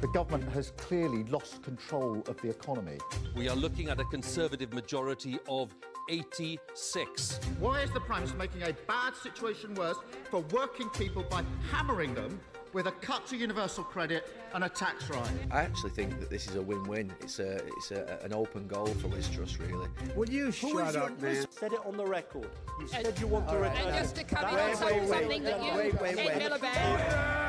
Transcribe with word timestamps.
The 0.00 0.08
government 0.08 0.50
has 0.52 0.72
clearly 0.78 1.24
lost 1.24 1.62
control 1.62 2.22
of 2.26 2.40
the 2.40 2.48
economy. 2.48 2.96
We 3.36 3.50
are 3.50 3.56
looking 3.56 3.90
at 3.90 4.00
a 4.00 4.04
Conservative 4.04 4.72
majority 4.72 5.38
of 5.46 5.74
86. 6.08 7.40
Why 7.58 7.82
is 7.82 7.90
the 7.92 8.00
Prime 8.00 8.20
Minister 8.20 8.38
making 8.38 8.62
a 8.62 8.72
bad 8.88 9.14
situation 9.14 9.74
worse 9.74 9.98
for 10.30 10.40
working 10.52 10.88
people 10.90 11.22
by 11.30 11.44
hammering 11.70 12.14
them 12.14 12.40
with 12.72 12.86
a 12.86 12.92
cut 12.92 13.26
to 13.26 13.36
universal 13.36 13.84
credit 13.84 14.26
and 14.54 14.64
a 14.64 14.70
tax 14.70 15.10
rise? 15.10 15.28
I 15.50 15.60
actually 15.60 15.90
think 15.90 16.18
that 16.18 16.30
this 16.30 16.48
is 16.48 16.56
a 16.56 16.62
win-win. 16.62 17.12
It's 17.20 17.38
a 17.38 17.56
it's 17.56 17.90
a, 17.90 18.20
an 18.22 18.32
open 18.32 18.66
goal 18.68 18.86
for 18.86 19.08
Liz 19.08 19.28
Truss, 19.28 19.58
really. 19.58 19.88
Will 20.16 20.30
you 20.30 20.50
shut 20.50 20.96
up, 20.96 21.20
man? 21.20 21.44
Said 21.50 21.74
it 21.74 21.80
on 21.84 21.98
the 21.98 22.06
record. 22.06 22.48
You 22.78 22.86
uh, 22.86 22.88
said 22.88 23.18
you 23.20 23.26
want 23.26 23.48
to 23.48 23.54
uh, 23.54 23.60
right. 23.60 23.72
return. 23.72 23.88
And 23.88 23.96
just 23.96 24.16
to 24.16 24.24
come 24.24 24.48
in 24.48 24.54
Wait, 24.54 24.62
and 24.62 24.78
say 24.78 24.84
wait, 24.84 25.28
wait. 25.28 25.44
that 25.44 25.62
you 25.62 25.76
Wait, 25.76 26.00
wait, 26.00 26.18
Ed 26.18 26.52
wait. 26.52 27.39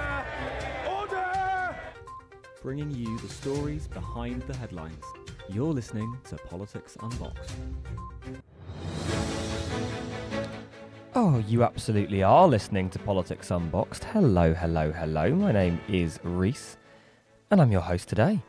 Bringing 2.62 2.92
you 2.92 3.18
the 3.18 3.28
stories 3.28 3.88
behind 3.88 4.44
the 4.44 4.56
headlines. 4.56 5.04
You're 5.50 5.74
listening 5.74 6.16
to 6.30 6.36
Politics 6.36 6.96
Unboxed. 7.02 7.56
Oh, 11.16 11.44
you 11.48 11.64
absolutely 11.64 12.22
are 12.22 12.48
listening 12.48 12.92
to 12.92 13.00
Politics 13.00 13.50
Unboxed. 13.50 14.04
Hello, 14.04 14.54
hello, 14.54 14.92
hello. 14.92 15.34
My 15.34 15.52
name 15.52 15.82
is 15.90 16.20
Reese, 16.22 16.78
and 17.50 17.60
I'm 17.60 17.72
your 17.72 17.82
host 17.82 18.08
today. 18.08 18.40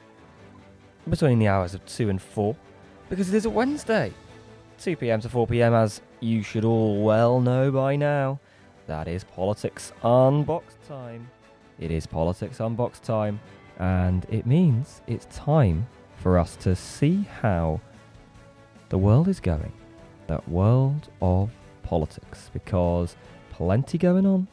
Between 1.09 1.39
the 1.39 1.49
hours 1.49 1.73
of 1.73 1.83
2 1.87 2.11
and 2.11 2.21
4, 2.21 2.55
because 3.09 3.31
it 3.31 3.35
is 3.35 3.47
a 3.47 3.51
Wednesday. 3.51 4.13
2 4.79 4.95
pm 4.95 5.23
to 5.23 5.31
4 5.31 5.47
pm, 5.47 5.73
as 5.73 6.03
you 6.21 6.43
should 6.43 6.67
all 6.67 7.03
well 7.03 7.41
know 7.41 7.71
by 7.71 7.97
now. 7.97 8.39
That 8.89 9.09
is 9.09 9.25
Politics 9.25 9.91
Unboxed 10.03 10.83
time. 10.87 11.31
It 11.81 11.91
is 11.91 12.07
Politics 12.07 12.61
Unboxed 12.61 13.03
time, 13.03 13.41
and 13.79 14.27
it 14.31 14.47
means 14.47 15.03
it's 15.07 15.27
time 15.27 15.87
for 16.17 16.39
us 16.39 16.57
to 16.57 16.77
see 16.77 17.27
how 17.41 17.81
the 18.89 18.99
world 18.99 19.29
is 19.29 19.41
going. 19.41 19.73
That 20.27 20.49
world 20.49 21.09
of 21.21 21.51
politics, 21.83 22.51
because 22.53 23.17
plenty 23.51 23.99
going 23.99 24.27
on, 24.27 24.49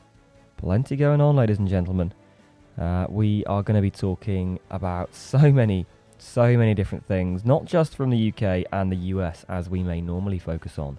plenty 0.57 0.95
going 0.95 1.21
on, 1.21 1.35
ladies 1.35 1.59
and 1.59 1.67
gentlemen. 1.67 2.13
Uh, 2.77 3.05
we 3.09 3.43
are 3.45 3.61
going 3.61 3.75
to 3.75 3.81
be 3.81 3.91
talking 3.91 4.59
about 4.69 5.13
so 5.33 5.51
many, 5.51 5.85
so 6.17 6.57
many 6.57 6.73
different 6.73 7.05
things, 7.05 7.43
not 7.45 7.65
just 7.65 7.95
from 7.95 8.09
the 8.09 8.29
UK 8.29 8.65
and 8.71 8.91
the 8.91 8.97
US 9.13 9.45
as 9.49 9.69
we 9.69 9.83
may 9.83 10.01
normally 10.01 10.39
focus 10.39 10.79
on, 10.79 10.97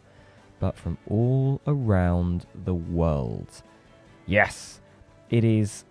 but 0.58 0.76
from 0.76 0.98
all 1.08 1.60
around 1.66 2.46
the 2.64 2.74
world. 2.74 3.62
Yes, 4.26 4.80
it 5.30 5.42
is 5.42 5.84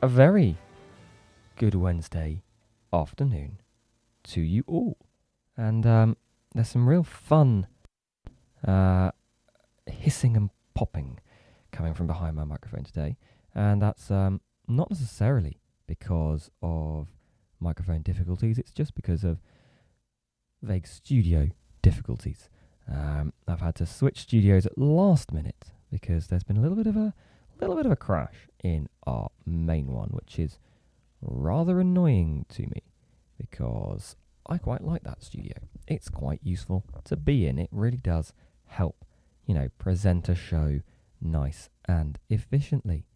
a 0.00 0.08
very 0.08 0.56
good 1.62 1.76
Wednesday 1.76 2.42
afternoon 2.92 3.60
to 4.24 4.40
you 4.40 4.64
all. 4.66 4.98
And 5.56 5.86
um, 5.86 6.16
there's 6.52 6.70
some 6.70 6.88
real 6.88 7.04
fun 7.04 7.68
uh, 8.66 9.12
hissing 9.86 10.36
and 10.36 10.50
popping 10.74 11.20
coming 11.70 11.94
from 11.94 12.08
behind 12.08 12.34
my 12.34 12.42
microphone 12.42 12.82
today. 12.82 13.16
And 13.54 13.80
that's 13.80 14.10
um, 14.10 14.40
not 14.66 14.90
necessarily 14.90 15.60
because 15.86 16.50
of 16.64 17.06
microphone 17.60 18.02
difficulties, 18.02 18.58
it's 18.58 18.72
just 18.72 18.96
because 18.96 19.22
of 19.22 19.38
vague 20.62 20.88
studio 20.88 21.50
difficulties. 21.80 22.50
Um, 22.90 23.34
I've 23.46 23.60
had 23.60 23.76
to 23.76 23.86
switch 23.86 24.22
studios 24.22 24.66
at 24.66 24.76
last 24.76 25.30
minute 25.30 25.66
because 25.92 26.26
there's 26.26 26.42
been 26.42 26.56
a 26.56 26.60
little 26.60 26.76
bit 26.76 26.88
of 26.88 26.96
a 26.96 27.14
little 27.60 27.76
bit 27.76 27.86
of 27.86 27.92
a 27.92 27.96
crash 27.96 28.48
in 28.64 28.88
our 29.06 29.30
main 29.46 29.92
one, 29.92 30.08
which 30.08 30.40
is 30.40 30.58
rather 31.22 31.80
annoying 31.80 32.46
to 32.50 32.62
me 32.62 32.82
because 33.38 34.16
I 34.46 34.58
quite 34.58 34.82
like 34.82 35.04
that 35.04 35.22
studio. 35.22 35.54
It's 35.86 36.08
quite 36.08 36.40
useful 36.42 36.84
to 37.04 37.16
be 37.16 37.46
in. 37.46 37.58
It 37.58 37.70
really 37.72 37.96
does 37.96 38.32
help, 38.66 39.04
you 39.46 39.54
know, 39.54 39.68
present 39.78 40.28
a 40.28 40.34
show 40.34 40.80
nice 41.20 41.70
and 41.86 42.18
efficiently. 42.28 43.06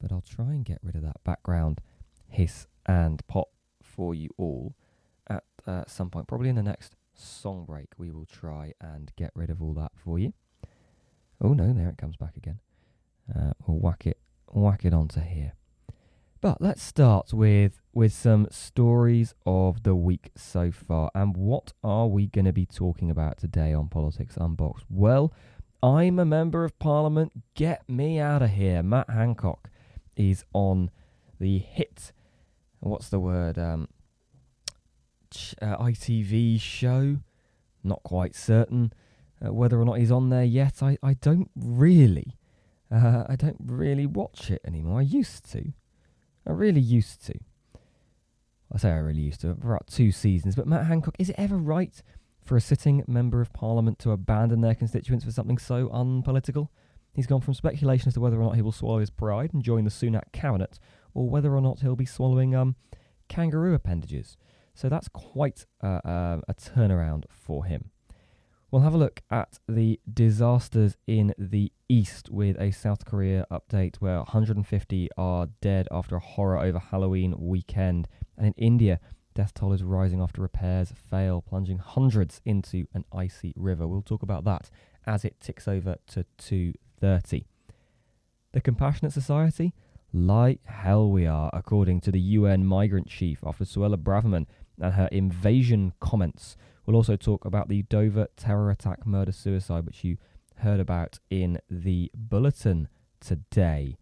But 0.00 0.12
I'll 0.12 0.22
try 0.22 0.46
and 0.46 0.64
get 0.64 0.78
rid 0.82 0.94
of 0.94 1.02
that 1.02 1.22
background 1.24 1.80
hiss 2.28 2.66
and 2.86 3.26
pop 3.26 3.48
for 3.82 4.14
you 4.14 4.30
all 4.36 4.74
at 5.28 5.44
uh, 5.66 5.84
some 5.86 6.10
point, 6.10 6.28
probably 6.28 6.48
in 6.48 6.56
the 6.56 6.62
next 6.62 6.94
song 7.14 7.64
break. 7.64 7.88
We 7.98 8.10
will 8.10 8.26
try 8.26 8.74
and 8.80 9.12
get 9.16 9.32
rid 9.34 9.50
of 9.50 9.60
all 9.60 9.74
that 9.74 9.92
for 9.96 10.18
you. 10.18 10.32
Oh 11.40 11.52
no, 11.52 11.72
there 11.72 11.88
it 11.88 11.98
comes 11.98 12.16
back 12.16 12.36
again. 12.36 12.60
Uh, 13.34 13.52
we'll 13.66 13.78
whack 13.78 14.06
it, 14.06 14.18
whack 14.52 14.84
it 14.84 14.94
onto 14.94 15.20
here. 15.20 15.52
But 16.40 16.60
let's 16.60 16.82
start 16.82 17.32
with 17.32 17.80
with 17.92 18.12
some 18.12 18.46
stories 18.50 19.34
of 19.44 19.82
the 19.82 19.96
week 19.96 20.30
so 20.36 20.70
far. 20.70 21.10
And 21.14 21.36
what 21.36 21.72
are 21.82 22.06
we 22.06 22.28
going 22.28 22.44
to 22.44 22.52
be 22.52 22.66
talking 22.66 23.10
about 23.10 23.38
today 23.38 23.72
on 23.72 23.88
Politics 23.88 24.36
Unboxed? 24.36 24.86
Well, 24.88 25.32
I'm 25.82 26.18
a 26.18 26.24
member 26.24 26.64
of 26.64 26.78
Parliament. 26.78 27.32
Get 27.54 27.88
me 27.88 28.20
out 28.20 28.42
of 28.42 28.50
here. 28.50 28.82
Matt 28.82 29.10
Hancock 29.10 29.68
is 30.16 30.44
on 30.52 30.90
the 31.40 31.58
hit. 31.58 32.12
What's 32.80 33.08
the 33.08 33.20
word? 33.20 33.58
Um, 33.58 33.88
uh, 35.60 35.76
ITV 35.76 36.60
show. 36.60 37.18
Not 37.82 38.02
quite 38.04 38.36
certain 38.36 38.92
uh, 39.44 39.52
whether 39.52 39.80
or 39.80 39.84
not 39.84 39.98
he's 39.98 40.10
on 40.10 40.30
there 40.30 40.44
yet. 40.44 40.82
I, 40.82 40.98
I 41.02 41.14
don't 41.14 41.50
really. 41.56 42.36
Uh, 42.90 43.24
I 43.28 43.36
don't 43.36 43.58
really 43.64 44.06
watch 44.06 44.50
it 44.50 44.60
anymore. 44.64 45.00
I 45.00 45.02
used 45.02 45.50
to. 45.52 45.72
I 46.48 46.52
really 46.52 46.80
used 46.80 47.24
to. 47.26 47.34
I 48.72 48.78
say 48.78 48.90
I 48.90 48.96
really 48.96 49.20
used 49.20 49.42
to, 49.42 49.54
for 49.54 49.74
about 49.74 49.86
two 49.86 50.10
seasons. 50.10 50.54
But 50.56 50.66
Matt 50.66 50.86
Hancock, 50.86 51.14
is 51.18 51.30
it 51.30 51.36
ever 51.38 51.56
right 51.56 52.02
for 52.42 52.56
a 52.56 52.60
sitting 52.60 53.04
member 53.06 53.40
of 53.40 53.52
parliament 53.52 53.98
to 54.00 54.10
abandon 54.10 54.62
their 54.62 54.74
constituents 54.74 55.24
for 55.24 55.30
something 55.30 55.58
so 55.58 55.90
unpolitical? 55.92 56.70
He's 57.12 57.26
gone 57.26 57.40
from 57.40 57.54
speculation 57.54 58.08
as 58.08 58.14
to 58.14 58.20
whether 58.20 58.40
or 58.40 58.44
not 58.44 58.56
he 58.56 58.62
will 58.62 58.72
swallow 58.72 59.00
his 59.00 59.10
pride 59.10 59.52
and 59.52 59.62
join 59.62 59.84
the 59.84 59.90
Sunak 59.90 60.32
cabinet, 60.32 60.78
or 61.14 61.28
whether 61.28 61.54
or 61.54 61.60
not 61.60 61.80
he'll 61.80 61.96
be 61.96 62.06
swallowing 62.06 62.54
um, 62.54 62.76
kangaroo 63.28 63.74
appendages. 63.74 64.36
So 64.74 64.88
that's 64.88 65.08
quite 65.08 65.66
uh, 65.82 66.00
uh, 66.04 66.40
a 66.48 66.54
turnaround 66.54 67.24
for 67.28 67.64
him. 67.64 67.90
We'll 68.70 68.82
have 68.82 68.92
a 68.92 68.98
look 68.98 69.22
at 69.30 69.58
the 69.66 69.98
disasters 70.12 70.94
in 71.06 71.32
the 71.38 71.72
east 71.88 72.28
with 72.28 72.60
a 72.60 72.70
South 72.70 73.06
Korea 73.06 73.46
update 73.50 73.96
where 73.96 74.18
150 74.18 75.08
are 75.16 75.48
dead 75.62 75.88
after 75.90 76.16
a 76.16 76.20
horror 76.20 76.58
over 76.58 76.78
Halloween 76.78 77.34
weekend. 77.38 78.08
And 78.36 78.48
in 78.48 78.52
India, 78.58 79.00
death 79.34 79.54
toll 79.54 79.72
is 79.72 79.82
rising 79.82 80.20
after 80.20 80.42
repairs 80.42 80.92
fail, 80.92 81.40
plunging 81.40 81.78
hundreds 81.78 82.42
into 82.44 82.84
an 82.92 83.06
icy 83.10 83.54
river. 83.56 83.88
We'll 83.88 84.02
talk 84.02 84.22
about 84.22 84.44
that 84.44 84.68
as 85.06 85.24
it 85.24 85.40
ticks 85.40 85.66
over 85.66 85.96
to 86.08 86.26
2:30. 86.36 87.46
The 88.52 88.60
Compassionate 88.60 89.14
Society, 89.14 89.72
like 90.12 90.62
hell 90.66 91.10
we 91.10 91.24
are, 91.26 91.48
according 91.54 92.02
to 92.02 92.12
the 92.12 92.20
UN 92.20 92.66
migrant 92.66 93.08
chief 93.08 93.42
after 93.46 93.64
Suella 93.64 93.96
Braverman 93.96 94.44
and 94.78 94.92
her 94.92 95.08
invasion 95.10 95.94
comments. 96.00 96.58
We'll 96.88 96.96
also 96.96 97.16
talk 97.16 97.44
about 97.44 97.68
the 97.68 97.82
Dover 97.82 98.28
terror 98.34 98.70
attack, 98.70 99.06
murder, 99.06 99.30
suicide, 99.30 99.84
which 99.84 100.04
you 100.04 100.16
heard 100.60 100.80
about 100.80 101.18
in 101.28 101.60
the 101.68 102.10
bulletin 102.14 102.88
today. 103.20 103.98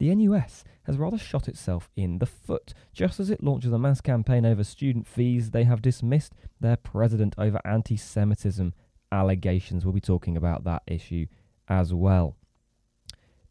The 0.00 0.12
NUS 0.12 0.64
has 0.86 0.98
rather 0.98 1.18
shot 1.18 1.46
itself 1.46 1.88
in 1.94 2.18
the 2.18 2.26
foot. 2.26 2.74
Just 2.92 3.20
as 3.20 3.30
it 3.30 3.44
launches 3.44 3.72
a 3.72 3.78
mass 3.78 4.00
campaign 4.00 4.44
over 4.44 4.64
student 4.64 5.06
fees, 5.06 5.52
they 5.52 5.62
have 5.62 5.80
dismissed 5.82 6.34
their 6.60 6.76
president 6.76 7.36
over 7.38 7.60
anti 7.64 7.96
Semitism 7.96 8.74
allegations. 9.12 9.84
We'll 9.84 9.94
be 9.94 10.00
talking 10.00 10.36
about 10.36 10.64
that 10.64 10.82
issue 10.88 11.26
as 11.68 11.94
well. 11.94 12.34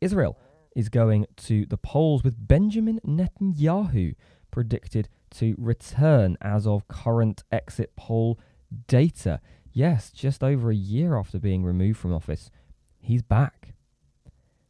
Israel 0.01 0.37
is 0.75 0.89
going 0.89 1.27
to 1.37 1.65
the 1.65 1.77
polls 1.77 2.25
with 2.25 2.45
Benjamin 2.45 2.99
Netanyahu 3.07 4.15
predicted 4.51 5.07
to 5.33 5.55
return 5.57 6.37
as 6.41 6.65
of 6.67 6.87
current 6.87 7.43
exit 7.51 7.95
poll 7.95 8.39
data. 8.87 9.39
Yes, 9.71 10.11
just 10.11 10.43
over 10.43 10.71
a 10.71 10.75
year 10.75 11.17
after 11.17 11.39
being 11.39 11.63
removed 11.63 11.99
from 11.99 12.13
office, 12.13 12.51
he's 12.99 13.21
back. 13.21 13.73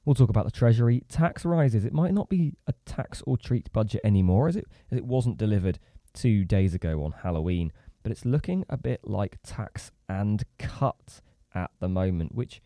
We'll 0.05 0.15
talk 0.15 0.29
about 0.29 0.45
the 0.45 0.51
Treasury 0.51 1.03
tax 1.07 1.45
rises. 1.45 1.85
It 1.85 1.93
might 1.93 2.13
not 2.13 2.29
be 2.29 2.55
a 2.67 2.73
tax 2.85 3.23
or 3.25 3.37
treat 3.37 3.71
budget 3.71 4.01
anymore, 4.03 4.47
as 4.47 4.55
it 4.55 4.65
as 4.91 4.97
it 4.97 5.05
wasn't 5.05 5.37
delivered 5.37 5.79
two 6.13 6.43
days 6.43 6.73
ago 6.73 7.03
on 7.03 7.13
Halloween, 7.23 7.71
but 8.03 8.11
it's 8.11 8.25
looking 8.25 8.65
a 8.69 8.77
bit 8.77 9.01
like 9.03 9.37
tax 9.43 9.91
and 10.09 10.43
cut 10.59 11.21
at 11.55 11.71
the 11.79 11.87
moment, 11.87 12.35
which 12.35 12.61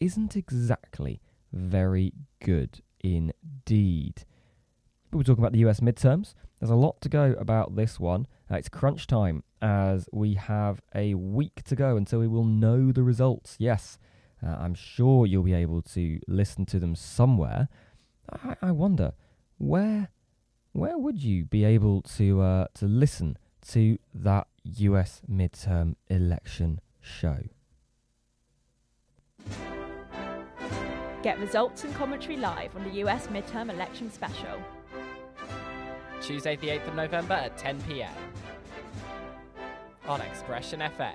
isn't 0.00 0.36
exactly 0.36 1.20
very 1.52 2.12
good 2.40 2.80
indeed. 3.00 4.24
But 5.12 5.18
we're 5.18 5.24
talking 5.24 5.44
about 5.44 5.52
the 5.52 5.58
US 5.66 5.80
midterms. 5.80 6.32
There's 6.58 6.70
a 6.70 6.74
lot 6.74 7.02
to 7.02 7.10
go 7.10 7.36
about 7.38 7.76
this 7.76 8.00
one. 8.00 8.26
Uh, 8.50 8.56
it's 8.56 8.70
crunch 8.70 9.06
time 9.06 9.44
as 9.60 10.08
we 10.10 10.34
have 10.34 10.80
a 10.94 11.12
week 11.12 11.62
to 11.64 11.76
go 11.76 11.98
until 11.98 12.18
we 12.18 12.26
will 12.26 12.46
know 12.46 12.92
the 12.92 13.02
results. 13.02 13.56
Yes, 13.58 13.98
uh, 14.42 14.56
I'm 14.58 14.72
sure 14.72 15.26
you'll 15.26 15.42
be 15.42 15.52
able 15.52 15.82
to 15.82 16.18
listen 16.26 16.64
to 16.64 16.78
them 16.78 16.94
somewhere. 16.94 17.68
I, 18.32 18.56
I 18.62 18.70
wonder 18.70 19.12
where 19.58 20.08
where 20.72 20.96
would 20.96 21.22
you 21.22 21.44
be 21.44 21.62
able 21.62 22.00
to 22.16 22.40
uh, 22.40 22.66
to 22.76 22.86
listen 22.86 23.36
to 23.68 23.98
that 24.14 24.46
US 24.64 25.20
midterm 25.30 25.96
election 26.08 26.80
show? 27.02 27.36
Get 31.22 31.38
results 31.38 31.84
and 31.84 31.94
commentary 31.94 32.38
live 32.38 32.74
on 32.74 32.84
the 32.84 32.94
US 33.04 33.26
midterm 33.26 33.68
election 33.68 34.10
special. 34.10 34.58
Tuesday, 36.22 36.56
the 36.56 36.68
8th 36.68 36.88
of 36.88 36.94
November 36.94 37.34
at 37.34 37.58
10 37.58 37.80
pm 37.82 38.12
on 40.06 40.20
Expression 40.20 40.80
FM. 40.80 41.14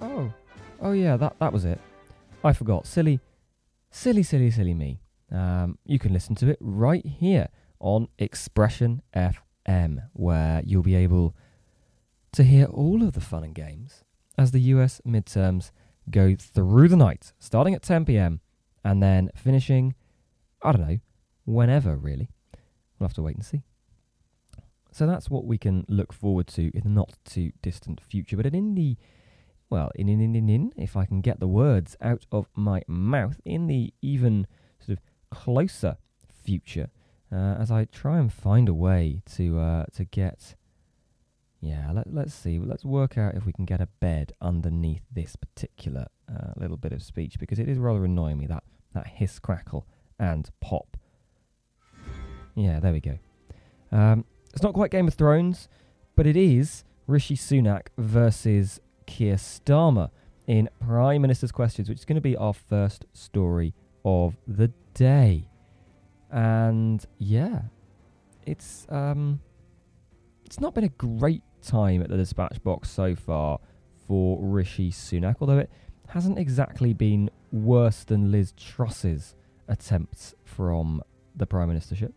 Oh, 0.00 0.32
oh 0.80 0.92
yeah, 0.92 1.16
that 1.16 1.38
that 1.40 1.52
was 1.52 1.64
it. 1.64 1.80
I 2.44 2.52
forgot. 2.52 2.86
Silly, 2.86 3.20
silly, 3.90 4.22
silly, 4.22 4.50
silly 4.50 4.74
me. 4.74 5.00
Um, 5.32 5.76
you 5.84 5.98
can 5.98 6.12
listen 6.12 6.34
to 6.36 6.48
it 6.48 6.58
right 6.60 7.04
here 7.04 7.48
on 7.80 8.08
Expression 8.18 9.02
FM, 9.14 10.02
where 10.12 10.62
you'll 10.64 10.82
be 10.82 10.94
able 10.94 11.34
to 12.32 12.44
hear 12.44 12.66
all 12.66 13.02
of 13.02 13.12
the 13.12 13.20
fun 13.20 13.42
and 13.42 13.54
games 13.54 14.04
as 14.36 14.52
the 14.52 14.60
US 14.60 15.00
midterms 15.06 15.72
go 16.10 16.36
through 16.38 16.88
the 16.88 16.96
night, 16.96 17.32
starting 17.40 17.74
at 17.74 17.82
10 17.82 18.04
pm 18.04 18.40
and 18.84 19.02
then 19.02 19.30
finishing, 19.34 19.94
I 20.62 20.72
don't 20.72 20.88
know, 20.88 20.98
whenever 21.48 21.96
really. 21.96 22.28
We'll 22.98 23.08
have 23.08 23.14
to 23.14 23.22
wait 23.22 23.36
and 23.36 23.44
see. 23.44 23.62
So 24.90 25.06
that's 25.06 25.30
what 25.30 25.44
we 25.44 25.58
can 25.58 25.84
look 25.88 26.12
forward 26.12 26.46
to 26.48 26.70
in 26.74 26.82
the 26.82 26.88
not 26.88 27.16
too 27.24 27.52
distant 27.62 28.00
future. 28.00 28.36
But 28.36 28.46
in 28.46 28.74
the 28.74 28.96
well, 29.70 29.90
in 29.94 30.08
in 30.08 30.20
in 30.20 30.34
in, 30.34 30.48
in 30.48 30.72
if 30.76 30.96
I 30.96 31.04
can 31.04 31.20
get 31.20 31.40
the 31.40 31.48
words 31.48 31.96
out 32.00 32.26
of 32.32 32.48
my 32.54 32.82
mouth, 32.86 33.40
in 33.44 33.66
the 33.66 33.92
even 34.02 34.46
sort 34.80 34.98
of 34.98 35.04
closer 35.30 35.96
future, 36.44 36.88
uh, 37.30 37.56
as 37.58 37.70
I 37.70 37.84
try 37.84 38.18
and 38.18 38.32
find 38.32 38.68
a 38.68 38.74
way 38.74 39.22
to 39.36 39.58
uh, 39.58 39.84
to 39.94 40.04
get. 40.04 40.54
Yeah, 41.60 41.90
let, 41.92 42.14
let's 42.14 42.34
see. 42.34 42.60
Let's 42.60 42.84
work 42.84 43.18
out 43.18 43.34
if 43.34 43.44
we 43.44 43.52
can 43.52 43.64
get 43.64 43.80
a 43.80 43.88
bed 43.98 44.32
underneath 44.40 45.02
this 45.10 45.34
particular 45.34 46.06
uh, 46.28 46.52
little 46.56 46.76
bit 46.76 46.92
of 46.92 47.02
speech 47.02 47.36
because 47.40 47.58
it 47.58 47.68
is 47.68 47.78
rather 47.78 48.04
annoying 48.04 48.38
me 48.38 48.46
that 48.46 48.62
that 48.94 49.08
hiss, 49.08 49.40
crackle, 49.40 49.86
and 50.20 50.50
pop. 50.60 50.97
Yeah, 52.58 52.80
there 52.80 52.92
we 52.92 52.98
go. 53.00 53.18
Um, 53.92 54.24
it's 54.52 54.64
not 54.64 54.74
quite 54.74 54.90
Game 54.90 55.06
of 55.06 55.14
Thrones, 55.14 55.68
but 56.16 56.26
it 56.26 56.36
is 56.36 56.82
Rishi 57.06 57.36
Sunak 57.36 57.86
versus 57.96 58.80
Keir 59.06 59.36
Starmer 59.36 60.10
in 60.48 60.68
Prime 60.80 61.22
Minister's 61.22 61.52
Questions, 61.52 61.88
which 61.88 61.98
is 61.98 62.04
going 62.04 62.16
to 62.16 62.20
be 62.20 62.36
our 62.36 62.52
first 62.52 63.06
story 63.12 63.74
of 64.04 64.36
the 64.48 64.72
day. 64.92 65.48
And 66.32 67.04
yeah, 67.18 67.62
it's 68.44 68.88
um, 68.88 69.40
it's 70.44 70.58
not 70.58 70.74
been 70.74 70.82
a 70.82 70.88
great 70.88 71.44
time 71.62 72.02
at 72.02 72.08
the 72.08 72.16
dispatch 72.16 72.60
box 72.64 72.90
so 72.90 73.14
far 73.14 73.60
for 74.08 74.36
Rishi 74.42 74.90
Sunak, 74.90 75.36
although 75.40 75.58
it 75.58 75.70
hasn't 76.08 76.40
exactly 76.40 76.92
been 76.92 77.30
worse 77.52 78.02
than 78.02 78.32
Liz 78.32 78.52
Truss's 78.56 79.36
attempts 79.68 80.34
from 80.44 81.04
the 81.36 81.46
Prime 81.46 81.70
Ministership. 81.70 82.12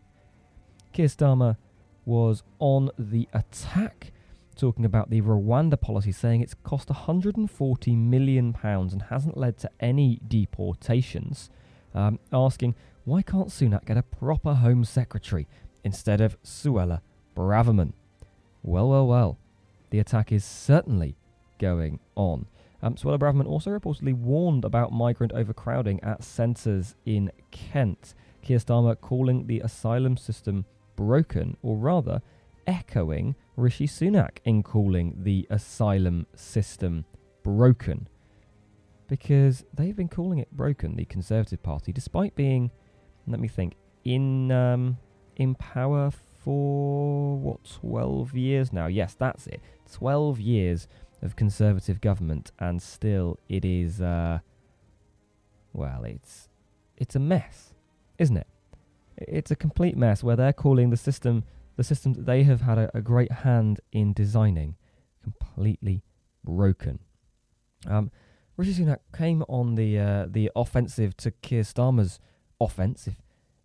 Keir 0.92 1.06
Starmer 1.06 1.56
was 2.04 2.42
on 2.58 2.90
the 2.98 3.28
attack, 3.32 4.12
talking 4.56 4.84
about 4.84 5.10
the 5.10 5.20
Rwanda 5.20 5.80
policy, 5.80 6.12
saying 6.12 6.40
it's 6.40 6.54
cost 6.62 6.90
140 6.90 7.96
million 7.96 8.52
pounds 8.52 8.92
and 8.92 9.02
hasn't 9.02 9.36
led 9.36 9.58
to 9.58 9.70
any 9.80 10.20
deportations. 10.28 11.50
Um, 11.94 12.18
asking 12.32 12.74
why 13.04 13.22
can't 13.22 13.48
Sunak 13.48 13.86
get 13.86 13.96
a 13.96 14.02
proper 14.02 14.54
Home 14.54 14.84
Secretary 14.84 15.48
instead 15.82 16.20
of 16.20 16.40
Suella 16.42 17.00
Braverman? 17.36 17.94
Well, 18.62 18.88
well, 18.88 19.06
well. 19.06 19.38
The 19.90 19.98
attack 19.98 20.30
is 20.30 20.44
certainly 20.44 21.16
going 21.58 21.98
on. 22.14 22.46
Um, 22.80 22.94
Suella 22.94 23.18
Braverman 23.18 23.46
also 23.46 23.70
reportedly 23.70 24.14
warned 24.14 24.64
about 24.64 24.92
migrant 24.92 25.32
overcrowding 25.32 26.02
at 26.02 26.22
centres 26.22 26.94
in 27.04 27.32
Kent. 27.50 28.14
Keir 28.42 28.58
Starmer 28.58 29.00
calling 29.00 29.46
the 29.46 29.60
asylum 29.60 30.16
system 30.16 30.64
broken, 31.02 31.56
or 31.62 31.76
rather, 31.76 32.22
echoing 32.66 33.34
Rishi 33.56 33.86
Sunak 33.86 34.38
in 34.44 34.62
calling 34.62 35.16
the 35.18 35.46
asylum 35.50 36.26
system 36.34 37.04
broken. 37.42 38.08
Because 39.08 39.64
they've 39.74 39.96
been 39.96 40.08
calling 40.08 40.38
it 40.38 40.50
broken, 40.52 40.96
the 40.96 41.04
Conservative 41.04 41.62
Party, 41.62 41.92
despite 41.92 42.34
being, 42.36 42.70
let 43.26 43.40
me 43.40 43.48
think, 43.48 43.74
in 44.04 44.50
um, 44.52 44.98
in 45.36 45.54
power 45.54 46.10
for 46.44 47.36
what, 47.36 47.64
12 47.64 48.34
years 48.34 48.72
now? 48.72 48.86
Yes, 48.86 49.14
that's 49.14 49.46
it. 49.48 49.60
12 49.92 50.40
years 50.40 50.88
of 51.20 51.36
Conservative 51.36 52.00
government, 52.00 52.52
and 52.58 52.80
still 52.80 53.38
it 53.48 53.64
is, 53.64 54.00
uh, 54.00 54.38
well, 55.72 56.04
it's 56.04 56.48
it's 56.96 57.16
a 57.16 57.20
mess, 57.20 57.74
isn't 58.18 58.36
it? 58.36 58.46
It's 59.16 59.50
a 59.50 59.56
complete 59.56 59.96
mess 59.96 60.22
where 60.22 60.36
they're 60.36 60.52
calling 60.52 60.90
the 60.90 60.96
system, 60.96 61.44
the 61.76 61.84
system 61.84 62.14
that 62.14 62.26
they 62.26 62.42
have 62.44 62.62
had 62.62 62.78
a, 62.78 62.90
a 62.96 63.00
great 63.00 63.32
hand 63.32 63.80
in 63.92 64.12
designing, 64.12 64.76
completely 65.22 66.02
broken. 66.44 66.98
Um, 67.86 68.10
Rishi 68.56 68.74
Sunak 68.74 68.98
came 69.16 69.42
on 69.48 69.74
the 69.74 69.98
uh, 69.98 70.26
the 70.28 70.50
offensive 70.54 71.16
to 71.18 71.30
Keir 71.30 71.62
Starmer's 71.62 72.18
offense, 72.60 73.06
if 73.06 73.16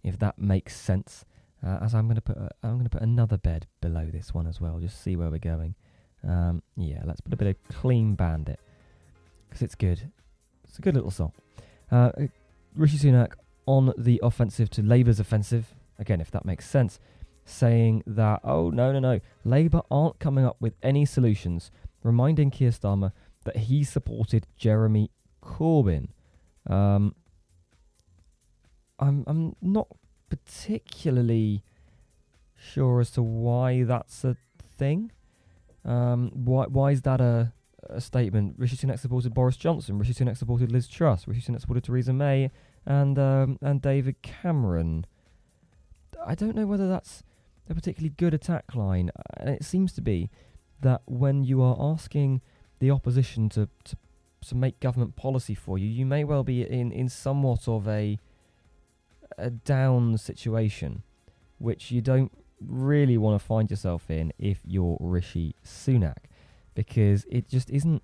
if 0.04 0.18
that 0.20 0.40
makes 0.40 0.76
sense. 0.76 1.26
Uh, 1.66 1.80
as 1.82 1.96
I'm 1.96 2.06
going 2.06 2.16
to 2.16 2.22
put 2.22 2.38
a, 2.38 2.50
I'm 2.64 2.74
going 2.74 2.84
to 2.84 2.90
put 2.90 3.02
another 3.02 3.38
bed 3.38 3.68
below 3.82 4.10
this 4.12 4.34
one 4.34 4.48
as 4.48 4.62
well, 4.62 4.80
just 4.80 5.02
see 5.02 5.16
where 5.16 5.30
we're 5.30 5.40
going. 5.40 5.76
Um, 6.28 6.62
yeah, 6.76 7.02
let's 7.04 7.22
put 7.22 7.34
a 7.34 7.38
bit 7.38 7.48
of 7.48 7.76
Clean 7.76 8.16
Bandit 8.16 8.60
because 9.48 9.62
it's 9.62 9.76
good. 9.76 10.12
It's 10.64 10.78
a 10.78 10.82
good 10.82 10.96
little 10.96 11.12
song. 11.12 11.32
Uh, 11.92 12.12
Rishi 12.76 12.98
Sunak 12.98 13.34
on 13.68 13.94
the 13.98 14.20
offensive 14.24 14.72
to 14.72 14.82
Labour's 14.82 15.20
offensive, 15.20 15.76
again, 16.00 16.20
if 16.20 16.32
that 16.32 16.46
makes 16.46 16.68
sense, 16.68 17.00
saying 17.46 18.02
that, 18.08 18.40
oh, 18.44 18.72
no, 18.72 18.92
no, 18.92 19.00
no, 19.00 19.20
Labour 19.44 19.82
aren't 19.92 20.20
coming 20.20 20.46
up 20.46 20.58
with 20.60 20.74
any 20.82 21.06
solutions, 21.06 21.70
reminding 22.02 22.50
Keir 22.50 22.72
Starmer 22.72 23.12
that 23.44 23.58
he 23.58 23.84
supported 23.84 24.48
Jeremy 24.58 25.12
Corbyn. 25.44 26.08
Um, 26.68 27.14
I'm, 29.00 29.24
I'm 29.28 29.56
not 29.62 29.88
particularly 30.30 31.64
sure 32.56 33.00
as 33.00 33.12
to 33.12 33.22
why 33.22 33.84
that's 33.84 34.24
a 34.24 34.36
thing. 34.78 35.12
Um, 35.86 36.32
why, 36.34 36.66
why 36.66 36.92
is 36.92 37.04
that 37.04 37.22
a, 37.22 37.54
a 37.90 38.02
statement? 38.02 38.56
Rishi 38.58 38.76
Sunak 38.76 39.00
supported 39.00 39.34
Boris 39.34 39.56
Johnson. 39.56 39.98
Rishi 39.98 40.14
Sunak 40.14 40.36
supported 40.36 40.72
Liz 40.72 40.88
Truss. 40.88 41.28
Rishi 41.28 41.42
Sunak 41.42 41.62
supported 41.62 41.84
Theresa 41.84 42.12
May 42.12 42.52
and 42.88 43.20
um, 43.20 43.60
and 43.62 43.82
David 43.82 44.22
Cameron. 44.22 45.06
I 46.26 46.34
don't 46.34 46.56
know 46.56 46.66
whether 46.66 46.88
that's 46.88 47.22
a 47.70 47.76
particularly 47.76 48.14
good 48.18 48.34
attack 48.34 48.74
line, 48.74 49.12
and 49.36 49.50
it 49.50 49.64
seems 49.64 49.94
to 49.94 50.02
be 50.02 50.32
that 50.82 51.02
when 51.06 51.44
you 51.44 51.62
are 51.62 51.76
asking 51.80 52.42
the 52.80 52.90
opposition 52.90 53.50
to, 53.50 53.70
to 53.84 53.98
to 54.48 54.56
make 54.56 54.80
government 54.80 55.16
policy 55.16 55.54
for 55.54 55.78
you, 55.78 55.88
you 55.88 56.06
may 56.06 56.24
well 56.24 56.44
be 56.44 56.62
in, 56.62 56.92
in 56.92 57.10
somewhat 57.10 57.68
of 57.68 57.88
a 57.88 58.18
a 59.38 59.50
down 59.50 60.18
situation, 60.18 61.04
which 61.58 61.92
you 61.92 62.02
don't 62.02 62.32
really 62.66 63.18
want 63.18 63.40
to 63.40 63.46
find 63.46 63.70
yourself 63.70 64.10
in 64.10 64.32
if 64.40 64.62
you're 64.66 64.98
Rishi 65.02 65.56
Sunak, 65.64 66.30
because 66.74 67.26
it 67.30 67.50
just 67.50 67.70
isn't 67.70 68.02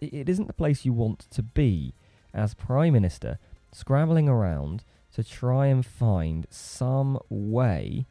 it 0.00 0.28
isn't 0.28 0.48
the 0.48 0.52
place 0.52 0.84
you 0.84 0.92
want 0.92 1.20
to 1.30 1.42
be 1.42 1.94
as 2.34 2.54
prime 2.54 2.92
minister 2.92 3.38
scrambling 3.74 4.28
around 4.28 4.84
to 5.12 5.24
try 5.24 5.66
and 5.66 5.84
find 5.84 6.46
some 6.48 7.18
way 7.28 8.06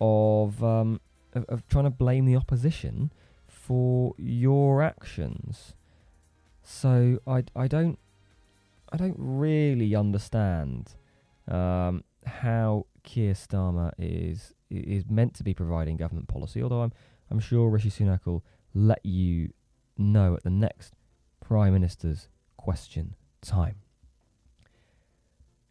of, 0.00 0.62
um, 0.62 1.00
of, 1.34 1.44
of 1.48 1.68
trying 1.68 1.84
to 1.84 1.90
blame 1.90 2.24
the 2.24 2.36
opposition 2.36 3.12
for 3.48 4.14
your 4.16 4.82
actions. 4.82 5.74
So 6.62 7.18
I, 7.26 7.44
I 7.56 7.66
don't 7.66 7.98
I 8.92 8.96
don't 8.96 9.16
really 9.18 9.94
understand 9.94 10.94
um, 11.48 12.04
how 12.26 12.86
Keir 13.02 13.34
Starmer 13.34 13.92
is 13.98 14.54
is 14.68 15.04
meant 15.08 15.34
to 15.34 15.44
be 15.44 15.54
providing 15.54 15.96
government 15.96 16.28
policy. 16.28 16.62
Although 16.62 16.82
I'm 16.82 16.92
I'm 17.30 17.40
sure 17.40 17.70
Rishi 17.70 17.90
Sunak 17.90 18.26
will 18.26 18.44
let 18.74 19.04
you 19.04 19.52
know 19.96 20.34
at 20.34 20.42
the 20.42 20.50
next 20.50 20.94
Prime 21.40 21.72
Minister's 21.72 22.28
question 22.56 23.14
time. 23.42 23.76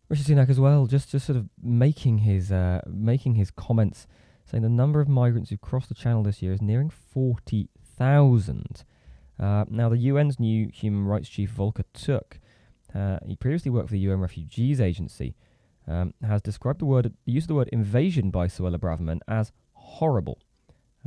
Rishi 0.10 0.24
Sunak 0.24 0.50
as 0.50 0.60
well, 0.60 0.88
just 0.88 1.12
just 1.12 1.28
sort 1.28 1.38
of 1.38 1.50
making 1.62 2.20
his 2.20 2.52
uh, 2.52 2.82
making 2.88 3.36
his 3.36 3.52
comments, 3.52 4.08
saying 4.46 4.64
the 4.64 4.70
number 4.70 5.00
of 5.00 5.08
migrants 5.08 5.50
who've 5.50 5.62
crossed 5.62 5.90
the 5.90 5.96
Channel 5.96 6.24
this 6.24 6.42
year 6.42 6.52
is 6.52 6.62
nearing 6.62 6.90
forty 6.90 7.70
thousand. 7.98 8.84
Uh, 9.40 9.66
now, 9.70 9.88
the 9.88 10.10
UN's 10.10 10.40
new 10.40 10.68
human 10.74 11.06
rights 11.06 11.30
chief 11.30 11.52
Volker 11.52 11.86
Turk, 11.94 12.40
uh, 12.94 13.20
he 13.26 13.36
previously 13.36 13.72
worked 13.72 13.88
for 13.90 13.94
the 13.94 14.00
UN 14.00 14.20
Refugees 14.20 14.82
Agency, 14.82 15.36
um, 15.88 16.14
has 16.22 16.42
described 16.42 16.82
the 16.82 16.86
word 16.86 17.14
the 17.26 17.32
use 17.32 17.44
of 17.44 17.50
the 17.50 17.56
word 17.56 17.70
invasion 17.70 18.32
by 18.32 18.48
Suella 18.48 18.78
Braverman 18.78 19.20
as 19.28 19.52
horrible. 19.74 20.40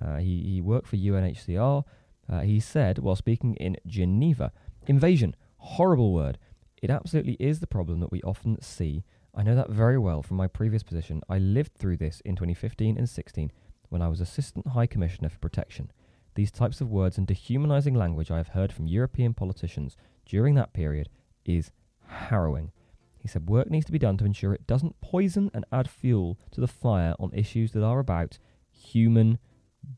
Uh, 0.00 0.16
he, 0.16 0.42
he 0.42 0.60
worked 0.60 0.86
for 0.86 0.96
UNHCR. 0.96 1.84
Uh, 2.32 2.40
he 2.40 2.58
said, 2.60 2.98
while 2.98 3.16
speaking 3.16 3.54
in 3.56 3.76
Geneva, 3.86 4.52
invasion, 4.86 5.36
horrible 5.58 6.12
word. 6.12 6.38
It 6.82 6.90
absolutely 6.90 7.36
is 7.38 7.60
the 7.60 7.68
problem 7.68 8.00
that 8.00 8.10
we 8.10 8.20
often 8.22 8.60
see. 8.60 9.04
I 9.34 9.44
know 9.44 9.54
that 9.54 9.70
very 9.70 9.98
well 9.98 10.20
from 10.20 10.36
my 10.36 10.48
previous 10.48 10.82
position. 10.82 11.22
I 11.28 11.38
lived 11.38 11.74
through 11.74 11.98
this 11.98 12.20
in 12.24 12.34
2015 12.34 12.98
and 12.98 13.08
16 13.08 13.52
when 13.88 14.02
I 14.02 14.08
was 14.08 14.20
Assistant 14.20 14.66
High 14.66 14.88
Commissioner 14.88 15.28
for 15.28 15.38
Protection. 15.38 15.92
These 16.34 16.50
types 16.50 16.80
of 16.80 16.90
words 16.90 17.18
and 17.18 17.26
dehumanizing 17.26 17.94
language 17.94 18.32
I 18.32 18.38
have 18.38 18.48
heard 18.48 18.72
from 18.72 18.88
European 18.88 19.32
politicians 19.32 19.96
during 20.26 20.56
that 20.56 20.72
period 20.72 21.08
is 21.44 21.70
harrowing. 22.08 22.72
He 23.16 23.28
said 23.28 23.48
work 23.48 23.70
needs 23.70 23.86
to 23.86 23.92
be 23.92 23.98
done 24.00 24.16
to 24.16 24.24
ensure 24.24 24.52
it 24.52 24.66
doesn't 24.66 25.00
poison 25.00 25.52
and 25.54 25.64
add 25.70 25.88
fuel 25.88 26.36
to 26.50 26.60
the 26.60 26.66
fire 26.66 27.14
on 27.20 27.30
issues 27.32 27.70
that 27.72 27.84
are 27.84 28.00
about 28.00 28.38
human 28.72 29.38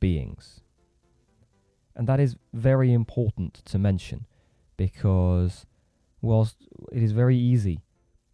beings. 0.01 0.61
And 1.97 2.07
that 2.09 2.21
is 2.21 2.37
very 2.53 2.93
important 2.93 3.63
to 3.65 3.79
mention 3.79 4.27
because 4.77 5.65
whilst 6.25 6.57
it 6.93 7.03
is 7.03 7.13
very 7.13 7.37
easy 7.37 7.83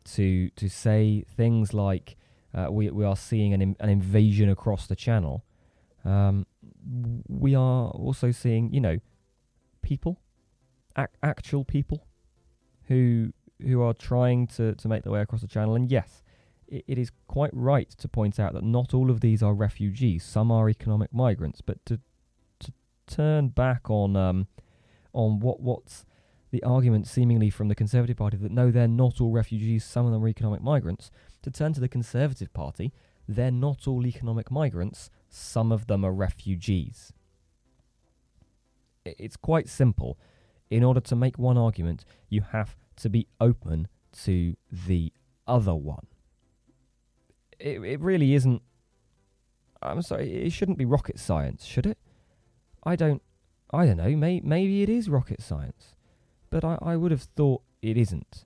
to 0.04 0.50
to 0.50 0.68
say 0.68 1.24
things 1.36 1.74
like 1.74 2.16
uh, 2.54 2.68
we 2.70 2.90
we 2.90 3.04
are 3.04 3.16
seeing 3.16 3.52
an 3.52 3.76
an 3.78 3.88
invasion 3.88 4.48
across 4.48 4.86
the 4.86 4.96
channel, 4.96 5.44
um, 6.04 6.46
we 7.28 7.54
are 7.54 7.88
also 7.90 8.30
seeing 8.30 8.72
you 8.72 8.80
know 8.80 8.98
people, 9.82 10.20
ac- 10.96 11.08
actual 11.22 11.64
people, 11.64 12.06
who 12.88 13.32
who 13.60 13.82
are 13.82 13.94
trying 13.94 14.46
to 14.46 14.74
to 14.74 14.88
make 14.88 15.02
their 15.02 15.12
way 15.12 15.20
across 15.20 15.42
the 15.42 15.48
channel. 15.48 15.74
And 15.74 15.90
yes, 15.90 16.22
it, 16.66 16.84
it 16.86 16.98
is 16.98 17.10
quite 17.26 17.50
right 17.52 17.90
to 17.90 18.08
point 18.08 18.40
out 18.40 18.54
that 18.54 18.64
not 18.64 18.94
all 18.94 19.10
of 19.10 19.20
these 19.20 19.42
are 19.42 19.54
refugees. 19.54 20.24
Some 20.24 20.50
are 20.50 20.68
economic 20.68 21.12
migrants, 21.12 21.60
but 21.60 21.84
to 21.86 22.00
to 22.60 22.72
turn 23.06 23.48
back 23.48 23.90
on 23.90 24.16
um, 24.16 24.46
on 25.12 25.40
what 25.40 25.60
what's 25.60 26.04
the 26.50 26.62
argument 26.62 27.06
seemingly 27.06 27.50
from 27.50 27.68
the 27.68 27.74
Conservative 27.74 28.16
Party 28.16 28.36
that 28.36 28.50
no, 28.50 28.70
they're 28.70 28.88
not 28.88 29.20
all 29.20 29.30
refugees, 29.30 29.84
some 29.84 30.06
of 30.06 30.12
them 30.12 30.24
are 30.24 30.28
economic 30.28 30.62
migrants, 30.62 31.10
to 31.42 31.50
turn 31.50 31.72
to 31.72 31.80
the 31.80 31.88
Conservative 31.88 32.52
Party, 32.52 32.92
they're 33.28 33.50
not 33.50 33.86
all 33.86 34.06
economic 34.06 34.50
migrants, 34.50 35.10
some 35.28 35.70
of 35.70 35.86
them 35.86 36.04
are 36.04 36.12
refugees. 36.12 37.12
It's 39.04 39.36
quite 39.36 39.68
simple. 39.68 40.18
In 40.68 40.84
order 40.84 41.00
to 41.00 41.16
make 41.16 41.38
one 41.38 41.56
argument, 41.56 42.04
you 42.28 42.42
have 42.52 42.76
to 42.96 43.08
be 43.08 43.26
open 43.40 43.88
to 44.24 44.56
the 44.70 45.12
other 45.46 45.74
one. 45.74 46.06
It, 47.58 47.80
it 47.82 48.00
really 48.00 48.34
isn't. 48.34 48.62
I'm 49.82 50.02
sorry, 50.02 50.44
it 50.44 50.50
shouldn't 50.50 50.78
be 50.78 50.84
rocket 50.84 51.18
science, 51.18 51.64
should 51.64 51.86
it? 51.86 51.98
I 52.84 52.96
don't. 52.96 53.22
I 53.72 53.86
don't 53.86 53.96
know. 53.96 54.16
May, 54.16 54.40
maybe 54.40 54.82
it 54.82 54.88
is 54.88 55.08
rocket 55.08 55.40
science 55.40 55.94
but 56.50 56.64
I, 56.64 56.78
I 56.82 56.96
would 56.96 57.10
have 57.10 57.22
thought 57.22 57.62
it 57.80 57.96
isn't. 57.96 58.44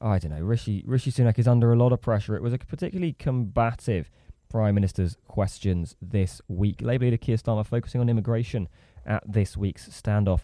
I 0.00 0.18
don't 0.18 0.30
know. 0.30 0.42
Rishi 0.42 0.84
Rishi 0.86 1.10
Sunak 1.10 1.38
is 1.38 1.48
under 1.48 1.72
a 1.72 1.76
lot 1.76 1.92
of 1.92 2.00
pressure. 2.00 2.36
It 2.36 2.42
was 2.42 2.52
a 2.52 2.58
particularly 2.58 3.14
combative 3.14 4.10
Prime 4.48 4.74
Minister's 4.74 5.16
questions 5.26 5.96
this 6.00 6.40
week. 6.48 6.80
Labour 6.80 7.06
leader 7.06 7.16
Keir 7.16 7.36
Starmer 7.36 7.66
focusing 7.66 8.00
on 8.00 8.08
immigration 8.08 8.68
at 9.04 9.22
this 9.26 9.56
week's 9.56 9.88
standoff 9.88 10.42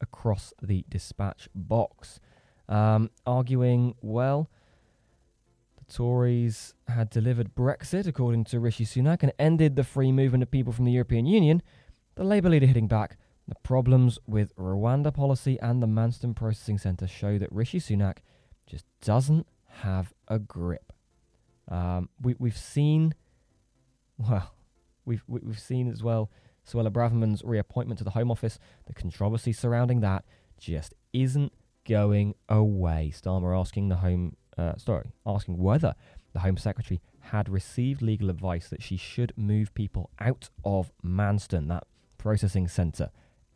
across 0.00 0.52
the 0.60 0.84
dispatch 0.88 1.48
box, 1.54 2.20
um, 2.68 3.10
arguing 3.26 3.94
well. 4.02 4.50
The 5.78 5.92
Tories 5.92 6.74
had 6.88 7.10
delivered 7.10 7.54
Brexit, 7.54 8.06
according 8.06 8.44
to 8.44 8.60
Rishi 8.60 8.84
Sunak, 8.84 9.22
and 9.22 9.32
ended 9.38 9.76
the 9.76 9.84
free 9.84 10.12
movement 10.12 10.42
of 10.42 10.50
people 10.50 10.72
from 10.72 10.84
the 10.84 10.92
European 10.92 11.26
Union. 11.26 11.62
The 12.14 12.24
Labour 12.24 12.50
leader 12.50 12.66
hitting 12.66 12.88
back 12.88 13.16
the 13.48 13.54
problems 13.56 14.18
with 14.26 14.54
Rwanda 14.56 15.12
policy 15.12 15.58
and 15.60 15.82
the 15.82 15.86
Manston 15.86 16.34
Processing 16.34 16.78
Centre 16.78 17.06
show 17.06 17.38
that 17.38 17.52
Rishi 17.52 17.80
Sunak 17.80 18.18
just 18.66 18.84
doesn't 19.00 19.46
have 19.80 20.12
a 20.28 20.38
grip. 20.38 20.92
Um, 21.68 22.08
we, 22.20 22.34
we've 22.38 22.56
seen, 22.56 23.14
well, 24.16 24.54
we've 25.04 25.22
we've 25.26 25.58
seen 25.58 25.90
as 25.90 26.02
well 26.02 26.30
Suella 26.66 26.90
Braverman's 26.90 27.42
reappointment 27.44 27.98
to 27.98 28.04
the 28.04 28.10
Home 28.10 28.30
Office. 28.30 28.58
The 28.86 28.94
controversy 28.94 29.52
surrounding 29.52 30.00
that 30.00 30.24
just 30.58 30.94
isn't 31.12 31.52
going 31.88 32.34
away. 32.48 33.12
Starmer 33.14 33.58
asking 33.58 33.88
the 33.88 33.96
Home, 33.96 34.36
uh, 34.56 34.76
sorry, 34.76 35.12
asking 35.26 35.58
whether 35.58 35.94
the 36.32 36.40
Home 36.40 36.56
Secretary 36.56 37.00
had 37.18 37.48
received 37.48 38.02
legal 38.02 38.30
advice 38.30 38.68
that 38.68 38.82
she 38.82 38.96
should 38.96 39.32
move 39.36 39.74
people 39.74 40.10
out 40.20 40.50
of 40.64 40.92
Manston, 41.04 41.68
that 41.68 41.84
processing 42.18 42.68
centre 42.68 43.10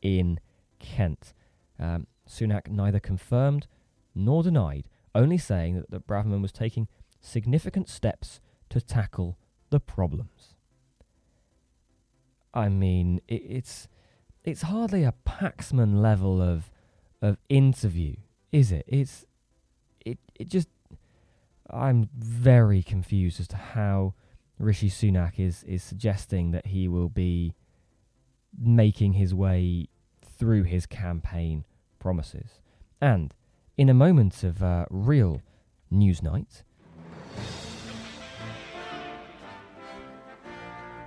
in 0.07 0.41
Kent. 0.79 1.35
Um, 1.79 2.07
Sunak 2.29 2.69
neither 2.69 3.01
confirmed 3.01 3.67
nor 4.15 4.43
denied, 4.43 4.89
only 5.15 5.39
saying 5.39 5.77
that, 5.77 5.91
that 5.91 6.07
Braverman 6.07 6.43
was 6.43 6.53
taking 6.53 6.89
significant 7.21 7.89
steps 7.89 8.41
to 8.71 8.81
tackle 8.81 9.37
the 9.71 9.81
problems. 9.81 10.55
I 12.55 12.69
mean, 12.69 13.21
it, 13.29 13.43
it's 13.47 13.89
it's 14.45 14.63
hardly 14.63 15.05
a 15.05 15.15
Paxman 15.27 16.01
level 16.01 16.41
of 16.41 16.71
of 17.21 17.37
interview, 17.49 18.17
is 18.53 18.73
it? 18.73 18.85
It's 18.87 19.25
it 20.05 20.19
it 20.35 20.49
just 20.49 20.69
I'm 21.69 22.09
very 22.17 22.83
confused 22.83 23.41
as 23.41 23.49
to 23.49 23.57
how 23.57 24.15
Rishi 24.59 24.89
Sunak 24.89 25.39
is 25.39 25.65
is 25.65 25.83
suggesting 25.83 26.53
that 26.53 26.69
he 26.69 26.89
will 26.89 27.11
be 27.11 27.55
making 28.59 29.15
his 29.15 29.35
way 29.35 29.89
through 30.39 30.65
his 30.65 30.87
campaign 30.87 31.65
promises. 31.99 32.61
And 33.01 33.35
in 33.77 33.89
a 33.89 33.95
moment 33.95 34.43
of 34.43 34.63
uh, 34.63 34.87
real 34.91 35.43
news 35.91 36.23
night, 36.23 36.63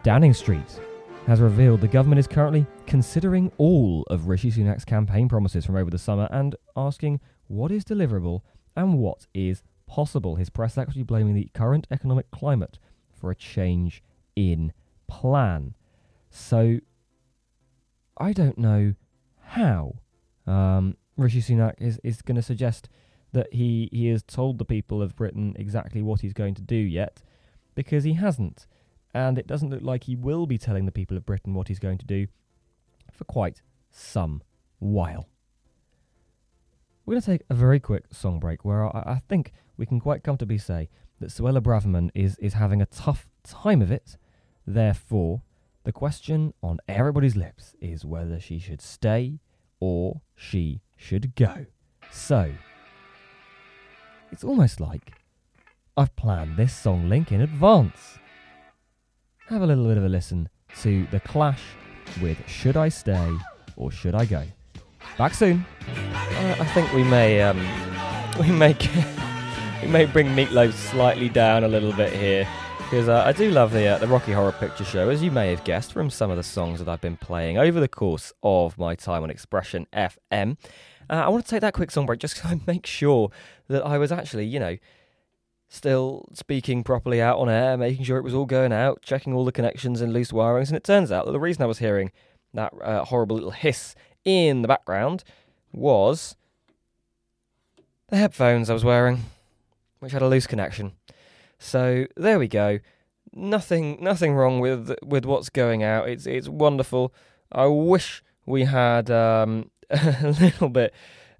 Downing 0.04 0.34
Street 0.34 0.80
has 1.28 1.42
revealed 1.42 1.82
the 1.82 1.88
government 1.88 2.20
is 2.20 2.28
currently 2.28 2.66
considering 2.88 3.52
all 3.58 4.04
of 4.10 4.28
Rishi 4.28 4.52
Sunak's 4.52 4.86
campaign 4.86 5.28
promises 5.28 5.66
from 5.66 5.76
over 5.76 5.92
the 5.92 5.98
summer 5.98 6.28
and 6.32 6.56
asking 6.76 7.20
what 7.48 7.72
is 7.72 7.84
deliverable 7.84 8.42
and 8.76 8.98
what 8.98 9.28
is 9.34 9.62
possible. 9.88 10.38
His 10.38 10.50
press 10.50 10.76
secretary 10.76 11.04
blaming 11.04 11.36
the 11.36 11.50
current 11.54 11.86
economic 11.92 12.32
climate 12.32 12.80
for 13.12 13.30
a 13.30 13.36
change 13.36 14.02
in 14.36 14.72
plan. 15.08 15.76
So 16.30 16.80
I 18.18 18.34
don't 18.34 18.58
know 18.58 18.94
how 19.50 19.96
um, 20.46 20.96
Rishi 21.18 21.41
Sunak 21.41 21.74
is, 21.79 22.00
is 22.03 22.22
going 22.22 22.36
to 22.36 22.41
suggest 22.41 22.89
that 23.32 23.53
he, 23.53 23.89
he 23.91 24.08
has 24.08 24.24
told 24.24 24.58
the 24.58 24.65
people 24.65 25.01
of 25.01 25.15
Britain 25.15 25.56
exactly 25.58 26.01
what 26.01 26.22
he's 26.22 26.34
going 26.34 26.56
to 26.56 26.62
do 26.62 26.75
yet, 26.75 27.24
because 27.75 28.03
he 28.03 28.13
hasn't. 28.13 28.68
And 29.13 29.38
it 29.38 29.48
doesn't 29.48 29.70
look 29.70 29.82
like 29.82 30.03
he 30.03 30.15
will 30.15 30.46
be 30.46 30.58
telling 30.58 30.86
the 30.86 30.91
people 30.91 31.18
of 31.18 31.25
Britain 31.25 31.53
what 31.53 31.68
he's 31.68 31.79
going 31.79 31.98
to 31.98 32.06
do 32.06 32.27
for 33.12 33.24
quite 33.25 33.62
some 33.91 34.44
while. 34.77 35.29
We're 37.06 37.15
going 37.15 37.22
to 37.22 37.32
take 37.32 37.44
a 37.50 37.56
very 37.56 37.79
quick 37.79 38.06
song 38.12 38.39
break 38.39 38.63
where 38.63 38.86
I, 38.86 39.13
I 39.13 39.22
think 39.27 39.51
we 39.77 39.88
can 39.88 40.00
quite 40.00 40.24
comfortably 40.24 40.60
say 40.60 40.89
that 41.20 41.32
Suella 41.32 41.60
Braverman 41.60 42.12
is, 42.13 42.38
is 42.38 42.53
having 42.53 42.82
a 42.82 42.86
tough 42.86 43.27
time 43.44 43.82
of 43.82 43.91
it. 43.91 44.15
Therefore, 44.65 45.41
the 45.84 45.92
question 45.92 46.54
on 46.62 46.80
everybody's 46.88 47.36
lips 47.36 47.76
is 47.82 48.06
whether 48.06 48.40
she 48.40 48.60
should 48.60 48.82
stay 48.82 49.40
or 49.80 50.22
she 50.36 50.82
should 50.96 51.36
go. 51.36 51.66
So, 52.12 52.54
it's 54.32 54.44
almost 54.44 54.80
like 54.80 55.14
I've 55.96 56.16
planned 56.16 56.58
this 56.58 56.76
song 56.76 57.10
link 57.10 57.32
in 57.32 57.42
advance. 57.42 58.20
Have 59.48 59.62
a 59.62 59.66
little 59.66 59.86
bit 59.86 59.98
of 59.98 60.04
a 60.04 60.10
listen 60.10 60.50
to 60.82 61.08
The 61.12 61.20
Clash 61.22 61.62
with 62.22 62.38
Should 62.48 62.78
I 62.78 62.90
Stay 62.90 63.32
or 63.76 63.92
Should 63.92 64.16
I 64.16 64.26
Go? 64.26 64.44
Back 65.18 65.34
soon. 65.34 65.66
Uh, 65.88 66.56
I 66.60 66.66
think 66.74 66.94
we 66.94 67.04
may 67.04 67.42
um, 67.42 67.60
we 68.40 68.52
may 68.52 68.74
we 69.82 69.88
may 69.88 70.06
bring 70.06 70.28
Meatloaf 70.28 70.74
slightly 70.74 71.30
down 71.30 71.64
a 71.64 71.68
little 71.68 71.94
bit 71.94 72.12
here 72.12 72.48
because 72.78 73.08
uh, 73.08 73.24
I 73.26 73.32
do 73.32 73.50
love 73.52 73.72
the 73.72 73.88
uh, 73.88 73.98
the 73.98 74.08
Rocky 74.08 74.32
Horror 74.32 74.52
Picture 74.52 74.84
Show, 74.84 75.10
as 75.10 75.24
you 75.24 75.32
may 75.32 75.50
have 75.52 75.64
guessed 75.64 75.94
from 75.94 76.10
some 76.10 76.30
of 76.30 76.38
the 76.38 76.44
songs 76.44 76.80
that 76.80 76.90
I've 76.90 77.02
been 77.02 77.18
playing 77.18 77.58
over 77.58 77.80
the 77.80 77.88
course 77.88 78.34
of 78.44 78.78
my 78.78 78.96
time 78.96 79.24
on 79.24 79.30
Expression 79.30 79.88
FM. 79.94 80.58
Uh, 81.10 81.14
I 81.14 81.30
want 81.30 81.46
to 81.46 81.50
take 81.50 81.62
that 81.62 81.74
quick 81.74 81.92
song 81.92 82.06
break 82.06 82.20
just 82.20 82.38
to 82.38 82.60
make 82.68 82.86
sure 82.86 83.32
that 83.68 83.86
I 83.86 83.98
was 83.98 84.12
actually, 84.12 84.46
you 84.46 84.60
know, 84.60 84.78
still 85.70 86.28
speaking 86.34 86.84
properly 86.84 87.22
out 87.22 87.38
on 87.38 87.48
air, 87.48 87.78
making 87.78 88.04
sure 88.04 88.18
it 88.18 88.24
was 88.24 88.34
all 88.34 88.46
going 88.46 88.74
out, 88.74 89.02
checking 89.02 89.34
all 89.34 89.46
the 89.46 89.52
connections 89.52 90.02
and 90.02 90.12
loose 90.12 90.32
wirings. 90.32 90.68
And 90.68 90.78
it 90.78 90.84
turns 90.84 91.12
out 91.12 91.26
that 91.26 91.32
the 91.32 91.40
reason 91.40 91.64
I 91.64 91.68
was 91.68 91.80
hearing 91.80 92.12
that 92.54 92.74
uh, 92.82 93.06
horrible 93.06 93.36
little 93.36 93.52
hiss 93.52 93.96
in 94.26 94.62
the 94.62 94.68
background 94.68 95.24
was 95.72 96.36
the 98.08 98.18
headphones 98.18 98.70
I 98.70 98.74
was 98.74 98.84
wearing. 98.84 99.24
Which 100.00 100.12
had 100.12 100.22
a 100.22 100.27
loose 100.27 100.48
connection. 100.48 100.94
So 101.58 102.06
there 102.15 102.39
we 102.39 102.48
go. 102.48 102.79
Nothing, 103.34 103.98
nothing 104.01 104.34
wrong 104.34 104.60
with 104.60 104.96
with 105.03 105.25
what's 105.25 105.50
going 105.50 105.84
out. 105.84 106.10
It's 106.10 106.25
it's 106.25 106.50
wonderful. 106.50 107.13
I 107.51 107.65
wish 107.65 108.24
we 108.46 108.63
had 108.65 109.12
um, 109.12 109.72
a 109.89 110.36
little 110.39 110.70
bit 110.70 110.94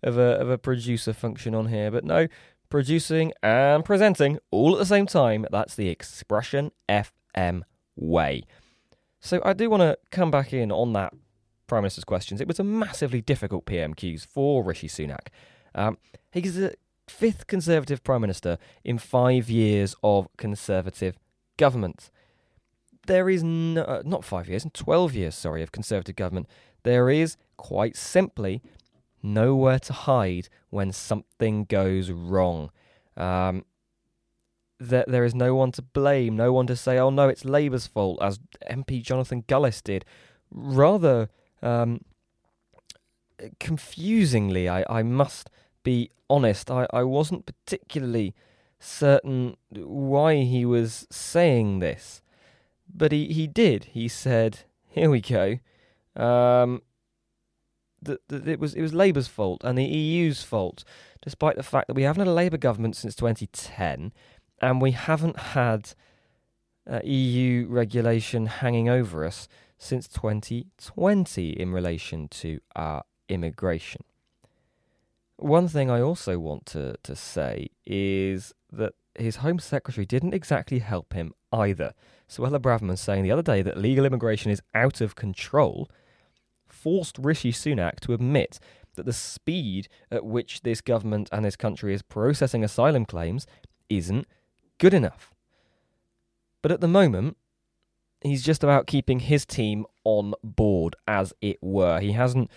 of 0.04 0.18
a 0.18 0.40
of 0.40 0.50
a 0.50 0.58
producer 0.58 1.14
function 1.14 1.56
on 1.56 1.68
here, 1.68 1.90
but 1.90 2.04
no, 2.04 2.28
producing 2.70 3.34
and 3.42 3.84
presenting 3.84 4.40
all 4.52 4.74
at 4.74 4.80
the 4.80 4.86
same 4.86 5.08
time. 5.08 5.46
That's 5.52 5.76
the 5.76 5.90
Expression 5.90 6.72
FM 6.88 7.64
way. 7.96 8.44
So 9.20 9.42
I 9.44 9.54
do 9.54 9.70
want 9.70 9.82
to 9.82 9.98
come 10.12 10.32
back 10.32 10.54
in 10.54 10.72
on 10.72 10.94
that 10.94 11.14
Prime 11.68 11.84
Minister's 11.84 12.04
questions. 12.04 12.40
It 12.40 12.48
was 12.48 12.60
a 12.60 12.64
massively 12.64 13.22
difficult 13.22 13.66
PMQs 13.66 14.26
for 14.26 14.64
Rishi 14.64 14.88
Sunak. 14.88 15.28
Um, 15.76 15.98
he's 16.32 16.56
the 16.56 16.76
fifth 17.10 17.48
Conservative 17.48 18.04
Prime 18.04 18.22
Minister 18.22 18.58
in 18.84 18.98
five 18.98 19.50
years 19.50 19.96
of 20.04 20.28
Conservative 20.38 21.18
government. 21.58 22.10
There 23.08 23.30
is 23.30 23.44
no, 23.44 23.82
uh, 23.84 24.02
not 24.06 24.24
five 24.24 24.48
years, 24.48 24.66
12 24.72 25.16
years, 25.16 25.36
sorry, 25.36 25.64
of 25.64 25.72
Conservative 25.72 26.16
government. 26.16 26.48
There 26.84 27.10
is, 27.10 27.38
quite 27.58 27.96
simply, 27.96 28.62
nowhere 29.22 29.80
to 29.80 29.94
hide 29.94 30.50
when 30.70 30.92
something 30.92 31.66
goes 31.66 32.12
wrong. 32.12 32.72
Um, 33.18 33.66
there, 34.80 35.06
there 35.08 35.26
is 35.26 35.36
no 35.36 35.56
one 35.56 35.72
to 35.74 35.82
blame, 35.82 36.38
no 36.38 36.54
one 36.54 36.68
to 36.68 36.76
say, 36.76 36.98
oh 36.98 37.10
no, 37.10 37.28
it's 37.28 37.44
Labour's 37.44 37.88
fault, 37.88 38.20
as 38.22 38.40
MP 38.70 39.02
Jonathan 39.02 39.44
Gullis 39.48 39.82
did. 39.82 40.06
Rather, 40.52 41.30
um, 41.62 42.02
confusingly, 43.60 44.70
I, 44.70 44.86
I 44.90 45.04
must 45.04 45.50
be 45.84 46.12
honest, 46.30 46.70
I, 46.70 46.88
I 46.92 47.04
wasn't 47.04 47.46
particularly 47.46 48.36
certain 48.80 49.58
why 49.72 50.44
he 50.44 50.66
was 50.66 51.08
saying 51.12 51.80
this. 51.80 52.22
But 52.94 53.12
he, 53.12 53.28
he 53.28 53.48
did. 53.48 53.86
He 53.86 54.08
said, 54.08 54.62
here 54.88 55.10
we 55.10 55.22
go. 55.22 55.60
Um, 56.16 56.82
that, 58.02 58.28
that 58.30 58.48
it 58.48 58.60
was 58.60 58.74
it 58.74 58.82
was 58.82 58.94
Labour's 58.94 59.28
fault 59.28 59.62
and 59.64 59.78
the 59.78 59.84
EU's 59.84 60.42
fault, 60.42 60.84
despite 61.22 61.56
the 61.56 61.64
fact 61.64 61.88
that 61.88 61.94
we 61.94 62.04
haven't 62.04 62.22
had 62.22 62.32
a 62.32 62.34
Labour 62.34 62.58
government 62.58 62.96
since 62.96 63.16
2010, 63.16 64.14
and 64.62 64.82
we 64.82 64.92
haven't 64.92 65.38
had 65.38 65.94
uh, 66.90 67.02
EU 67.04 67.68
regulation 67.70 68.48
hanging 68.48 68.90
over 68.90 69.26
us 69.26 69.48
since 69.78 70.08
2020 70.08 71.50
in 71.50 71.72
relation 71.72 72.28
to 72.30 72.60
our 72.76 73.04
immigration. 73.28 74.04
One 75.40 75.70
thing 75.70 75.90
I 75.90 76.02
also 76.02 76.38
want 76.38 76.66
to, 76.68 76.96
to 77.02 77.16
say 77.16 77.70
is 77.86 78.54
that 78.74 78.94
his 79.16 79.38
Home 79.38 79.58
Secretary 79.58 80.06
didn't 80.06 80.34
exactly 80.34 80.80
help 80.80 81.14
him 81.14 81.34
either. 81.54 81.94
Suella 82.30 82.60
Braverman 82.60 82.98
saying 82.98 83.24
the 83.24 83.32
other 83.32 83.42
day 83.42 83.62
that 83.62 83.78
legal 83.78 84.06
immigration 84.06 84.52
is 84.52 84.62
out 84.76 85.00
of 85.00 85.16
control 85.16 85.90
forced 86.68 87.18
Rishi 87.18 87.54
Sunak 87.54 88.02
to 88.02 88.14
admit 88.14 88.60
that 88.96 89.06
the 89.06 89.14
speed 89.14 89.88
at 90.12 90.26
which 90.26 90.62
this 90.62 90.82
government 90.82 91.30
and 91.32 91.46
this 91.46 91.56
country 91.56 91.94
is 91.94 92.02
processing 92.02 92.64
asylum 92.64 93.06
claims 93.06 93.48
isn't 93.90 94.28
good 94.78 94.94
enough. 94.94 95.34
But 96.62 96.74
at 96.74 96.82
the 96.82 96.88
moment, 96.88 97.38
he's 98.22 98.44
just 98.44 98.64
about 98.64 98.88
keeping 98.88 99.20
his 99.20 99.46
team 99.46 99.86
on 100.04 100.34
board, 100.44 100.98
as 101.08 101.34
it 101.42 101.58
were. 101.62 102.02
He 102.02 102.12
hasn't 102.12 102.52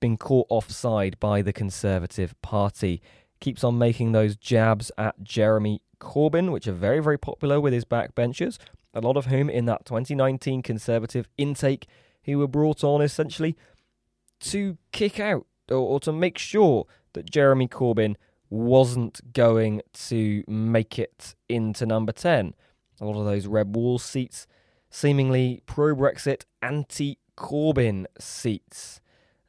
been 0.00 0.16
caught 0.16 0.46
offside 0.48 1.18
by 1.20 1.42
the 1.42 1.52
Conservative 1.52 2.34
Party. 2.42 3.00
Keeps 3.40 3.62
on 3.62 3.78
making 3.78 4.12
those 4.12 4.36
jabs 4.36 4.90
at 4.98 5.22
Jeremy 5.22 5.82
Corbyn, 6.00 6.50
which 6.52 6.66
are 6.66 6.72
very, 6.72 7.00
very 7.00 7.18
popular 7.18 7.60
with 7.60 7.72
his 7.72 7.84
backbenchers, 7.84 8.58
a 8.92 9.00
lot 9.00 9.16
of 9.16 9.26
whom 9.26 9.48
in 9.48 9.66
that 9.66 9.84
2019 9.84 10.62
Conservative 10.62 11.28
intake 11.38 11.86
who 12.24 12.38
were 12.38 12.48
brought 12.48 12.82
on 12.82 13.00
essentially 13.00 13.56
to 14.40 14.78
kick 14.92 15.20
out 15.20 15.46
or, 15.70 15.76
or 15.76 16.00
to 16.00 16.12
make 16.12 16.38
sure 16.38 16.86
that 17.12 17.30
Jeremy 17.30 17.68
Corbyn 17.68 18.16
wasn't 18.48 19.32
going 19.32 19.80
to 19.92 20.42
make 20.48 20.98
it 20.98 21.34
into 21.48 21.86
number 21.86 22.12
10. 22.12 22.54
A 23.00 23.04
lot 23.04 23.18
of 23.18 23.24
those 23.24 23.46
red 23.46 23.74
wall 23.74 23.98
seats, 23.98 24.46
seemingly 24.90 25.62
pro 25.66 25.94
Brexit, 25.94 26.44
anti 26.60 27.18
Corbyn 27.36 28.06
seats, 28.18 29.00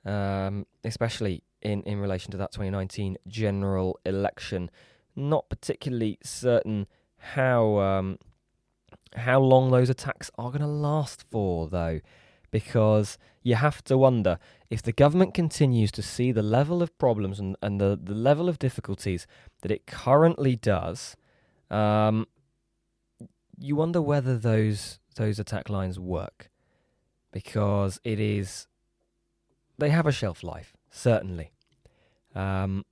um, 0.05 0.65
especially 0.83 1.43
in, 1.61 1.83
in 1.83 1.99
relation 1.99 2.31
to 2.31 2.37
that 2.37 2.51
2019 2.51 3.17
general 3.27 3.99
election. 4.05 4.69
Not 5.15 5.49
particularly 5.49 6.17
certain 6.23 6.87
how 7.17 7.79
um, 7.79 8.17
how 9.15 9.39
long 9.39 9.71
those 9.71 9.89
attacks 9.89 10.31
are 10.37 10.49
going 10.49 10.61
to 10.61 10.67
last 10.67 11.25
for, 11.29 11.67
though, 11.67 11.99
because 12.49 13.17
you 13.43 13.55
have 13.55 13.83
to 13.83 13.97
wonder 13.97 14.39
if 14.69 14.81
the 14.81 14.91
government 14.91 15.33
continues 15.33 15.91
to 15.91 16.01
see 16.01 16.31
the 16.31 16.41
level 16.41 16.81
of 16.81 16.97
problems 16.97 17.39
and, 17.39 17.55
and 17.61 17.81
the, 17.81 17.99
the 18.01 18.13
level 18.13 18.47
of 18.47 18.59
difficulties 18.59 19.27
that 19.61 19.71
it 19.71 19.85
currently 19.85 20.55
does. 20.55 21.15
Um, 21.69 22.27
you 23.57 23.75
wonder 23.75 24.01
whether 24.01 24.37
those 24.37 24.99
those 25.15 25.39
attack 25.39 25.69
lines 25.69 25.99
work 25.99 26.49
because 27.31 27.99
it 28.03 28.19
is 28.19 28.67
they 29.81 29.89
have 29.89 30.07
a 30.07 30.11
shelf 30.11 30.43
life 30.43 30.73
certainly. 30.89 31.51
Um, 32.33 32.85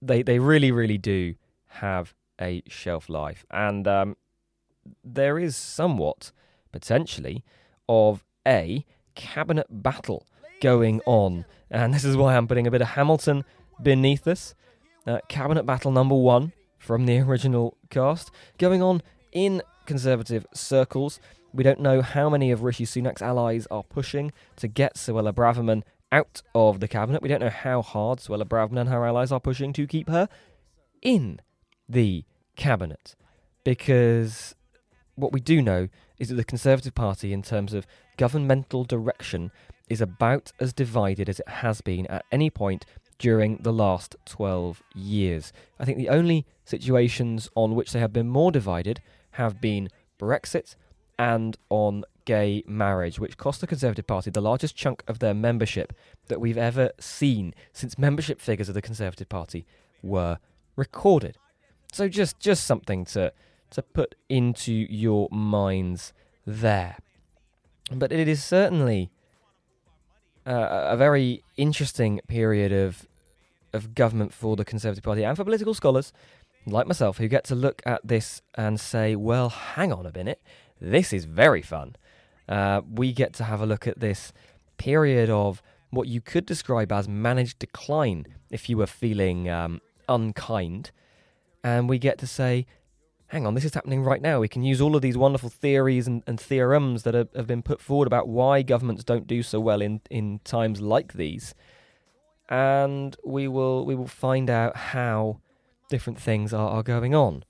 they 0.00 0.22
they 0.22 0.38
really 0.38 0.70
really 0.70 0.98
do 0.98 1.34
have 1.66 2.14
a 2.40 2.62
shelf 2.68 3.08
life. 3.08 3.44
And 3.50 3.86
um, 3.88 4.16
there 5.02 5.38
is 5.38 5.56
somewhat 5.56 6.32
potentially 6.72 7.44
of 7.88 8.24
a 8.46 8.84
cabinet 9.14 9.66
battle 9.70 10.26
going 10.60 11.00
on. 11.06 11.44
And 11.70 11.94
this 11.94 12.04
is 12.04 12.16
why 12.16 12.36
I'm 12.36 12.46
putting 12.46 12.66
a 12.66 12.70
bit 12.70 12.82
of 12.82 12.88
Hamilton 12.88 13.44
beneath 13.82 14.24
this. 14.24 14.54
Uh, 15.06 15.18
cabinet 15.28 15.64
battle 15.64 15.92
number 15.92 16.14
one 16.14 16.52
from 16.78 17.06
the 17.06 17.18
original 17.28 17.76
cast 17.90 18.30
going 18.58 18.82
on 18.82 19.02
in 19.32 19.62
Conservative 19.86 20.46
circles. 20.54 21.20
We 21.52 21.62
don't 21.62 21.80
know 21.80 22.00
how 22.00 22.30
many 22.30 22.50
of 22.50 22.62
Rishi 22.62 22.84
Sunak's 22.84 23.20
allies 23.20 23.66
are 23.70 23.82
pushing 23.82 24.32
to 24.56 24.66
get 24.66 24.94
Suella 24.94 25.32
Braverman 25.32 25.82
out 26.14 26.42
of 26.54 26.78
the 26.78 26.86
cabinet. 26.86 27.22
We 27.22 27.28
don't 27.28 27.40
know 27.40 27.50
how 27.50 27.82
hard 27.82 28.20
Suella 28.20 28.44
Braverman 28.44 28.78
and 28.82 28.88
her 28.88 29.04
allies 29.04 29.32
are 29.32 29.40
pushing 29.40 29.72
to 29.72 29.86
keep 29.86 30.08
her 30.08 30.28
in 31.02 31.40
the 31.88 32.24
cabinet. 32.54 33.16
Because 33.64 34.54
what 35.16 35.32
we 35.32 35.40
do 35.40 35.60
know 35.60 35.88
is 36.18 36.28
that 36.28 36.36
the 36.36 36.44
Conservative 36.44 36.94
Party, 36.94 37.32
in 37.32 37.42
terms 37.42 37.74
of 37.74 37.86
governmental 38.16 38.84
direction, 38.84 39.50
is 39.88 40.00
about 40.00 40.52
as 40.60 40.72
divided 40.72 41.28
as 41.28 41.40
it 41.40 41.48
has 41.48 41.80
been 41.80 42.06
at 42.06 42.24
any 42.30 42.48
point 42.48 42.86
during 43.18 43.56
the 43.58 43.72
last 43.72 44.14
12 44.26 44.82
years. 44.94 45.52
I 45.80 45.84
think 45.84 45.98
the 45.98 46.08
only 46.08 46.46
situations 46.64 47.48
on 47.56 47.74
which 47.74 47.92
they 47.92 47.98
have 47.98 48.12
been 48.12 48.28
more 48.28 48.52
divided 48.52 49.00
have 49.32 49.60
been 49.60 49.88
Brexit 50.20 50.76
and 51.18 51.56
on 51.70 52.04
gay 52.24 52.62
marriage, 52.66 53.18
which 53.18 53.36
cost 53.36 53.60
the 53.60 53.66
Conservative 53.66 54.06
Party 54.06 54.30
the 54.30 54.40
largest 54.40 54.76
chunk 54.76 55.02
of 55.06 55.18
their 55.18 55.34
membership 55.34 55.92
that 56.28 56.40
we've 56.40 56.58
ever 56.58 56.90
seen 56.98 57.54
since 57.72 57.98
membership 57.98 58.40
figures 58.40 58.68
of 58.68 58.74
the 58.74 58.82
Conservative 58.82 59.28
Party 59.28 59.66
were 60.02 60.38
recorded. 60.76 61.36
So 61.92 62.08
just 62.08 62.40
just 62.40 62.64
something 62.64 63.04
to 63.06 63.32
to 63.70 63.82
put 63.82 64.14
into 64.28 64.72
your 64.72 65.28
minds 65.30 66.12
there. 66.46 66.96
But 67.90 68.12
it 68.12 68.28
is 68.28 68.42
certainly 68.42 69.10
uh, 70.46 70.86
a 70.90 70.96
very 70.96 71.42
interesting 71.56 72.20
period 72.28 72.72
of 72.72 73.06
of 73.72 73.94
government 73.94 74.32
for 74.32 74.56
the 74.56 74.64
Conservative 74.64 75.04
Party 75.04 75.24
and 75.24 75.36
for 75.36 75.44
political 75.44 75.74
scholars 75.74 76.12
like 76.66 76.86
myself, 76.86 77.18
who 77.18 77.28
get 77.28 77.44
to 77.44 77.54
look 77.54 77.82
at 77.84 78.00
this 78.06 78.40
and 78.54 78.80
say, 78.80 79.14
well, 79.14 79.48
hang 79.48 79.92
on 79.92 80.06
a 80.06 80.12
minute, 80.12 80.40
this 80.80 81.12
is 81.12 81.24
very 81.24 81.62
fun. 81.62 81.96
Uh, 82.48 82.82
we 82.90 83.12
get 83.12 83.32
to 83.34 83.44
have 83.44 83.60
a 83.60 83.66
look 83.66 83.86
at 83.86 84.00
this 84.00 84.32
period 84.76 85.30
of 85.30 85.62
what 85.90 86.08
you 86.08 86.20
could 86.20 86.46
describe 86.46 86.92
as 86.92 87.08
managed 87.08 87.58
decline 87.58 88.26
if 88.50 88.68
you 88.68 88.76
were 88.76 88.86
feeling 88.86 89.48
um, 89.48 89.80
unkind. 90.08 90.90
And 91.62 91.88
we 91.88 91.98
get 91.98 92.18
to 92.18 92.26
say, 92.26 92.66
hang 93.28 93.46
on, 93.46 93.54
this 93.54 93.64
is 93.64 93.74
happening 93.74 94.02
right 94.02 94.20
now. 94.20 94.40
We 94.40 94.48
can 94.48 94.62
use 94.62 94.80
all 94.80 94.94
of 94.94 95.02
these 95.02 95.16
wonderful 95.16 95.48
theories 95.48 96.06
and, 96.06 96.22
and 96.26 96.38
theorems 96.38 97.04
that 97.04 97.14
have, 97.14 97.46
been 97.46 97.62
put 97.62 97.80
forward 97.80 98.06
about 98.06 98.28
why 98.28 98.62
governments 98.62 99.04
don't 99.04 99.26
do 99.26 99.42
so 99.42 99.60
well 99.60 99.80
in, 99.80 100.00
in 100.10 100.40
times 100.44 100.80
like 100.80 101.14
these. 101.14 101.54
And 102.48 103.16
we 103.24 103.48
will 103.48 103.86
we 103.86 103.94
will 103.94 104.06
find 104.06 104.50
out 104.50 104.76
how 104.76 105.40
different 105.88 106.20
things 106.20 106.52
are, 106.52 106.68
are 106.68 106.82
going 106.82 107.14
on. 107.14 107.44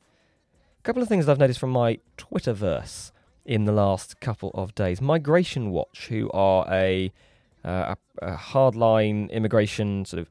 A 0.78 0.82
couple 0.82 1.02
of 1.02 1.08
things 1.08 1.28
I've 1.28 1.38
noticed 1.38 1.58
from 1.58 1.70
my 1.70 1.98
Twitterverse 2.16 3.10
in 3.44 3.64
the 3.64 3.72
last 3.72 4.20
couple 4.20 4.50
of 4.54 4.74
days. 4.74 5.00
Migration 5.00 5.70
Watch, 5.70 6.06
who 6.08 6.30
are 6.32 6.66
a, 6.70 7.12
uh, 7.64 7.94
a, 8.22 8.26
a 8.32 8.36
hardline 8.36 9.30
immigration 9.30 10.04
sort 10.04 10.20
of 10.20 10.30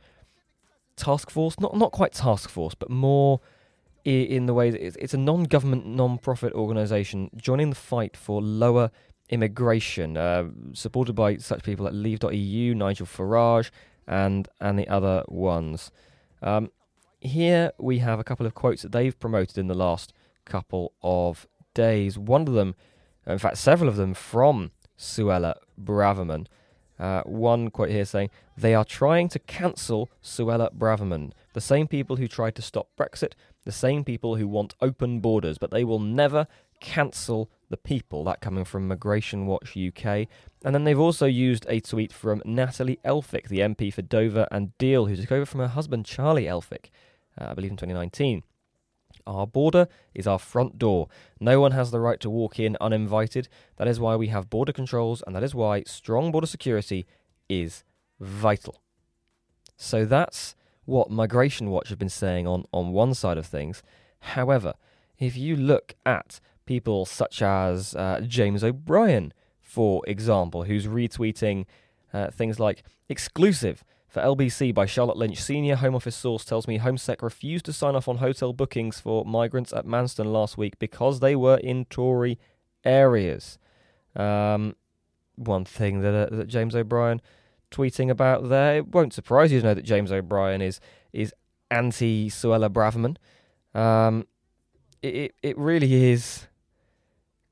task 0.95 1.30
force, 1.30 1.60
not 1.60 1.76
not 1.76 1.91
quite 1.91 2.13
task 2.13 2.49
force, 2.49 2.76
but 2.76 2.89
more 2.89 3.39
in 4.06 4.47
the 4.47 4.54
way 4.54 4.69
that 4.69 4.86
it's, 4.86 4.97
it's 4.97 5.13
a 5.13 5.17
non-government, 5.17 5.86
non-profit 5.86 6.52
organisation 6.54 7.30
joining 7.38 7.69
the 7.69 7.76
fight 7.76 8.17
for 8.17 8.41
lower 8.41 8.91
immigration, 9.30 10.17
uh, 10.17 10.45
supported 10.73 11.13
by 11.13 11.38
such 11.38 11.63
people 11.63 11.88
at 11.88 11.93
Leave.eu, 11.93 12.76
Nigel 12.76 13.06
Farage, 13.06 13.71
and 14.08 14.47
and 14.60 14.78
the 14.78 14.88
other 14.88 15.23
ones. 15.28 15.91
Um, 16.41 16.71
here 17.21 17.71
we 17.80 17.99
have 17.99 18.19
a 18.19 18.23
couple 18.23 18.45
of 18.45 18.54
quotes 18.54 18.82
that 18.82 18.91
they've 18.91 19.17
promoted 19.17 19.58
in 19.58 19.67
the 19.67 19.73
last 19.73 20.13
couple 20.45 20.93
of 21.02 21.47
days. 21.73 22.17
One 22.17 22.41
of 22.41 22.54
them, 22.54 22.76
in 23.25 23.38
fact, 23.38 23.57
several 23.57 23.89
of 23.89 23.95
them 23.95 24.13
from 24.13 24.71
Suella 24.97 25.55
Braverman. 25.81 26.47
Uh, 26.99 27.21
one 27.23 27.69
quote 27.69 27.89
here 27.89 28.05
saying, 28.05 28.29
They 28.57 28.75
are 28.75 28.86
trying 28.86 29.27
to 29.29 29.39
cancel 29.39 30.12
Suella 30.23 30.73
Braverman. 30.73 31.31
The 31.53 31.62
same 31.62 31.88
people 31.88 32.17
who 32.17 32.27
tried 32.27 32.55
to 32.55 32.62
stop 32.62 32.89
Brexit, 32.97 33.33
the 33.65 33.71
same 33.71 34.03
people 34.03 34.36
who 34.36 34.47
want 34.47 34.75
open 34.81 35.19
borders, 35.19 35.57
but 35.57 35.71
they 35.71 35.83
will 35.83 35.99
never 35.99 36.47
cancel 36.79 37.49
the 37.69 37.77
people. 37.77 38.23
That 38.23 38.41
coming 38.41 38.65
from 38.65 38.88
Migration 38.88 39.47
Watch 39.47 39.75
UK. 39.75 40.27
And 40.63 40.75
then 40.75 40.83
they've 40.83 40.99
also 40.99 41.25
used 41.25 41.65
a 41.67 41.79
tweet 41.79 42.13
from 42.13 42.41
Natalie 42.45 42.99
Elphicke, 43.03 43.47
the 43.47 43.59
MP 43.59 43.93
for 43.93 44.01
Dover 44.01 44.47
and 44.51 44.77
Deal, 44.77 45.05
who 45.07 45.15
took 45.15 45.31
over 45.31 45.45
from 45.45 45.62
her 45.62 45.67
husband 45.67 46.05
Charlie 46.05 46.45
Elphicke, 46.45 46.89
uh, 47.39 47.47
I 47.49 47.53
believe 47.53 47.71
in 47.71 47.77
2019. 47.77 48.43
Our 49.25 49.47
border 49.47 49.88
is 50.13 50.27
our 50.27 50.39
front 50.39 50.77
door. 50.77 51.07
No 51.39 51.59
one 51.59 51.71
has 51.71 51.91
the 51.91 51.99
right 51.99 52.19
to 52.19 52.29
walk 52.29 52.59
in 52.59 52.77
uninvited. 52.81 53.47
That 53.77 53.88
is 53.88 53.99
why 53.99 54.15
we 54.15 54.27
have 54.27 54.49
border 54.49 54.73
controls, 54.73 55.23
and 55.25 55.36
that 55.36 55.43
is 55.43 55.55
why 55.55 55.83
strong 55.83 56.31
border 56.31 56.47
security 56.47 57.05
is 57.49 57.83
vital. 58.19 58.81
So 59.77 60.05
that's 60.05 60.55
what 60.86 61.09
Migration 61.09 61.69
Watch 61.69 61.89
have 61.89 61.99
been 61.99 62.09
saying 62.09 62.47
on, 62.47 62.65
on 62.71 62.91
one 62.91 63.13
side 63.13 63.38
of 63.38 63.45
things. 63.45 63.81
However, 64.19 64.73
if 65.17 65.38
you 65.38 65.55
look 65.55 65.95
at 66.05 66.39
people 66.65 67.05
such 67.05 67.41
as 67.41 67.95
uh, 67.95 68.21
James 68.25 68.63
O'Brien, 68.63 69.33
for 69.62 70.03
example, 70.07 70.63
who's 70.63 70.88
retweeting 70.88 71.65
uh, 72.13 72.29
things 72.29 72.59
like 72.59 72.83
exclusive 73.09 73.83
for 74.13 74.21
LBC 74.21 74.76
by 74.76 74.86
Charlotte 74.86 75.17
Lynch 75.17 75.41
Senior, 75.41 75.76
Home 75.78 75.95
Office 75.95 76.15
source 76.15 76.45
tells 76.45 76.67
me 76.67 76.78
HomeSec 76.78 77.23
refused 77.23 77.65
to 77.65 77.73
sign 77.73 77.95
off 77.95 78.08
on 78.08 78.17
hotel 78.17 78.54
bookings 78.54 78.99
for 78.99 79.26
migrants 79.26 79.73
at 79.73 79.88
Manston 79.88 80.32
last 80.32 80.56
week 80.56 80.78
because 80.78 81.19
they 81.19 81.36
were 81.36 81.58
in 81.58 81.86
Tory 81.86 82.38
areas. 82.86 83.58
Um, 84.15 84.76
one 85.36 85.65
thing 85.65 86.02
that, 86.02 86.13
uh, 86.13 86.36
that 86.36 86.47
James 86.47 86.76
O'Brien 86.76 87.21
tweeting 87.71 88.12
about 88.12 88.49
there. 88.49 88.78
It 88.78 88.89
won't 88.89 89.13
surprise 89.13 89.52
you 89.52 89.62
to 89.62 89.65
know 89.65 89.73
that 89.73 89.82
James 89.82 90.12
O'Brien 90.12 90.62
is 90.62 90.80
is 91.12 91.34
anti 91.71 92.30
Suella 92.30 92.69
Braverman. 92.69 93.17
Um, 93.73 94.28
it 95.02 95.34
it 95.41 95.58
really 95.58 96.12
is 96.12 96.45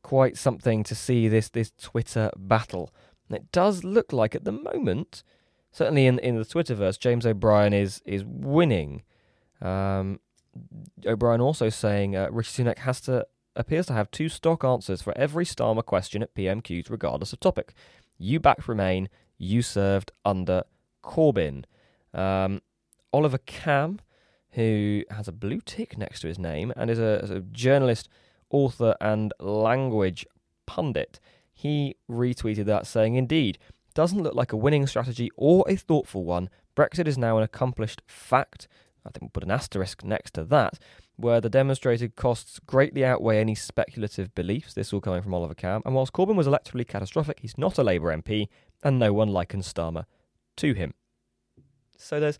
quite 0.04 0.38
something 0.38 0.84
to 0.84 0.94
see 0.94 1.28
this 1.28 1.50
this 1.50 1.72
Twitter 1.82 2.30
battle. 2.38 2.94
And 3.28 3.36
it 3.36 3.52
does 3.52 3.84
look 3.84 4.14
like 4.14 4.36
at 4.36 4.44
the 4.44 4.52
moment 4.52 5.24
certainly 5.72 6.06
in 6.06 6.20
in 6.20 6.38
the 6.38 6.46
Twitterverse, 6.46 7.00
James 7.00 7.26
O'Brien 7.26 7.74
is 7.74 8.02
is 8.06 8.24
winning. 8.26 9.04
Um, 9.62 10.20
O'Brien 11.06 11.42
also 11.42 11.70
saying 11.70 12.16
uh, 12.16 12.28
Rishi 12.32 12.64
Sunak 12.64 12.80
has 12.80 13.02
to 13.02 13.26
appears 13.56 13.86
to 13.88 13.94
have 13.94 14.10
two 14.12 14.30
stock 14.30 14.64
answers 14.64 15.02
for 15.02 15.18
every 15.18 15.46
Starmer 15.46 15.86
question 15.86 16.24
at 16.24 16.34
PMQs, 16.36 16.90
regardless 16.90 17.34
of 17.34 17.40
topic. 17.40 17.74
You 18.18 18.40
backed 18.40 18.68
Remain, 18.68 19.10
you 19.38 19.62
served 19.62 20.12
under 20.24 20.64
Corbyn. 21.04 21.66
Um, 22.14 22.62
Oliver 23.14 23.40
Kamm, 23.40 24.00
who 24.52 25.04
has 25.10 25.28
a 25.28 25.34
blue 25.34 25.62
tick 25.62 25.98
next 25.98 26.22
to 26.22 26.28
his 26.28 26.40
name 26.40 26.72
and 26.76 26.90
is 26.90 27.00
a, 27.00 27.20
is 27.24 27.32
a 27.32 27.42
journalist, 27.42 28.08
author, 28.50 28.96
and 29.02 29.34
language 29.40 30.26
pundit, 30.66 31.20
he 31.54 31.96
retweeted 32.10 32.66
that 32.66 32.88
saying, 32.88 33.16
Indeed, 33.16 33.58
doesn't 33.94 34.22
look 34.22 34.36
like 34.36 34.54
a 34.54 34.58
winning 34.58 34.88
strategy 34.88 35.30
or 35.36 35.66
a 35.68 35.76
thoughtful 35.76 36.24
one. 36.24 36.50
Brexit 36.76 37.08
is 37.08 37.18
now 37.18 37.38
an 37.38 37.44
accomplished 37.44 38.02
fact. 38.08 38.68
I 39.06 39.10
think 39.10 39.22
we'll 39.24 39.30
put 39.30 39.44
an 39.44 39.52
asterisk 39.52 40.04
next 40.04 40.34
to 40.36 40.44
that, 40.46 40.80
where 41.16 41.42
the 41.42 41.50
demonstrated 41.50 42.16
costs 42.16 42.60
greatly 42.60 43.04
outweigh 43.04 43.40
any 43.40 43.56
speculative 43.56 44.34
beliefs. 44.36 44.74
This 44.74 44.94
all 44.94 45.02
coming 45.02 45.22
from 45.22 45.34
Oliver 45.34 45.56
Kamm. 45.56 45.82
And 45.86 45.96
whilst 45.96 46.14
Corbyn 46.14 46.36
was 46.36 46.48
electorally 46.48 46.88
catastrophic, 46.88 47.40
he's 47.40 47.58
not 47.58 47.78
a 47.78 47.84
Labour 47.84 48.16
MP, 48.16 48.48
and 48.84 49.00
no 49.00 49.12
one 49.14 49.30
likens 49.30 49.72
Starmer 49.72 50.06
to 50.58 50.74
him. 50.74 50.94
So 51.98 52.20
there's 52.20 52.40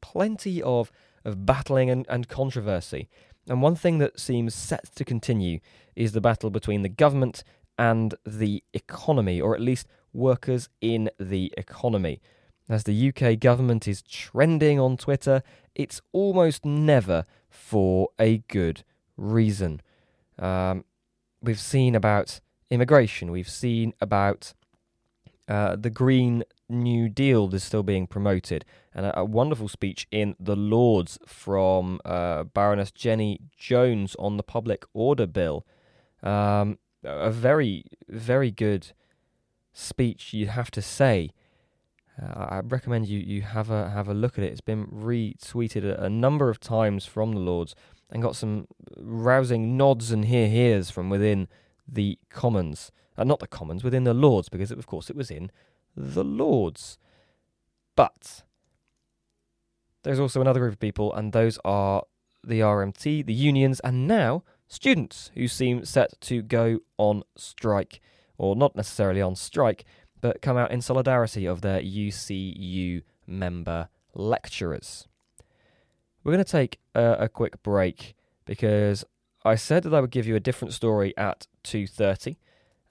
plenty 0.00 0.62
of, 0.62 0.90
of 1.24 1.46
battling 1.46 1.90
and, 1.90 2.06
and 2.08 2.28
controversy. 2.28 3.08
And 3.48 3.62
one 3.62 3.76
thing 3.76 3.98
that 3.98 4.20
seems 4.20 4.54
set 4.54 4.94
to 4.94 5.04
continue 5.04 5.60
is 5.96 6.12
the 6.12 6.20
battle 6.20 6.50
between 6.50 6.82
the 6.82 6.88
government 6.88 7.42
and 7.78 8.14
the 8.26 8.62
economy, 8.74 9.40
or 9.40 9.54
at 9.54 9.60
least 9.60 9.86
workers 10.12 10.68
in 10.80 11.10
the 11.18 11.52
economy. 11.56 12.20
As 12.68 12.84
the 12.84 13.08
UK 13.08 13.40
government 13.40 13.88
is 13.88 14.02
trending 14.02 14.78
on 14.78 14.96
Twitter, 14.96 15.42
it's 15.74 16.00
almost 16.12 16.64
never 16.64 17.24
for 17.48 18.10
a 18.18 18.38
good 18.48 18.84
reason. 19.16 19.80
Um, 20.38 20.84
we've 21.42 21.58
seen 21.58 21.94
about 21.94 22.40
immigration, 22.70 23.32
we've 23.32 23.48
seen 23.48 23.92
about 24.00 24.54
uh, 25.48 25.74
the 25.74 25.90
Green 25.90 26.44
New 26.68 27.08
Deal 27.08 27.48
that's 27.48 27.64
still 27.64 27.82
being 27.82 28.06
promoted, 28.06 28.64
and 28.94 29.06
a, 29.06 29.18
a 29.18 29.24
wonderful 29.24 29.68
speech 29.68 30.06
in 30.12 30.36
the 30.38 30.54
Lords 30.54 31.18
from 31.26 32.00
uh, 32.04 32.44
Baroness 32.44 32.92
Jenny 32.92 33.40
Jones 33.56 34.14
on 34.20 34.36
the 34.36 34.44
Public 34.44 34.84
Order 34.94 35.26
Bill. 35.26 35.66
Um, 36.22 36.78
a 37.02 37.30
very, 37.30 37.84
very 38.08 38.50
good 38.50 38.92
speech 39.72 40.32
you 40.32 40.48
have 40.48 40.70
to 40.72 40.82
say. 40.82 41.30
Uh, 42.20 42.46
I 42.50 42.60
recommend 42.60 43.08
you, 43.08 43.18
you 43.18 43.42
have 43.42 43.70
a 43.70 43.90
have 43.90 44.08
a 44.08 44.14
look 44.14 44.38
at 44.38 44.44
it. 44.44 44.52
It's 44.52 44.60
been 44.60 44.86
retweeted 44.86 45.84
a, 45.84 46.04
a 46.04 46.10
number 46.10 46.50
of 46.50 46.60
times 46.60 47.06
from 47.06 47.32
the 47.32 47.40
Lords 47.40 47.74
and 48.10 48.22
got 48.22 48.36
some 48.36 48.66
rousing 48.96 49.76
nods 49.76 50.10
and 50.10 50.24
hear 50.26 50.48
hears 50.48 50.90
from 50.90 51.08
within 51.08 51.48
the 51.86 52.18
Commons. 52.28 52.92
Uh, 53.16 53.24
not 53.24 53.38
the 53.38 53.46
Commons, 53.46 53.84
within 53.84 54.04
the 54.04 54.14
Lords, 54.14 54.48
because 54.48 54.70
it, 54.70 54.78
of 54.78 54.86
course 54.86 55.10
it 55.10 55.16
was 55.16 55.30
in 55.30 55.50
the 55.96 56.24
Lords. 56.24 56.98
But 57.96 58.42
there's 60.02 60.20
also 60.20 60.40
another 60.40 60.60
group 60.60 60.72
of 60.72 60.80
people, 60.80 61.12
and 61.12 61.32
those 61.32 61.58
are 61.64 62.04
the 62.42 62.60
RMT, 62.60 63.26
the 63.26 63.34
unions, 63.34 63.80
and 63.80 64.06
now 64.06 64.42
students 64.68 65.30
who 65.34 65.48
seem 65.48 65.84
set 65.84 66.18
to 66.22 66.42
go 66.42 66.80
on 66.96 67.22
strike 67.36 68.00
or 68.40 68.56
not 68.56 68.74
necessarily 68.74 69.20
on 69.20 69.36
strike, 69.36 69.84
but 70.22 70.40
come 70.40 70.56
out 70.56 70.72
in 70.72 70.80
solidarity 70.80 71.44
of 71.44 71.60
their 71.60 71.78
UCU 71.82 73.02
member 73.26 73.90
lecturers. 74.14 75.06
We're 76.24 76.32
going 76.32 76.44
to 76.44 76.50
take 76.50 76.78
a, 76.94 77.16
a 77.20 77.28
quick 77.28 77.62
break 77.62 78.14
because 78.46 79.04
I 79.44 79.56
said 79.56 79.82
that 79.82 79.92
I 79.92 80.00
would 80.00 80.10
give 80.10 80.26
you 80.26 80.36
a 80.36 80.40
different 80.40 80.72
story 80.72 81.14
at 81.18 81.48
2.30. 81.64 82.36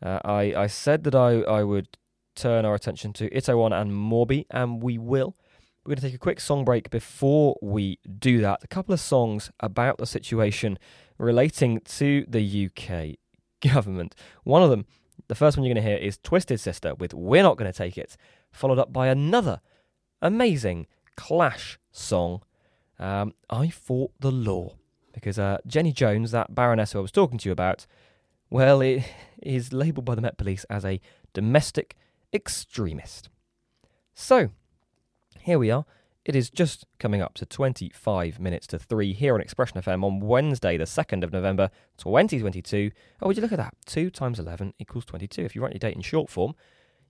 Uh, 0.04 0.20
I, 0.24 0.54
I 0.56 0.68
said 0.68 1.04
that 1.06 1.16
I, 1.16 1.42
I 1.42 1.64
would 1.64 1.98
turn 2.36 2.64
our 2.64 2.76
attention 2.76 3.12
to 3.14 3.30
Itaewon 3.32 3.74
and 3.74 3.92
Morbi, 3.92 4.46
and 4.52 4.84
we 4.84 5.00
will. 5.00 5.36
We're 5.84 5.96
going 5.96 6.02
to 6.02 6.08
take 6.08 6.16
a 6.16 6.20
quick 6.20 6.40
song 6.40 6.64
break 6.64 6.92
before 6.92 7.58
we 7.60 7.98
do 8.20 8.40
that. 8.42 8.64
A 8.64 8.68
couple 8.68 8.94
of 8.94 9.00
songs 9.00 9.50
about 9.60 9.98
the 9.98 10.06
situation 10.06 10.78
relating 11.18 11.80
to 11.82 12.24
the 12.28 12.70
UK 12.70 13.18
government. 13.74 14.14
One 14.44 14.62
of 14.62 14.70
them 14.70 14.86
the 15.30 15.36
first 15.36 15.56
one 15.56 15.64
you're 15.64 15.74
going 15.74 15.84
to 15.84 15.90
hear 15.90 15.98
is 15.98 16.18
Twisted 16.18 16.60
Sister 16.60 16.96
with 16.96 17.14
We're 17.14 17.44
Not 17.44 17.56
Going 17.56 17.72
to 17.72 17.78
Take 17.78 17.98
It, 17.98 18.18
followed 18.52 18.80
up 18.80 18.92
by 18.92 19.08
another 19.08 19.62
amazing 20.24 20.88
Clash 21.16 21.80
song, 21.92 22.42
um, 22.98 23.34
I 23.48 23.70
Fought 23.70 24.12
the 24.20 24.32
Law. 24.32 24.76
Because 25.14 25.38
uh, 25.38 25.60
Jenny 25.68 25.94
Jones, 25.94 26.32
that 26.32 26.56
Baroness 26.56 26.94
who 26.94 27.00
I 27.00 27.02
was 27.04 27.12
talking 27.12 27.38
to 27.38 27.48
you 27.48 27.54
about, 27.54 27.86
well, 28.50 28.82
it 28.82 29.04
is 29.44 29.72
labelled 29.72 30.06
by 30.06 30.16
the 30.16 30.22
Met 30.22 30.38
Police 30.38 30.66
as 30.68 30.84
a 30.84 31.00
domestic 31.34 31.96
extremist. 32.34 33.30
So, 34.16 34.50
here 35.42 35.60
we 35.60 35.70
are. 35.70 35.86
It 36.30 36.36
is 36.36 36.52
just 36.52 36.86
coming 37.00 37.24
up 37.24 37.34
to 37.34 37.46
25 37.48 38.40
minutes 38.40 38.68
to 38.68 38.78
3 38.78 39.14
here 39.14 39.34
on 39.34 39.42
Expression 39.42 39.82
FM 39.82 40.04
on 40.04 40.20
Wednesday, 40.20 40.78
the 40.78 40.84
2nd 40.84 41.24
of 41.24 41.34
November 41.34 41.72
2022. 41.98 42.92
Oh, 43.20 43.26
would 43.26 43.36
you 43.36 43.42
look 43.42 43.52
at 43.52 43.58
that? 43.58 43.74
2 43.88 44.12
times 44.12 44.38
11 44.38 44.76
equals 44.78 45.06
22. 45.06 45.42
If 45.42 45.56
you 45.56 45.64
write 45.64 45.74
your 45.74 45.80
date 45.80 45.96
in 45.96 46.04
short 46.04 46.30
form, 46.30 46.54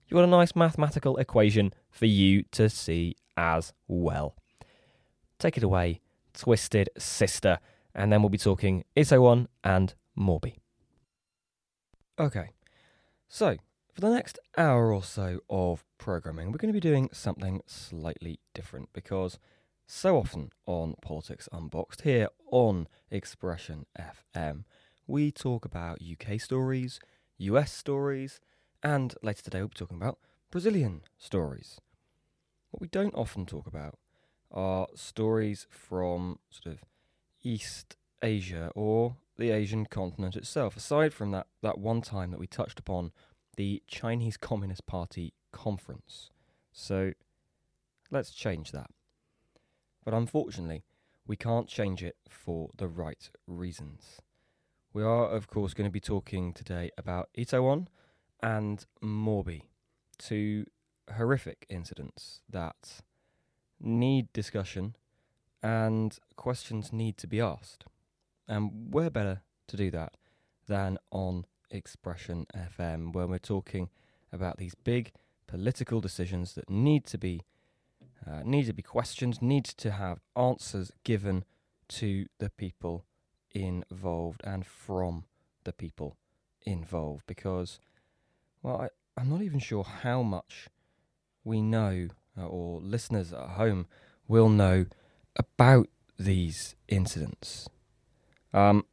you've 0.08 0.16
got 0.16 0.24
a 0.24 0.26
nice 0.26 0.56
mathematical 0.56 1.18
equation 1.18 1.74
for 1.90 2.06
you 2.06 2.44
to 2.52 2.70
see 2.70 3.14
as 3.36 3.74
well. 3.86 4.36
Take 5.38 5.58
it 5.58 5.62
away, 5.64 6.00
Twisted 6.32 6.88
Sister, 6.96 7.58
and 7.94 8.10
then 8.10 8.22
we'll 8.22 8.30
be 8.30 8.38
talking 8.38 8.84
Itaewon 8.96 9.48
and 9.62 9.92
Morbi. 10.18 10.54
Okay, 12.18 12.52
so 13.28 13.58
for 14.00 14.08
the 14.08 14.14
next 14.14 14.38
hour 14.56 14.94
or 14.94 15.02
so 15.02 15.40
of 15.50 15.84
programming, 15.98 16.50
we're 16.50 16.58
going 16.58 16.72
to 16.72 16.80
be 16.80 16.80
doing 16.80 17.10
something 17.12 17.60
slightly 17.66 18.40
different 18.54 18.88
because 18.94 19.38
So 19.86 20.16
often 20.16 20.52
on 20.64 20.94
Politics 21.02 21.50
Unboxed, 21.52 22.02
here 22.02 22.28
on 22.50 22.88
Expression 23.10 23.84
FM, 23.98 24.64
we 25.06 25.30
talk 25.30 25.66
about 25.66 25.98
UK 26.00 26.40
stories, 26.40 26.98
US 27.38 27.72
stories, 27.72 28.40
and 28.82 29.14
later 29.22 29.42
today 29.42 29.58
we'll 29.58 29.68
be 29.68 29.74
talking 29.74 29.98
about 29.98 30.18
Brazilian 30.50 31.02
stories. 31.18 31.78
What 32.70 32.80
we 32.80 32.88
don't 32.88 33.14
often 33.14 33.44
talk 33.44 33.66
about 33.66 33.98
are 34.50 34.86
stories 34.94 35.66
from 35.68 36.38
sort 36.48 36.74
of 36.74 36.84
East 37.42 37.96
Asia 38.22 38.70
or 38.74 39.16
the 39.36 39.50
Asian 39.50 39.84
continent 39.86 40.36
itself, 40.36 40.76
aside 40.76 41.12
from 41.12 41.32
that, 41.32 41.48
that 41.62 41.78
one 41.78 42.00
time 42.00 42.30
that 42.30 42.40
we 42.40 42.46
touched 42.46 42.78
upon 42.78 43.10
the 43.56 43.82
Chinese 43.86 44.36
Communist 44.36 44.86
Party 44.86 45.34
conference. 45.52 46.30
So 46.72 47.12
let's 48.10 48.30
change 48.30 48.72
that. 48.72 48.90
But 50.04 50.14
unfortunately, 50.14 50.84
we 51.26 51.36
can't 51.36 51.68
change 51.68 52.02
it 52.02 52.16
for 52.28 52.70
the 52.76 52.88
right 52.88 53.30
reasons. 53.46 54.20
We 54.92 55.02
are, 55.02 55.28
of 55.28 55.46
course, 55.46 55.74
going 55.74 55.88
to 55.88 55.92
be 55.92 56.00
talking 56.00 56.52
today 56.52 56.90
about 56.98 57.28
Itaewon 57.38 57.86
and 58.42 58.84
Morbi, 59.02 59.62
two 60.18 60.66
horrific 61.16 61.66
incidents 61.68 62.40
that 62.48 63.02
need 63.80 64.32
discussion 64.32 64.96
and 65.62 66.18
questions 66.36 66.92
need 66.92 67.16
to 67.18 67.26
be 67.26 67.40
asked. 67.40 67.84
And 68.48 68.92
where 68.92 69.10
better 69.10 69.42
to 69.68 69.76
do 69.76 69.90
that 69.92 70.16
than 70.66 70.98
on 71.12 71.46
Expression 71.70 72.46
FM, 72.54 73.12
where 73.12 73.26
we're 73.26 73.38
talking 73.38 73.88
about 74.32 74.58
these 74.58 74.74
big 74.74 75.12
political 75.46 76.00
decisions 76.00 76.54
that 76.54 76.70
need 76.70 77.04
to 77.06 77.18
be 77.18 77.42
uh, 78.26 78.42
need 78.44 78.66
to 78.66 78.72
be 78.72 78.82
questioned, 78.82 79.40
need 79.40 79.64
to 79.64 79.92
have 79.92 80.20
answers 80.36 80.92
given 81.04 81.44
to 81.88 82.26
the 82.38 82.50
people 82.50 83.04
involved 83.52 84.42
and 84.44 84.66
from 84.66 85.24
the 85.64 85.72
people 85.72 86.16
involved. 86.62 87.22
Because, 87.26 87.80
well, 88.62 88.82
I, 88.82 88.88
I'm 89.20 89.30
not 89.30 89.42
even 89.42 89.58
sure 89.58 89.84
how 89.84 90.22
much 90.22 90.68
we 91.44 91.62
know, 91.62 92.08
uh, 92.38 92.46
or 92.46 92.80
listeners 92.80 93.32
at 93.32 93.50
home 93.50 93.86
will 94.28 94.50
know 94.50 94.86
about 95.36 95.88
these 96.18 96.76
incidents. 96.88 97.68
Um, 98.52 98.84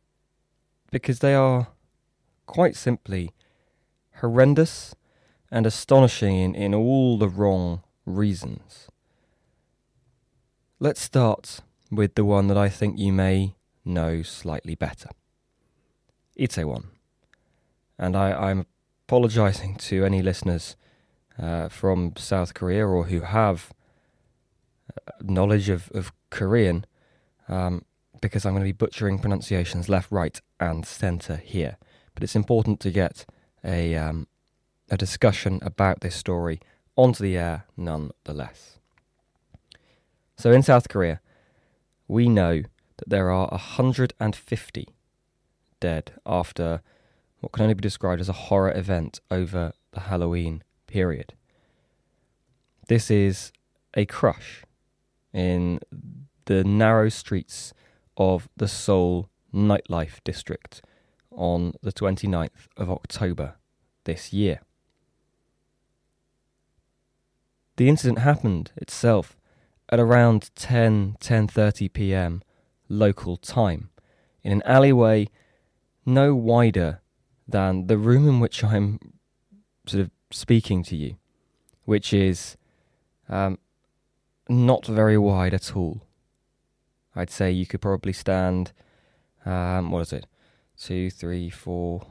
because 0.92 1.20
they 1.20 1.34
are 1.34 1.68
quite 2.48 2.76
simply 2.76 3.34
horrendous 4.22 4.96
and 5.52 5.66
astonishing 5.66 6.36
in, 6.36 6.56
in 6.56 6.74
all 6.74 7.18
the 7.18 7.30
wrong 7.30 7.84
reasons. 8.06 8.88
Let's 10.80 11.02
start 11.02 11.62
with 11.92 12.16
the 12.16 12.26
one 12.26 12.48
that 12.48 12.58
I 12.58 12.70
think 12.70 12.98
you 12.98 13.14
may 13.14 13.56
know 13.86 14.24
slightly 14.24 14.76
better 14.76 15.10
Itaewon. 16.40 16.86
And 17.98 18.16
I, 18.16 18.32
I'm 18.32 18.66
apologizing 19.08 19.76
to 19.76 20.06
any 20.06 20.22
listeners 20.22 20.76
uh, 21.40 21.70
from 21.70 22.14
South 22.18 22.54
Korea 22.54 22.86
or 22.86 23.06
who 23.06 23.22
have 23.22 23.72
uh, 24.96 25.12
knowledge 25.22 25.70
of, 25.70 25.90
of 25.94 26.12
Korean 26.30 26.86
um, 27.48 27.86
because 28.22 28.46
I'm 28.46 28.54
going 28.54 28.62
to 28.62 28.68
be 28.68 28.72
butchering 28.72 29.20
pronunciations 29.20 29.90
left, 29.90 30.12
right, 30.12 30.40
and 30.60 30.86
centre 30.86 31.38
here. 31.38 31.78
But 32.17 32.23
it's 32.23 32.36
important 32.36 32.80
to 32.80 32.89
get 32.89 33.27
a, 33.63 33.93
um, 33.93 34.25
a 34.89 34.97
discussion 34.97 35.60
about 35.62 36.01
this 36.01 36.15
story 36.15 36.60
onto 36.95 37.21
the 37.21 37.38
air 37.38 37.65
nonetheless. 37.77 38.80
So 40.36 40.51
in 40.51 40.63
South 40.63 40.89
Korea, 40.89 41.21
we 42.08 42.27
know 42.27 42.63
that 42.97 43.10
there 43.10 43.30
are 43.30 43.49
150 43.49 44.88
dead 45.80 46.13
after 46.25 46.82
what 47.39 47.51
can 47.51 47.62
only 47.62 47.75
be 47.75 47.82
described 47.82 48.19
as 48.19 48.30
a 48.30 48.47
horror 48.49 48.75
event 48.75 49.19
over 49.30 49.73
the 49.91 49.99
Halloween 49.99 50.63
period. 50.88 51.36
This 52.88 53.12
is 53.12 53.51
a 53.93 54.08
crush 54.08 54.63
in 55.34 55.82
the 56.45 56.63
narrow 56.63 57.10
streets 57.10 57.75
of 58.17 58.49
the 58.58 58.67
Seoul 58.67 59.30
nightlife 59.53 60.23
district 60.23 60.82
on 61.38 61.73
the 61.82 61.93
29th 61.93 62.67
of 62.76 62.89
October 62.89 63.56
this 64.04 64.34
year. 64.34 64.60
The 67.78 67.88
incident 67.88 68.19
happened 68.19 68.71
itself 68.76 69.38
at 69.89 70.00
around 70.00 70.50
10 70.56 71.17
10:30 71.21 71.93
p.m. 71.93 72.41
local 72.89 73.38
time 73.38 73.89
in 74.43 74.52
an 74.52 74.63
alleyway 74.65 75.30
no 76.06 76.34
wider 76.36 77.02
than 77.47 77.88
the 77.88 77.97
room 77.97 78.28
in 78.28 78.39
which 78.39 78.63
I'm 78.63 79.00
sort 79.86 80.04
of 80.04 80.12
speaking 80.32 80.84
to 80.84 80.95
you, 80.95 81.17
which 81.86 82.13
is 82.13 82.58
um, 83.30 83.60
not 84.50 84.86
very 84.86 85.17
wide 85.17 85.54
at 85.54 85.76
all. 85.76 86.02
I'd 87.15 87.30
say 87.30 87.52
you 87.52 87.65
could 87.65 87.82
probably 87.82 88.13
stand, 88.13 88.71
um, 89.45 89.91
what 89.91 90.02
is 90.02 90.13
it, 90.13 90.28
two, 90.80 91.10
three, 91.10 91.50
four, 91.50 92.08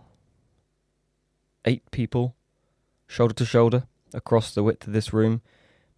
eight 1.65 1.91
people, 1.91 2.35
shoulder 3.07 3.35
to 3.35 3.45
shoulder, 3.45 3.85
across 4.15 4.55
the 4.55 4.63
width 4.63 4.87
of 4.87 4.93
this 4.93 5.13
room 5.13 5.43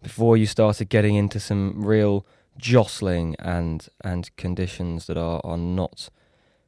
before 0.01 0.37
you 0.37 0.45
started 0.45 0.89
getting 0.89 1.15
into 1.15 1.39
some 1.39 1.85
real 1.85 2.25
jostling 2.57 3.35
and 3.39 3.87
and 4.01 4.35
conditions 4.35 5.07
that 5.07 5.17
are, 5.17 5.41
are 5.43 5.57
not 5.57 6.09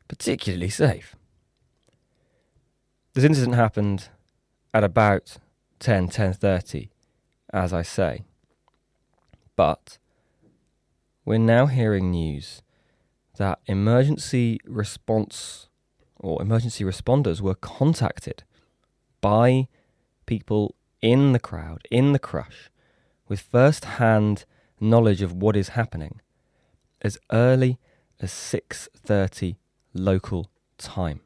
particularly 0.07 0.69
safe. 0.69 1.15
This 3.13 3.23
incident 3.23 3.55
happened 3.55 4.09
at 4.73 4.83
about 4.83 5.37
10, 5.79 6.07
10.30, 6.09 6.89
as 7.51 7.73
I 7.73 7.81
say. 7.81 8.23
But 9.57 9.97
we're 11.25 11.39
now 11.39 11.65
hearing 11.65 12.11
news 12.11 12.61
that 13.37 13.59
emergency 13.65 14.59
response 14.65 15.67
or 16.21 16.41
emergency 16.41 16.83
responders 16.83 17.41
were 17.41 17.55
contacted 17.55 18.43
by 19.19 19.67
people 20.25 20.75
in 21.01 21.33
the 21.33 21.39
crowd, 21.39 21.87
in 21.89 22.13
the 22.13 22.19
crush, 22.19 22.69
with 23.27 23.39
first 23.39 23.85
hand 23.85 24.45
knowledge 24.79 25.21
of 25.21 25.33
what 25.33 25.55
is 25.55 25.69
happening 25.69 26.21
as 27.01 27.17
early 27.31 27.79
as 28.19 28.31
6:30 28.31 29.57
local 29.93 30.49
time. 30.77 31.21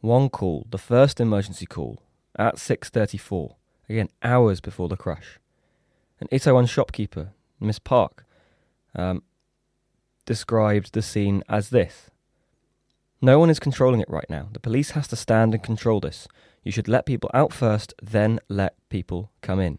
One 0.00 0.28
call, 0.28 0.66
the 0.70 0.78
first 0.78 1.18
emergency 1.20 1.66
call 1.66 2.02
at 2.36 2.58
6:34, 2.58 3.56
again 3.88 4.10
hours 4.22 4.60
before 4.60 4.88
the 4.88 4.96
crush. 4.96 5.38
An 6.20 6.28
Itaewon 6.30 6.68
shopkeeper, 6.68 7.32
Miss 7.58 7.78
Park, 7.78 8.26
um, 8.94 9.22
described 10.26 10.92
the 10.92 11.02
scene 11.02 11.42
as 11.48 11.70
this. 11.70 12.10
No 13.24 13.38
one 13.38 13.48
is 13.48 13.58
controlling 13.58 14.02
it 14.02 14.10
right 14.10 14.28
now. 14.28 14.50
The 14.52 14.60
police 14.60 14.90
has 14.90 15.08
to 15.08 15.16
stand 15.16 15.54
and 15.54 15.62
control 15.62 15.98
this. 15.98 16.28
You 16.62 16.70
should 16.70 16.88
let 16.88 17.06
people 17.06 17.30
out 17.32 17.54
first, 17.54 17.94
then 18.02 18.38
let 18.50 18.74
people 18.90 19.30
come 19.40 19.60
in. 19.60 19.78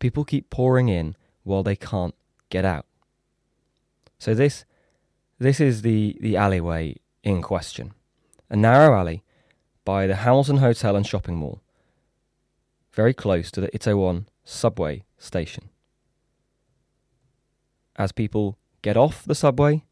People 0.00 0.24
keep 0.24 0.50
pouring 0.50 0.88
in 0.88 1.14
while 1.44 1.62
they 1.62 1.76
can't 1.76 2.16
get 2.48 2.64
out. 2.64 2.86
So 4.18 4.34
this 4.34 4.64
this 5.38 5.60
is 5.60 5.82
the, 5.82 6.18
the 6.20 6.36
alleyway 6.36 6.96
in 7.22 7.42
question. 7.42 7.94
A 8.48 8.56
narrow 8.56 8.98
alley 8.98 9.22
by 9.84 10.08
the 10.08 10.16
Hamilton 10.16 10.56
Hotel 10.56 10.96
and 10.96 11.06
Shopping 11.06 11.36
Mall, 11.36 11.62
very 12.92 13.14
close 13.14 13.52
to 13.52 13.60
the 13.60 13.68
Itaewon 13.68 14.26
subway 14.42 15.04
station. 15.16 15.68
As 17.94 18.10
people 18.10 18.58
get 18.82 18.96
off 18.96 19.22
the 19.24 19.36
subway, 19.36 19.84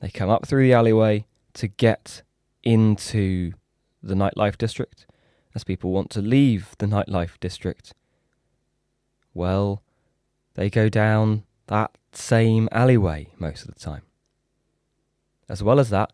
they 0.00 0.08
come 0.08 0.28
up 0.28 0.44
through 0.44 0.64
the 0.64 0.74
alleyway 0.74 1.26
to 1.54 1.68
get 1.68 2.24
into 2.62 3.52
the 4.02 4.14
nightlife 4.14 4.58
district 4.58 5.06
as 5.54 5.64
people 5.64 5.90
want 5.90 6.10
to 6.10 6.20
leave 6.20 6.74
the 6.78 6.86
nightlife 6.86 7.38
district. 7.40 7.94
Well, 9.34 9.82
they 10.54 10.70
go 10.70 10.88
down 10.88 11.44
that 11.66 11.96
same 12.12 12.68
alleyway 12.72 13.28
most 13.38 13.62
of 13.62 13.74
the 13.74 13.80
time. 13.80 14.02
As 15.48 15.62
well 15.62 15.78
as 15.78 15.90
that, 15.90 16.12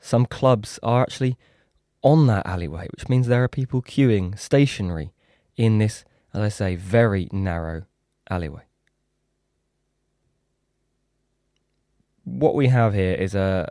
some 0.00 0.26
clubs 0.26 0.78
are 0.82 1.02
actually 1.02 1.36
on 2.02 2.26
that 2.26 2.46
alleyway, 2.46 2.88
which 2.90 3.08
means 3.08 3.26
there 3.26 3.42
are 3.42 3.48
people 3.48 3.80
queuing 3.80 4.38
stationary 4.38 5.12
in 5.56 5.78
this, 5.78 6.04
as 6.34 6.42
I 6.42 6.48
say, 6.48 6.76
very 6.76 7.28
narrow 7.32 7.84
alleyway. 8.28 8.64
What 12.24 12.54
we 12.54 12.68
have 12.68 12.94
here 12.94 13.14
is 13.14 13.34
a 13.34 13.70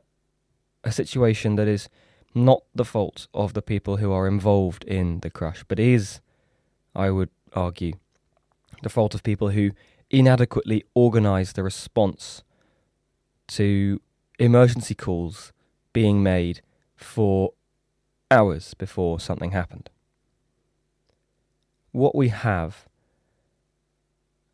a 0.84 0.92
situation 0.92 1.56
that 1.56 1.68
is 1.68 1.90
not 2.36 2.64
the 2.74 2.86
fault 2.86 3.28
of 3.34 3.54
the 3.54 3.62
people 3.62 3.98
who 3.98 4.12
are 4.12 4.28
involved 4.28 4.84
in 4.86 5.20
the 5.20 5.30
crash, 5.30 5.64
but 5.68 5.80
is, 5.80 6.20
I 6.96 7.10
would 7.10 7.30
argue, 7.54 7.94
the 8.82 8.90
fault 8.90 9.14
of 9.14 9.24
people 9.24 9.50
who 9.50 9.72
inadequately 10.10 10.84
organised 10.96 11.56
the 11.56 11.64
response 11.64 12.44
to 13.48 14.02
emergency 14.40 14.96
calls 14.96 15.52
being 15.92 16.24
made 16.24 16.62
for 16.96 17.54
hours 18.32 18.74
before 18.74 19.20
something 19.20 19.52
happened. 19.52 19.90
What 21.92 22.16
we 22.16 22.30
have 22.30 22.88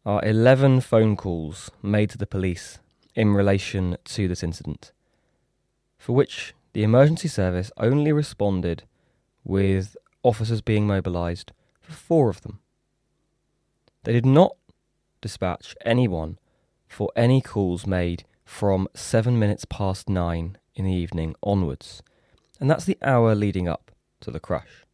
are 0.06 0.24
11 0.26 0.82
phone 0.82 1.16
calls 1.16 1.72
made 1.82 2.10
to 2.10 2.18
the 2.18 2.28
police 2.28 2.80
in 3.16 3.34
relation 3.34 3.98
to 4.06 4.28
this 4.28 4.44
incident, 4.44 4.92
for 5.98 6.14
which 6.14 6.54
the 6.74 6.84
emergency 6.84 7.28
service 7.28 7.72
only 7.78 8.12
responded 8.12 8.84
with 9.44 9.96
officers 10.24 10.62
being 10.62 10.86
mobilised 10.86 11.52
for 11.82 11.94
four 11.94 12.30
of 12.30 12.42
them. 12.42 12.60
They 14.04 14.14
did 14.14 14.26
not 14.26 14.56
dispatch 15.22 15.76
anyone 15.86 16.38
for 16.88 17.12
any 17.16 17.42
calls 17.42 17.86
made 17.86 18.24
from 18.46 18.88
seven 18.96 19.38
minutes 19.38 19.66
past 19.66 20.10
nine 20.10 20.58
in 20.76 20.86
the 20.86 20.94
evening 20.94 21.36
onwards, 21.44 22.02
and 22.60 22.70
that's 22.70 22.86
the 22.86 22.98
hour 23.02 23.36
leading 23.36 23.68
up 23.68 23.92
to 24.22 24.32
the 24.32 24.40
crash. 24.40 24.86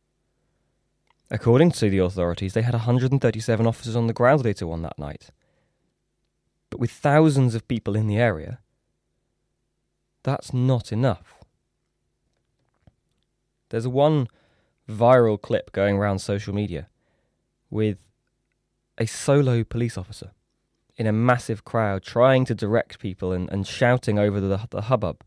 According 1.31 1.71
to 1.71 1.89
the 1.89 1.99
authorities, 1.99 2.53
they 2.53 2.61
had 2.61 2.73
137 2.73 3.65
officers 3.65 3.95
on 3.95 4.07
the 4.07 4.13
ground 4.13 4.45
at 4.45 4.55
Itaewon 4.57 4.83
that 4.83 4.99
night. 4.99 5.29
But 6.69 6.79
with 6.79 6.91
thousands 6.91 7.55
of 7.55 7.67
people 7.67 7.95
in 7.95 8.07
the 8.07 8.17
area, 8.17 8.59
that's 10.23 10.53
not 10.53 10.91
enough. 10.91 11.44
There's 13.69 13.87
one 13.87 14.27
viral 14.89 15.41
clip 15.41 15.71
going 15.71 15.97
around 15.97 16.19
social 16.19 16.53
media 16.53 16.87
with 17.69 17.99
a 18.97 19.05
solo 19.05 19.63
police 19.63 19.97
officer 19.97 20.31
in 20.95 21.07
a 21.07 21.11
massive 21.11 21.65
crowd 21.65 22.03
trying 22.03 22.45
to 22.45 22.55
direct 22.55 22.99
people 22.99 23.31
and, 23.31 23.49
and 23.51 23.67
shouting 23.67 24.17
over 24.17 24.39
the, 24.39 24.67
the 24.69 24.81
hubbub. 24.81 25.23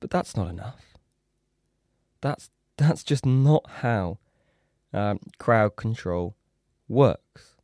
But 0.00 0.10
that's 0.10 0.36
not 0.36 0.48
enough. 0.48 0.98
That's 2.20 2.50
that's 2.76 3.02
just 3.02 3.26
not 3.26 3.68
how 3.80 4.18
um, 4.92 5.18
crowd 5.38 5.76
control 5.76 6.36
works. 6.88 7.56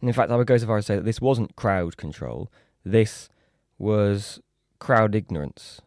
And 0.00 0.08
in 0.08 0.14
fact, 0.14 0.30
I 0.30 0.36
would 0.36 0.46
go 0.46 0.56
so 0.56 0.66
far 0.66 0.78
as 0.78 0.86
to 0.86 0.92
say 0.92 0.96
that 0.96 1.04
this 1.04 1.20
wasn't 1.20 1.56
crowd 1.56 1.96
control. 1.96 2.50
This 2.84 3.28
was 3.78 4.40
crowd 4.78 5.14
ignorance. 5.14 5.80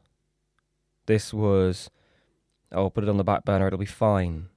This 1.06 1.34
was, 1.34 1.90
oh, 2.74 2.90
put 2.90 3.04
it 3.04 3.10
on 3.10 3.18
the 3.18 3.24
back 3.24 3.46
burner, 3.46 3.68
it'll 3.68 3.80
be 3.80 3.86
fine. 3.86 4.48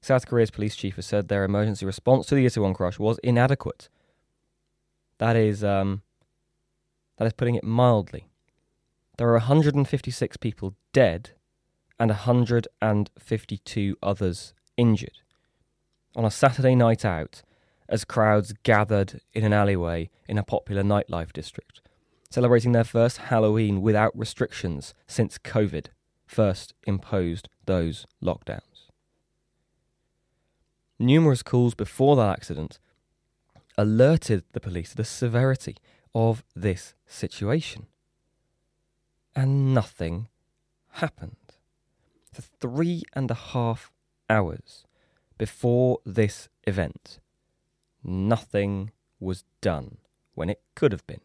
South 0.00 0.26
Korea's 0.26 0.50
police 0.50 0.76
chief 0.76 0.96
has 0.96 1.06
said 1.06 1.28
their 1.28 1.44
emergency 1.44 1.86
response 1.86 2.26
to 2.26 2.34
the 2.34 2.44
Itaewon 2.44 2.74
crash 2.74 2.98
was 2.98 3.18
inadequate. 3.22 3.88
That 5.18 5.34
is, 5.34 5.64
um, 5.64 6.02
that 7.16 7.24
is 7.24 7.32
putting 7.32 7.54
it 7.54 7.64
mildly. 7.64 8.26
There 9.16 9.28
are 9.28 9.38
156 9.38 10.36
people 10.38 10.74
dead 10.92 11.30
and 11.98 12.10
152 12.10 13.96
others 14.02 14.52
injured. 14.76 15.22
On 16.16 16.24
a 16.24 16.30
Saturday 16.30 16.74
night 16.74 17.04
out, 17.04 17.42
as 17.88 18.04
crowds 18.04 18.52
gathered 18.62 19.20
in 19.32 19.44
an 19.44 19.52
alleyway 19.52 20.10
in 20.28 20.36
a 20.38 20.42
popular 20.42 20.82
nightlife 20.82 21.32
district, 21.32 21.80
celebrating 22.30 22.72
their 22.72 22.84
first 22.84 23.18
Halloween 23.18 23.80
without 23.80 24.16
restrictions 24.18 24.94
since 25.06 25.38
COVID 25.38 25.86
first 26.34 26.74
imposed 26.84 27.48
those 27.64 28.06
lockdowns. 28.20 28.90
Numerous 30.98 31.44
calls 31.44 31.74
before 31.76 32.16
that 32.16 32.32
accident 32.38 32.80
alerted 33.78 34.42
the 34.52 34.58
police 34.58 34.90
to 34.90 34.96
the 34.96 35.04
severity 35.04 35.76
of 36.12 36.42
this 36.54 36.94
situation. 37.06 37.86
And 39.36 39.72
nothing 39.72 40.28
happened 40.94 41.36
for 42.32 42.42
three 42.42 43.02
and 43.12 43.30
a 43.30 43.40
half 43.52 43.92
hours 44.28 44.84
before 45.38 45.98
this 46.04 46.48
event. 46.64 47.20
Nothing 48.02 48.90
was 49.20 49.44
done 49.60 49.98
when 50.34 50.50
it 50.50 50.60
could 50.74 50.90
have 50.90 51.06
been. 51.06 51.20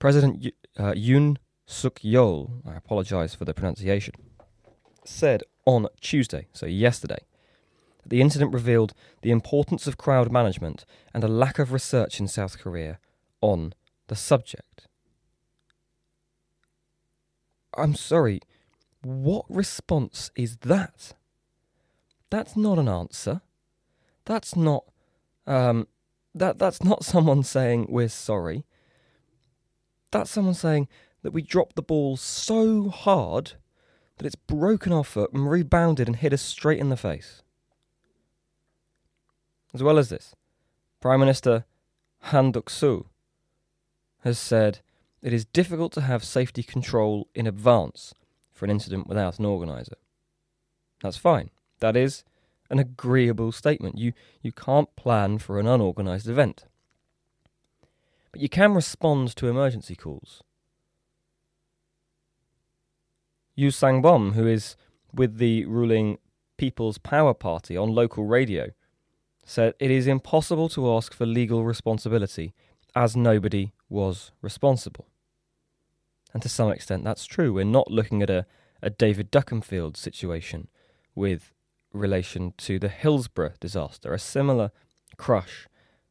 President 0.00 0.46
uh, 0.78 0.92
Yoon 0.92 1.36
Suk 1.66 2.00
Yeol, 2.00 2.66
I 2.66 2.74
apologise 2.74 3.34
for 3.34 3.44
the 3.44 3.54
pronunciation, 3.54 4.14
said 5.04 5.42
on 5.66 5.86
Tuesday, 6.00 6.48
so 6.52 6.66
yesterday, 6.66 7.20
that 8.02 8.08
the 8.08 8.22
incident 8.22 8.52
revealed 8.52 8.94
the 9.20 9.30
importance 9.30 9.86
of 9.86 9.98
crowd 9.98 10.32
management 10.32 10.84
and 11.14 11.22
a 11.22 11.28
lack 11.28 11.58
of 11.58 11.70
research 11.72 12.18
in 12.18 12.26
South 12.26 12.58
Korea 12.58 12.98
on 13.42 13.74
the 14.08 14.16
subject. 14.16 14.88
I'm 17.76 17.94
sorry, 17.94 18.40
what 19.02 19.44
response 19.50 20.30
is 20.34 20.56
that? 20.62 21.12
That's 22.30 22.56
not 22.56 22.78
an 22.78 22.88
answer. 22.88 23.42
That's 24.24 24.56
not 24.56 24.84
um 25.46 25.88
that 26.34 26.58
that's 26.58 26.82
not 26.82 27.04
someone 27.12 27.42
saying 27.42 27.86
we're 27.90 28.08
sorry. 28.08 28.64
That's 30.10 30.30
someone 30.30 30.54
saying 30.54 30.88
that 31.22 31.32
we 31.32 31.42
dropped 31.42 31.76
the 31.76 31.82
ball 31.82 32.16
so 32.16 32.88
hard 32.88 33.52
that 34.16 34.26
it's 34.26 34.34
broken 34.34 34.92
our 34.92 35.04
foot 35.04 35.32
and 35.32 35.50
rebounded 35.50 36.06
and 36.06 36.16
hit 36.16 36.32
us 36.32 36.42
straight 36.42 36.78
in 36.78 36.88
the 36.88 36.96
face. 36.96 37.42
As 39.72 39.82
well 39.82 39.98
as 39.98 40.08
this, 40.08 40.34
Prime 41.00 41.20
Minister 41.20 41.64
Han 42.24 42.52
Duck-soo 42.52 43.06
has 44.24 44.38
said 44.38 44.80
it 45.22 45.32
is 45.32 45.44
difficult 45.44 45.92
to 45.92 46.02
have 46.02 46.24
safety 46.24 46.62
control 46.62 47.28
in 47.34 47.46
advance 47.46 48.14
for 48.52 48.64
an 48.64 48.70
incident 48.70 49.06
without 49.06 49.38
an 49.38 49.44
organizer. 49.44 49.96
That's 51.02 51.16
fine. 51.16 51.50
That 51.78 51.96
is 51.96 52.24
an 52.68 52.78
agreeable 52.78 53.52
statement. 53.52 53.96
You, 53.96 54.12
you 54.42 54.52
can't 54.52 54.94
plan 54.96 55.38
for 55.38 55.58
an 55.58 55.66
unorganized 55.66 56.28
event. 56.28 56.66
But 58.32 58.40
you 58.40 58.48
can 58.48 58.74
respond 58.74 59.34
to 59.36 59.48
emergency 59.48 59.96
calls. 59.96 60.42
Yu 63.54 63.70
Sang-bom, 63.70 64.32
who 64.32 64.46
is 64.46 64.76
with 65.12 65.38
the 65.38 65.64
ruling 65.66 66.18
People's 66.56 66.98
Power 66.98 67.34
Party 67.34 67.76
on 67.76 67.94
local 67.94 68.24
radio, 68.24 68.70
said 69.44 69.74
it 69.78 69.90
is 69.90 70.06
impossible 70.06 70.68
to 70.70 70.92
ask 70.92 71.12
for 71.12 71.26
legal 71.26 71.64
responsibility 71.64 72.54
as 72.94 73.16
nobody 73.16 73.72
was 73.88 74.30
responsible. 74.40 75.08
And 76.32 76.42
to 76.42 76.48
some 76.48 76.70
extent, 76.70 77.02
that's 77.02 77.26
true. 77.26 77.52
We're 77.52 77.64
not 77.64 77.90
looking 77.90 78.22
at 78.22 78.30
a, 78.30 78.46
a 78.80 78.90
David 78.90 79.32
Duckenfield 79.32 79.96
situation 79.96 80.68
with 81.14 81.52
relation 81.92 82.54
to 82.58 82.78
the 82.78 82.88
Hillsborough 82.88 83.54
disaster, 83.58 84.14
a 84.14 84.18
similar 84.18 84.70
crush 85.16 85.66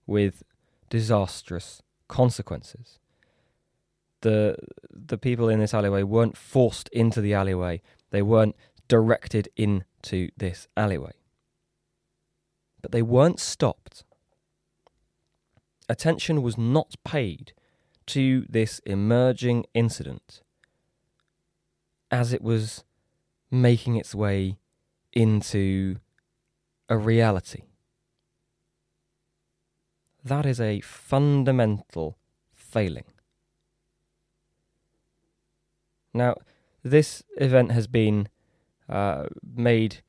with 0.05 0.43
disastrous 0.89 1.81
consequences. 2.09 2.99
The 4.21 4.57
the 4.91 5.17
people 5.17 5.47
in 5.47 5.59
this 5.59 5.73
alleyway 5.73 6.03
weren't 6.03 6.35
forced 6.35 6.89
into 6.89 7.21
the 7.21 7.33
alleyway. 7.33 7.81
They 8.09 8.21
weren't 8.21 8.57
directed 8.89 9.47
into 9.55 10.29
this 10.35 10.67
alleyway. 10.75 11.13
But 12.81 12.91
they 12.91 13.01
weren't 13.01 13.39
stopped. 13.39 14.03
Attention 15.87 16.41
was 16.41 16.57
not 16.57 16.95
paid 17.05 17.53
to 18.07 18.45
this 18.49 18.79
emerging 18.85 19.65
incident 19.73 20.41
as 22.11 22.33
it 22.33 22.41
was 22.41 22.83
making 23.51 23.95
its 23.95 24.13
way 24.13 24.57
into 25.13 25.97
a 26.89 26.97
reality. 26.97 27.68
That 30.29 30.45
is 30.45 30.61
a 30.61 30.79
fundamental 30.81 32.19
failing. 32.53 33.05
Now, 36.13 36.35
this 36.83 37.23
event 37.37 37.71
has 37.71 37.87
been 37.87 38.29
uh, 38.87 39.25
made 39.43 40.03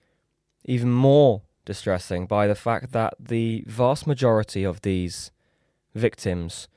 even 0.66 0.92
more 0.92 1.40
distressing 1.64 2.26
by 2.26 2.46
the 2.46 2.54
fact 2.54 2.92
that 2.92 3.14
the 3.18 3.64
vast 3.66 4.06
majority 4.06 4.62
of 4.62 4.82
these 4.82 5.30
victims 5.94 6.68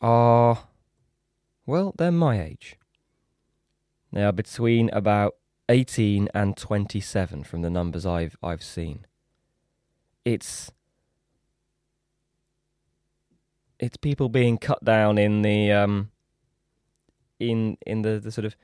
are, 0.00 0.68
well, 1.66 1.94
they're 1.98 2.12
my 2.12 2.40
age. 2.40 2.76
They 4.12 4.22
are 4.22 4.32
between 4.32 4.88
about 4.90 5.34
18 5.68 6.28
and 6.32 6.56
27 6.56 7.42
from 7.42 7.62
the 7.62 7.70
numbers 7.70 8.06
I've 8.06 8.36
I've 8.40 8.62
seen. 8.62 9.04
It's 10.24 10.70
it's 13.78 13.96
people 13.96 14.28
being 14.28 14.58
cut 14.58 14.84
down 14.84 15.18
in 15.18 15.42
the 15.42 15.72
um 15.72 16.10
in 17.38 17.76
in 17.86 18.02
the, 18.02 18.20
the 18.20 18.30
sort 18.30 18.44
of 18.44 18.56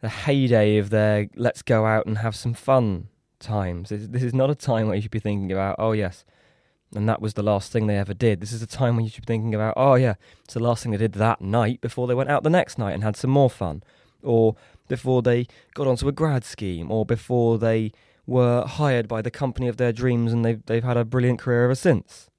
the 0.00 0.08
heyday 0.08 0.76
of 0.76 0.90
their 0.90 1.28
let's 1.36 1.62
go 1.62 1.86
out 1.86 2.06
and 2.06 2.18
have 2.18 2.36
some 2.36 2.54
fun 2.54 3.08
times. 3.38 3.90
This, 3.90 4.06
this 4.08 4.22
is 4.22 4.34
not 4.34 4.50
a 4.50 4.54
time 4.54 4.86
where 4.86 4.96
you 4.96 5.02
should 5.02 5.10
be 5.10 5.18
thinking 5.18 5.52
about, 5.52 5.76
oh, 5.78 5.92
yes, 5.92 6.24
and 6.94 7.08
that 7.08 7.20
was 7.20 7.34
the 7.34 7.42
last 7.42 7.72
thing 7.72 7.86
they 7.86 7.98
ever 7.98 8.14
did. 8.14 8.40
This 8.40 8.52
is 8.52 8.62
a 8.62 8.66
time 8.66 8.96
when 8.96 9.04
you 9.04 9.10
should 9.10 9.26
be 9.26 9.32
thinking 9.32 9.54
about, 9.54 9.74
oh, 9.76 9.94
yeah, 9.94 10.14
it's 10.44 10.54
the 10.54 10.60
last 10.60 10.82
thing 10.82 10.92
they 10.92 10.98
did 10.98 11.14
that 11.14 11.40
night 11.40 11.80
before 11.80 12.06
they 12.06 12.14
went 12.14 12.30
out 12.30 12.42
the 12.42 12.50
next 12.50 12.78
night 12.78 12.92
and 12.92 13.02
had 13.02 13.16
some 13.16 13.30
more 13.30 13.50
fun. 13.50 13.82
Or 14.22 14.56
before 14.88 15.22
they 15.22 15.46
got 15.74 15.86
onto 15.86 16.08
a 16.08 16.12
grad 16.12 16.44
scheme. 16.44 16.90
Or 16.90 17.04
before 17.04 17.58
they 17.58 17.92
were 18.26 18.64
hired 18.64 19.08
by 19.08 19.22
the 19.22 19.30
company 19.30 19.68
of 19.68 19.76
their 19.76 19.92
dreams 19.92 20.32
and 20.32 20.44
they've, 20.44 20.64
they've 20.66 20.84
had 20.84 20.96
a 20.96 21.04
brilliant 21.04 21.40
career 21.40 21.64
ever 21.64 21.74
since. 21.74 22.30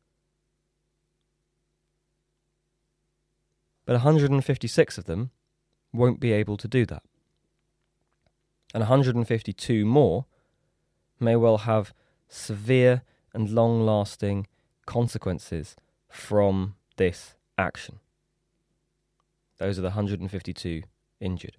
But 3.85 3.93
156 3.93 4.97
of 4.97 5.05
them 5.05 5.31
won't 5.93 6.19
be 6.19 6.31
able 6.31 6.57
to 6.57 6.67
do 6.67 6.85
that. 6.87 7.03
And 8.73 8.81
152 8.81 9.85
more 9.85 10.25
may 11.19 11.35
well 11.35 11.59
have 11.59 11.93
severe 12.27 13.03
and 13.33 13.49
long 13.49 13.85
lasting 13.85 14.47
consequences 14.85 15.75
from 16.09 16.75
this 16.97 17.35
action. 17.57 17.99
Those 19.57 19.77
are 19.79 19.83
the 19.83 19.89
152 19.89 20.83
injured. 21.21 21.57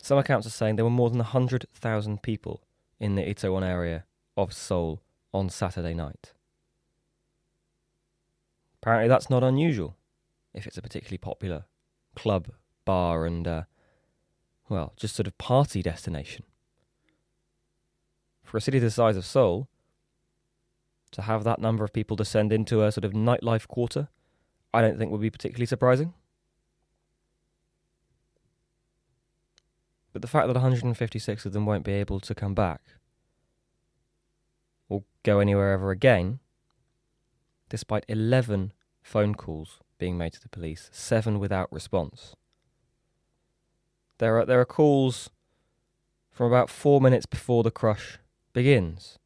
Some 0.00 0.18
accounts 0.18 0.46
are 0.46 0.50
saying 0.50 0.76
there 0.76 0.84
were 0.84 0.90
more 0.90 1.08
than 1.08 1.18
100,000 1.18 2.22
people 2.22 2.62
in 3.00 3.14
the 3.14 3.22
Itaewon 3.22 3.66
area 3.66 4.04
of 4.36 4.52
Seoul 4.52 5.00
on 5.32 5.48
Saturday 5.48 5.94
night. 5.94 6.33
Apparently, 8.84 9.08
that's 9.08 9.30
not 9.30 9.42
unusual 9.42 9.96
if 10.52 10.66
it's 10.66 10.76
a 10.76 10.82
particularly 10.82 11.16
popular 11.16 11.64
club, 12.14 12.50
bar, 12.84 13.24
and, 13.24 13.48
uh, 13.48 13.62
well, 14.68 14.92
just 14.94 15.16
sort 15.16 15.26
of 15.26 15.38
party 15.38 15.80
destination. 15.80 16.44
For 18.42 18.58
a 18.58 18.60
city 18.60 18.78
the 18.78 18.90
size 18.90 19.16
of 19.16 19.24
Seoul, 19.24 19.70
to 21.12 21.22
have 21.22 21.44
that 21.44 21.60
number 21.60 21.82
of 21.82 21.94
people 21.94 22.14
descend 22.14 22.52
into 22.52 22.84
a 22.84 22.92
sort 22.92 23.06
of 23.06 23.12
nightlife 23.12 23.66
quarter, 23.66 24.08
I 24.74 24.82
don't 24.82 24.98
think 24.98 25.10
would 25.10 25.22
be 25.22 25.30
particularly 25.30 25.64
surprising. 25.64 26.12
But 30.12 30.20
the 30.20 30.28
fact 30.28 30.46
that 30.46 30.56
156 30.56 31.46
of 31.46 31.54
them 31.54 31.64
won't 31.64 31.84
be 31.84 31.92
able 31.92 32.20
to 32.20 32.34
come 32.34 32.52
back 32.52 32.82
or 34.90 35.04
go 35.22 35.38
anywhere 35.40 35.72
ever 35.72 35.90
again, 35.90 36.40
despite 37.68 38.04
11 38.08 38.72
phone 39.02 39.34
calls 39.34 39.80
being 39.98 40.18
made 40.18 40.32
to 40.32 40.40
the 40.40 40.48
police, 40.48 40.90
seven 40.92 41.38
without 41.38 41.72
response. 41.72 42.34
There 44.18 44.38
are, 44.38 44.46
there 44.46 44.60
are 44.60 44.64
calls 44.66 45.30
from 46.30 46.46
about 46.46 46.70
four 46.70 47.00
minutes 47.00 47.26
before 47.26 47.62
the 47.62 47.70
crush 47.70 48.18
begins, 48.52 49.18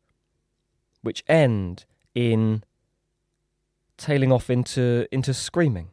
which 1.03 1.25
end 1.27 1.85
in 2.15 2.65
tailing 3.97 4.33
off 4.33 4.51
into, 4.51 5.07
into 5.11 5.33
screaming. 5.35 5.89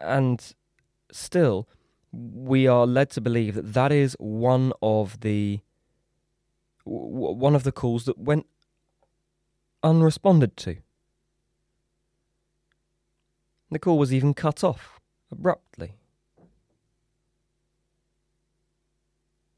And 0.00 0.54
still, 1.12 1.68
we 2.12 2.66
are 2.66 2.86
led 2.86 3.10
to 3.10 3.20
believe 3.20 3.54
that 3.54 3.74
that 3.74 3.92
is 3.92 4.16
one 4.18 4.72
of 4.82 5.20
the 5.20 5.60
one 6.84 7.56
of 7.56 7.64
the 7.64 7.72
calls 7.72 8.04
that 8.04 8.16
went 8.16 8.46
unresponded 9.86 10.56
to. 10.58 10.76
The 13.70 13.78
call 13.78 13.98
was 13.98 14.12
even 14.12 14.34
cut 14.34 14.64
off 14.64 15.00
abruptly. 15.30 15.94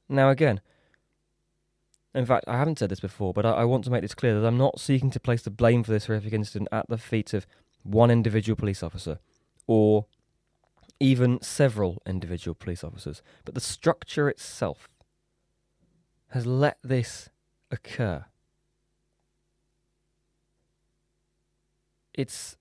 Now, 0.09 0.31
again, 0.31 0.61
in 2.15 2.25
fact, 2.25 2.47
I 2.49 2.57
haven't 2.57 2.79
said 2.79 2.91
this 2.91 3.01
before, 3.01 3.33
but 3.33 3.45
I, 3.45 3.51
I, 3.51 3.65
want 3.65 3.85
to 3.85 3.91
make 3.91 4.01
this 4.01 4.15
clear 4.15 4.39
that 4.41 4.47
I'm 4.47 4.57
not 4.57 4.81
seeking 4.81 5.11
to 5.11 5.21
place 5.21 5.43
the 5.43 5.51
blame 5.51 5.83
for 5.83 5.93
this 5.93 6.07
horrific 6.07 6.33
incident 6.33 6.69
at 6.73 6.89
the 6.89 6.97
feet 6.97 7.35
of 7.35 7.47
one 7.83 8.11
individual 8.11 8.57
police 8.57 8.83
officer 8.83 9.19
or 9.67 10.07
even 11.01 11.41
several 11.43 12.03
individual 12.07 12.55
police 12.55 12.83
officers, 12.83 13.23
but 13.45 13.55
the 13.55 13.61
structure 13.61 14.29
itself 14.29 14.89
has 16.31 16.47
let 16.47 16.79
this 16.83 17.29
occur. 17.71 18.25
It's 22.19 22.57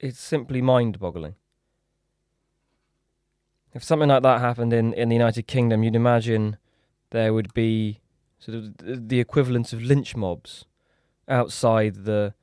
it's 0.00 0.18
simply 0.18 0.60
mind-boggling. 0.60 1.36
If 3.72 3.84
something 3.84 4.08
like 4.08 4.24
that 4.24 4.40
happened 4.40 4.72
in, 4.72 4.92
in 4.94 5.08
the 5.08 5.14
United 5.14 5.46
Kingdom, 5.46 5.84
you'd 5.84 5.94
imagine 5.94 6.56
there 7.10 7.32
would 7.32 7.54
be 7.54 8.00
sort 8.40 8.56
of 8.56 9.08
the 9.08 9.20
equivalent 9.20 9.72
of 9.72 9.80
lynch 9.80 10.16
mobs 10.16 10.64
outside 11.28 12.04
the 12.04 12.34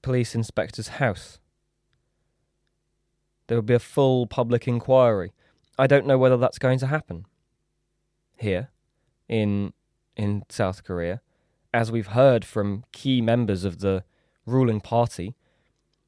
police 0.00 0.34
inspector's 0.34 0.88
house. 0.88 1.38
There 3.48 3.58
would 3.58 3.66
be 3.66 3.74
a 3.74 3.78
full 3.78 4.26
public 4.26 4.66
inquiry. 4.66 5.32
I 5.78 5.88
don't 5.88 6.06
know 6.06 6.16
whether 6.16 6.38
that's 6.38 6.58
going 6.58 6.78
to 6.78 6.86
happen 6.86 7.26
here 8.38 8.70
in 9.28 9.74
in 10.16 10.44
South 10.48 10.84
Korea, 10.84 11.20
as 11.74 11.92
we've 11.92 12.14
heard 12.22 12.46
from 12.46 12.84
key 12.92 13.20
members 13.20 13.64
of 13.64 13.80
the 13.80 14.04
ruling 14.50 14.80
party 14.80 15.34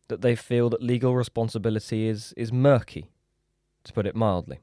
that 0.09 0.21
they 0.21 0.37
feel 0.37 0.69
that 0.71 0.83
legal 0.83 1.15
responsibility 1.15 2.07
is 2.07 2.35
is 2.37 2.53
murky, 2.53 3.11
to 3.85 3.93
put 3.93 4.07
it 4.07 4.15
mildly. 4.15 4.61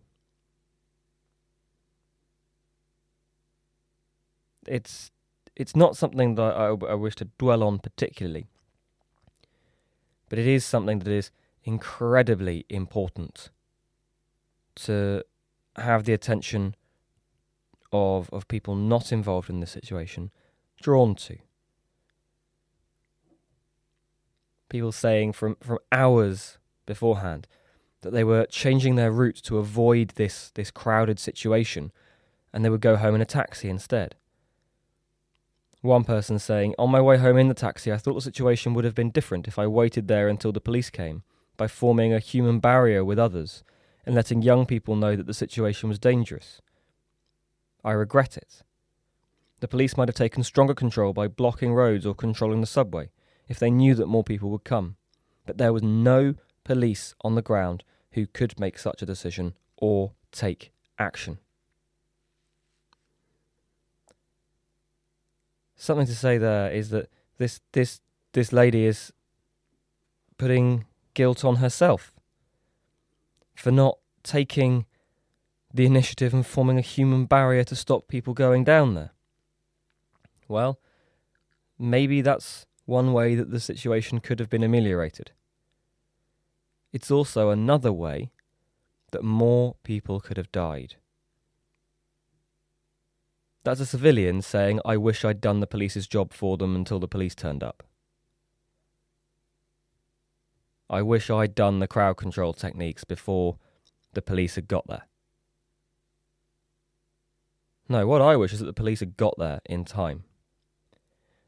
It's 4.68 5.12
it's 5.56 5.76
not 5.76 5.98
something 5.98 6.36
that 6.36 6.56
I, 6.56 6.68
I 6.68 6.94
wish 6.94 7.16
to 7.16 7.26
dwell 7.38 7.64
on 7.64 7.80
particularly, 7.80 8.48
but 10.30 10.40
it 10.40 10.48
is 10.48 10.66
something 10.66 11.00
that 11.00 11.12
is 11.12 11.32
incredibly 11.64 12.66
important 12.70 13.50
to 14.76 15.24
have 15.76 16.04
the 16.04 16.14
attention 16.14 16.76
of 17.92 18.30
of 18.32 18.48
people 18.48 18.76
not 18.76 19.12
involved 19.12 19.50
in 19.50 19.60
the 19.60 19.68
situation 19.68 20.32
drawn 20.82 21.16
to. 21.16 21.38
People 24.70 24.92
saying 24.92 25.34
from, 25.34 25.58
from 25.62 25.80
hours 25.92 26.58
beforehand 26.86 27.48
that 28.02 28.12
they 28.12 28.24
were 28.24 28.46
changing 28.46 28.96
their 28.96 29.12
route 29.12 29.42
to 29.44 29.58
avoid 29.58 30.10
this, 30.16 30.52
this 30.54 30.72
crowded 30.72 31.20
situation 31.20 31.92
and 32.54 32.64
they 32.64 32.70
would 32.70 32.82
go 32.82 32.96
home 32.96 33.16
in 33.16 33.22
a 33.22 33.26
taxi 33.26 33.70
instead. 33.70 34.16
One 35.82 36.04
person 36.04 36.40
saying, 36.40 36.76
On 36.78 36.90
my 36.90 37.00
way 37.00 37.18
home 37.18 37.38
in 37.38 37.48
the 37.48 37.54
taxi, 37.54 37.92
I 37.92 37.98
thought 37.98 38.16
the 38.16 38.22
situation 38.22 38.74
would 38.74 38.86
have 38.86 38.96
been 38.96 39.12
different 39.12 39.48
if 39.48 39.58
I 39.58 39.68
waited 39.68 40.08
there 40.08 40.28
until 40.28 40.52
the 40.52 40.60
police 40.60 40.90
came 40.90 41.24
by 41.58 41.68
forming 41.68 42.14
a 42.14 42.20
human 42.20 42.60
barrier 42.60 43.06
with 43.06 43.20
others 43.20 43.64
and 44.06 44.16
letting 44.16 44.42
young 44.42 44.66
people 44.66 44.96
know 44.96 45.16
that 45.16 45.28
the 45.28 45.34
situation 45.34 45.88
was 45.88 46.00
dangerous. 46.00 46.62
I 47.84 47.92
regret 47.92 48.36
it. 48.36 48.64
The 49.62 49.68
police 49.68 49.96
might 49.96 50.10
have 50.10 50.16
taken 50.16 50.44
stronger 50.44 50.74
control 50.74 51.14
by 51.14 51.28
blocking 51.28 51.74
roads 51.74 52.06
or 52.06 52.16
controlling 52.16 52.62
the 52.62 52.68
subway 52.68 53.10
if 53.50 53.60
they 53.60 53.72
knew 53.72 53.96
that 53.96 54.06
more 54.06 54.24
people 54.24 54.50
would 54.52 54.64
come, 54.64 54.96
but 55.46 55.58
there 55.58 55.74
was 55.74 55.84
no 55.84 56.36
police 56.64 57.16
on 57.22 57.34
the 57.36 57.42
ground 57.42 57.84
who 58.12 58.28
could 58.28 58.60
make 58.60 58.78
such 58.78 59.02
a 59.02 59.06
decision 59.06 59.56
or 59.76 60.12
take 60.32 60.72
action. 61.00 61.40
Something 65.76 66.06
to 66.06 66.16
say 66.16 66.38
there 66.38 66.72
is 66.72 66.92
that 66.92 67.10
this 67.38 67.62
this 67.72 68.02
this 68.34 68.54
lady 68.54 68.86
is 68.86 69.12
putting 70.38 70.86
guilt 71.14 71.44
on 71.44 71.58
herself 71.58 72.14
for 73.56 73.72
not 73.72 73.98
taking 74.22 74.86
the 75.74 75.86
initiative 75.86 76.34
and 76.34 76.46
forming 76.46 76.78
a 76.78 76.82
human 76.82 77.26
barrier 77.26 77.64
to 77.64 77.76
stop 77.76 78.08
people 78.08 78.34
going 78.34 78.64
down 78.64 78.94
there. 78.94 79.12
Well, 80.48 80.80
maybe 81.78 82.22
that's 82.22 82.66
one 82.90 83.14
way 83.14 83.36
that 83.36 83.52
the 83.52 83.60
situation 83.60 84.20
could 84.20 84.40
have 84.40 84.50
been 84.50 84.64
ameliorated. 84.64 85.32
It's 86.92 87.12
also 87.12 87.52
another 87.52 87.94
way 87.94 88.32
that 89.12 89.24
more 89.24 89.76
people 89.84 90.20
could 90.20 90.38
have 90.38 90.52
died. 90.52 90.96
That's 93.64 93.80
a 93.80 93.86
civilian 93.86 94.42
saying, 94.42 94.80
I 94.84 94.98
wish 94.98 95.24
I'd 95.24 95.40
done 95.40 95.60
the 95.60 95.68
police's 95.68 96.08
job 96.08 96.34
for 96.34 96.58
them 96.58 96.76
until 96.76 97.00
the 97.00 97.08
police 97.08 97.36
turned 97.36 97.64
up. 97.64 97.84
I 100.90 101.04
wish 101.04 101.30
I'd 101.30 101.54
done 101.54 101.78
the 101.78 101.88
crowd 101.88 102.18
control 102.18 102.54
techniques 102.54 103.04
before 103.04 103.58
the 104.14 104.24
police 104.24 104.56
had 104.56 104.68
got 104.68 104.88
there. 104.88 105.04
No, 107.88 108.08
what 108.08 108.22
I 108.22 108.36
wish 108.36 108.54
is 108.54 108.60
that 108.60 108.66
the 108.66 108.74
police 108.74 109.00
had 109.00 109.18
got 109.18 109.36
there 109.38 109.62
in 109.66 109.86
time. 109.86 110.24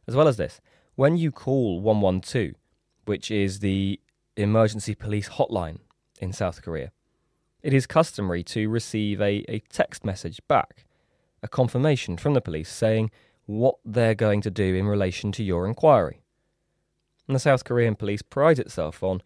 As 0.08 0.16
well 0.16 0.28
as 0.28 0.38
this, 0.38 0.62
when 1.02 1.18
you 1.18 1.32
call 1.32 1.82
112, 1.82 2.52
which 3.06 3.32
is 3.32 3.58
the 3.58 4.00
emergency 4.38 4.94
police 4.94 5.30
hotline 5.30 5.80
in 6.20 6.32
South 6.32 6.62
Korea, 6.62 6.92
it 7.64 7.74
is 7.74 7.88
customary 7.88 8.44
to 8.44 8.70
receive 8.70 9.20
a, 9.20 9.44
a 9.50 9.64
text 9.68 10.06
message 10.06 10.40
back, 10.48 10.86
a 11.42 11.48
confirmation 11.48 12.18
from 12.18 12.36
the 12.36 12.40
police 12.40 12.70
saying 12.70 13.10
what 13.48 13.78
they're 13.84 14.14
going 14.14 14.42
to 14.42 14.52
do 14.52 14.76
in 14.76 14.86
relation 14.86 15.32
to 15.32 15.44
your 15.44 15.66
inquiry. 15.66 16.22
And 17.28 17.34
the 17.34 17.40
South 17.40 17.64
Korean 17.64 17.96
police 17.96 18.22
prides 18.22 18.60
itself 18.60 19.02
on 19.02 19.24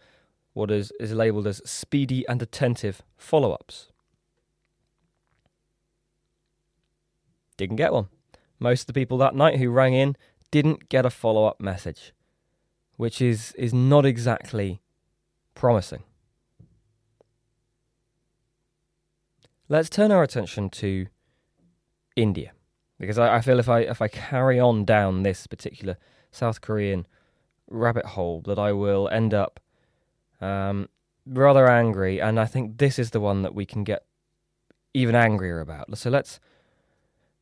what 0.53 0.71
is, 0.71 0.93
is 0.97 1.11
labelled 1.11 1.45
as 1.45 1.61
speedy 1.69 2.25
and 2.29 2.41
attentive 2.41 3.01
follow 3.17 3.51
ups. 3.51 3.91
Didn't 7.57 7.75
get 7.75 7.91
one. 7.91 8.07
Most 8.59 8.83
of 8.83 8.87
the 8.87 8.93
people 8.93 9.17
that 9.17 9.35
night 9.35 9.59
who 9.59 9.69
rang 9.69 9.93
in 9.93 10.15
didn't 10.51 10.89
get 10.89 11.05
a 11.05 11.09
follow 11.09 11.45
up 11.45 11.59
message, 11.59 12.13
which 12.97 13.21
is, 13.21 13.53
is 13.53 13.73
not 13.73 14.05
exactly 14.05 14.81
promising. 15.53 16.03
Let's 19.67 19.89
turn 19.89 20.11
our 20.11 20.21
attention 20.21 20.69
to 20.71 21.07
India, 22.15 22.51
because 22.99 23.17
I, 23.17 23.37
I, 23.37 23.41
feel 23.41 23.59
if 23.59 23.67
I 23.67 23.79
if 23.79 24.01
I 24.01 24.07
carry 24.07 24.59
on 24.59 24.85
down 24.85 25.23
this 25.23 25.47
particular 25.47 25.97
South 26.31 26.61
Korean 26.61 27.07
rabbit 27.67 28.05
hole, 28.05 28.41
that 28.45 28.59
I 28.59 28.73
will 28.73 29.09
end 29.09 29.33
up 29.33 29.59
um, 30.39 30.87
rather 31.25 31.67
angry, 31.67 32.21
and 32.21 32.39
I 32.39 32.45
think 32.45 32.77
this 32.77 32.99
is 32.99 33.09
the 33.09 33.19
one 33.19 33.41
that 33.41 33.55
we 33.55 33.65
can 33.65 33.83
get 33.83 34.05
even 34.93 35.15
angrier 35.15 35.59
about. 35.59 35.97
So 35.97 36.09
let's 36.09 36.39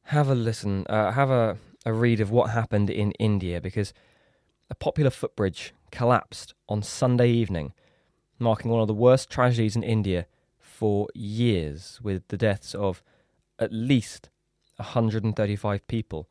have 0.04 0.30
a 0.30 0.36
listen, 0.36 0.86
uh, 0.89 1.12
have 1.12 1.30
a, 1.30 1.58
a 1.86 1.93
read 1.93 2.19
of 2.19 2.31
what 2.31 2.51
happened 2.51 2.89
in 2.89 3.11
India, 3.13 3.59
because 3.59 3.93
a 4.69 4.75
popular 4.75 5.09
footbridge 5.09 5.73
collapsed 5.91 6.53
on 6.67 6.81
Sunday 6.81 7.29
evening, 7.29 7.73
marking 8.39 8.71
one 8.71 8.81
of 8.81 8.88
the 8.88 8.93
worst 8.93 9.29
tragedies 9.29 9.75
in 9.75 9.84
India 9.84 10.25
for 10.59 11.07
years, 11.13 11.99
with 12.01 12.27
the 12.29 12.38
deaths 12.38 12.73
of 12.73 13.03
at 13.59 13.71
least 13.71 14.29
135 14.77 15.88
people 15.88 16.29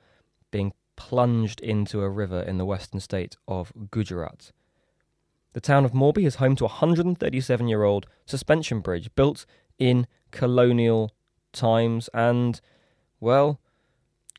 being 0.50 0.72
plunged 0.96 1.60
into 1.60 2.02
a 2.02 2.10
river 2.10 2.40
in 2.40 2.58
the 2.58 2.64
western 2.64 3.00
state 3.00 3.36
of 3.48 3.72
Gujarat. 3.90 4.52
The 5.52 5.60
town 5.60 5.84
of 5.84 5.92
Morbi 5.92 6.24
is 6.24 6.36
home 6.36 6.56
to 6.56 6.64
a 6.64 6.68
137 6.68 7.68
year 7.68 7.82
old 7.82 8.06
suspension 8.26 8.80
bridge 8.80 9.14
built 9.14 9.44
in 9.78 10.06
colonial 10.30 11.12
times 11.52 12.08
and, 12.14 12.60
well, 13.20 13.60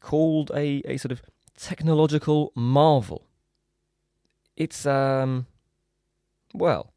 called 0.04 0.52
a, 0.54 0.84
a 0.86 0.98
sort 0.98 1.12
of 1.12 1.24
technological 1.58 2.52
marvel. 2.56 3.26
It's, 4.56 4.86
um, 4.86 5.48
well, 6.54 6.94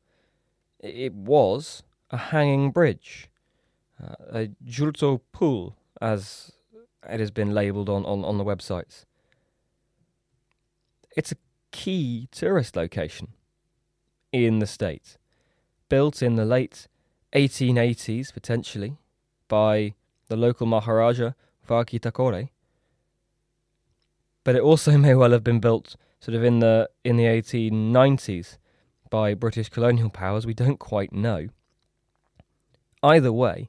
it 0.81 1.15
was 1.15 1.85
a 2.11 2.19
hanging 2.19 2.73
bridge, 2.73 3.31
uh, 4.03 4.17
a 4.31 4.49
Jhulto 4.67 5.21
Pul, 5.33 5.77
as 6.03 6.53
it 7.09 7.21
has 7.21 7.31
been 7.31 7.55
labelled 7.55 7.89
on, 7.89 8.05
on, 8.05 8.25
on 8.25 8.37
the 8.39 8.45
websites. 8.45 9.05
It's 11.17 11.33
a 11.33 11.37
key 11.71 12.29
tourist 12.33 12.77
location 12.77 13.29
in 14.33 14.59
the 14.59 14.67
state, 14.67 15.17
built 15.89 16.21
in 16.23 16.35
the 16.35 16.45
late 16.45 16.89
1880s, 17.33 18.35
potentially, 18.35 18.99
by 19.49 19.95
the 20.27 20.37
local 20.37 20.67
Maharaja 20.67 21.31
Waghji 21.69 22.01
Thakor. 22.01 22.51
But 24.47 24.55
it 24.55 24.63
also 24.63 24.97
may 25.07 25.15
well 25.17 25.33
have 25.33 25.43
been 25.43 25.59
built 25.59 25.97
sort 26.21 26.37
of 26.37 26.45
in 26.45 26.61
the 26.61 26.89
in 27.05 27.17
the 27.17 27.25
1890s 27.25 28.59
by 29.11 29.35
British 29.35 29.69
colonial 29.69 30.09
powers. 30.09 30.47
We 30.47 30.55
don't 30.55 30.79
quite 30.79 31.13
know. 31.13 31.49
Either 33.03 33.33
way, 33.33 33.69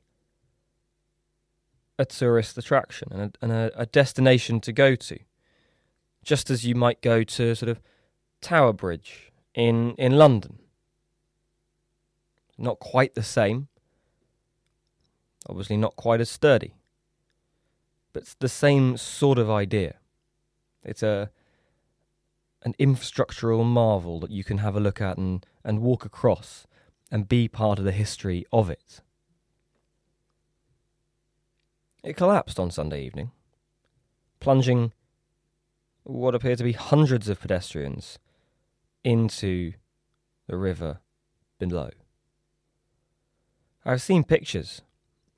a 1.97 2.05
tourist 2.05 2.57
attraction 2.59 3.09
and 3.11 3.21
a, 3.21 3.32
and 3.41 3.51
a, 3.51 3.71
a 3.75 3.86
destination 3.88 4.61
to 4.61 4.71
go 4.71 4.95
to, 4.95 5.17
just 6.23 6.51
as 6.51 6.63
you 6.63 6.75
might 6.75 7.01
go 7.01 7.23
to 7.23 7.55
sort 7.55 7.69
of 7.69 7.82
Tower 8.39 8.71
Bridge 8.71 9.32
in 9.55 9.95
in 9.95 10.11
London. 10.11 10.59
Not 12.55 12.80
quite 12.80 13.15
the 13.15 13.23
same. 13.23 13.67
Obviously, 15.49 15.78
not 15.78 15.95
quite 15.95 16.21
as 16.21 16.30
sturdy, 16.30 16.75
but 18.13 18.23
it's 18.23 18.36
the 18.36 18.49
same 18.49 18.95
sort 18.95 19.39
of 19.39 19.49
idea. 19.49 19.95
It's 20.88 21.03
a 21.03 21.29
an 22.63 22.73
infrastructural 22.79 23.63
marvel 23.63 24.19
that 24.19 24.31
you 24.31 24.43
can 24.43 24.57
have 24.57 24.75
a 24.75 24.79
look 24.79 24.99
at 24.99 25.17
and, 25.17 25.45
and 25.63 25.79
walk 25.79 26.05
across 26.05 26.65
and 27.11 27.29
be 27.29 27.47
part 27.47 27.77
of 27.77 27.85
the 27.85 27.91
history 27.91 28.45
of 28.51 28.69
it. 28.69 29.01
It 32.03 32.17
collapsed 32.17 32.59
on 32.59 32.71
Sunday 32.71 33.05
evening, 33.05 33.31
plunging 34.39 34.91
what 36.03 36.33
appeared 36.33 36.57
to 36.57 36.63
be 36.63 36.73
hundreds 36.73 37.29
of 37.29 37.39
pedestrians 37.39 38.17
into 39.03 39.73
the 40.47 40.57
river 40.57 40.99
below. 41.59 41.89
I've 43.85 44.01
seen 44.01 44.23
pictures 44.23 44.81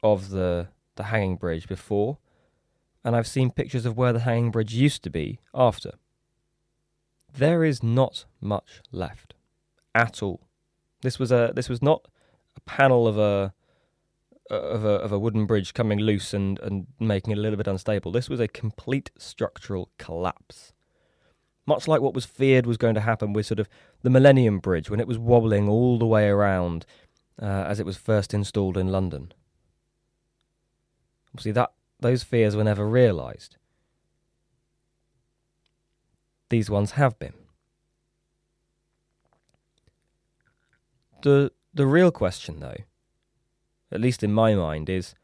of 0.01 0.29
the 0.29 0.69
the 0.95 1.03
hanging 1.05 1.37
bridge 1.37 1.67
before, 1.67 2.17
and 3.03 3.15
I've 3.15 3.27
seen 3.27 3.51
pictures 3.51 3.85
of 3.85 3.97
where 3.97 4.13
the 4.13 4.19
hanging 4.19 4.51
bridge 4.51 4.73
used 4.73 5.03
to 5.03 5.09
be 5.09 5.39
after. 5.53 5.91
There 7.33 7.63
is 7.63 7.83
not 7.83 8.25
much 8.41 8.81
left 8.91 9.35
at 9.95 10.21
all. 10.21 10.47
This 11.01 11.19
was 11.19 11.31
a 11.31 11.51
this 11.55 11.69
was 11.69 11.81
not 11.81 12.07
a 12.57 12.61
panel 12.61 13.07
of 13.07 13.17
a 13.17 13.53
of 14.49 14.83
a 14.83 14.89
of 14.89 15.11
a 15.11 15.19
wooden 15.19 15.45
bridge 15.45 15.73
coming 15.73 15.99
loose 15.99 16.33
and, 16.33 16.59
and 16.59 16.87
making 16.99 17.31
it 17.31 17.37
a 17.37 17.41
little 17.41 17.57
bit 17.57 17.67
unstable. 17.67 18.11
This 18.11 18.29
was 18.29 18.39
a 18.39 18.47
complete 18.47 19.11
structural 19.17 19.89
collapse. 19.97 20.73
Much 21.65 21.87
like 21.87 22.01
what 22.01 22.15
was 22.15 22.25
feared 22.25 22.65
was 22.65 22.77
going 22.77 22.95
to 22.95 23.01
happen 23.01 23.31
with 23.31 23.45
sort 23.45 23.59
of 23.59 23.69
the 24.01 24.09
Millennium 24.09 24.57
Bridge 24.57 24.89
when 24.89 24.99
it 24.99 25.07
was 25.07 25.19
wobbling 25.19 25.69
all 25.69 25.99
the 25.99 26.05
way 26.05 26.27
around 26.27 26.85
uh, 27.39 27.45
as 27.45 27.79
it 27.79 27.85
was 27.85 27.95
first 27.95 28.33
installed 28.33 28.75
in 28.75 28.87
London. 28.87 29.31
Obviously, 31.31 31.51
that 31.51 31.71
those 31.99 32.23
fears 32.23 32.55
were 32.55 32.63
never 32.63 32.87
realised. 32.87 33.57
These 36.49 36.69
ones 36.69 36.91
have 36.91 37.19
been. 37.19 37.33
The 41.21 41.51
the 41.73 41.85
real 41.85 42.11
question, 42.11 42.59
though, 42.59 42.83
at 43.91 44.01
least 44.01 44.23
in 44.23 44.33
my 44.33 44.55
mind, 44.55 44.89
is 44.89 45.15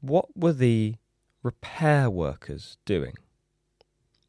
what 0.00 0.36
were 0.36 0.52
the 0.52 0.94
repair 1.42 2.08
workers 2.08 2.78
doing? 2.84 3.14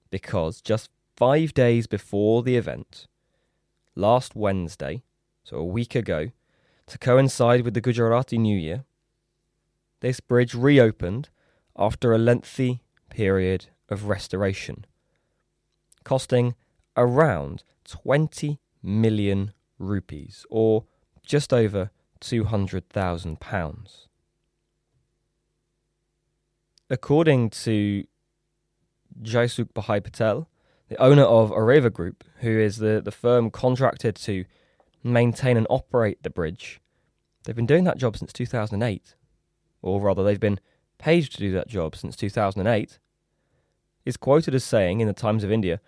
Because 0.09 0.61
just 0.61 0.89
five 1.15 1.53
days 1.53 1.87
before 1.87 2.43
the 2.43 2.57
event, 2.57 3.07
last 3.95 4.35
Wednesday, 4.35 5.03
so 5.43 5.57
a 5.57 5.63
week 5.63 5.95
ago, 5.95 6.31
to 6.87 6.97
coincide 6.97 7.63
with 7.63 7.73
the 7.73 7.81
Gujarati 7.81 8.37
New 8.37 8.57
Year, 8.57 8.83
this 10.05 10.19
bridge 10.19 10.53
reopened 10.53 11.29
after 11.75 12.13
a 12.13 12.17
lengthy 12.19 12.83
period 13.09 13.65
of 13.89 14.07
restoration, 14.07 14.85
costing 16.03 16.53
around 16.95 17.63
20 17.85 18.59
million 18.83 19.51
rupees, 19.79 20.45
or 20.51 20.85
just 21.25 21.51
over 21.51 21.89
£200,000. 22.21 24.07
According 26.87 27.49
to 27.49 28.03
Jaisukh 29.23 29.73
Bhai 29.73 29.99
Patel, 29.99 30.47
the 30.87 31.01
owner 31.01 31.23
of 31.23 31.49
Oreva 31.49 31.91
Group, 31.91 32.23
who 32.41 32.59
is 32.59 32.77
the, 32.77 33.01
the 33.03 33.11
firm 33.11 33.49
contracted 33.49 34.15
to 34.17 34.45
maintain 35.03 35.57
and 35.57 35.65
operate 35.67 36.21
the 36.21 36.29
bridge, 36.29 36.79
they've 37.43 37.55
been 37.55 37.65
doing 37.65 37.85
that 37.85 37.97
job 37.97 38.15
since 38.15 38.31
2008. 38.31 39.15
Or 39.81 40.01
rather, 40.01 40.23
they've 40.23 40.39
been 40.39 40.59
paid 40.97 41.29
to 41.31 41.37
do 41.37 41.51
that 41.53 41.67
job 41.67 41.95
since 41.95 42.15
2008. 42.15 42.99
Is 44.05 44.17
quoted 44.17 44.53
as 44.53 44.63
saying 44.63 45.01
in 45.01 45.07
the 45.07 45.13
Times 45.13 45.43
of 45.43 45.51
India, 45.51 45.79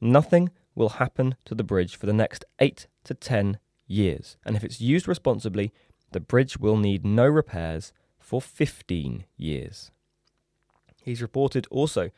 nothing 0.00 0.50
will 0.74 0.90
happen 0.90 1.34
to 1.44 1.54
the 1.54 1.64
bridge 1.64 1.96
for 1.96 2.06
the 2.06 2.12
next 2.12 2.44
8 2.60 2.86
to 3.04 3.14
10 3.14 3.58
years, 3.86 4.36
and 4.44 4.56
if 4.56 4.62
it's 4.62 4.80
used 4.80 5.08
responsibly, 5.08 5.72
the 6.12 6.20
bridge 6.20 6.58
will 6.58 6.76
need 6.76 7.04
no 7.04 7.26
repairs 7.26 7.92
for 8.18 8.40
15 8.40 9.24
years. 9.36 9.90
He's 11.02 11.22
reported 11.22 11.66
also 11.70 12.10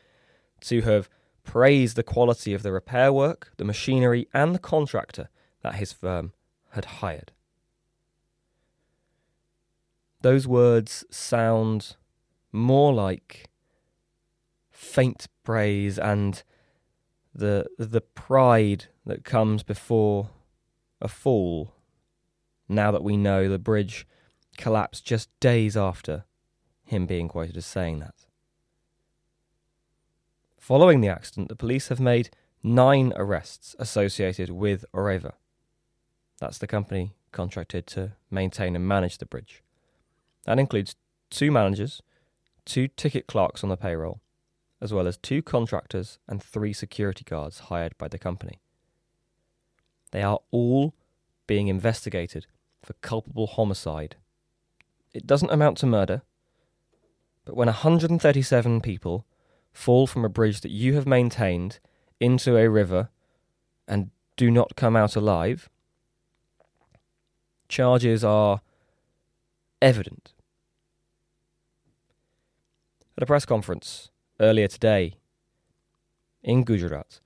to 0.62 0.82
have 0.82 1.08
praised 1.44 1.96
the 1.96 2.02
quality 2.02 2.52
of 2.52 2.62
the 2.62 2.72
repair 2.72 3.12
work, 3.12 3.52
the 3.56 3.64
machinery, 3.64 4.28
and 4.34 4.54
the 4.54 4.58
contractor 4.58 5.28
that 5.62 5.76
his 5.76 5.92
firm 5.92 6.32
had 6.70 6.84
hired. 6.84 7.32
Those 10.22 10.46
words 10.46 11.04
sound 11.10 11.96
more 12.52 12.92
like 12.92 13.48
faint 14.70 15.28
praise 15.44 15.98
and 15.98 16.42
the 17.34 17.66
the 17.78 18.00
pride 18.00 18.86
that 19.06 19.24
comes 19.24 19.62
before 19.62 20.30
a 21.00 21.08
fall. 21.08 21.74
Now 22.68 22.90
that 22.90 23.02
we 23.02 23.16
know 23.16 23.48
the 23.48 23.58
bridge 23.58 24.06
collapsed 24.56 25.04
just 25.04 25.28
days 25.40 25.76
after 25.76 26.24
him 26.84 27.06
being 27.06 27.28
quoted 27.28 27.56
as 27.56 27.66
saying 27.66 28.00
that. 28.00 28.14
Following 30.58 31.00
the 31.00 31.08
accident, 31.08 31.48
the 31.48 31.56
police 31.56 31.88
have 31.88 32.00
made 32.00 32.30
nine 32.62 33.12
arrests 33.16 33.74
associated 33.78 34.50
with 34.50 34.84
Oreva. 34.94 35.32
That's 36.38 36.58
the 36.58 36.66
company 36.66 37.14
contracted 37.32 37.86
to 37.88 38.12
maintain 38.30 38.76
and 38.76 38.86
manage 38.86 39.18
the 39.18 39.26
bridge. 39.26 39.62
That 40.44 40.58
includes 40.58 40.96
two 41.30 41.50
managers, 41.50 42.02
two 42.64 42.88
ticket 42.88 43.26
clerks 43.26 43.62
on 43.62 43.70
the 43.70 43.76
payroll, 43.76 44.20
as 44.80 44.92
well 44.92 45.06
as 45.06 45.16
two 45.16 45.42
contractors 45.42 46.18
and 46.28 46.42
three 46.42 46.72
security 46.72 47.24
guards 47.24 47.60
hired 47.60 47.96
by 47.98 48.08
the 48.08 48.18
company. 48.18 48.60
They 50.12 50.22
are 50.22 50.40
all 50.50 50.94
being 51.46 51.68
investigated 51.68 52.46
for 52.82 52.94
culpable 52.94 53.46
homicide. 53.46 54.16
It 55.12 55.26
doesn't 55.26 55.50
amount 55.50 55.78
to 55.78 55.86
murder, 55.86 56.22
but 57.44 57.56
when 57.56 57.66
137 57.66 58.80
people 58.80 59.26
fall 59.72 60.06
from 60.06 60.24
a 60.24 60.28
bridge 60.28 60.60
that 60.60 60.70
you 60.70 60.94
have 60.94 61.06
maintained 61.06 61.78
into 62.18 62.56
a 62.56 62.68
river 62.68 63.08
and 63.86 64.10
do 64.36 64.50
not 64.50 64.76
come 64.76 64.96
out 64.96 65.16
alive, 65.16 65.68
charges 67.68 68.24
are 68.24 68.60
evident. 69.82 70.32
At 73.16 73.22
a 73.22 73.26
press 73.26 73.44
conference 73.44 74.10
earlier 74.38 74.68
today 74.68 75.14
in 76.42 76.64
Gujarat, 76.64 77.20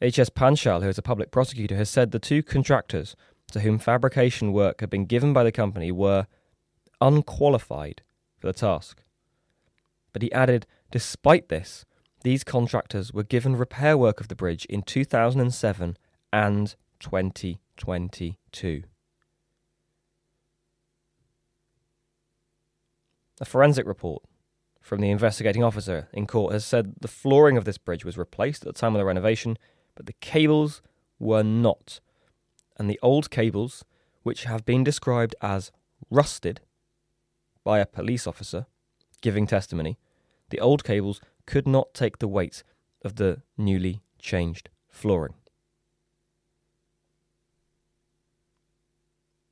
H.S. 0.00 0.28
Panchal, 0.28 0.82
who 0.82 0.88
is 0.88 0.98
a 0.98 1.02
public 1.02 1.30
prosecutor, 1.30 1.76
has 1.76 1.88
said 1.88 2.10
the 2.10 2.18
two 2.18 2.42
contractors 2.42 3.16
to 3.52 3.60
whom 3.60 3.78
fabrication 3.78 4.52
work 4.52 4.80
had 4.80 4.90
been 4.90 5.06
given 5.06 5.32
by 5.32 5.44
the 5.44 5.52
company 5.52 5.92
were 5.92 6.26
unqualified 7.00 8.02
for 8.38 8.48
the 8.48 8.52
task. 8.52 9.02
But 10.12 10.22
he 10.22 10.32
added, 10.32 10.66
despite 10.90 11.48
this, 11.48 11.84
these 12.22 12.42
contractors 12.42 13.12
were 13.12 13.22
given 13.22 13.56
repair 13.56 13.96
work 13.96 14.20
of 14.20 14.28
the 14.28 14.34
bridge 14.34 14.64
in 14.66 14.82
2007 14.82 15.96
and 16.32 16.74
2022. 17.00 18.82
A 23.40 23.44
forensic 23.44 23.86
report 23.86 24.22
from 24.80 25.00
the 25.00 25.10
investigating 25.10 25.62
officer 25.62 26.08
in 26.12 26.26
court 26.26 26.52
has 26.52 26.64
said 26.64 26.94
the 27.00 27.08
flooring 27.08 27.56
of 27.56 27.64
this 27.64 27.78
bridge 27.78 28.04
was 28.04 28.16
replaced 28.16 28.62
at 28.62 28.74
the 28.74 28.78
time 28.78 28.94
of 28.94 28.98
the 28.98 29.04
renovation, 29.04 29.58
but 29.94 30.06
the 30.06 30.14
cables 30.14 30.80
were 31.18 31.42
not. 31.42 32.00
And 32.78 32.88
the 32.88 33.00
old 33.02 33.30
cables, 33.30 33.84
which 34.22 34.44
have 34.44 34.64
been 34.64 34.84
described 34.84 35.34
as 35.42 35.72
rusted 36.10 36.60
by 37.64 37.78
a 37.78 37.86
police 37.86 38.26
officer 38.26 38.66
giving 39.20 39.46
testimony, 39.46 39.98
the 40.50 40.60
old 40.60 40.84
cables 40.84 41.20
could 41.46 41.66
not 41.66 41.94
take 41.94 42.18
the 42.18 42.28
weight 42.28 42.62
of 43.04 43.16
the 43.16 43.42
newly 43.58 44.02
changed 44.18 44.68
flooring. 44.88 45.34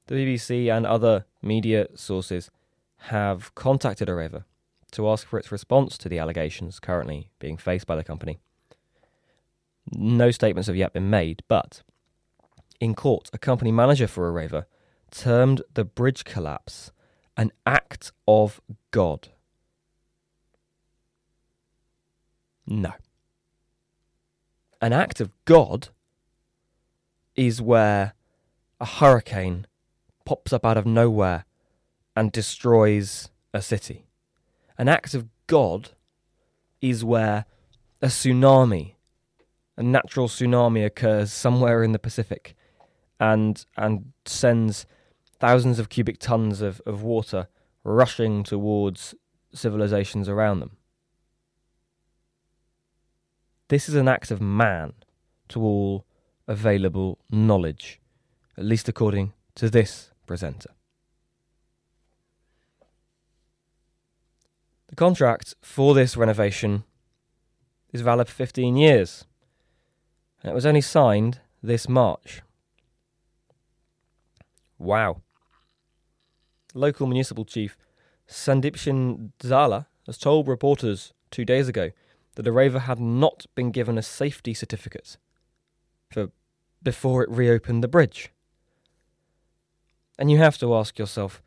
The 0.07 0.14
BBC 0.14 0.70
and 0.74 0.87
other 0.87 1.24
media 1.43 1.89
sources 1.95 2.51
have 2.99 3.55
contacted 3.55 4.09
Oreva 4.09 4.45
to 4.92 5.09
ask 5.09 5.26
for 5.26 5.38
its 5.38 5.53
response 5.53 5.99
to 5.99 6.09
the 6.09 6.18
allegations 6.18 6.78
currently 6.78 7.30
being 7.38 7.57
faced 7.57 7.86
by 7.86 7.97
the 7.97 8.05
company. 8.05 8.38
No 9.92 10.30
statements 10.30 10.66
have 10.68 10.76
yet 10.76 10.92
been 10.92 11.11
made, 11.11 11.42
but 11.49 11.82
in 12.80 12.95
court, 12.95 13.28
a 13.32 13.38
company 13.38 13.72
manager 13.72 14.07
for 14.07 14.30
Oreva 14.30 14.64
termed 15.11 15.62
the 15.74 15.84
bridge 15.84 16.24
collapse 16.24 16.92
an 17.36 17.51
act 17.66 18.12
of 18.28 18.61
God. 18.90 19.28
No. 22.66 22.92
An 24.80 24.92
act 24.92 25.20
of 25.20 25.30
God 25.45 25.88
is 27.34 27.61
where 27.61 28.14
a 28.80 28.86
hurricane 28.86 29.66
pops 30.24 30.53
up 30.53 30.64
out 30.64 30.76
of 30.76 30.86
nowhere 30.86 31.45
and 32.17 32.33
destroys 32.33 33.29
a 33.53 33.61
city. 33.62 34.07
An 34.79 34.89
act 34.89 35.15
of 35.15 35.29
God 35.47 35.91
is 36.81 37.05
where 37.05 37.47
a 38.03 38.07
tsunami, 38.07 38.95
a 39.77 39.83
natural 39.83 40.29
tsunami 40.29 40.85
occurs 40.85 41.33
somewhere 41.33 41.83
in 41.83 41.93
the 41.93 41.99
Pacific 41.99 42.57
and 43.21 43.65
and 43.77 44.12
sends 44.25 44.87
thousands 45.39 45.79
of 45.79 45.89
cubic 45.89 46.19
tons 46.19 46.61
of, 46.61 46.81
of 46.87 47.03
water 47.03 47.49
rushing 47.85 48.43
towards 48.43 49.15
civilizations 49.53 50.29
around 50.29 50.61
them. 50.61 50.77
This 53.69 53.89
is 53.89 53.95
an 53.95 54.09
act 54.09 54.31
of 54.31 54.41
man 54.41 54.93
to 55.49 55.61
all 55.61 56.07
available 56.47 57.19
knowledge, 57.31 58.01
at 58.57 58.65
least 58.65 58.89
according 58.89 59.33
to 59.55 59.71
this 59.71 60.11
presenter. 60.27 60.71
The 64.95 64.99
contract 65.07 65.57
for 65.61 65.92
this 65.92 66.16
renovation 66.16 66.84
is 67.92 68.01
valid 68.03 68.28
for 68.28 68.34
15 68.34 68.76
years, 68.76 69.24
and 70.40 70.53
it 70.53 70.55
was 70.55 70.64
only 70.64 70.82
signed 70.82 71.40
this 71.61 71.88
March. 71.88 72.42
Wow. 74.78 75.22
Local 76.74 77.09
municipal 77.09 77.45
chief 77.45 77.76
Sandipsinh 78.28 79.32
Zala 79.42 79.88
has 80.07 80.16
told 80.16 80.47
reporters 80.47 81.12
two 81.32 81.45
days 81.45 81.66
ago 81.66 81.90
that 82.36 82.47
Oreva 82.47 82.82
had 82.82 83.01
not 83.01 83.47
been 83.57 83.72
given 83.72 83.99
a 83.99 84.03
safety 84.03 84.55
certificate 84.55 85.16
for 86.09 86.30
before 86.84 87.24
it 87.24 87.30
reopened 87.30 87.82
the 87.82 87.88
bridge. 87.88 88.30
And 90.20 90.30
you 90.30 90.38
have 90.38 90.57
to 90.59 90.72
ask 90.72 91.01
yourself, 91.01 91.42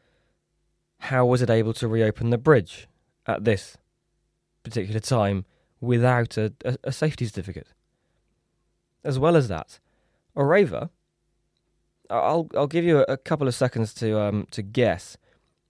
how 0.99 1.25
was 1.25 1.41
it 1.41 1.49
able 1.49 1.71
to 1.75 1.87
reopen 1.87 2.29
the 2.29 2.37
bridge 2.37 2.89
at 3.27 3.43
this 3.43 3.77
particular 4.63 4.99
time 4.99 5.45
without 5.79 6.37
a, 6.37 6.53
a, 6.65 6.77
a 6.85 6.91
safety 6.91 7.25
certificate? 7.25 7.67
As 9.03 9.19
well 9.19 9.35
as 9.35 9.47
that, 9.47 9.79
Oreva, 10.35 10.89
I'll 12.09 12.49
I'll 12.55 12.67
give 12.67 12.83
you 12.83 12.99
a, 12.99 13.03
a 13.03 13.17
couple 13.17 13.47
of 13.47 13.55
seconds 13.55 13.93
to 13.95 14.19
um 14.19 14.47
to 14.51 14.61
guess 14.61 15.17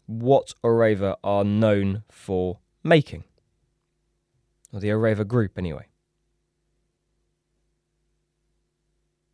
what 0.05 0.53
Oreva 0.63 1.17
are 1.23 1.43
known 1.43 2.03
for 2.09 2.59
making 2.83 3.25
or 4.71 4.79
the 4.79 4.89
Oreva 4.89 5.27
group 5.27 5.57
anyway. 5.57 5.87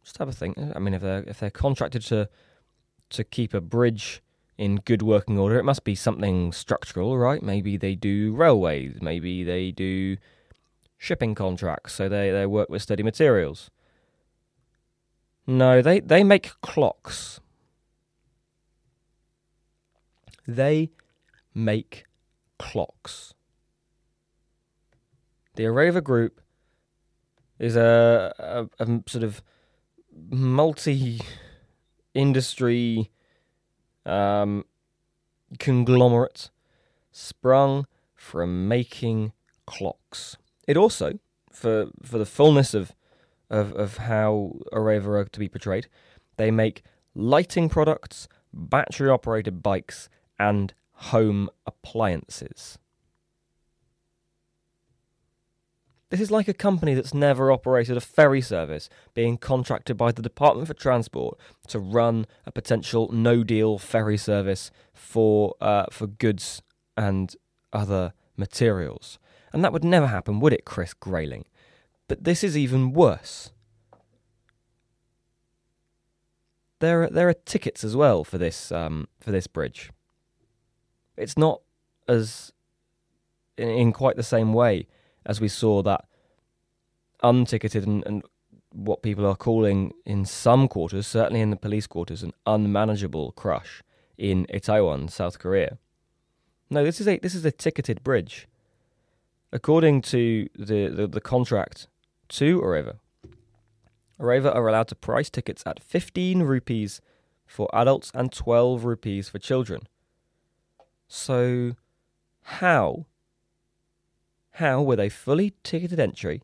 Just 0.04 0.18
have 0.18 0.28
a 0.28 0.34
think. 0.34 0.58
I 0.58 0.80
mean, 0.80 0.94
if 0.94 1.02
they're 1.02 1.24
if 1.28 1.40
they're 1.40 1.50
contracted 1.50 2.02
to 2.04 2.30
to 3.10 3.24
keep 3.24 3.54
a 3.54 3.62
bridge 3.62 4.22
in 4.64 4.78
good 4.78 5.02
working 5.02 5.38
order, 5.38 5.60
it 5.60 5.66
must 5.66 5.84
be 5.84 5.94
something 5.94 6.54
structural, 6.54 7.18
right? 7.18 7.44
Maybe 7.44 7.76
they 7.76 7.96
do 7.96 8.34
railways. 8.34 9.00
Maybe 9.02 9.44
they 9.44 9.72
do 9.72 10.16
shipping 10.98 11.36
contracts, 11.36 11.92
so 11.92 12.08
they, 12.08 12.32
they 12.32 12.46
work 12.46 12.70
with 12.70 12.82
steady 12.82 13.04
materials. 13.04 13.70
No, 15.46 15.82
they, 15.82 16.00
they 16.00 16.24
make 16.24 16.52
clocks. 16.62 17.42
They 20.48 20.92
make 21.54 22.06
clocks. 22.58 23.34
The 25.56 25.64
Oreva 25.64 26.02
Group 26.02 26.40
is 27.60 27.76
a, 27.76 28.34
a, 28.80 28.84
a 28.84 29.04
sort 29.08 29.26
of 29.26 29.44
multi 30.30 31.20
industry 32.14 33.12
um, 34.06 34.66
conglomerate 35.60 36.50
sprung 37.12 37.86
from 38.16 38.68
making 38.68 39.34
clocks. 39.66 40.38
It 40.68 40.78
also, 40.78 41.20
for 41.52 41.88
for 42.02 42.18
the 42.18 42.26
fullness 42.26 42.74
of 42.74 42.94
of, 43.50 43.74
of 43.74 43.98
how 43.98 44.54
Oreva 44.72 45.08
are 45.08 45.26
to 45.26 45.40
be 45.40 45.50
portrayed, 45.50 45.88
they 46.38 46.50
make 46.52 46.84
lighting 47.14 47.70
products, 47.70 48.28
battery 48.52 49.10
operated 49.10 49.62
bikes, 49.62 50.10
and 50.40 50.74
home 50.94 51.50
appliances. 51.66 52.80
This 56.14 56.22
is 56.22 56.30
like 56.30 56.48
a 56.48 56.54
company 56.54 56.94
that's 56.94 57.16
never 57.16 57.52
operated 57.52 57.98
a 57.98 58.00
ferry 58.00 58.40
service 58.40 58.88
being 59.16 59.36
contracted 59.36 59.98
by 59.98 60.12
the 60.12 60.22
Department 60.22 60.68
for 60.68 60.76
Transport 60.76 61.40
to 61.70 61.80
run 61.80 62.28
a 62.46 62.52
potential 62.52 63.12
no 63.12 63.44
deal 63.44 63.80
ferry 63.80 64.18
service 64.18 64.70
for, 64.94 65.56
uh, 65.60 65.88
for 65.90 66.06
goods 66.06 66.62
and 66.96 67.36
other 67.74 68.14
materials. 68.38 69.18
And 69.52 69.66
that 69.66 69.74
would 69.74 69.84
never 69.84 70.06
happen, 70.06 70.40
would 70.40 70.54
it, 70.54 70.66
Chris 70.66 70.94
Grayling? 70.94 71.46
But 72.08 72.26
this 72.26 72.44
is 72.44 72.56
even 72.56 72.94
worse. 72.94 73.50
There 76.78 77.02
are, 77.02 77.10
there 77.10 77.28
are 77.28 77.34
tickets 77.34 77.84
as 77.84 77.96
well 77.96 78.24
for 78.24 78.38
this 78.38 78.72
um, 78.72 79.08
for 79.20 79.32
this 79.32 79.48
bridge. 79.48 79.90
It's 81.18 81.40
not 81.40 81.62
as 82.08 82.54
in, 83.58 83.70
in 83.70 83.94
quite 83.94 84.16
the 84.16 84.22
same 84.22 84.54
way 84.54 84.86
as 85.26 85.42
we 85.42 85.48
saw 85.48 85.82
that 85.84 86.06
unticketed 87.22 87.86
and, 87.86 88.06
and 88.06 88.24
what 88.72 89.02
people 89.02 89.26
are 89.26 89.36
calling 89.36 89.94
in 90.06 90.26
some 90.26 90.68
quarters, 90.68 91.08
certainly 91.08 91.42
in 91.42 91.52
the 91.52 91.56
police 91.56 91.88
quarters, 91.88 92.24
an 92.24 92.34
unmanageable 92.46 93.32
crush 93.34 93.84
in 94.18 94.46
Itaewon, 94.54 95.10
South 95.10 95.40
Korea. 95.40 95.78
No, 96.70 96.84
this 96.84 97.00
is 97.00 97.08
a 97.08 97.20
this 97.20 97.36
is 97.36 97.46
a 97.46 97.52
ticketed 97.52 98.04
bridge. 98.04 98.48
According 99.52 100.02
to 100.02 100.50
the, 100.58 100.88
the, 100.88 101.06
the 101.06 101.22
contract 101.22 101.88
to 102.30 102.60
Oreva, 102.60 102.98
Oreva 104.20 104.54
are 104.56 104.68
allowed 104.68 104.88
to 104.88 104.96
price 104.96 105.30
tickets 105.30 105.62
at 105.68 105.84
15 105.84 106.42
rupees 106.42 107.02
for 107.46 107.70
adults 107.74 108.12
and 108.16 108.32
12 108.32 108.84
rupees 108.84 109.30
for 109.30 109.38
children. 109.38 109.82
So, 111.08 111.74
how? 112.42 113.06
How 114.54 114.82
with 114.82 115.00
a 115.00 115.10
fully 115.10 115.54
ticketed 115.64 116.00
entry? 116.00 116.42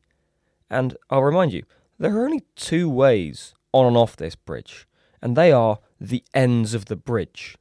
And 0.70 0.98
I'll 1.10 1.24
remind 1.24 1.54
you, 1.54 1.64
there 2.00 2.16
are 2.16 2.26
only 2.26 2.44
two 2.56 2.90
ways 2.90 3.54
on 3.72 3.86
and 3.86 3.98
off 3.98 4.16
this 4.16 4.36
bridge, 4.36 4.88
and 5.22 5.36
they 5.36 5.52
are 5.52 5.80
the 6.00 6.24
ends 6.34 6.74
of 6.74 6.86
the 6.86 6.96
bridge. 6.96 7.58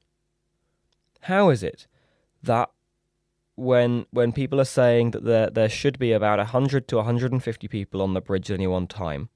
How 1.22 1.50
is 1.50 1.62
it 1.62 1.86
that 2.42 2.70
when 3.56 4.06
when 4.10 4.32
people 4.32 4.60
are 4.60 4.64
saying 4.64 5.10
that 5.10 5.24
there 5.24 5.50
there 5.50 5.68
should 5.68 5.98
be 5.98 6.12
about 6.12 6.38
100 6.38 6.86
to 6.88 6.96
150 6.96 7.68
people 7.68 8.00
on 8.00 8.14
the 8.14 8.20
bridge 8.20 8.50
at 8.50 8.54
any 8.54 8.66
one 8.66 8.86
time, 8.86 9.28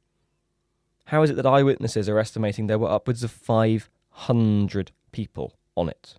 how 1.06 1.22
is 1.22 1.30
it 1.30 1.36
that 1.36 1.46
eyewitnesses 1.46 2.08
are 2.08 2.18
estimating 2.18 2.68
there 2.68 2.78
were 2.78 2.88
upwards 2.88 3.22
of 3.22 3.30
500 3.30 4.92
people 5.10 5.58
on 5.76 5.88
it? 5.88 6.14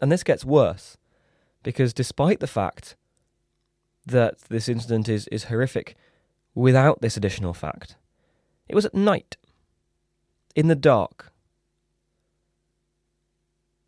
And 0.00 0.10
this 0.10 0.24
gets 0.24 0.44
worse 0.44 0.96
because 1.64 1.92
despite 1.92 2.38
the 2.38 2.46
fact 2.46 2.94
that 4.06 4.38
this 4.48 4.68
incident 4.68 5.08
is, 5.08 5.26
is 5.28 5.44
horrific 5.44 5.96
without 6.54 7.00
this 7.00 7.16
additional 7.16 7.54
fact, 7.54 7.96
it 8.68 8.76
was 8.76 8.84
at 8.84 8.94
night, 8.94 9.36
in 10.54 10.68
the 10.68 10.76
dark, 10.76 11.32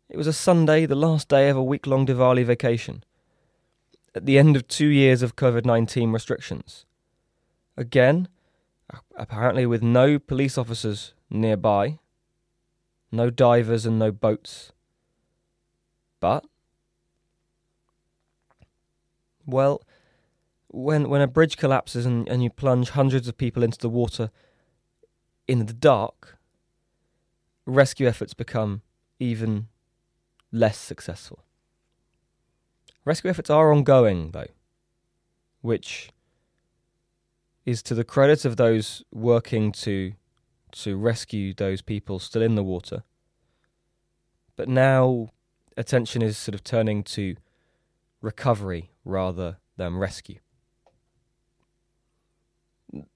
it 0.09 0.17
was 0.17 0.27
a 0.27 0.33
Sunday, 0.33 0.85
the 0.85 0.95
last 0.95 1.27
day 1.27 1.49
of 1.49 1.57
a 1.57 1.63
week 1.63 1.85
long 1.85 2.05
Diwali 2.05 2.45
vacation. 2.45 3.03
At 4.15 4.25
the 4.25 4.37
end 4.37 4.55
of 4.55 4.67
two 4.67 4.87
years 4.87 5.21
of 5.21 5.35
COVID 5.35 5.65
19 5.65 6.11
restrictions. 6.11 6.85
Again, 7.75 8.29
apparently 9.15 9.65
with 9.65 9.83
no 9.83 10.17
police 10.17 10.57
officers 10.57 11.13
nearby, 11.29 11.99
no 13.11 13.29
divers 13.29 13.85
and 13.85 13.99
no 13.99 14.11
boats. 14.11 14.71
But, 16.19 16.45
well, 19.47 19.81
when, 20.67 21.09
when 21.09 21.21
a 21.21 21.27
bridge 21.27 21.57
collapses 21.57 22.05
and, 22.05 22.27
and 22.29 22.43
you 22.43 22.49
plunge 22.51 22.91
hundreds 22.91 23.27
of 23.27 23.37
people 23.37 23.63
into 23.63 23.79
the 23.79 23.89
water 23.89 24.29
in 25.47 25.65
the 25.65 25.73
dark, 25.73 26.37
rescue 27.65 28.07
efforts 28.07 28.33
become 28.33 28.81
even 29.19 29.67
less 30.51 30.77
successful. 30.77 31.43
Rescue 33.05 33.29
efforts 33.29 33.49
are 33.49 33.71
ongoing, 33.71 34.31
though, 34.31 34.47
which 35.61 36.09
is 37.65 37.81
to 37.83 37.95
the 37.95 38.03
credit 38.03 38.45
of 38.45 38.57
those 38.57 39.03
working 39.11 39.71
to 39.71 40.13
to 40.69 40.97
rescue 40.97 41.53
those 41.53 41.81
people 41.81 42.19
still 42.19 42.41
in 42.41 42.55
the 42.55 42.63
water. 42.63 43.03
But 44.57 44.67
now 44.67 45.29
attention 45.77 46.21
is 46.21 46.37
sort 46.37 46.55
of 46.55 46.63
turning 46.63 47.03
to 47.03 47.35
recovery 48.21 48.91
rather 49.07 49.57
than 49.77 49.97
rescue. 49.97 50.39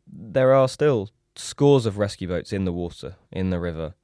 There 0.08 0.54
are 0.54 0.68
still 0.68 1.10
scores 1.36 1.86
of 1.86 1.98
rescue 1.98 2.28
boats 2.28 2.54
in 2.54 2.66
the 2.66 2.74
water, 2.74 3.16
in 3.32 3.50
the 3.50 3.60
river, 3.60 3.96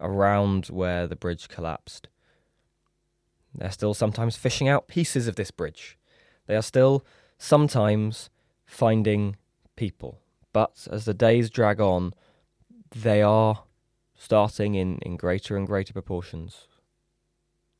around 0.00 0.66
where 0.66 1.06
the 1.06 1.16
bridge 1.16 1.48
collapsed. 1.48 2.08
They're 3.54 3.70
still 3.70 3.94
sometimes 3.94 4.36
fishing 4.36 4.68
out 4.68 4.88
pieces 4.88 5.26
of 5.26 5.36
this 5.36 5.50
bridge. 5.50 5.98
They 6.46 6.56
are 6.56 6.62
still 6.62 7.04
sometimes 7.38 8.30
finding 8.64 9.36
people. 9.76 10.20
But 10.52 10.86
as 10.90 11.04
the 11.04 11.14
days 11.14 11.50
drag 11.50 11.80
on, 11.80 12.14
they 12.90 13.22
are 13.22 13.64
starting 14.16 14.74
in, 14.74 14.98
in 14.98 15.16
greater 15.16 15.56
and 15.56 15.66
greater 15.66 15.92
proportions 15.92 16.66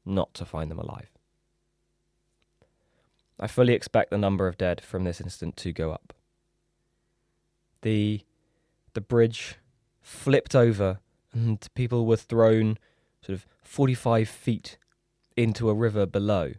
not 0.05 0.33
to 0.35 0.45
find 0.45 0.71
them 0.71 0.79
alive. 0.79 1.18
I 3.41 3.47
fully 3.47 3.73
expect 3.73 4.11
the 4.11 4.19
number 4.19 4.49
of 4.49 4.59
dead 4.59 4.81
from 4.81 5.05
this 5.05 5.21
incident 5.21 5.57
to 5.59 5.73
go 5.73 5.93
up. 5.93 6.13
The 7.83 8.23
the 8.95 9.01
bridge 9.01 9.57
flipped 10.01 10.55
over 10.55 10.99
and 11.33 11.67
people 11.75 12.07
were 12.07 12.17
thrown 12.17 12.79
sort 13.21 13.35
of 13.35 13.47
45 13.63 14.29
feet 14.29 14.79
into 15.37 15.69
a 15.69 15.75
river 15.75 16.07
below. 16.07 16.55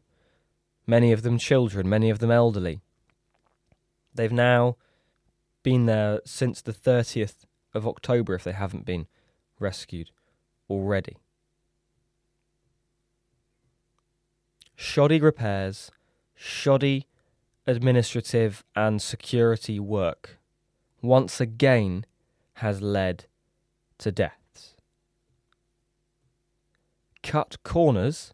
Many 0.87 1.11
of 1.11 1.21
them 1.21 1.37
children, 1.37 1.89
many 1.89 2.09
of 2.09 2.19
them 2.19 2.31
elderly. 2.31 2.79
They've 4.13 4.31
now 4.31 4.77
been 5.63 5.85
there 5.85 6.21
since 6.25 6.61
the 6.61 6.73
30th 6.73 7.45
of 7.73 7.85
October 7.85 8.33
if 8.35 8.43
they 8.43 8.53
haven't 8.53 8.85
been 8.85 9.07
rescued 9.59 10.11
already. 10.69 11.17
Shoddy 14.75 15.19
repairs, 15.19 15.91
shoddy 16.41 17.05
administrative 17.67 18.63
and 18.73 19.01
security 19.01 19.77
work 19.77 20.39
once 21.01 21.41
again 21.41 22.05
has 22.53 22.81
led 22.81 23.25
to 23.97 24.09
deaths. 24.09 24.77
Cut 27.21 27.57
corners 27.63 28.33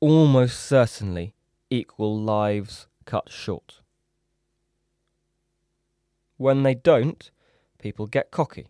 almost 0.00 0.58
certainly 0.58 1.34
equal 1.70 2.20
lives 2.20 2.88
cut 3.04 3.30
short. 3.30 3.80
When 6.36 6.64
they 6.64 6.74
don't, 6.74 7.30
people 7.78 8.08
get 8.08 8.32
cocky. 8.32 8.66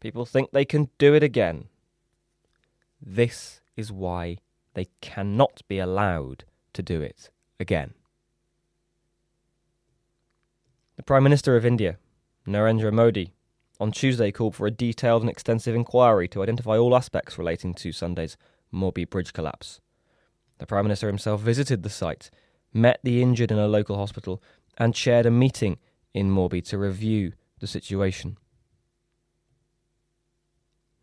People 0.00 0.24
think 0.24 0.52
they 0.52 0.64
can 0.64 0.90
do 0.96 1.12
it 1.12 1.24
again. 1.24 1.64
This 3.04 3.60
is 3.76 3.90
why 3.90 4.38
they 4.74 4.86
cannot 5.00 5.62
be 5.66 5.80
allowed 5.80 6.44
to 6.74 6.82
do 6.82 7.00
it 7.00 7.30
again. 7.60 7.94
The 10.96 11.02
Prime 11.02 11.22
Minister 11.22 11.56
of 11.56 11.66
India, 11.66 11.98
Narendra 12.46 12.92
Modi, 12.92 13.32
on 13.80 13.90
Tuesday 13.90 14.30
called 14.30 14.54
for 14.54 14.66
a 14.66 14.70
detailed 14.70 15.22
and 15.22 15.30
extensive 15.30 15.74
inquiry 15.74 16.28
to 16.28 16.42
identify 16.42 16.76
all 16.76 16.94
aspects 16.94 17.38
relating 17.38 17.74
to 17.74 17.92
Sunday's 17.92 18.36
Morbi 18.72 19.08
bridge 19.08 19.32
collapse. 19.32 19.80
The 20.58 20.66
Prime 20.66 20.84
Minister 20.84 21.08
himself 21.08 21.40
visited 21.40 21.82
the 21.82 21.90
site, 21.90 22.30
met 22.72 23.00
the 23.02 23.20
injured 23.22 23.50
in 23.50 23.58
a 23.58 23.66
local 23.66 23.96
hospital, 23.96 24.42
and 24.78 24.94
chaired 24.94 25.26
a 25.26 25.30
meeting 25.30 25.78
in 26.14 26.30
Morbi 26.30 26.60
to 26.62 26.78
review 26.78 27.32
the 27.58 27.66
situation. 27.66 28.36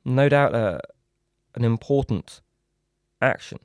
No 0.05 0.29
doubt 0.29 0.55
uh, 0.55 0.79
an 1.55 1.65
important 1.65 2.41
action. 3.21 3.59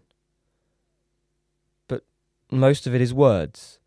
Most 2.54 2.86
of 2.86 2.94
it 2.94 3.00
is 3.00 3.12
words. 3.12 3.80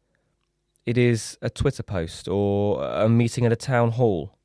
It 0.85 0.97
is 0.97 1.37
a 1.41 1.49
Twitter 1.49 1.83
post 1.83 2.27
or 2.27 2.83
a 2.83 3.07
meeting 3.07 3.45
at 3.45 3.53
a 3.53 3.55
town 3.55 3.91
hall. 3.91 4.37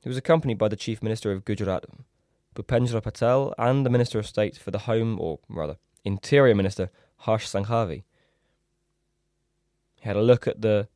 He 0.00 0.08
was 0.08 0.16
accompanied 0.16 0.58
by 0.58 0.68
the 0.68 0.76
Chief 0.76 1.02
Minister 1.02 1.32
of 1.32 1.44
Gujarat, 1.44 1.86
Bhupendra 2.54 3.02
Patel 3.02 3.52
and 3.58 3.84
the 3.84 3.90
Minister 3.90 4.20
of 4.20 4.28
State 4.28 4.56
for 4.56 4.70
the 4.70 4.86
Home, 4.90 5.18
or 5.20 5.40
rather, 5.48 5.76
Interior 6.04 6.54
Minister 6.54 6.88
Harsh 7.16 7.46
Sanghavi. 7.48 8.04
He 9.96 10.02
had 10.02 10.16
a 10.16 10.22
look 10.22 10.46
at 10.46 10.62
the 10.62 10.86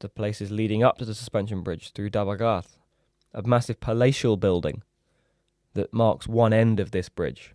the 0.00 0.08
places 0.10 0.50
leading 0.50 0.82
up 0.82 0.98
to 0.98 1.06
the 1.06 1.14
suspension 1.14 1.62
bridge 1.62 1.92
through 1.92 2.10
Darbargadh, 2.10 2.76
a 3.32 3.42
massive 3.42 3.80
palatial 3.80 4.36
building 4.36 4.82
that 5.72 5.94
marks 5.94 6.28
one 6.28 6.52
end 6.52 6.78
of 6.78 6.90
this 6.90 7.08
bridge. 7.08 7.54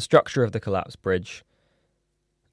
The 0.00 0.04
structure 0.04 0.42
of 0.42 0.52
the 0.52 0.60
collapsed 0.60 1.02
bridge, 1.02 1.44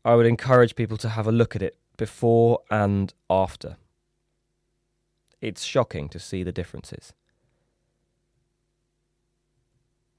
I 0.04 0.16
would 0.16 0.26
encourage 0.26 0.76
people 0.76 0.98
to 0.98 1.08
have 1.08 1.28
a 1.28 1.32
look 1.32 1.56
at 1.56 1.62
it 1.62 1.78
before 1.96 2.60
and 2.70 3.14
after. 3.30 3.78
It's 5.40 5.64
shocking 5.64 6.10
to 6.10 6.20
see 6.20 6.44
the 6.44 6.52
differences. 6.52 7.14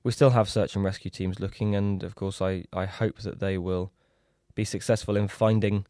we 0.02 0.10
still 0.10 0.30
have 0.30 0.48
search 0.48 0.74
and 0.74 0.82
rescue 0.82 1.10
teams 1.10 1.38
looking, 1.38 1.76
and 1.76 2.02
of 2.02 2.14
course, 2.14 2.40
I, 2.40 2.64
I 2.72 2.86
hope 2.86 3.18
that 3.18 3.40
they 3.40 3.58
will 3.58 3.92
be 4.54 4.64
successful 4.64 5.14
in 5.14 5.28
finding 5.28 5.84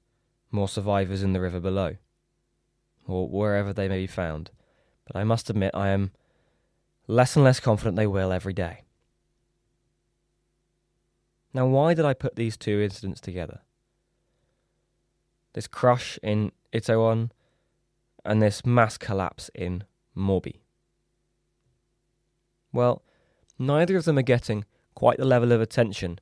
more 0.51 0.68
survivors 0.68 1.22
in 1.22 1.34
the 1.34 1.41
river 1.41 1.61
below, 1.61 1.99
or 3.07 3.28
wherever 3.28 3.72
they 3.72 3.86
may 3.89 4.01
be 4.01 4.07
found. 4.09 4.51
But 5.07 5.14
I 5.14 5.22
must 5.22 5.51
admit, 5.51 5.70
I 5.72 5.91
am 5.91 6.11
less 7.07 7.36
and 7.36 7.45
less 7.45 7.61
confident 7.61 7.95
they 7.95 8.09
will 8.09 8.32
every 8.32 8.55
day. 8.55 8.82
Now, 11.55 11.66
why 11.66 11.94
did 11.94 12.05
I 12.05 12.14
put 12.14 12.36
these 12.36 12.57
two 12.57 12.80
incidents 12.80 13.20
together? 13.20 13.61
This 15.55 15.66
crush 15.66 16.18
in 16.22 16.53
Itaewon 16.72 17.30
and 18.24 18.42
this 18.42 18.64
mass 18.66 18.99
collapse 18.99 19.51
in 19.55 19.84
Morbi. 20.16 20.61
Well, 22.72 23.03
neither 23.59 23.96
of 23.96 24.05
them 24.05 24.18
are 24.18 24.22
getting 24.22 24.64
quite 24.94 25.18
the 25.18 25.24
level 25.24 25.53
of 25.53 25.61
attention 25.61 26.18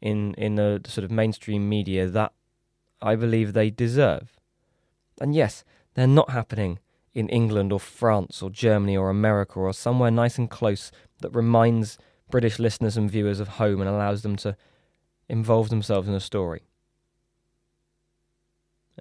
in 0.00 0.34
in 0.34 0.54
the 0.54 0.80
sort 0.86 1.04
of 1.04 1.10
mainstream 1.10 1.68
media 1.68 2.06
that 2.06 2.32
I 3.02 3.16
believe 3.16 3.52
they 3.52 3.70
deserve. 3.70 4.38
And 5.20 5.34
yes, 5.34 5.64
they're 5.94 6.06
not 6.06 6.30
happening 6.30 6.78
in 7.14 7.28
England 7.28 7.72
or 7.72 7.80
France 7.80 8.42
or 8.42 8.50
Germany 8.50 8.96
or 8.96 9.08
America 9.08 9.58
or 9.58 9.72
somewhere 9.72 10.10
nice 10.10 10.36
and 10.38 10.50
close 10.50 10.90
that 11.20 11.30
reminds 11.30 11.98
British 12.30 12.58
listeners 12.58 12.96
and 12.96 13.10
viewers 13.10 13.40
of 13.40 13.48
home 13.48 13.80
and 13.80 13.88
allows 13.88 14.22
them 14.22 14.36
to 14.36 14.56
involve 15.28 15.68
themselves 15.68 16.08
in 16.08 16.14
a 16.14 16.20
story. 16.20 16.62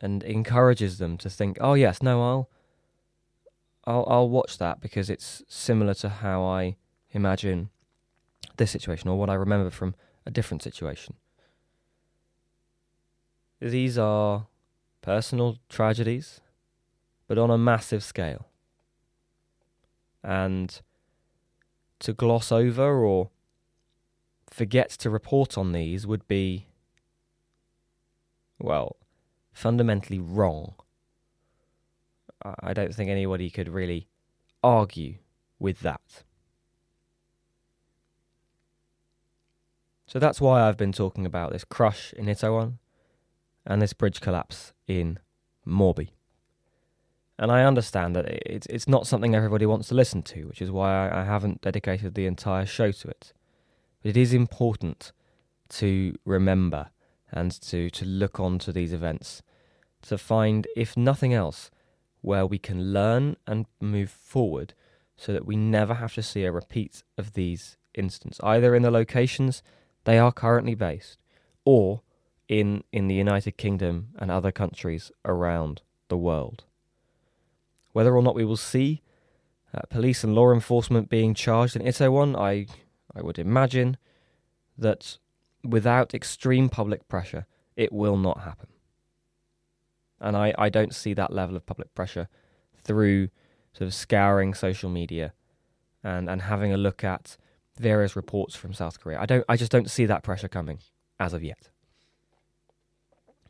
And 0.02 0.24
encourages 0.24 0.98
them 0.98 1.18
to 1.18 1.30
think, 1.30 1.58
oh 1.62 1.76
yes, 1.76 2.02
no, 2.02 2.22
I'll 2.22 2.50
I'll 3.86 4.06
I'll 4.08 4.30
watch 4.30 4.58
that 4.58 4.82
because 4.82 5.10
it's 5.10 5.44
similar 5.48 5.94
to 5.96 6.10
how 6.10 6.44
I 6.44 6.78
imagine 7.12 7.70
this 8.58 8.72
situation 8.72 9.10
or 9.10 9.18
what 9.18 9.30
I 9.30 9.36
remember 9.36 9.70
from 9.70 9.96
a 10.26 10.32
different 10.32 10.64
situation. 10.64 11.16
These 13.60 13.98
are 13.98 14.48
personal 15.02 15.58
tragedies, 15.70 16.42
but 17.28 17.38
on 17.38 17.50
a 17.50 17.58
massive 17.58 18.04
scale. 18.04 18.48
And 20.24 20.82
to 22.04 22.14
gloss 22.14 22.52
over 22.52 23.04
or 23.04 23.30
forget 24.50 24.90
to 24.90 25.10
report 25.10 25.58
on 25.58 25.72
these 25.72 26.06
would 26.06 26.28
be, 26.28 26.68
well, 28.60 28.98
fundamentally 29.52 30.20
wrong. 30.20 30.76
I 32.60 32.74
don't 32.74 32.94
think 32.94 33.10
anybody 33.10 33.50
could 33.50 33.70
really 33.70 34.08
argue 34.62 35.16
with 35.60 35.80
that. 35.80 36.24
So 40.06 40.20
that's 40.20 40.42
why 40.42 40.62
I've 40.62 40.78
been 40.78 40.92
talking 40.92 41.26
about 41.26 41.54
this 41.54 41.64
crush 41.64 42.14
in 42.14 42.26
Itaewon 42.26 42.80
and 43.66 43.82
this 43.82 43.94
bridge 43.94 44.20
collapse 44.20 44.74
in 44.88 45.20
Morbi. 45.66 46.10
And 47.40 47.52
I 47.52 47.64
understand 47.64 48.16
that 48.16 48.26
it's 48.26 48.68
it's 48.68 48.88
not 48.88 49.08
something 49.08 49.34
everybody 49.34 49.66
wants 49.66 49.88
to 49.88 49.96
listen 49.96 50.22
to, 50.24 50.44
which 50.44 50.62
is 50.62 50.70
why 50.70 51.10
I, 51.10 51.24
haven't 51.24 51.62
dedicated 51.62 52.14
the 52.14 52.28
entire 52.28 52.66
show 52.66 52.92
to 52.92 53.08
it. 53.08 53.34
But 54.02 54.10
it 54.10 54.18
is 54.18 54.34
important 54.34 55.12
to 55.70 56.16
remember 56.26 56.90
and 57.32 57.52
to, 57.62 57.90
to 57.90 58.06
look 58.06 58.40
on 58.40 58.60
to 58.60 58.72
these 58.72 58.94
events, 58.94 59.42
to 60.04 60.18
find, 60.18 60.68
if 60.76 60.96
nothing 60.96 61.34
else, 61.34 61.72
where 62.22 62.46
we 62.46 62.60
can 62.60 62.94
learn 62.94 63.36
and 63.48 63.66
move 63.82 64.12
forward 64.12 64.76
so 65.18 65.34
that 65.34 65.46
we 65.46 65.56
never 65.56 65.96
have 65.96 66.14
to 66.14 66.22
see 66.22 66.44
a 66.44 66.52
repeat 66.52 67.04
of 67.18 67.34
these 67.34 67.78
incidents, 67.96 68.40
either 68.44 68.76
in 68.76 68.84
the 68.84 68.92
locations 68.92 69.64
they 70.04 70.20
are 70.20 70.32
currently 70.32 70.76
based 70.76 71.18
or 71.66 72.02
in, 72.48 72.84
in 72.92 73.08
the 73.08 73.16
United 73.16 73.58
Kingdom 73.58 74.10
and 74.18 74.30
other 74.30 74.52
countries 74.52 75.12
around 75.26 75.82
the 76.10 76.18
world. 76.18 76.66
Whether 77.94 78.16
or 78.16 78.22
not 78.22 78.36
we 78.36 78.46
will 78.46 78.58
see 78.58 79.02
uh, 79.74 79.82
police 79.90 80.24
and 80.24 80.36
law 80.36 80.52
enforcement 80.52 81.10
being 81.10 81.34
charged 81.34 81.76
in 81.76 81.82
Itaewon, 81.82 82.38
I, 82.38 82.68
I 83.16 83.22
would 83.22 83.40
imagine 83.40 83.98
that 84.78 85.18
without 85.64 86.14
extreme 86.14 86.70
public 86.70 87.08
pressure, 87.08 87.46
it 87.76 87.92
will 87.92 88.18
not 88.18 88.42
happen. 88.42 88.68
And 90.20 90.38
I, 90.38 90.54
I 90.58 90.70
don't 90.70 90.94
see 90.94 91.14
that 91.14 91.34
level 91.34 91.56
of 91.56 91.66
public 91.66 91.94
pressure 91.96 92.28
through 92.84 93.30
sort 93.74 93.88
of 93.88 93.94
scouring 93.94 94.54
social 94.54 94.90
media 94.90 95.34
and, 96.04 96.30
and 96.30 96.44
having 96.44 96.74
a 96.74 96.78
look 96.78 97.04
at 97.04 97.38
various 97.78 98.16
reports 98.16 98.56
from 98.56 98.74
South 98.74 99.00
Korea. 99.00 99.20
I 99.20 99.26
don't 99.26 99.44
I 99.50 99.58
just 99.58 99.72
don't 99.72 99.90
see 99.90 100.06
that 100.06 100.24
pressure 100.24 100.48
coming 100.48 100.80
as 101.20 101.34
of 101.34 101.44
yet. 101.44 101.70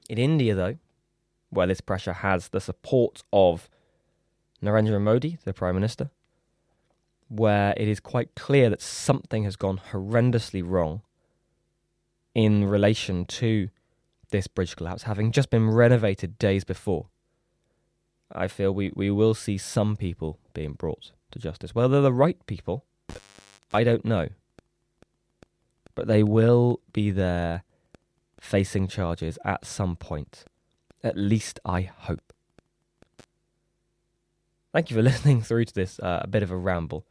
In 0.09 0.17
India 0.17 0.55
though, 0.55 0.77
where 1.49 1.67
this 1.67 1.81
pressure 1.81 2.13
has 2.13 2.49
the 2.49 2.61
support 2.61 3.23
of 3.33 3.69
Narendra 4.64 5.01
Modi, 5.01 5.38
the 5.43 5.53
Prime 5.53 5.76
Minister, 5.76 6.09
where 7.28 7.74
it 7.76 7.88
is 7.88 7.99
quite 7.99 8.34
clear 8.36 8.70
that 8.70 8.82
something 8.82 9.43
has 9.43 9.55
gone 9.55 9.82
horrendously 9.91 10.64
wrong 10.66 11.01
in 12.34 12.66
relation 12.66 13.26
to 13.26 13.70
this 14.30 14.47
bridge 14.47 14.76
collapse, 14.76 15.03
having 15.03 15.32
just 15.32 15.49
been 15.49 15.70
renovated 15.70 16.39
days 16.39 16.64
before. 16.64 17.07
I 18.32 18.47
feel 18.47 18.74
we, 18.74 18.91
we 18.95 19.11
will 19.11 19.36
see 19.36 19.57
some 19.57 19.95
people 19.95 20.39
being 20.53 20.74
brought 20.74 21.11
to 21.32 21.39
justice. 21.39 21.76
Whether 21.76 22.01
the 22.01 22.14
right 22.14 22.43
people, 22.47 22.86
I 23.72 23.84
don't 23.84 24.05
know. 24.05 24.30
But 25.93 26.07
they 26.07 26.24
will 26.24 26.80
be 26.91 27.11
there 27.11 27.64
facing 28.39 28.88
charges 28.88 29.38
at 29.45 29.66
some 29.66 29.95
point. 29.95 30.45
At 31.03 31.18
least 31.18 31.59
I 31.66 31.82
hope. 31.82 32.22
Thank 34.74 34.89
you 34.89 34.97
for 34.97 35.03
listening 35.09 35.41
through 35.41 35.65
to 35.65 35.74
this, 35.74 35.99
uh, 35.99 36.21
a 36.24 36.28
bit 36.28 36.41
of 36.43 36.49
a 36.49 36.57
ramble. 36.57 37.05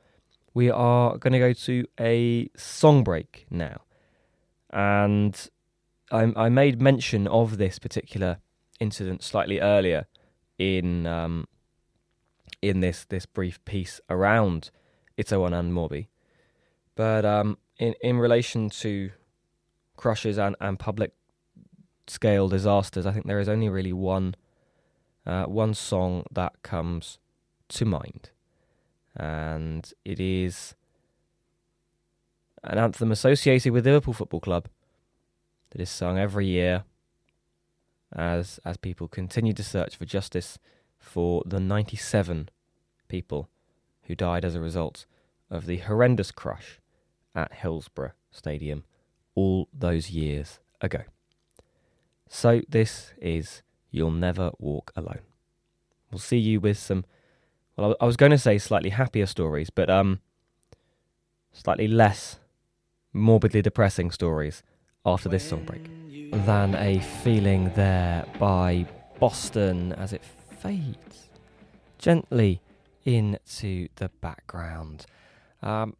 We 0.52 0.68
are 0.70 1.16
going 1.16 1.32
to 1.32 1.38
go 1.38 1.52
to 1.52 1.86
a 1.98 2.50
song 2.56 3.04
break 3.04 3.46
now. 3.50 3.82
And 4.70 5.48
I, 6.10 6.32
I 6.34 6.48
made 6.48 6.82
mention 6.82 7.28
of 7.28 7.58
this 7.58 7.78
particular 7.78 8.38
incident 8.80 9.22
slightly 9.22 9.60
earlier 9.60 10.06
in 10.58 11.06
um, 11.06 11.46
in 12.60 12.80
this 12.80 13.04
this 13.04 13.26
brief 13.26 13.64
piece 13.64 14.00
around 14.10 14.70
Itaewon 15.18 15.58
and 15.58 15.72
Morbi, 15.72 16.08
but 16.94 17.24
um, 17.24 17.58
in 17.78 17.94
in 18.02 18.18
relation 18.18 18.70
to 18.70 19.10
crushes 19.96 20.38
and, 20.38 20.56
and 20.60 20.78
public 20.78 21.12
scale 22.06 22.48
disasters, 22.48 23.06
I 23.06 23.12
think 23.12 23.26
there 23.26 23.40
is 23.40 23.48
only 23.48 23.68
really 23.68 23.92
one 23.92 24.34
uh, 25.26 25.44
one 25.44 25.74
song 25.74 26.24
that 26.32 26.62
comes 26.62 27.18
to 27.72 27.84
mind, 27.84 28.30
and 29.16 29.92
it 30.04 30.20
is 30.20 30.74
an 32.64 32.78
anthem 32.78 33.12
associated 33.12 33.72
with 33.72 33.84
Liverpool 33.84 34.14
Football 34.14 34.40
Club 34.40 34.68
that 35.70 35.80
is 35.80 35.90
sung 35.90 36.18
every 36.18 36.46
year 36.46 36.84
as 38.14 38.60
as 38.64 38.76
people 38.76 39.08
continue 39.08 39.52
to 39.52 39.64
search 39.64 39.96
for 39.96 40.04
justice 40.04 40.58
for 40.98 41.42
the 41.46 41.58
97 41.58 42.48
people 43.08 43.48
who 44.02 44.14
died 44.14 44.44
as 44.44 44.54
a 44.54 44.60
result 44.60 45.06
of 45.50 45.66
the 45.66 45.78
horrendous 45.78 46.30
crush 46.30 46.80
at 47.34 47.52
Hillsborough 47.52 48.12
Stadium 48.30 48.84
all 49.34 49.68
those 49.72 50.10
years 50.10 50.60
ago. 50.80 51.02
So 52.28 52.62
this 52.68 53.12
is 53.20 53.62
You'll 53.90 54.10
Never 54.10 54.52
Walk 54.58 54.92
Alone. 54.96 55.20
We'll 56.10 56.18
see 56.18 56.38
you 56.38 56.60
with 56.60 56.78
some 56.78 57.04
well 57.82 57.96
I 58.00 58.06
was 58.06 58.16
going 58.16 58.30
to 58.30 58.38
say 58.38 58.58
slightly 58.58 58.90
happier 58.90 59.26
stories, 59.26 59.70
but 59.70 59.90
um 59.90 60.20
slightly 61.52 61.88
less 61.88 62.38
morbidly 63.12 63.60
depressing 63.60 64.10
stories 64.10 64.62
after 65.04 65.28
this 65.28 65.46
song 65.48 65.64
break. 65.64 65.84
Than 66.46 66.74
a 66.76 67.00
feeling 67.22 67.72
there 67.74 68.24
by 68.38 68.86
Boston 69.18 69.92
as 69.94 70.12
it 70.12 70.22
fades 70.60 71.28
gently 71.98 72.60
into 73.04 73.88
the 73.96 74.08
background. 74.20 75.04
Um, 75.60 75.96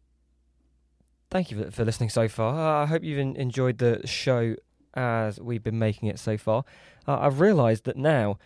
thank 1.29 1.51
you 1.51 1.69
for, 1.69 1.85
listening 1.85 2.09
so 2.09 2.27
far. 2.27 2.81
I 2.83 2.85
hope 2.87 3.03
you've 3.03 3.19
enjoyed 3.19 3.77
the 3.77 4.07
show 4.07 4.55
as 4.95 5.39
we've 5.39 5.63
been 5.63 5.79
making 5.79 6.09
it 6.09 6.17
so 6.17 6.37
far. 6.37 6.63
Uh, 7.07 7.19
I've 7.19 7.39
realised 7.39 7.83
that 7.83 7.97
now 7.97 8.39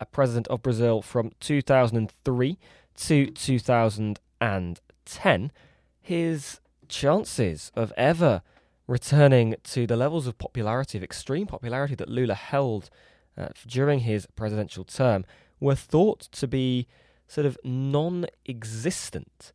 a 0.00 0.06
president 0.06 0.48
of 0.48 0.62
Brazil 0.62 1.02
from 1.02 1.32
2003 1.40 2.58
to 2.96 3.26
2010, 3.26 5.52
his 6.00 6.60
chances 6.88 7.70
of 7.74 7.92
ever 7.96 8.42
returning 8.86 9.54
to 9.62 9.86
the 9.86 9.96
levels 9.96 10.26
of 10.26 10.38
popularity, 10.38 10.98
of 10.98 11.04
extreme 11.04 11.46
popularity 11.46 11.94
that 11.94 12.08
Lula 12.08 12.34
held 12.34 12.90
uh, 13.36 13.48
during 13.66 14.00
his 14.00 14.26
presidential 14.34 14.84
term, 14.84 15.24
were 15.60 15.74
thought 15.74 16.20
to 16.32 16.48
be 16.48 16.86
sort 17.26 17.46
of 17.46 17.58
non 17.62 18.26
existent 18.46 19.52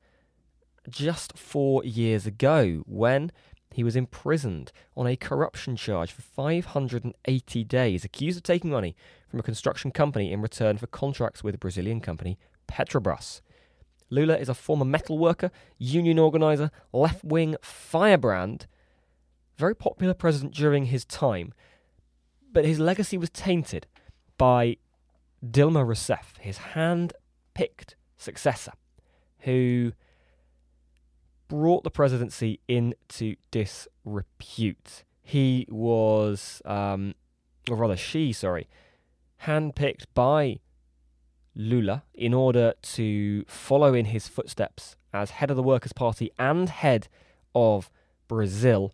just 0.89 1.37
four 1.37 1.83
years 1.83 2.27
ago 2.27 2.83
when 2.85 3.31
he 3.73 3.83
was 3.83 3.95
imprisoned 3.95 4.71
on 4.95 5.07
a 5.07 5.15
corruption 5.15 5.75
charge 5.75 6.11
for 6.11 6.21
580 6.21 7.63
days, 7.63 8.05
accused 8.05 8.37
of 8.37 8.43
taking 8.43 8.69
money 8.69 8.95
from 9.27 9.39
a 9.39 9.43
construction 9.43 9.91
company 9.91 10.31
in 10.31 10.41
return 10.41 10.77
for 10.77 10.87
contracts 10.87 11.43
with 11.43 11.59
Brazilian 11.59 11.99
company 11.99 12.37
Petrobras. 12.67 13.41
Lula 14.09 14.37
is 14.37 14.49
a 14.49 14.53
former 14.53 14.85
metal 14.85 15.17
worker, 15.17 15.49
union 15.77 16.19
organizer, 16.19 16.69
left 16.91 17.23
wing 17.23 17.55
firebrand, 17.61 18.67
very 19.57 19.75
popular 19.75 20.13
president 20.13 20.53
during 20.53 20.85
his 20.85 21.03
time, 21.03 21.53
but 22.51 22.65
his 22.65 22.79
legacy 22.79 23.17
was 23.17 23.31
tainted 23.31 23.87
by 24.37 24.77
Dilma 25.43 25.85
Rousseff, 25.85 26.37
his 26.39 26.57
hand 26.57 27.13
picked 27.53 27.95
successor, 28.17 28.73
who 29.39 29.93
brought 31.47 31.83
the 31.83 31.91
presidency 31.91 32.59
into 32.67 33.35
disrepute. 33.51 35.03
He 35.21 35.67
was, 35.69 36.61
um, 36.65 37.15
or 37.69 37.77
rather, 37.77 37.97
she, 37.97 38.33
sorry, 38.33 38.67
handpicked 39.43 40.05
by 40.13 40.59
Lula 41.55 42.03
in 42.13 42.33
order 42.33 42.73
to 42.81 43.43
follow 43.45 43.93
in 43.93 44.05
his 44.05 44.27
footsteps 44.27 44.95
as 45.13 45.31
head 45.31 45.49
of 45.49 45.57
the 45.57 45.63
Workers' 45.63 45.93
Party 45.93 46.31
and 46.39 46.69
head 46.69 47.07
of 47.53 47.89
Brazil, 48.27 48.93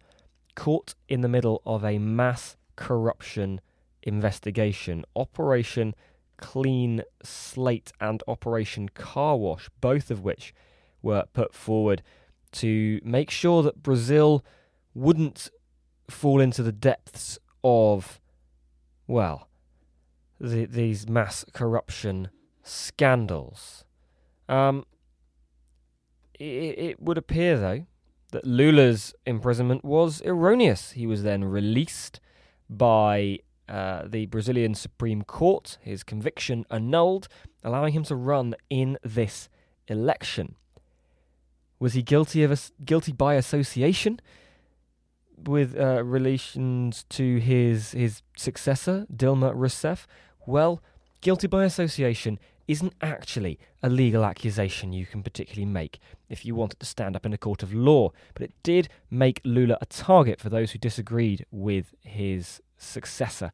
caught 0.56 0.94
in 1.08 1.22
the 1.22 1.30
middle 1.30 1.62
of 1.66 1.86
a 1.86 1.98
mass 1.98 2.58
corruption 2.76 3.62
investigation. 4.04 5.06
Operation 5.16 5.96
Clean 6.38 7.02
Slate 7.24 7.92
and 8.00 8.24
Operation 8.28 8.90
Car 8.90 9.38
Wash, 9.38 9.70
both 9.82 10.10
of 10.10 10.24
which 10.24 10.54
were 11.02 11.26
put 11.34 11.54
forward 11.54 12.02
to 12.52 13.00
make 13.04 13.30
sure 13.30 13.64
that 13.64 13.84
Brazil 13.84 14.44
wouldn't 14.94 15.50
fall 16.10 16.42
into 16.42 16.64
the 16.64 16.72
depths 16.72 17.38
of, 17.64 18.20
well, 19.08 19.48
the, 20.40 20.66
these 20.66 21.08
mass 21.08 21.46
corruption 21.54 22.30
scandals. 22.64 23.84
Um, 24.48 24.86
it, 26.40 26.44
it 26.80 27.02
would 27.02 27.18
appear, 27.18 27.58
though, 27.58 27.86
that 28.32 28.46
Lula's 28.46 29.14
imprisonment 29.26 29.84
was 29.84 30.22
erroneous. 30.24 30.92
He 30.92 31.06
was 31.06 31.24
then 31.24 31.44
released 31.44 32.20
by 32.70 33.40
uh, 33.68 34.04
the 34.08 34.26
Brazilian 34.28 34.74
Supreme 34.74 35.24
Court, 35.24 35.78
his 35.82 36.04
conviction 36.04 36.66
annulled, 36.72 37.28
allowing 37.64 37.94
him 37.94 38.04
to 38.04 38.16
run 38.16 38.56
in 38.70 38.98
this 39.04 39.50
election. 39.88 40.56
Was 41.80 41.94
he 41.94 42.02
guilty 42.02 42.44
of 42.44 42.72
guilty 42.84 43.12
by 43.12 43.36
association 43.36 44.20
with 45.38 45.80
uh, 45.80 46.04
relations 46.04 47.06
to 47.10 47.38
his 47.38 47.92
his 47.92 48.22
successor 48.36 49.06
Dilma 49.14 49.54
Rousseff? 49.56 50.06
Well, 50.46 50.82
guilty 51.22 51.48
by 51.48 51.64
association 51.64 52.40
isn't 52.68 52.94
actually 53.02 53.58
a 53.82 53.90
legal 53.90 54.24
accusation 54.24 54.94
you 54.94 55.06
can 55.06 55.24
particularly 55.24 55.66
make 55.66 56.00
if 56.30 56.46
you 56.46 56.54
wanted 56.54 56.80
to 56.80 56.86
stand 56.86 57.16
up 57.16 57.26
in 57.26 57.34
a 57.34 57.38
court 57.38 57.64
of 57.64 57.74
law, 57.74 58.12
but 58.36 58.44
it 58.44 58.54
did 58.62 58.88
make 59.10 59.42
Lula 59.44 59.76
a 59.82 59.88
target 59.88 60.40
for 60.40 60.50
those 60.50 60.72
who 60.72 60.78
disagreed 60.78 61.46
with 61.50 61.96
his 62.04 62.62
successor 62.78 63.52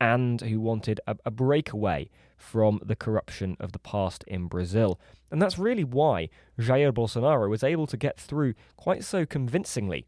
and 0.00 0.40
who 0.40 0.60
wanted 0.60 1.00
a, 1.06 1.16
a 1.24 1.30
breakaway 1.30 2.08
from 2.36 2.80
the 2.84 2.96
corruption 2.96 3.56
of 3.58 3.72
the 3.72 3.78
past 3.78 4.24
in 4.26 4.46
Brazil. 4.46 5.00
And 5.30 5.42
that's 5.42 5.58
really 5.58 5.84
why 5.84 6.28
Jair 6.58 6.92
Bolsonaro 6.92 7.48
was 7.48 7.64
able 7.64 7.86
to 7.88 7.96
get 7.96 8.18
through 8.18 8.54
quite 8.76 9.04
so 9.04 9.26
convincingly 9.26 10.06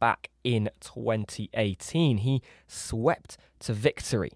back 0.00 0.30
in 0.42 0.70
2018. 0.80 2.18
He 2.18 2.42
swept 2.66 3.36
to 3.60 3.72
victory. 3.72 4.32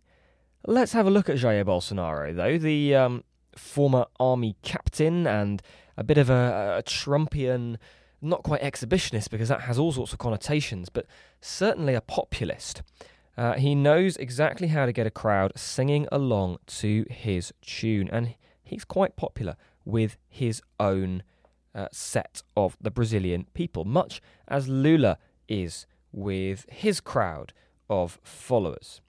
Let's 0.66 0.92
have 0.92 1.06
a 1.06 1.10
look 1.10 1.28
at 1.28 1.36
Jair 1.36 1.64
Bolsonaro, 1.64 2.34
though, 2.34 2.58
the 2.58 2.94
um, 2.94 3.24
former 3.56 4.06
army 4.20 4.56
captain 4.62 5.26
and 5.26 5.62
a 5.96 6.04
bit 6.04 6.18
of 6.18 6.30
a, 6.30 6.76
a 6.78 6.82
Trumpian, 6.82 7.76
not 8.20 8.42
quite 8.42 8.62
exhibitionist 8.62 9.30
because 9.30 9.48
that 9.48 9.62
has 9.62 9.78
all 9.78 9.92
sorts 9.92 10.12
of 10.12 10.18
connotations, 10.18 10.88
but 10.88 11.06
certainly 11.40 11.94
a 11.94 12.00
populist. 12.00 12.82
Uh, 13.38 13.54
he 13.54 13.72
knows 13.72 14.16
exactly 14.16 14.66
how 14.66 14.84
to 14.84 14.92
get 14.92 15.06
a 15.06 15.12
crowd 15.12 15.52
singing 15.54 16.08
along 16.10 16.58
to 16.66 17.06
his 17.08 17.52
tune, 17.62 18.10
and 18.10 18.34
he's 18.64 18.84
quite 18.84 19.14
popular 19.14 19.54
with 19.84 20.16
his 20.28 20.60
own 20.80 21.22
uh, 21.72 21.86
set 21.92 22.42
of 22.56 22.76
the 22.80 22.90
Brazilian 22.90 23.46
people, 23.54 23.84
much 23.84 24.20
as 24.48 24.66
Lula 24.66 25.18
is 25.48 25.86
with 26.10 26.66
his 26.68 26.98
crowd 27.00 27.52
of 27.88 28.18
followers. 28.24 29.00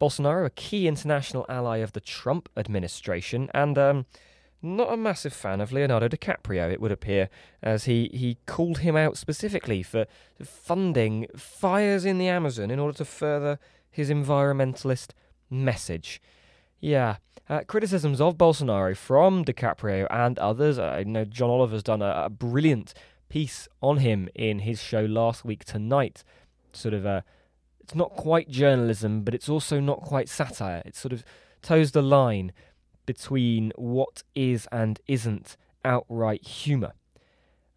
Bolsonaro, 0.00 0.46
a 0.46 0.50
key 0.50 0.88
international 0.88 1.44
ally 1.50 1.78
of 1.78 1.92
the 1.92 2.00
Trump 2.00 2.48
administration, 2.56 3.50
and 3.52 3.76
um, 3.76 4.06
not 4.66 4.92
a 4.92 4.96
massive 4.96 5.32
fan 5.32 5.60
of 5.60 5.72
Leonardo 5.72 6.08
DiCaprio, 6.08 6.70
it 6.70 6.80
would 6.80 6.92
appear, 6.92 7.28
as 7.62 7.84
he, 7.84 8.10
he 8.12 8.38
called 8.46 8.78
him 8.78 8.96
out 8.96 9.16
specifically 9.16 9.82
for 9.82 10.06
funding 10.42 11.26
fires 11.36 12.04
in 12.04 12.18
the 12.18 12.28
Amazon 12.28 12.70
in 12.70 12.78
order 12.78 12.96
to 12.98 13.04
further 13.04 13.58
his 13.90 14.10
environmentalist 14.10 15.10
message. 15.48 16.20
Yeah, 16.80 17.16
uh, 17.48 17.60
criticisms 17.66 18.20
of 18.20 18.36
Bolsonaro 18.36 18.96
from 18.96 19.44
DiCaprio 19.44 20.06
and 20.10 20.38
others. 20.38 20.78
I 20.78 21.04
know 21.04 21.24
John 21.24 21.50
Oliver's 21.50 21.82
done 21.82 22.02
a, 22.02 22.24
a, 22.26 22.30
brilliant 22.30 22.92
piece 23.28 23.68
on 23.80 23.98
him 23.98 24.28
in 24.34 24.60
his 24.60 24.82
show 24.82 25.02
last 25.02 25.44
week 25.44 25.64
tonight. 25.64 26.24
Sort 26.72 26.92
of 26.94 27.06
a, 27.06 27.24
it's 27.80 27.94
not 27.94 28.10
quite 28.10 28.50
journalism, 28.50 29.22
but 29.22 29.34
it's 29.34 29.48
also 29.48 29.80
not 29.80 30.00
quite 30.00 30.28
satire. 30.28 30.82
It 30.84 30.96
sort 30.96 31.12
of 31.12 31.24
toes 31.62 31.92
the 31.92 32.02
line 32.02 32.52
between 33.06 33.72
what 33.76 34.22
is 34.34 34.68
and 34.70 35.00
isn't 35.06 35.56
outright 35.84 36.46
humour. 36.46 36.92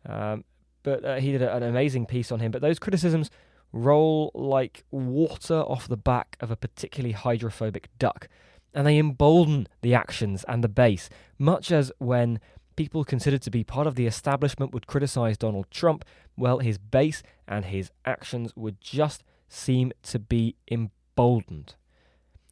Um, 0.05 0.43
but 0.83 1.05
uh, 1.05 1.15
he 1.17 1.31
did 1.31 1.41
a, 1.41 1.55
an 1.55 1.63
amazing 1.63 2.05
piece 2.05 2.31
on 2.31 2.39
him. 2.39 2.51
But 2.51 2.61
those 2.61 2.79
criticisms 2.79 3.29
roll 3.71 4.31
like 4.33 4.83
water 4.91 5.59
off 5.59 5.87
the 5.87 5.97
back 5.97 6.35
of 6.39 6.51
a 6.51 6.55
particularly 6.55 7.13
hydrophobic 7.13 7.89
duck, 7.99 8.27
and 8.73 8.85
they 8.85 8.97
embolden 8.97 9.67
the 9.81 9.93
actions 9.93 10.43
and 10.47 10.63
the 10.63 10.69
base, 10.69 11.09
much 11.37 11.71
as 11.71 11.91
when 11.99 12.39
people 12.75 13.03
considered 13.03 13.41
to 13.41 13.51
be 13.51 13.63
part 13.63 13.87
of 13.87 13.95
the 13.95 14.07
establishment 14.07 14.73
would 14.73 14.87
criticise 14.87 15.37
Donald 15.37 15.69
Trump, 15.69 16.05
well, 16.37 16.59
his 16.59 16.77
base 16.77 17.21
and 17.47 17.65
his 17.65 17.91
actions 18.05 18.53
would 18.55 18.79
just 18.79 19.23
seem 19.49 19.91
to 20.03 20.17
be 20.17 20.55
emboldened. 20.71 21.75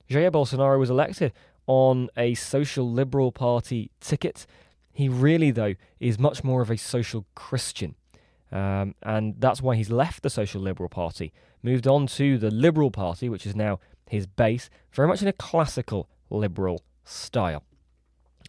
Jair 0.10 0.32
Bolsonaro 0.32 0.78
was 0.78 0.90
elected 0.90 1.32
on 1.68 2.10
a 2.18 2.34
social 2.34 2.90
liberal 2.90 3.32
party 3.32 3.92
ticket. 4.00 4.48
He 4.92 5.08
really, 5.10 5.52
though, 5.52 5.76
is 6.00 6.18
much 6.18 6.44
more 6.44 6.62
of 6.62 6.72
a 6.72 6.78
social 6.78 7.26
Christian. 7.36 7.96
Um, 8.52 8.96
and 9.04 9.36
that's 9.40 9.62
why 9.62 9.76
he's 9.76 9.92
left 9.92 10.24
the 10.24 10.30
Social 10.30 10.62
Liberal 10.62 10.90
Party, 10.90 11.34
moved 11.62 11.86
on 11.86 12.08
to 12.08 12.38
the 12.38 12.50
Liberal 12.50 12.92
Party, 12.92 13.28
which 13.28 13.46
is 13.46 13.56
now 13.56 13.80
his 14.10 14.26
base, 14.26 14.70
very 14.94 15.08
much 15.08 15.22
in 15.22 15.28
a 15.28 15.34
classical 15.34 16.10
liberal 16.30 16.82
style. 17.04 17.64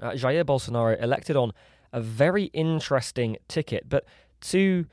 Uh, 0.01 0.11
Jair 0.11 0.45
Bolsonaro 0.45 1.01
elected 1.03 1.37
on 1.37 1.53
a 1.93 2.01
very 2.01 2.45
interesting 2.45 3.37
ticket, 3.49 3.89
but 3.89 4.05
to 4.41 4.87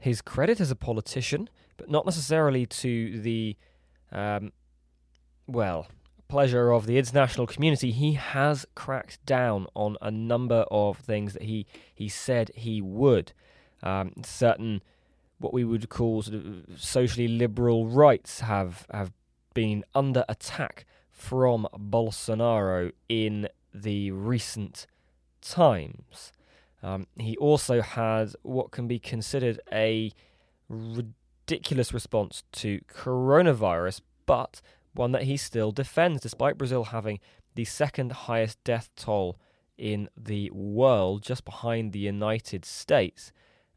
his 0.00 0.20
credit 0.20 0.60
as 0.60 0.70
a 0.70 0.76
politician, 0.76 1.48
but 1.76 1.88
not 1.88 2.04
necessarily 2.04 2.66
to 2.66 3.20
the, 3.20 3.56
um, 4.10 4.52
well, 5.46 5.86
pleasure 6.28 6.70
of 6.70 6.86
the 6.86 6.98
international 6.98 7.46
community, 7.46 7.90
he 7.90 8.12
has 8.12 8.66
cracked 8.74 9.24
down 9.24 9.66
on 9.74 9.96
a 10.00 10.10
number 10.10 10.64
of 10.70 10.98
things 10.98 11.32
that 11.32 11.42
he, 11.42 11.66
he 11.94 12.08
said 12.08 12.50
he 12.54 12.80
would. 12.80 13.32
Um, 13.82 14.12
certain, 14.24 14.82
what 15.38 15.52
we 15.52 15.64
would 15.64 15.88
call 15.88 16.22
sort 16.22 16.36
of 16.36 16.64
socially 16.76 17.28
liberal 17.28 17.86
rights 17.86 18.40
have, 18.40 18.86
have 18.92 19.12
been 19.54 19.84
under 19.94 20.24
attack 20.28 20.84
from 21.10 21.66
Bolsonaro 21.76 22.92
in 23.08 23.48
the 23.74 24.10
recent 24.10 24.86
times. 25.40 26.32
Um, 26.82 27.06
he 27.16 27.36
also 27.38 27.80
had 27.80 28.34
what 28.42 28.70
can 28.70 28.86
be 28.86 28.98
considered 28.98 29.60
a 29.72 30.12
ridiculous 30.68 31.92
response 31.92 32.44
to 32.52 32.80
coronavirus, 32.88 34.00
but 34.26 34.60
one 34.98 35.12
that 35.12 35.22
he 35.22 35.36
still 35.36 35.72
defends, 35.72 36.20
despite 36.20 36.58
Brazil 36.58 36.84
having 36.84 37.20
the 37.54 37.64
second 37.64 38.12
highest 38.12 38.62
death 38.64 38.90
toll 38.96 39.38
in 39.76 40.08
the 40.16 40.50
world, 40.50 41.22
just 41.22 41.44
behind 41.44 41.92
the 41.92 42.00
United 42.00 42.64
States. 42.64 43.32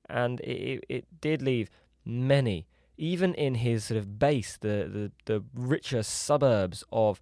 And 0.09 0.39
it, 0.41 0.83
it 0.89 1.05
did 1.21 1.41
leave 1.41 1.69
many, 2.03 2.67
even 2.97 3.33
in 3.35 3.55
his 3.55 3.85
sort 3.85 3.97
of 3.97 4.19
base, 4.19 4.57
the, 4.57 4.89
the, 4.91 5.11
the 5.25 5.43
richer 5.53 6.03
suburbs 6.03 6.83
of 6.91 7.21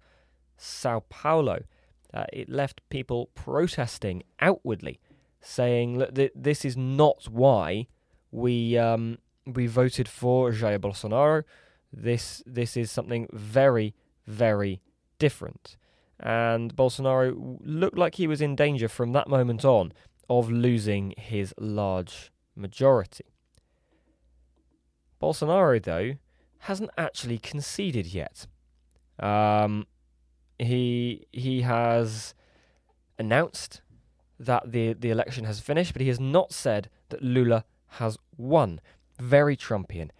Sao 0.56 1.04
Paulo, 1.08 1.64
uh, 2.12 2.24
it 2.32 2.48
left 2.48 2.80
people 2.90 3.30
protesting 3.34 4.22
outwardly, 4.40 4.98
saying, 5.40 5.98
"Look, 5.98 6.14
th- 6.14 6.32
this 6.34 6.64
is 6.64 6.76
not 6.76 7.28
why 7.28 7.86
we 8.30 8.76
um, 8.76 9.18
we 9.46 9.66
voted 9.66 10.08
for 10.08 10.50
Jair 10.50 10.78
Bolsonaro. 10.78 11.44
This 11.92 12.42
this 12.46 12.76
is 12.76 12.90
something 12.90 13.28
very 13.32 13.94
very 14.26 14.80
different." 15.18 15.76
And 16.18 16.76
Bolsonaro 16.76 17.58
looked 17.62 17.96
like 17.96 18.16
he 18.16 18.26
was 18.26 18.40
in 18.40 18.54
danger 18.54 18.88
from 18.88 19.12
that 19.12 19.28
moment 19.28 19.64
on 19.64 19.92
of 20.28 20.50
losing 20.50 21.14
his 21.16 21.54
large 21.58 22.30
majority. 22.54 23.24
Bolsonaro, 25.20 25.82
though, 25.82 26.14
hasn't 26.60 26.90
actually 26.96 27.38
conceded 27.38 28.06
yet. 28.06 28.46
Um, 29.18 29.86
he 30.58 31.26
he 31.32 31.62
has 31.62 32.34
announced 33.18 33.82
that 34.38 34.72
the 34.72 34.94
the 34.94 35.10
election 35.10 35.44
has 35.44 35.60
finished, 35.60 35.92
but 35.92 36.02
he 36.02 36.08
has 36.08 36.20
not 36.20 36.52
said 36.52 36.88
that 37.10 37.22
Lula 37.22 37.64
has 37.98 38.18
won. 38.36 38.80
Very 39.18 39.56
Trumpian. 39.56 40.10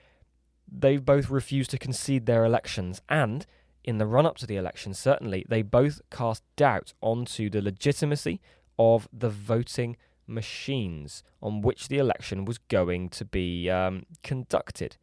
They've 0.71 1.05
both 1.05 1.31
refused 1.31 1.71
to 1.71 1.79
concede 1.79 2.27
their 2.27 2.45
elections, 2.45 3.03
and 3.09 3.47
in 3.85 3.99
the 3.99 4.07
run 4.07 4.27
up 4.27 4.37
to 4.39 4.47
the 4.47 4.57
election, 4.57 4.95
certainly, 4.95 5.45
they 5.49 5.63
both 5.63 6.01
cast 6.11 6.43
doubt 6.57 6.93
onto 7.01 7.51
the 7.51 7.63
legitimacy 7.63 8.41
of 8.79 9.09
the 9.13 9.31
voting 9.31 9.97
machines 10.27 11.23
on 11.43 11.61
which 11.61 11.89
the 11.89 11.99
election 11.99 12.45
was 12.45 12.59
going 12.59 13.09
to 13.09 13.25
be 13.25 13.69
um, 13.69 14.05
conducted. 14.23 14.97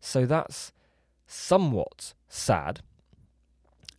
So 0.00 0.26
that's 0.26 0.72
somewhat 1.26 2.14
sad. 2.28 2.80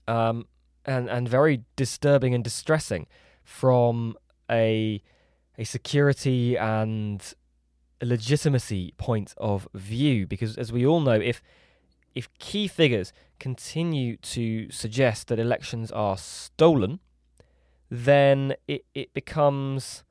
Um, 0.08 0.48
and 0.86 1.10
and 1.10 1.28
very 1.28 1.64
disturbing 1.76 2.34
and 2.34 2.44
distressing 2.44 3.08
from 3.44 4.16
a 4.50 5.02
a 5.58 5.64
security 5.64 6.58
and 6.58 7.34
legitimacy 8.06 8.94
point 8.98 9.34
of 9.38 9.68
view 9.74 10.26
because 10.26 10.58
as 10.58 10.72
we 10.72 10.86
all 10.86 11.02
know 11.02 11.14
if 11.14 11.42
if 12.16 12.34
key 12.40 12.68
figures 12.68 13.12
continue 13.40 14.16
to 14.18 14.70
suggest 14.72 15.28
that 15.28 15.40
elections 15.40 15.92
are 15.92 16.18
stolen 16.18 17.00
then 17.90 18.54
it, 18.68 18.86
it 18.94 19.14
becomes 19.14 20.04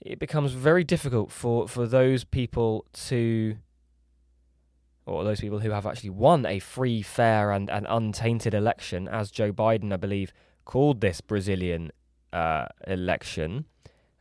it 0.00 0.18
becomes 0.18 0.52
very 0.52 0.82
difficult 0.82 1.30
for, 1.30 1.68
for 1.68 1.86
those 1.86 2.24
people 2.24 2.86
to 2.92 3.56
or 5.06 5.24
those 5.24 5.40
people 5.40 5.58
who 5.58 5.70
have 5.70 5.86
actually 5.86 6.10
won 6.10 6.46
a 6.46 6.60
free, 6.60 7.02
fair, 7.02 7.50
and, 7.50 7.68
and 7.68 7.86
untainted 7.88 8.54
election, 8.54 9.08
as 9.08 9.30
Joe 9.30 9.52
Biden, 9.52 9.92
I 9.92 9.96
believe, 9.96 10.32
called 10.64 11.00
this 11.00 11.20
Brazilian 11.20 11.90
uh, 12.32 12.66
election, 12.86 13.64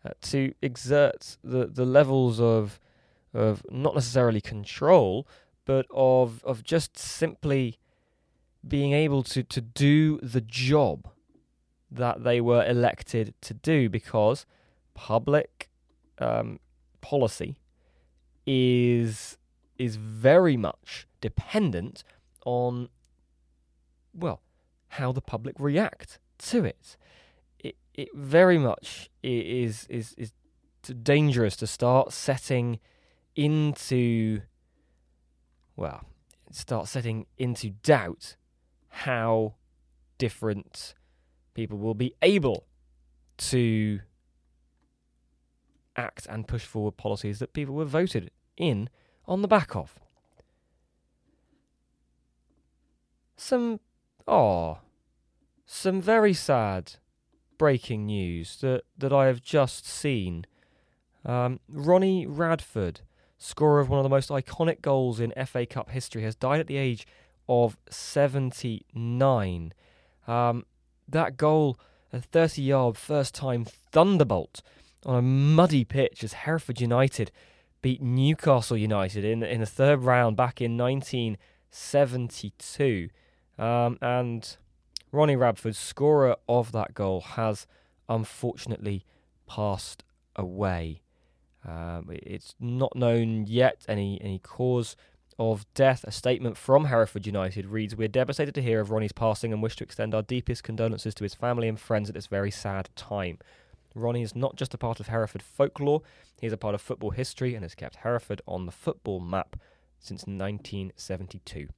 uh, 0.05 0.11
to 0.21 0.53
exert 0.61 1.37
the, 1.43 1.67
the 1.67 1.85
levels 1.85 2.39
of 2.39 2.79
of 3.33 3.63
not 3.69 3.93
necessarily 3.93 4.41
control, 4.41 5.27
but 5.65 5.85
of 5.91 6.43
of 6.43 6.63
just 6.63 6.97
simply 6.97 7.77
being 8.67 8.91
able 8.91 9.23
to, 9.23 9.41
to 9.43 9.61
do 9.61 10.19
the 10.19 10.41
job 10.41 11.07
that 11.89 12.23
they 12.23 12.41
were 12.41 12.65
elected 12.65 13.33
to 13.41 13.53
do, 13.53 13.89
because 13.89 14.45
public 14.93 15.69
um, 16.19 16.59
policy 17.01 17.59
is 18.45 19.37
is 19.77 19.95
very 19.95 20.57
much 20.57 21.07
dependent 21.21 22.03
on, 22.45 22.89
well, 24.13 24.41
how 24.89 25.11
the 25.11 25.21
public 25.21 25.55
react 25.57 26.19
to 26.37 26.65
it. 26.65 26.97
It, 27.99 28.07
very 28.15 28.57
much 28.57 29.09
is, 29.21 29.85
is, 29.89 30.15
is 30.17 30.31
dangerous 31.03 31.57
to 31.57 31.67
start 31.67 32.13
setting 32.13 32.79
into, 33.35 34.39
well, 35.75 36.05
start 36.49 36.87
setting 36.87 37.25
into 37.37 37.71
doubt 37.71 38.37
how 38.87 39.55
different 40.17 40.93
people 41.53 41.77
will 41.77 41.93
be 41.93 42.13
able 42.21 42.67
to 43.39 43.99
act 45.97 46.25
and 46.29 46.47
push 46.47 46.63
forward 46.63 46.95
policies 46.95 47.39
that 47.39 47.51
people 47.51 47.75
were 47.75 47.83
voted 47.83 48.31
in 48.55 48.89
on 49.27 49.41
the 49.41 49.47
back 49.49 49.75
of. 49.75 49.99
Some, 53.35 53.81
oh, 54.25 54.77
some 55.65 56.01
very 56.01 56.33
sad 56.33 56.93
breaking 57.59 58.07
news 58.07 58.57
that, 58.61 58.81
that 58.97 59.13
I 59.13 59.27
have 59.27 59.43
just 59.43 59.85
seen. 59.85 60.47
Um, 61.23 61.59
Ronnie 61.69 62.25
Radford, 62.25 63.01
scorer 63.37 63.79
of 63.79 63.89
one 63.89 63.99
of 63.99 64.03
the 64.03 64.09
most 64.09 64.29
iconic 64.29 64.81
goals 64.81 65.19
in 65.19 65.31
FA 65.45 65.67
Cup 65.67 65.91
history, 65.91 66.23
has 66.23 66.33
died 66.33 66.59
at 66.59 66.65
the 66.65 66.77
age 66.77 67.05
of 67.47 67.77
79. 67.91 69.73
Um, 70.27 70.65
that 71.07 71.37
goal, 71.37 71.79
a 72.11 72.19
30 72.19 72.63
yard 72.63 72.97
first 72.97 73.35
time 73.35 73.65
thunderbolt 73.65 74.63
on 75.05 75.15
a 75.15 75.21
muddy 75.21 75.85
pitch 75.85 76.23
as 76.23 76.33
Hereford 76.33 76.81
United 76.81 77.31
beat 77.81 78.01
Newcastle 78.01 78.75
United 78.77 79.23
in 79.23 79.41
in 79.43 79.61
the 79.61 79.65
third 79.65 80.03
round 80.03 80.35
back 80.35 80.59
in 80.61 80.77
1972. 80.77 83.09
Um, 83.57 83.97
and 84.01 84.57
Ronnie 85.11 85.35
Radford, 85.35 85.75
scorer 85.75 86.35
of 86.47 86.71
that 86.71 86.93
goal, 86.93 87.21
has 87.21 87.65
unfortunately 88.07 89.05
passed 89.47 90.03
away. 90.35 91.01
Um, 91.67 92.09
it's 92.09 92.55
not 92.59 92.95
known 92.95 93.45
yet 93.47 93.85
any 93.87 94.21
any 94.21 94.39
cause 94.39 94.95
of 95.37 95.65
death. 95.73 96.03
A 96.03 96.11
statement 96.11 96.57
from 96.57 96.85
Hereford 96.85 97.25
United 97.25 97.65
reads: 97.65 97.95
"We're 97.95 98.07
devastated 98.07 98.53
to 98.55 98.61
hear 98.61 98.79
of 98.79 98.91
Ronnie's 98.91 99.11
passing 99.11 99.51
and 99.51 99.63
wish 99.63 99.75
to 99.77 99.83
extend 99.83 100.13
our 100.13 100.21
deepest 100.21 100.63
condolences 100.63 101.15
to 101.15 101.23
his 101.23 101.33
family 101.33 101.67
and 101.67 101.79
friends 101.79 102.09
at 102.09 102.15
this 102.15 102.27
very 102.27 102.51
sad 102.51 102.89
time." 102.95 103.39
Ronnie 103.95 104.21
is 104.21 104.35
not 104.35 104.55
just 104.55 104.73
a 104.73 104.77
part 104.77 104.99
of 104.99 105.07
Hereford 105.07 105.41
folklore, 105.41 106.03
he 106.39 106.45
is 106.45 106.53
a 106.53 106.57
part 106.57 106.75
of 106.75 106.81
football 106.81 107.09
history 107.09 107.55
and 107.55 107.63
has 107.63 107.73
kept 107.73 107.97
Hereford 107.97 108.41
on 108.47 108.67
the 108.67 108.71
football 108.71 109.19
map 109.19 109.55
since 109.97 110.27
1972. 110.27 111.69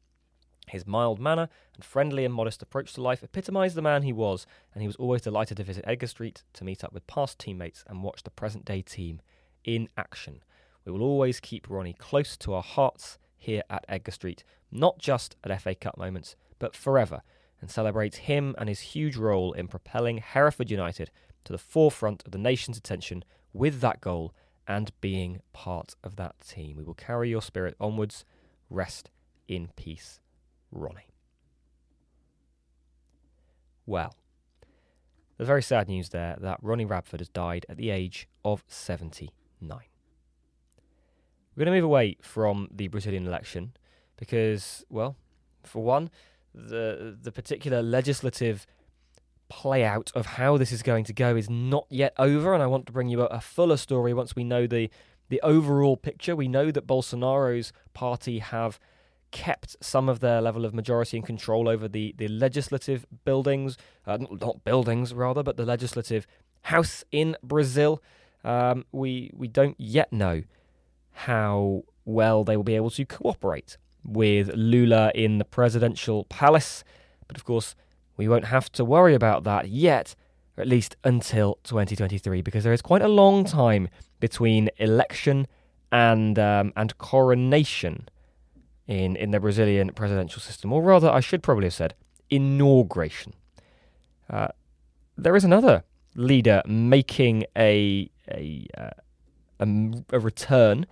His 0.68 0.88
mild 0.88 1.20
manner 1.20 1.50
and 1.76 1.84
friendly 1.84 2.24
and 2.24 2.34
modest 2.34 2.62
approach 2.62 2.94
to 2.94 3.02
life 3.02 3.24
epitomised 3.24 3.76
the 3.76 3.82
man 3.82 4.04
he 4.04 4.14
was, 4.14 4.46
and 4.74 4.82
he 4.82 4.88
was 4.88 4.96
always 4.96 5.22
delighted 5.22 5.58
to 5.58 5.64
visit 5.64 5.84
Edgar 5.88 6.08
Street 6.08 6.44
to 6.54 6.64
meet 6.64 6.84
up 6.84 6.94
with 6.94 7.08
past 7.08 7.40
teammates 7.40 7.84
and 7.88 8.04
watch 8.04 8.24
the 8.24 8.32
present 8.32 8.66
day 8.66 8.82
team 8.82 9.22
in 9.64 9.90
action. 9.98 10.44
We 10.86 10.92
will 10.92 11.04
always 11.04 11.40
keep 11.40 11.70
Ronnie 11.70 11.94
close 11.94 12.38
to 12.38 12.54
our 12.54 12.64
hearts 12.64 13.20
here 13.38 13.64
at 13.70 13.86
Edgar 13.90 14.12
Street, 14.12 14.44
not 14.72 15.00
just 15.00 15.36
at 15.44 15.62
FA 15.62 15.76
Cup 15.76 15.98
moments, 15.98 16.36
but 16.60 16.76
forever, 16.76 17.22
and 17.60 17.70
celebrate 17.70 18.16
him 18.16 18.56
and 18.58 18.70
his 18.70 18.80
huge 18.80 19.18
role 19.18 19.54
in 19.54 19.68
propelling 19.68 20.18
Hereford 20.20 20.72
United 20.72 21.12
to 21.44 21.52
the 21.52 21.58
forefront 21.58 22.24
of 22.26 22.32
the 22.32 22.38
nation's 22.38 22.78
attention 22.78 23.24
with 23.54 23.82
that 23.82 24.02
goal 24.02 24.34
and 24.68 24.92
being 25.02 25.42
part 25.54 25.96
of 26.04 26.16
that 26.16 26.40
team. 26.40 26.78
We 26.78 26.84
will 26.84 26.94
carry 26.94 27.30
your 27.30 27.42
spirit 27.42 27.76
onwards. 27.80 28.26
Rest 28.70 29.10
in 29.48 29.70
peace, 29.76 30.21
Ronnie. 30.72 31.14
Well, 33.86 34.16
there's 35.38 35.48
very 35.48 35.64
sad 35.64 35.88
news 35.88 36.10
there 36.10 36.38
that 36.40 36.60
Ronnie 36.62 36.86
Radford 36.86 37.20
has 37.20 37.30
died 37.30 37.66
at 37.68 37.78
the 37.78 37.90
age 37.90 38.28
of 38.46 38.64
79. 38.68 39.32
We're 41.56 41.66
going 41.66 41.66
to 41.66 41.72
move 41.72 41.84
away 41.84 42.18
from 42.22 42.68
the 42.72 42.88
Brazilian 42.88 43.28
election 43.28 43.74
because, 44.18 44.86
well, 44.90 45.16
for 45.64 45.84
one, 45.84 46.10
the 46.54 47.18
the 47.22 47.32
particular 47.32 47.82
legislative 47.82 48.66
play 49.50 49.84
out 49.84 50.12
of 50.16 50.26
how 50.26 50.58
this 50.58 50.72
is 50.72 50.82
going 50.82 51.04
to 51.06 51.14
go 51.14 51.36
is 51.36 51.50
not 51.50 51.86
yet 51.90 52.14
over, 52.18 52.54
and 52.54 52.64
I 52.64 52.68
want 52.68 52.86
to 52.86 52.92
bring 52.92 53.10
you 53.10 53.22
a, 53.22 53.26
a 53.26 53.42
fuller 53.42 53.78
story 53.78 54.14
once 54.14 54.36
we 54.36 54.44
know 54.44 54.68
the 54.68 54.90
the 55.30 55.42
overall 55.42 55.98
picture. 55.98 56.36
We 56.36 56.48
know 56.48 56.72
that 56.72 56.88
Bolsonaro's 56.88 57.74
party 57.94 58.40
have 58.40 58.80
kept 59.32 59.76
some 59.82 60.10
of 60.10 60.20
their 60.20 60.42
level 60.42 60.66
of 60.66 60.74
majority 60.74 61.18
and 61.18 61.26
control 61.26 61.68
over 61.68 61.88
the, 61.88 62.14
the 62.18 62.28
legislative 62.28 63.06
buildings, 63.26 63.78
uh, 64.06 64.18
not 64.18 64.64
buildings 64.64 65.14
rather, 65.14 65.44
but 65.44 65.58
the 65.58 65.66
legislative 65.66 66.28
house 66.64 67.04
in 67.12 67.36
Brazil. 67.44 68.02
Um, 68.44 68.86
we 68.92 69.32
we 69.34 69.48
don't 69.48 69.80
yet 69.80 70.12
know 70.12 70.44
how 71.12 71.84
well 72.06 72.44
they 72.44 72.58
will 72.58 72.64
be 72.64 72.76
able 72.76 72.90
to 72.92 73.06
cooperate 73.06 73.78
with 74.04 74.50
Lula 74.56 75.12
in 75.14 75.38
the 75.38 75.46
presidential 75.46 76.26
palace, 76.26 76.84
but 77.28 77.38
of 77.38 77.46
course 77.46 77.76
we 78.18 78.28
won't 78.28 78.46
have 78.46 78.72
to 78.74 78.86
worry 78.86 79.14
about 79.14 79.44
that 79.44 79.70
yet, 79.70 80.16
or 80.58 80.62
at 80.62 80.68
least 80.68 80.96
until 81.04 81.60
2023, 81.64 82.42
because 82.42 82.64
there 82.64 82.74
is 82.74 82.82
quite 82.82 83.02
a 83.02 83.08
long 83.08 83.46
time 83.46 83.88
between 84.20 84.70
election 84.78 85.48
and 85.92 86.40
um, 86.40 86.74
and 86.76 86.98
coronation 86.98 88.08
in, 88.88 89.16
in 89.16 89.32
the 89.32 89.40
Brazilian 89.40 89.92
presidential 89.92 90.42
system, 90.42 90.74
or 90.74 90.82
rather, 90.82 91.10
I 91.10 91.20
should 91.20 91.44
probably 91.44 91.66
have 91.66 91.74
said 91.74 91.96
inauguration. 92.30 93.34
Uh, 94.30 94.50
there 95.18 95.36
is 95.36 95.44
another 95.44 95.84
leader 96.16 96.62
making 96.66 97.46
a 97.58 98.10
a, 98.30 98.68
uh, 98.78 98.90
a, 99.60 99.92
a 100.12 100.20
return. 100.20 100.86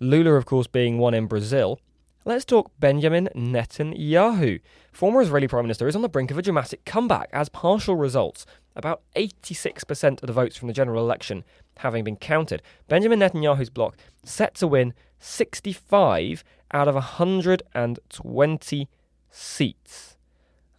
Lula, 0.00 0.32
of 0.32 0.46
course, 0.46 0.66
being 0.66 0.98
one 0.98 1.14
in 1.14 1.26
Brazil. 1.26 1.80
Let's 2.24 2.44
talk 2.44 2.72
Benjamin 2.78 3.28
Netanyahu. 3.34 4.60
Former 4.92 5.22
Israeli 5.22 5.48
Prime 5.48 5.64
Minister 5.64 5.88
is 5.88 5.96
on 5.96 6.02
the 6.02 6.08
brink 6.08 6.30
of 6.30 6.38
a 6.38 6.42
dramatic 6.42 6.84
comeback 6.84 7.30
as 7.32 7.48
partial 7.48 7.96
results, 7.96 8.44
about 8.76 9.02
86% 9.16 10.22
of 10.22 10.26
the 10.26 10.32
votes 10.32 10.56
from 10.56 10.68
the 10.68 10.74
general 10.74 11.02
election 11.02 11.44
having 11.78 12.04
been 12.04 12.16
counted. 12.16 12.60
Benjamin 12.86 13.20
Netanyahu's 13.20 13.70
bloc 13.70 13.96
set 14.24 14.54
to 14.56 14.66
win 14.66 14.92
65 15.18 16.44
out 16.72 16.88
of 16.88 16.94
120 16.94 18.88
seats. 19.30 20.16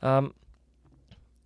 Um, 0.01 0.33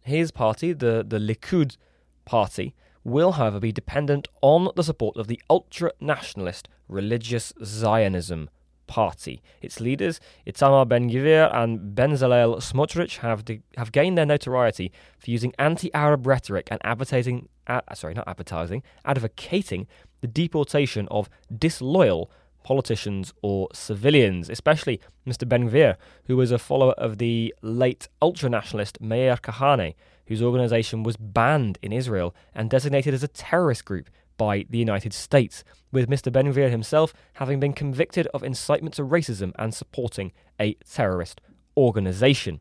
his 0.02 0.32
party, 0.32 0.74
the, 0.74 1.06
the 1.08 1.18
Likud 1.18 1.78
party, 2.26 2.76
will, 3.04 3.34
however, 3.34 3.60
be 3.60 3.72
dependent 3.72 4.28
on 4.42 4.70
the 4.76 4.84
support 4.84 5.18
of 5.18 5.28
the 5.28 5.42
ultra 5.50 5.92
nationalist 6.00 6.68
religious 6.88 7.54
Zionism 7.64 8.50
party. 8.88 9.42
Its 9.62 9.80
leaders, 9.80 10.20
Itamar 10.46 10.88
Ben 10.88 11.10
Gvir 11.10 11.54
and 11.56 11.96
Bezalel 11.96 12.58
Smotrich, 12.58 13.18
have 13.20 13.46
de- 13.46 13.62
have 13.78 13.92
gained 13.92 14.18
their 14.18 14.26
notoriety 14.26 14.92
for 15.18 15.32
using 15.32 15.54
anti-Arab 15.58 16.28
rhetoric 16.28 16.68
and 16.70 16.80
advertising, 16.84 17.50
uh, 17.68 17.82
sorry, 17.94 18.14
not 18.14 18.28
advertising, 18.28 18.84
advocating 19.06 19.88
the 20.22 20.28
deportation 20.28 21.08
of 21.10 21.30
disloyal 21.58 22.30
politicians 22.64 23.34
or 23.42 23.68
civilians, 23.74 24.50
especially 24.50 25.00
Mr. 25.28 25.48
Ben 25.48 25.70
Gvir, 25.70 25.96
who 26.26 26.38
was 26.38 26.52
a 26.52 26.60
follower 26.60 26.94
of 26.94 27.18
the 27.18 27.54
late 27.62 28.08
ultra-nationalist 28.22 29.02
Meir 29.02 29.38
Kahane, 29.38 29.96
whose 30.28 30.42
organization 30.42 31.04
was 31.04 31.18
banned 31.18 31.78
in 31.82 31.92
Israel 31.92 32.34
and 32.56 32.70
designated 32.70 33.14
as 33.14 33.24
a 33.24 33.28
terrorist 33.28 33.86
group 33.86 34.10
by 34.38 34.66
the 34.70 34.78
United 34.78 35.14
States, 35.14 35.64
with 35.92 36.10
Mr. 36.10 36.32
Ben 36.32 36.52
Gvir 36.52 36.72
himself 36.72 37.14
having 37.34 37.60
been 37.60 37.74
convicted 37.74 38.28
of 38.28 38.44
incitement 38.44 38.96
to 38.96 39.04
racism 39.04 39.52
and 39.60 39.74
supporting 39.74 40.32
a 40.60 40.74
terrorist 40.90 41.40
organization. 41.78 42.60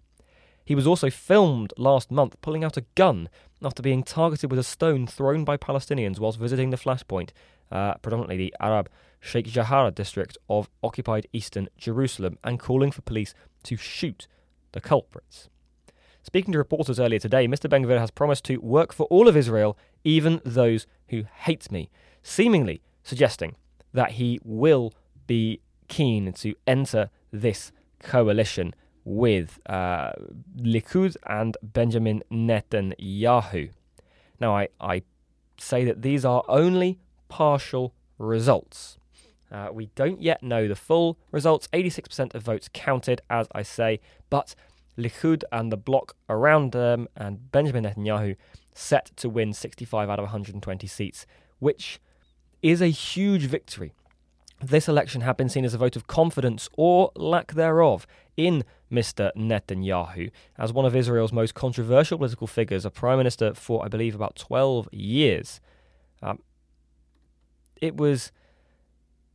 He 0.65 0.75
was 0.75 0.87
also 0.87 1.11
filmed 1.11 1.73
last 1.77 2.11
month 2.11 2.41
pulling 2.41 2.63
out 2.65 2.77
a 2.77 2.85
gun 2.95 3.29
after 3.65 3.83
being 3.83 4.03
targeted 4.03 4.51
with 4.51 4.59
a 4.59 4.65
stone 4.65 5.07
thrown 5.07 5.45
by 5.45 5.57
Palestinians 5.57 6.19
whilst 6.19 6.39
visiting 6.39 6.71
the 6.71 6.77
flashpoint, 6.77 7.31
uh, 7.71 7.95
predominantly 7.95 8.37
the 8.37 8.55
Arab 8.61 8.89
Sheikh 9.25 9.47
Jarrah 9.47 9.93
district 9.93 10.37
of 10.51 10.69
occupied 10.83 11.29
eastern 11.33 11.69
Jerusalem, 11.79 12.39
and 12.43 12.59
calling 12.59 12.91
for 12.91 13.03
police 13.03 13.35
to 13.63 13.77
shoot 13.77 14.27
the 14.73 14.81
culprits. 14.81 15.49
Speaking 16.25 16.53
to 16.53 16.59
reporters 16.59 17.01
earlier 17.01 17.21
today, 17.21 17.47
Mr. 17.47 17.71
Ben 17.71 17.85
Gvir 17.85 17.99
has 17.99 18.11
promised 18.11 18.45
to 18.47 18.59
work 18.59 18.93
for 18.93 19.05
all 19.05 19.29
of 19.29 19.37
Israel, 19.37 19.79
even 20.05 20.41
those 20.45 20.87
who 21.09 21.25
hate 21.35 21.71
me, 21.71 21.89
seemingly 22.23 22.83
suggesting 23.05 23.55
that 23.93 24.13
he 24.13 24.41
will 24.45 24.93
be 25.27 25.61
keen 25.89 26.33
to 26.33 26.55
enter 26.67 27.09
this 27.33 27.71
coalition 28.01 28.75
with 29.05 29.61
uh, 29.67 30.13
Likud 30.57 31.17
and 31.27 31.57
Benjamin 31.63 32.23
Netanyahu. 32.31 33.71
Now, 34.41 34.57
I, 34.57 34.69
I 34.81 35.03
say 35.59 35.85
that 35.85 36.03
these 36.03 36.25
are 36.25 36.43
only 36.49 36.99
partial 37.29 37.95
results. 38.19 38.99
Uh, 39.53 39.69
we 39.71 39.87
don't 39.95 40.23
yet 40.23 40.43
know 40.43 40.67
the 40.67 40.75
full 40.75 41.19
results. 41.31 41.69
86% 41.73 42.35
of 42.35 42.43
votes 42.43 42.71
counted, 42.73 43.21
as 43.29 43.49
I 43.53 43.63
say, 43.63 44.01
but 44.31 44.55
Likud 44.99 45.43
and 45.53 45.71
the 45.71 45.77
bloc 45.77 46.17
around 46.29 46.73
them 46.73 47.07
and 47.17 47.51
Benjamin 47.53 47.85
Netanyahu 47.85 48.37
set 48.75 49.15
to 49.17 49.29
win 49.29 49.53
65 49.53 50.09
out 50.09 50.19
of 50.19 50.25
120 50.25 50.87
seats, 50.87 51.27
which 51.59 52.01
is 52.63 52.81
a 52.81 52.89
huge 52.89 53.45
victory. 53.45 53.93
This 54.61 54.89
election 54.89 55.23
had 55.23 55.37
been 55.37 55.49
seen 55.49 55.65
as 55.65 55.75
a 55.75 55.79
vote 55.79 55.97
of 55.97 56.07
confidence 56.07 56.69
or 56.77 57.11
lack 57.17 57.53
thereof 57.53 58.07
in 58.37 58.65
Mr. 58.91 59.31
Netanyahu 59.37 60.31
as 60.57 60.73
one 60.73 60.87
of 60.87 60.95
Israel's 60.95 61.33
most 61.33 61.55
controversial 61.55 62.19
political 62.19 62.47
figures, 62.47 62.85
a 62.85 62.91
prime 62.91 63.19
minister 63.19 63.55
for, 63.55 63.85
I 63.85 63.89
believe, 63.89 64.15
about 64.15 64.37
12 64.37 64.89
years. 64.93 65.61
Um, 66.23 66.39
it 67.81 67.97
was 67.97 68.31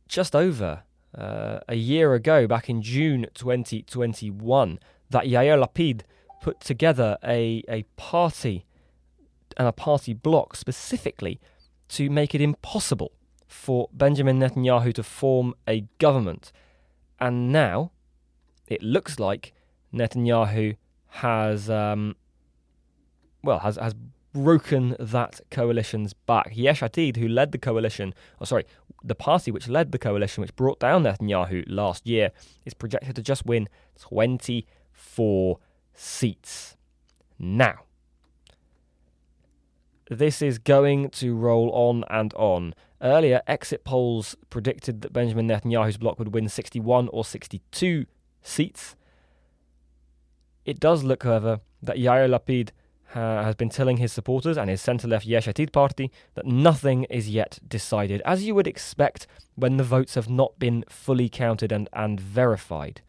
just 0.08 0.34
over 0.34 0.82
uh, 1.16 1.60
a 1.68 1.76
year 1.76 2.14
ago, 2.14 2.46
back 2.46 2.68
in 2.68 2.82
June 2.82 3.26
2021, 3.34 4.78
that 5.10 5.24
Yair 5.24 5.62
Lapid 5.62 6.02
put 6.40 6.60
together 6.60 7.18
a, 7.24 7.62
a 7.68 7.84
party 7.96 8.64
and 9.56 9.66
a 9.66 9.72
party 9.72 10.14
bloc 10.14 10.56
specifically 10.56 11.40
to 11.88 12.10
make 12.10 12.34
it 12.34 12.40
impossible 12.40 13.12
for 13.46 13.88
Benjamin 13.92 14.38
Netanyahu 14.38 14.92
to 14.94 15.02
form 15.02 15.54
a 15.66 15.86
government. 15.98 16.52
And 17.18 17.50
now 17.50 17.92
it 18.66 18.82
looks 18.82 19.18
like 19.18 19.54
Netanyahu 19.92 20.76
has, 21.08 21.70
um, 21.70 22.14
well, 23.42 23.60
has, 23.60 23.76
has 23.76 23.94
broken 24.32 24.96
that 24.98 25.40
coalition's 25.50 26.12
back. 26.12 26.50
Yesh 26.54 26.80
Atid, 26.80 27.16
who 27.16 27.28
led 27.28 27.52
the 27.52 27.58
coalition, 27.58 28.14
or 28.40 28.46
sorry, 28.46 28.64
the 29.02 29.14
party 29.14 29.50
which 29.50 29.68
led 29.68 29.92
the 29.92 29.98
coalition, 29.98 30.40
which 30.40 30.54
brought 30.56 30.80
down 30.80 31.04
Netanyahu 31.04 31.64
last 31.66 32.06
year, 32.06 32.30
is 32.64 32.74
projected 32.74 33.16
to 33.16 33.22
just 33.22 33.46
win 33.46 33.68
24 33.98 35.58
seats. 35.94 36.76
Now, 37.38 37.84
this 40.10 40.42
is 40.42 40.58
going 40.58 41.10
to 41.10 41.34
roll 41.34 41.70
on 41.70 42.04
and 42.10 42.32
on. 42.34 42.74
Earlier, 43.00 43.42
exit 43.46 43.84
polls 43.84 44.36
predicted 44.50 45.02
that 45.02 45.12
Benjamin 45.12 45.46
Netanyahu's 45.46 45.98
bloc 45.98 46.18
would 46.18 46.34
win 46.34 46.48
61 46.48 47.08
or 47.08 47.24
62 47.24 48.06
seats. 48.42 48.96
It 50.64 50.80
does 50.80 51.04
look, 51.04 51.22
however, 51.22 51.60
that 51.82 51.96
Yair 51.96 52.28
Lapid 52.28 52.70
uh, 53.14 53.42
has 53.42 53.54
been 53.54 53.68
telling 53.70 53.96
his 53.96 54.12
supporters 54.12 54.58
and 54.58 54.68
his 54.68 54.80
centre 54.80 55.08
left 55.08 55.26
Yesh 55.26 55.46
Atid 55.46 55.72
party 55.72 56.10
that 56.34 56.46
nothing 56.46 57.04
is 57.04 57.30
yet 57.30 57.58
decided, 57.66 58.20
as 58.24 58.44
you 58.44 58.54
would 58.54 58.66
expect 58.66 59.26
when 59.54 59.76
the 59.76 59.84
votes 59.84 60.14
have 60.14 60.28
not 60.28 60.58
been 60.58 60.84
fully 60.88 61.28
counted 61.28 61.72
and, 61.72 61.88
and 61.92 62.20
verified. 62.20 63.00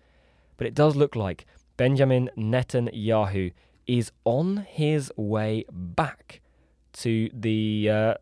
But 0.58 0.68
it 0.68 0.74
does 0.74 0.96
look 0.96 1.16
like 1.16 1.46
Benjamin 1.78 2.30
Netanyahu 2.38 3.54
is 3.88 4.12
on 4.24 4.66
his 4.68 5.12
way 5.16 5.66
back 5.72 6.42
to 6.94 7.30
the 7.34 7.90
uh, 7.90 8.14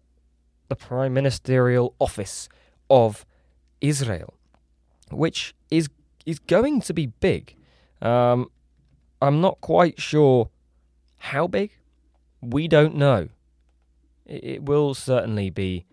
the 0.69 0.75
prime 0.75 1.13
ministerial 1.13 1.95
office 1.99 2.49
of 2.89 3.25
Israel, 3.81 4.33
which 5.11 5.53
is 5.71 5.89
is 6.25 6.39
going 6.39 6.81
to 6.81 6.93
be 6.93 7.07
big. 7.07 7.55
Um, 8.01 8.49
I'm 9.21 9.41
not 9.41 9.59
quite 9.61 9.99
sure 9.99 10.49
how 11.17 11.47
big? 11.47 11.71
We 12.41 12.67
don't 12.67 12.95
know. 12.95 13.29
it, 14.25 14.63
will 14.63 14.93
certainly 14.93 15.49
be 15.49 15.85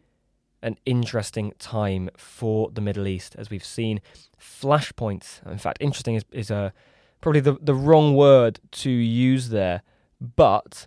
an 0.63 0.79
interesting 0.87 1.53
time 1.59 2.09
for 2.17 2.71
the 2.73 2.81
Middle 2.81 3.07
East, 3.07 3.37
as 3.39 3.51
we've 3.51 3.65
seen 3.65 4.01
flashpoints. 4.41 5.47
In 5.47 5.59
fact, 5.59 5.79
interesting 5.81 6.15
is, 6.15 6.25
is 6.33 6.51
a, 6.51 6.73
probably 7.21 7.41
the, 7.41 7.59
the 7.61 7.75
wrong 7.75 8.15
word 8.15 8.61
to 8.73 8.91
use 8.91 9.51
there, 9.51 9.83
but 10.21 10.87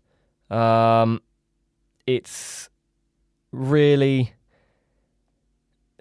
um, 0.50 1.22
it's 2.06 2.70
really 3.52 4.34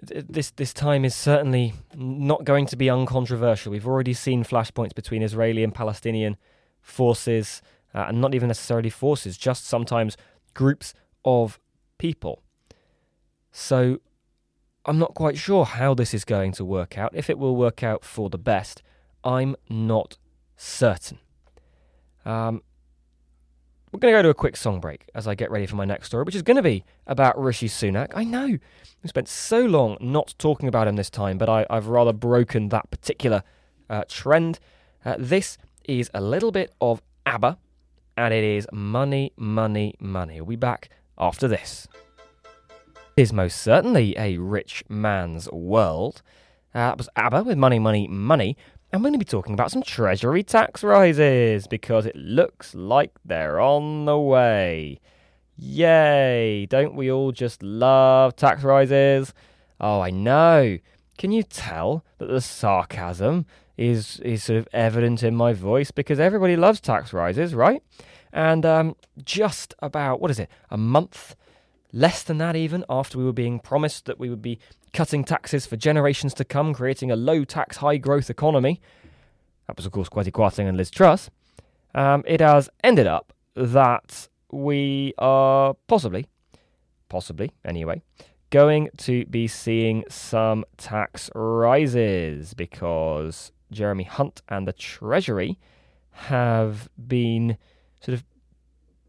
this 0.01 0.51
this 0.51 0.73
time 0.73 1.03
is 1.03 1.15
certainly 1.15 1.73
not 1.95 2.43
going 2.43 2.65
to 2.67 2.75
be 2.75 2.89
uncontroversial. 2.89 3.71
We've 3.71 3.87
already 3.87 4.13
seen 4.13 4.43
flashpoints 4.43 4.93
between 4.93 5.23
Israeli 5.23 5.63
and 5.63 5.73
Palestinian 5.73 6.37
forces, 6.81 7.61
uh, 7.97 8.05
and 8.09 8.21
not 8.21 8.35
even 8.35 8.47
necessarily 8.47 8.91
forces, 8.91 9.37
just 9.37 9.65
sometimes 9.65 10.15
groups 10.53 10.93
of 11.25 11.59
people. 11.97 12.43
So 13.51 13.99
I'm 14.85 14.99
not 14.99 15.15
quite 15.15 15.35
sure 15.35 15.65
how 15.65 15.95
this 15.95 16.13
is 16.13 16.23
going 16.23 16.51
to 16.53 16.63
work 16.63 16.95
out. 16.95 17.11
If 17.15 17.27
it 17.27 17.39
will 17.39 17.55
work 17.55 17.81
out 17.81 18.05
for 18.05 18.29
the 18.29 18.37
best, 18.37 18.83
I'm 19.23 19.55
not 19.67 20.19
certain. 20.55 21.17
Um, 22.23 22.61
we're 23.91 23.99
going 23.99 24.13
to 24.13 24.17
go 24.19 24.21
to 24.21 24.29
a 24.29 24.35
quick 24.35 24.57
song 24.57 24.79
break 24.79 25.09
as 25.15 25.27
I 25.27 25.33
get 25.33 25.49
ready 25.49 25.65
for 25.65 25.75
my 25.75 25.85
next 25.85 26.05
story, 26.05 26.23
which 26.23 26.35
is 26.35 26.43
going 26.43 26.57
to 26.57 26.61
be 26.61 26.83
about 27.07 27.41
Rishi 27.41 27.67
Sunak. 27.67 28.11
I 28.13 28.23
know 28.23 28.45
we 28.45 29.09
spent 29.09 29.27
so 29.27 29.65
long 29.65 29.97
not 29.99 30.35
talking 30.37 30.69
about 30.69 30.87
him 30.87 30.97
this 30.97 31.09
time, 31.09 31.39
but 31.39 31.49
I, 31.49 31.65
have 31.71 31.87
rather 31.87 32.13
broken 32.13 32.69
that 32.69 32.91
particular 32.91 33.41
uh, 33.89 34.03
trend. 34.07 34.59
Uh, 35.03 35.15
this 35.17 35.57
is 35.85 36.11
a 36.13 36.21
little 36.21 36.51
bit 36.51 36.75
of 36.79 37.01
ABBA, 37.25 37.57
and 38.17 38.33
it 38.33 38.43
is 38.43 38.67
Money, 38.73 39.31
Money, 39.37 39.93
Money. 39.99 40.41
We'll 40.41 40.49
be 40.49 40.55
back 40.55 40.89
after 41.17 41.47
this. 41.47 41.87
It 43.15 43.21
is 43.21 43.31
most 43.31 43.61
certainly 43.61 44.15
a 44.17 44.37
rich 44.37 44.83
man's 44.89 45.49
world. 45.51 46.21
Uh, 46.73 46.89
that 46.89 46.97
was 46.97 47.09
ABBA 47.15 47.43
with 47.43 47.57
Money, 47.57 47.79
Money, 47.79 48.07
Money. 48.07 48.57
And 48.91 49.01
we're 49.01 49.09
going 49.09 49.19
to 49.19 49.25
be 49.25 49.29
talking 49.29 49.53
about 49.53 49.71
some 49.71 49.83
Treasury 49.83 50.43
tax 50.43 50.83
rises 50.83 51.67
because 51.67 52.05
it 52.05 52.15
looks 52.15 52.73
like 52.73 53.11
they're 53.23 53.59
on 53.59 54.05
the 54.05 54.17
way. 54.17 54.99
Yay! 55.57 56.65
Don't 56.67 56.95
we 56.95 57.11
all 57.11 57.31
just 57.31 57.61
love 57.61 58.35
tax 58.35 58.63
rises? 58.63 59.33
Oh, 59.79 59.99
I 59.99 60.09
know. 60.09 60.77
Can 61.17 61.31
you 61.31 61.43
tell 61.43 62.05
that 62.19 62.27
the 62.27 62.41
sarcasm 62.41 63.45
is 63.77 64.19
is 64.21 64.43
sort 64.43 64.57
of 64.57 64.67
evident 64.73 65.23
in 65.23 65.35
my 65.35 65.53
voice 65.53 65.91
because 65.91 66.19
everybody 66.19 66.55
loves 66.55 66.79
tax 66.81 67.13
rises, 67.13 67.53
right? 67.53 67.81
And 68.33 68.65
um, 68.65 68.95
just 69.23 69.73
about 69.79 70.19
what 70.19 70.31
is 70.31 70.39
it, 70.39 70.49
a 70.69 70.77
month, 70.77 71.35
less 71.93 72.23
than 72.23 72.37
that 72.39 72.55
even, 72.55 72.83
after 72.89 73.17
we 73.17 73.23
were 73.23 73.33
being 73.33 73.59
promised 73.59 74.05
that 74.05 74.19
we 74.19 74.29
would 74.29 74.41
be 74.41 74.59
cutting 74.93 75.23
taxes 75.23 75.65
for 75.65 75.77
generations 75.77 76.33
to 76.35 76.43
come, 76.43 76.73
creating 76.73 77.11
a 77.11 77.15
low 77.15 77.43
tax, 77.43 77.77
high 77.77 77.97
growth 77.97 78.29
economy. 78.29 78.81
That 79.67 79.77
was, 79.77 79.85
of 79.85 79.91
course, 79.91 80.09
Kwasi 80.09 80.31
Kwarteng 80.31 80.67
and 80.67 80.77
Liz 80.77 80.91
Truss. 80.91 81.29
Um, 81.93 82.23
it 82.27 82.41
has 82.41 82.69
ended 82.83 83.07
up 83.07 83.33
that 83.55 84.27
we 84.51 85.13
are 85.17 85.75
possibly, 85.87 86.27
possibly 87.09 87.51
anyway, 87.65 88.01
going 88.49 88.89
to 88.97 89.25
be 89.25 89.47
seeing 89.47 90.03
some 90.09 90.63
tax 90.77 91.29
rises 91.35 92.53
because 92.53 93.51
Jeremy 93.71 94.03
Hunt 94.03 94.41
and 94.47 94.67
the 94.67 94.73
Treasury 94.73 95.59
have 96.11 96.89
been 96.97 97.57
sort 98.01 98.13
of 98.13 98.23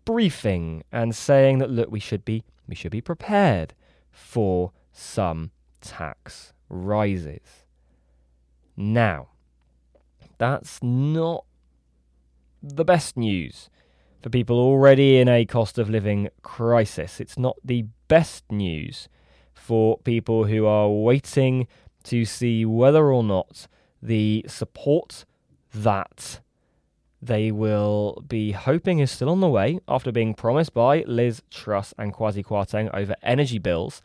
briefing 0.04 0.84
and 0.92 1.14
saying 1.14 1.58
that 1.58 1.70
look, 1.70 1.90
we 1.90 2.00
should 2.00 2.24
be 2.24 2.44
we 2.66 2.74
should 2.74 2.92
be 2.92 3.00
prepared 3.00 3.74
for 4.10 4.72
some 4.92 5.50
tax 5.80 6.52
rises. 6.68 7.64
Now, 8.76 9.28
that's 10.38 10.82
not 10.82 11.44
the 12.62 12.84
best 12.84 13.16
news 13.16 13.70
for 14.22 14.30
people 14.30 14.58
already 14.58 15.18
in 15.18 15.28
a 15.28 15.44
cost 15.44 15.78
of 15.78 15.88
living 15.88 16.28
crisis. 16.42 17.20
It's 17.20 17.38
not 17.38 17.56
the 17.64 17.86
best 18.08 18.44
news 18.50 19.08
for 19.54 19.98
people 19.98 20.44
who 20.44 20.66
are 20.66 20.88
waiting 20.88 21.66
to 22.04 22.24
see 22.24 22.64
whether 22.64 23.12
or 23.12 23.22
not 23.22 23.68
the 24.02 24.44
support 24.48 25.24
that 25.74 26.40
they 27.20 27.50
will 27.50 28.22
be 28.28 28.52
hoping 28.52 29.00
is 29.00 29.10
still 29.10 29.28
on 29.28 29.40
the 29.40 29.48
way 29.48 29.80
after 29.88 30.12
being 30.12 30.34
promised 30.34 30.72
by 30.72 31.02
Liz 31.06 31.42
Truss 31.50 31.92
and 31.98 32.14
Kwasi 32.14 32.44
Kwarteng 32.44 32.90
over 32.94 33.16
energy 33.22 33.58
bills, 33.58 34.00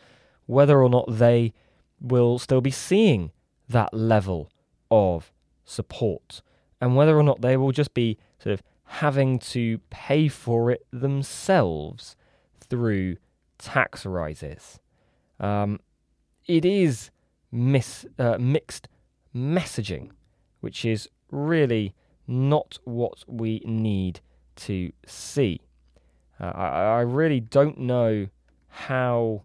whether 0.47 0.81
or 0.81 0.89
not 0.89 1.05
they 1.07 1.53
will 2.01 2.39
still 2.39 2.61
be 2.61 2.71
seeing 2.71 3.31
that 3.69 3.93
level 3.93 4.49
of 4.89 5.31
support 5.63 6.41
and 6.81 6.95
whether 6.95 7.17
or 7.17 7.23
not 7.23 7.41
they 7.41 7.55
will 7.55 7.71
just 7.71 7.93
be 7.93 8.17
sort 8.39 8.53
of 8.53 8.63
having 8.85 9.39
to 9.39 9.79
pay 9.89 10.27
for 10.27 10.69
it 10.69 10.85
themselves 10.91 12.15
through 12.59 13.15
tax 13.57 14.05
rises. 14.05 14.79
Um, 15.39 15.79
it 16.45 16.65
is 16.65 17.09
mis- 17.51 18.05
uh, 18.19 18.37
mixed 18.39 18.87
messaging, 19.35 20.11
which 20.59 20.85
is 20.85 21.09
really 21.31 21.93
not 22.27 22.79
what 22.83 23.23
we 23.27 23.61
need 23.65 24.21
to 24.55 24.91
see. 25.05 25.61
Uh, 26.39 26.51
I, 26.55 26.67
I 26.67 27.01
really 27.01 27.39
don't 27.39 27.79
know 27.79 28.27
how 28.67 29.43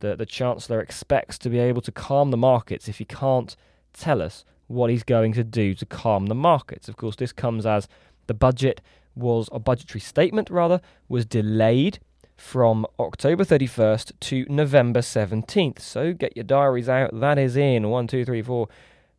the, 0.00 0.16
the 0.16 0.26
Chancellor 0.26 0.80
expects 0.80 1.38
to 1.38 1.50
be 1.50 1.58
able 1.58 1.82
to 1.82 1.92
calm 1.92 2.30
the 2.30 2.36
markets 2.36 2.88
if 2.88 2.98
he 2.98 3.04
can't 3.04 3.56
tell 3.92 4.22
us 4.22 4.44
what 4.66 4.90
he's 4.90 5.02
going 5.02 5.32
to 5.32 5.44
do 5.44 5.74
to 5.74 5.86
calm 5.86 6.26
the 6.26 6.34
markets. 6.34 6.88
Of 6.88 6.96
course, 6.96 7.16
this 7.16 7.32
comes 7.32 7.66
as 7.66 7.88
the 8.26 8.34
budget 8.34 8.80
was, 9.14 9.48
a 9.52 9.58
budgetary 9.58 10.00
statement 10.00 10.50
rather, 10.50 10.80
was 11.08 11.26
delayed 11.26 11.98
from 12.36 12.86
October 12.98 13.44
31st 13.44 14.12
to 14.20 14.46
November 14.48 15.00
17th. 15.00 15.80
So 15.80 16.12
get 16.14 16.36
your 16.36 16.44
diaries 16.44 16.88
out. 16.88 17.18
That 17.20 17.38
is 17.38 17.56
in 17.56 17.90
one, 17.90 18.06
two, 18.06 18.24
three, 18.24 18.42
four. 18.42 18.68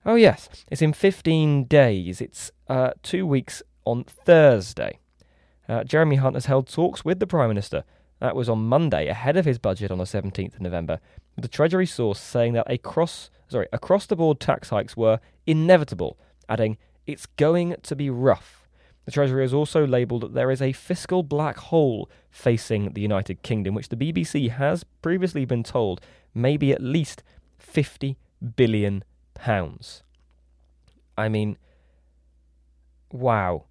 Oh, 0.06 0.16
yes, 0.16 0.50
it's 0.72 0.82
in 0.82 0.94
15 0.94 1.66
days. 1.66 2.22
It's 2.22 2.52
uh, 2.68 2.92
two 3.04 3.28
weeks 3.28 3.62
on 3.86 4.04
Thursday. 4.04 4.98
Uh, 5.70 5.84
Jeremy 5.84 6.16
Hunt 6.16 6.36
has 6.36 6.48
held 6.48 6.68
talks 6.68 7.06
with 7.06 7.20
the 7.20 7.28
Prime 7.28 7.50
Minister 7.50 7.84
that 8.20 8.36
was 8.36 8.50
on 8.50 8.68
Monday, 8.68 9.08
ahead 9.08 9.36
of 9.36 9.46
his 9.46 9.58
budget 9.58 9.92
on 9.92 9.98
the 9.98 10.04
17th 10.04 10.56
of 10.56 10.62
November, 10.62 11.00
the 11.38 11.48
Treasury 11.48 11.88
source 11.88 12.20
saying 12.20 12.54
that 12.54 12.72
across, 12.72 13.30
sorry, 13.48 13.68
across 13.74 14.06
the 14.06 14.16
board 14.16 14.40
tax 14.40 14.70
hikes 14.70 14.96
were 14.96 15.20
inevitable, 15.48 16.18
adding, 16.48 16.78
it's 17.08 17.26
going 17.26 17.76
to 17.82 17.96
be 17.96 18.10
rough. 18.10 18.68
The 19.06 19.12
Treasury 19.12 19.44
has 19.44 19.54
also 19.54 19.86
labelled 19.88 20.22
that 20.22 20.34
there 20.36 20.52
is 20.52 20.62
a 20.62 20.72
fiscal 20.72 21.24
black 21.24 21.58
hole 21.58 22.10
facing 22.30 22.94
the 22.94 23.02
United 23.02 23.42
Kingdom, 23.42 23.74
which 23.74 23.90
the 23.90 23.96
BBC 23.96 24.52
has 24.52 24.84
previously 25.02 25.46
been 25.46 25.64
told 25.64 26.00
may 26.36 26.58
be 26.58 26.72
at 26.72 26.82
least 26.82 27.24
50 27.58 28.18
billion 28.56 29.04
pounds. 29.42 30.04
I 31.18 31.28
mean, 31.28 31.58
wow. 33.12 33.66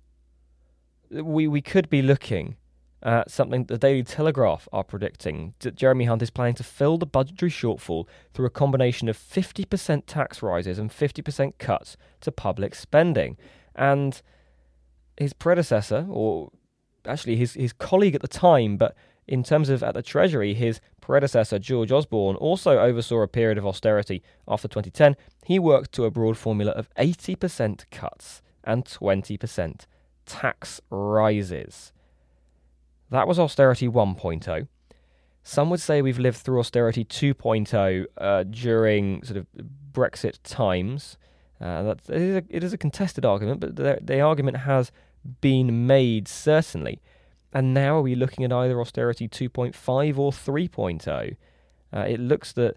We 1.10 1.48
we 1.48 1.62
could 1.62 1.88
be 1.88 2.02
looking 2.02 2.56
at 3.02 3.30
something 3.30 3.64
the 3.64 3.78
Daily 3.78 4.02
Telegraph 4.02 4.68
are 4.72 4.84
predicting 4.84 5.54
that 5.60 5.74
Jeremy 5.74 6.04
Hunt 6.04 6.22
is 6.22 6.30
planning 6.30 6.56
to 6.56 6.64
fill 6.64 6.98
the 6.98 7.06
budgetary 7.06 7.50
shortfall 7.50 8.06
through 8.34 8.46
a 8.46 8.50
combination 8.50 9.08
of 9.08 9.16
50% 9.16 10.02
tax 10.06 10.42
rises 10.42 10.78
and 10.78 10.90
50% 10.90 11.54
cuts 11.58 11.96
to 12.20 12.30
public 12.30 12.74
spending. 12.74 13.38
And 13.74 14.20
his 15.16 15.32
predecessor, 15.32 16.06
or 16.10 16.50
actually 17.06 17.36
his, 17.36 17.54
his 17.54 17.72
colleague 17.72 18.14
at 18.14 18.20
the 18.20 18.28
time, 18.28 18.76
but 18.76 18.94
in 19.26 19.42
terms 19.42 19.70
of 19.70 19.82
at 19.82 19.94
the 19.94 20.02
Treasury, 20.02 20.52
his 20.52 20.80
predecessor, 21.00 21.58
George 21.58 21.92
Osborne, 21.92 22.36
also 22.36 22.78
oversaw 22.78 23.22
a 23.22 23.28
period 23.28 23.58
of 23.58 23.66
austerity 23.66 24.22
after 24.46 24.68
2010. 24.68 25.16
He 25.44 25.58
worked 25.58 25.92
to 25.92 26.04
a 26.04 26.10
broad 26.10 26.36
formula 26.36 26.72
of 26.72 26.88
80% 26.94 27.84
cuts 27.90 28.42
and 28.64 28.84
20% 28.84 29.86
tax 30.26 30.80
rises. 30.90 31.92
That 33.10 33.26
was 33.26 33.38
austerity 33.38 33.88
1.0. 33.88 34.68
Some 35.42 35.70
would 35.70 35.80
say 35.80 36.02
we've 36.02 36.18
lived 36.18 36.38
through 36.38 36.60
austerity 36.60 37.04
2.0 37.04 38.04
uh, 38.18 38.44
during 38.44 39.22
sort 39.24 39.38
of 39.38 39.46
Brexit 39.92 40.38
times. 40.44 41.16
Uh, 41.60 41.94
it 42.08 42.14
is, 42.14 42.36
a, 42.36 42.44
it 42.48 42.64
is 42.64 42.72
a 42.72 42.78
contested 42.78 43.24
argument, 43.24 43.60
but 43.60 43.76
the, 43.76 43.98
the 44.00 44.20
argument 44.20 44.58
has 44.58 44.92
been 45.40 45.86
made 45.86 46.28
certainly. 46.28 47.00
And 47.52 47.74
now 47.74 47.96
are 47.96 48.02
we 48.02 48.14
looking 48.14 48.44
at 48.44 48.52
either 48.52 48.80
austerity 48.80 49.28
2.5 49.28 50.18
or 50.18 50.30
3.0? 50.30 51.36
Uh, 51.92 51.98
it 52.00 52.20
looks 52.20 52.52
that 52.52 52.76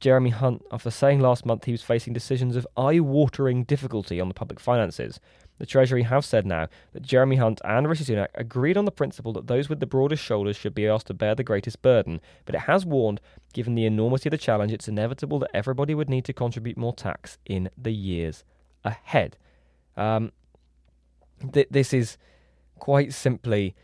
Jeremy 0.00 0.30
Hunt 0.30 0.62
after 0.70 0.90
saying 0.90 1.20
last 1.20 1.46
month 1.46 1.64
he 1.64 1.72
was 1.72 1.82
facing 1.82 2.12
decisions 2.12 2.56
of 2.56 2.66
eye 2.76 3.00
watering 3.00 3.64
difficulty 3.64 4.20
on 4.20 4.28
the 4.28 4.34
public 4.34 4.60
finances. 4.60 5.20
The 5.58 5.66
Treasury 5.66 6.02
have 6.02 6.24
said 6.24 6.44
now 6.44 6.68
that 6.92 7.02
Jeremy 7.02 7.36
Hunt 7.36 7.62
and 7.64 7.88
Rishi 7.88 8.04
Sunak 8.04 8.28
agreed 8.34 8.76
on 8.76 8.84
the 8.84 8.90
principle 8.90 9.32
that 9.34 9.46
those 9.46 9.70
with 9.70 9.80
the 9.80 9.86
broadest 9.86 10.22
shoulders 10.22 10.56
should 10.56 10.74
be 10.74 10.86
asked 10.86 11.06
to 11.06 11.14
bear 11.14 11.34
the 11.34 11.42
greatest 11.42 11.80
burden, 11.80 12.20
but 12.44 12.54
it 12.54 12.62
has 12.62 12.84
warned, 12.84 13.22
given 13.54 13.74
the 13.74 13.86
enormity 13.86 14.28
of 14.28 14.32
the 14.32 14.38
challenge, 14.38 14.72
it's 14.72 14.88
inevitable 14.88 15.38
that 15.38 15.50
everybody 15.54 15.94
would 15.94 16.10
need 16.10 16.26
to 16.26 16.34
contribute 16.34 16.76
more 16.76 16.92
tax 16.92 17.38
in 17.46 17.70
the 17.76 17.92
years 17.92 18.44
ahead. 18.84 19.38
Um, 19.96 20.32
th- 21.52 21.68
this 21.70 21.94
is 21.94 22.18
quite 22.78 23.14
simply 23.14 23.74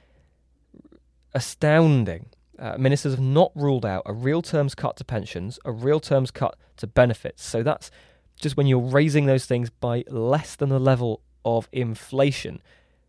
astounding. 1.34 2.26
Uh, 2.58 2.76
ministers 2.78 3.14
have 3.14 3.20
not 3.20 3.50
ruled 3.54 3.84
out 3.84 4.02
a 4.06 4.12
real 4.12 4.42
terms 4.42 4.74
cut 4.74 4.96
to 4.96 5.04
pensions, 5.04 5.58
a 5.64 5.72
real 5.72 6.00
terms 6.00 6.30
cut 6.30 6.56
to 6.76 6.86
benefits. 6.86 7.44
So 7.44 7.62
that's 7.62 7.90
just 8.36 8.56
when 8.56 8.66
you're 8.66 8.78
raising 8.78 9.26
those 9.26 9.46
things 9.46 9.70
by 9.70 10.04
less 10.08 10.54
than 10.56 10.68
the 10.68 10.78
level 10.78 11.22
of 11.44 11.68
inflation, 11.72 12.60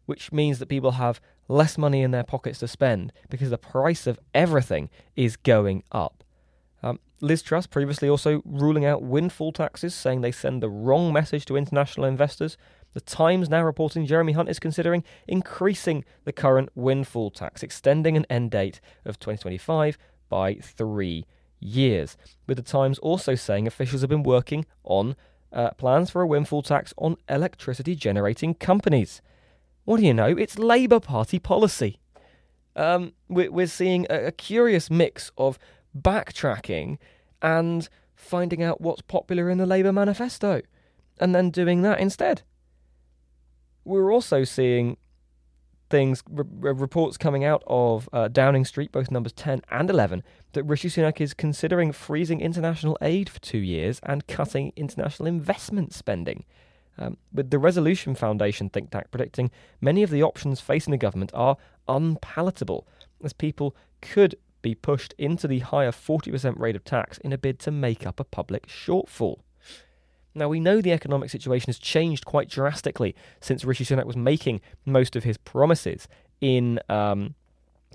which 0.05 0.31
means 0.31 0.59
that 0.59 0.69
people 0.69 0.91
have 0.91 1.19
less 1.47 1.77
money 1.77 2.01
in 2.01 2.11
their 2.11 2.23
pockets 2.23 2.59
to 2.59 2.67
spend 2.67 3.11
because 3.29 3.49
the 3.49 3.57
price 3.57 4.07
of 4.07 4.19
everything 4.33 4.89
is 5.15 5.35
going 5.35 5.83
up. 5.91 6.23
Um, 6.81 6.99
Liz 7.21 7.41
Truss 7.41 7.67
previously 7.67 8.09
also 8.09 8.41
ruling 8.45 8.85
out 8.85 9.01
windfall 9.01 9.51
taxes, 9.51 9.93
saying 9.93 10.21
they 10.21 10.31
send 10.31 10.61
the 10.61 10.69
wrong 10.69 11.13
message 11.13 11.45
to 11.45 11.57
international 11.57 12.05
investors. 12.05 12.57
The 12.93 13.01
Times 13.01 13.49
now 13.49 13.63
reporting 13.63 14.05
Jeremy 14.05 14.33
Hunt 14.33 14.49
is 14.49 14.59
considering 14.59 15.03
increasing 15.27 16.05
the 16.25 16.31
current 16.31 16.69
windfall 16.75 17.31
tax, 17.31 17.63
extending 17.63 18.15
an 18.15 18.25
end 18.29 18.51
date 18.51 18.79
of 19.05 19.19
2025 19.19 19.97
by 20.29 20.55
three 20.55 21.25
years. 21.59 22.17
With 22.47 22.57
the 22.57 22.63
Times 22.63 22.99
also 22.99 23.35
saying 23.35 23.67
officials 23.67 24.01
have 24.01 24.09
been 24.09 24.23
working 24.23 24.65
on 24.83 25.15
uh, 25.51 25.71
plans 25.71 26.09
for 26.09 26.21
a 26.21 26.27
windfall 26.27 26.61
tax 26.61 26.93
on 26.97 27.17
electricity 27.29 27.95
generating 27.95 28.53
companies. 28.53 29.21
What 29.85 29.97
do 29.97 30.05
you 30.05 30.13
know? 30.13 30.27
It's 30.27 30.57
Labour 30.57 30.99
Party 30.99 31.39
policy. 31.39 31.99
Um, 32.75 33.13
we're, 33.27 33.51
we're 33.51 33.67
seeing 33.67 34.07
a, 34.09 34.27
a 34.27 34.31
curious 34.31 34.89
mix 34.89 35.31
of 35.37 35.59
backtracking 35.97 36.97
and 37.41 37.87
finding 38.15 38.63
out 38.63 38.81
what's 38.81 39.01
popular 39.01 39.49
in 39.49 39.57
the 39.57 39.65
Labour 39.65 39.91
manifesto 39.91 40.61
and 41.19 41.35
then 41.35 41.49
doing 41.49 41.81
that 41.83 41.99
instead. 41.99 42.41
We're 43.85 44.11
also 44.11 44.43
seeing 44.43 44.97
things, 45.89 46.23
reports 46.27 47.17
coming 47.17 47.43
out 47.43 47.63
of 47.67 48.09
uh, 48.11 48.27
Downing 48.27 48.65
Street, 48.65 48.91
both 48.91 49.11
numbers 49.11 49.33
10 49.33 49.61
and 49.69 49.89
11, 49.89 50.23
that 50.53 50.63
Rishi 50.63 50.89
Sunak 50.89 51.21
is 51.21 51.35
considering 51.35 51.91
freezing 51.91 52.41
international 52.41 52.97
aid 53.01 53.29
for 53.29 53.39
two 53.41 53.59
years 53.59 53.99
and 54.03 54.25
cutting 54.25 54.73
international 54.75 55.27
investment 55.27 55.93
spending. 55.93 56.45
Um, 56.97 57.17
with 57.31 57.49
the 57.49 57.59
Resolution 57.59 58.15
Foundation 58.15 58.69
think 58.69 58.91
tank 58.91 59.07
predicting 59.11 59.51
many 59.81 60.03
of 60.03 60.09
the 60.09 60.23
options 60.23 60.61
facing 60.61 60.91
the 60.91 60.97
government 60.97 61.31
are 61.33 61.57
unpalatable, 61.87 62.87
as 63.23 63.33
people 63.33 63.75
could 64.01 64.35
be 64.63 64.73
pushed 64.73 65.13
into 65.17 65.47
the 65.47 65.59
higher 65.59 65.91
40% 65.91 66.57
rate 66.59 66.75
of 66.75 66.83
tax 66.83 67.19
in 67.19 67.33
a 67.33 67.37
bid 67.37 67.59
to 67.59 67.71
make 67.71 68.07
up 68.07 68.19
a 68.19 68.23
public 68.23 68.67
shortfall. 68.67 69.41
Now, 70.35 70.49
we 70.49 70.59
know 70.59 70.81
the 70.81 70.91
economic 70.91 71.29
situation 71.29 71.67
has 71.67 71.77
changed 71.77 72.25
quite 72.25 72.49
drastically 72.49 73.15
since 73.39 73.63
Rishi 73.63 73.85
Sunak 73.85 74.05
was 74.05 74.17
making 74.17 74.61
most 74.85 75.15
of 75.15 75.23
his 75.23 75.37
promises 75.37 76.07
in, 76.41 76.79
um, 76.89 77.35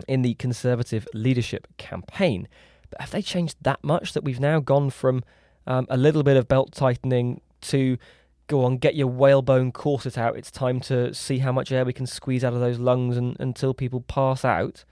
in 0.06 0.22
the 0.22 0.34
Conservative 0.34 1.08
leadership 1.12 1.66
campaign. 1.78 2.46
But 2.90 3.00
have 3.00 3.10
they 3.10 3.22
changed 3.22 3.56
that 3.62 3.82
much 3.82 4.12
that 4.12 4.24
we've 4.24 4.40
now 4.40 4.60
gone 4.60 4.90
from 4.90 5.24
um, 5.66 5.86
a 5.90 5.96
little 5.96 6.22
bit 6.22 6.36
of 6.36 6.46
belt 6.46 6.72
tightening 6.72 7.40
to 7.62 7.98
go 8.46 8.64
on, 8.64 8.78
get 8.78 8.94
your 8.94 9.08
whalebone 9.08 9.72
corset 9.72 10.16
out? 10.16 10.36
It's 10.36 10.50
time 10.50 10.80
to 10.82 11.12
see 11.12 11.38
how 11.38 11.50
much 11.50 11.72
air 11.72 11.84
we 11.84 11.92
can 11.92 12.06
squeeze 12.06 12.44
out 12.44 12.54
of 12.54 12.60
those 12.60 12.78
lungs 12.78 13.16
and, 13.16 13.36
until 13.40 13.74
people 13.74 14.00
pass 14.02 14.44
out. 14.44 14.84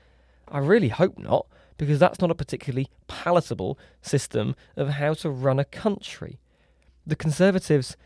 I 0.49 0.59
really 0.59 0.89
hope 0.89 1.17
not, 1.17 1.47
because 1.79 2.01
that's 2.01 2.21
not 2.21 2.31
a 2.31 2.35
particularly 2.35 2.89
palatable 3.07 3.79
system 4.03 4.57
of 4.77 4.91
how 4.91 5.15
to 5.15 5.31
run 5.31 5.61
a 5.61 5.65
country 5.65 6.41
the 7.07 7.17
Conservatives, 7.17 7.97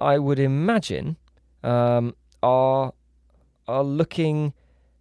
I 0.00 0.18
would 0.18 0.38
imagine, 0.38 1.16
um, 1.62 2.14
are 2.42 2.92
are 3.68 3.84
looking 3.84 4.52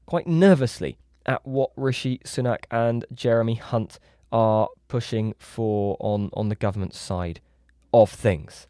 quite 0.06 0.28
nervously 0.28 1.00
at 1.26 1.46
what 1.46 1.72
Rishi 1.76 2.20
Sunak 2.20 2.66
and 2.70 3.06
Jeremy 3.14 3.56
Hunt 3.56 3.98
are 4.32 4.68
pushing 4.88 5.34
for 5.40 5.98
on, 6.00 6.30
on 6.34 6.50
the 6.50 6.56
government 6.56 6.94
side 6.94 7.40
of 7.94 8.12
things. 8.12 8.68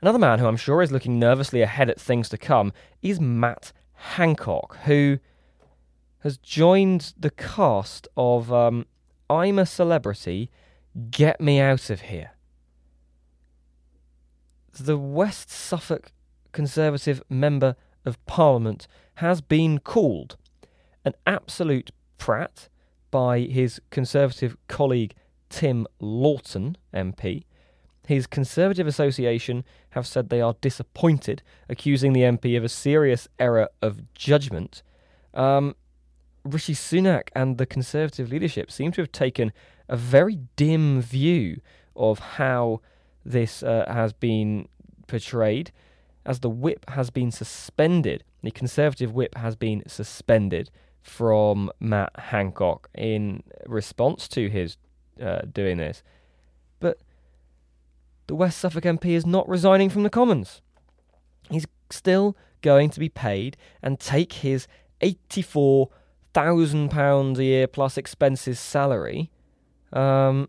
Another 0.00 0.18
man 0.18 0.38
who 0.38 0.46
I'm 0.46 0.56
sure 0.56 0.80
is 0.80 0.92
looking 0.92 1.18
nervously 1.18 1.60
ahead 1.60 1.90
at 1.90 2.00
things 2.00 2.28
to 2.30 2.38
come 2.38 2.72
is 3.02 3.20
Matt 3.20 3.72
Hancock, 3.92 4.78
who 4.84 5.18
has 6.20 6.38
joined 6.38 7.12
the 7.18 7.30
cast 7.30 8.08
of 8.16 8.50
um, 8.50 8.86
I'm 9.28 9.58
a 9.58 9.66
Celebrity, 9.66 10.50
Get 11.10 11.40
Me 11.40 11.60
Out 11.60 11.90
of 11.90 12.02
Here 12.02 12.33
the 14.78 14.98
West 14.98 15.50
Suffolk 15.50 16.12
Conservative 16.52 17.22
Member 17.28 17.76
of 18.04 18.24
Parliament 18.26 18.86
has 19.16 19.40
been 19.40 19.78
called 19.78 20.36
an 21.04 21.14
absolute 21.26 21.90
prat 22.18 22.68
by 23.10 23.40
his 23.40 23.80
Conservative 23.90 24.56
colleague 24.68 25.14
Tim 25.48 25.86
Loughton, 26.00 26.76
MP. 26.92 27.44
His 28.06 28.26
Conservative 28.26 28.86
Association 28.86 29.64
have 29.90 30.06
said 30.06 30.28
they 30.28 30.40
are 30.40 30.56
disappointed, 30.60 31.42
accusing 31.68 32.12
the 32.12 32.22
MP 32.22 32.56
of 32.56 32.64
a 32.64 32.68
serious 32.68 33.28
error 33.38 33.68
of 33.80 34.12
judgment. 34.14 34.82
Um, 35.32 35.76
Rishi 36.44 36.74
Sunak 36.74 37.28
and 37.34 37.56
the 37.56 37.66
Conservative 37.66 38.30
leadership 38.30 38.70
seem 38.70 38.92
to 38.92 39.00
have 39.00 39.12
taken 39.12 39.52
a 39.88 39.96
very 39.96 40.40
dim 40.56 41.00
view 41.00 41.60
of 41.96 42.18
how 42.18 42.80
this 43.24 43.62
uh, 43.62 43.84
has 43.88 44.12
been 44.12 44.68
portrayed 45.06 45.70
as 46.26 46.40
the 46.40 46.50
whip 46.50 46.90
has 46.90 47.10
been 47.10 47.30
suspended. 47.30 48.24
The 48.42 48.50
Conservative 48.50 49.12
whip 49.12 49.36
has 49.36 49.54
been 49.56 49.82
suspended 49.86 50.70
from 51.02 51.70
Matt 51.80 52.12
Hancock 52.16 52.88
in 52.94 53.42
response 53.66 54.26
to 54.28 54.48
his 54.48 54.78
uh, 55.22 55.42
doing 55.52 55.76
this. 55.76 56.02
But 56.80 56.98
the 58.26 58.34
West 58.34 58.58
Suffolk 58.58 58.82
MP 58.84 59.10
is 59.10 59.26
not 59.26 59.46
resigning 59.48 59.90
from 59.90 60.02
the 60.02 60.10
Commons. 60.10 60.62
He's 61.50 61.66
still 61.90 62.36
going 62.62 62.88
to 62.90 62.98
be 62.98 63.10
paid 63.10 63.56
and 63.82 64.00
take 64.00 64.32
his 64.34 64.68
£84,000 65.02 67.38
a 67.38 67.44
year 67.44 67.66
plus 67.66 67.98
expenses 67.98 68.58
salary. 68.58 69.30
Um, 69.92 70.48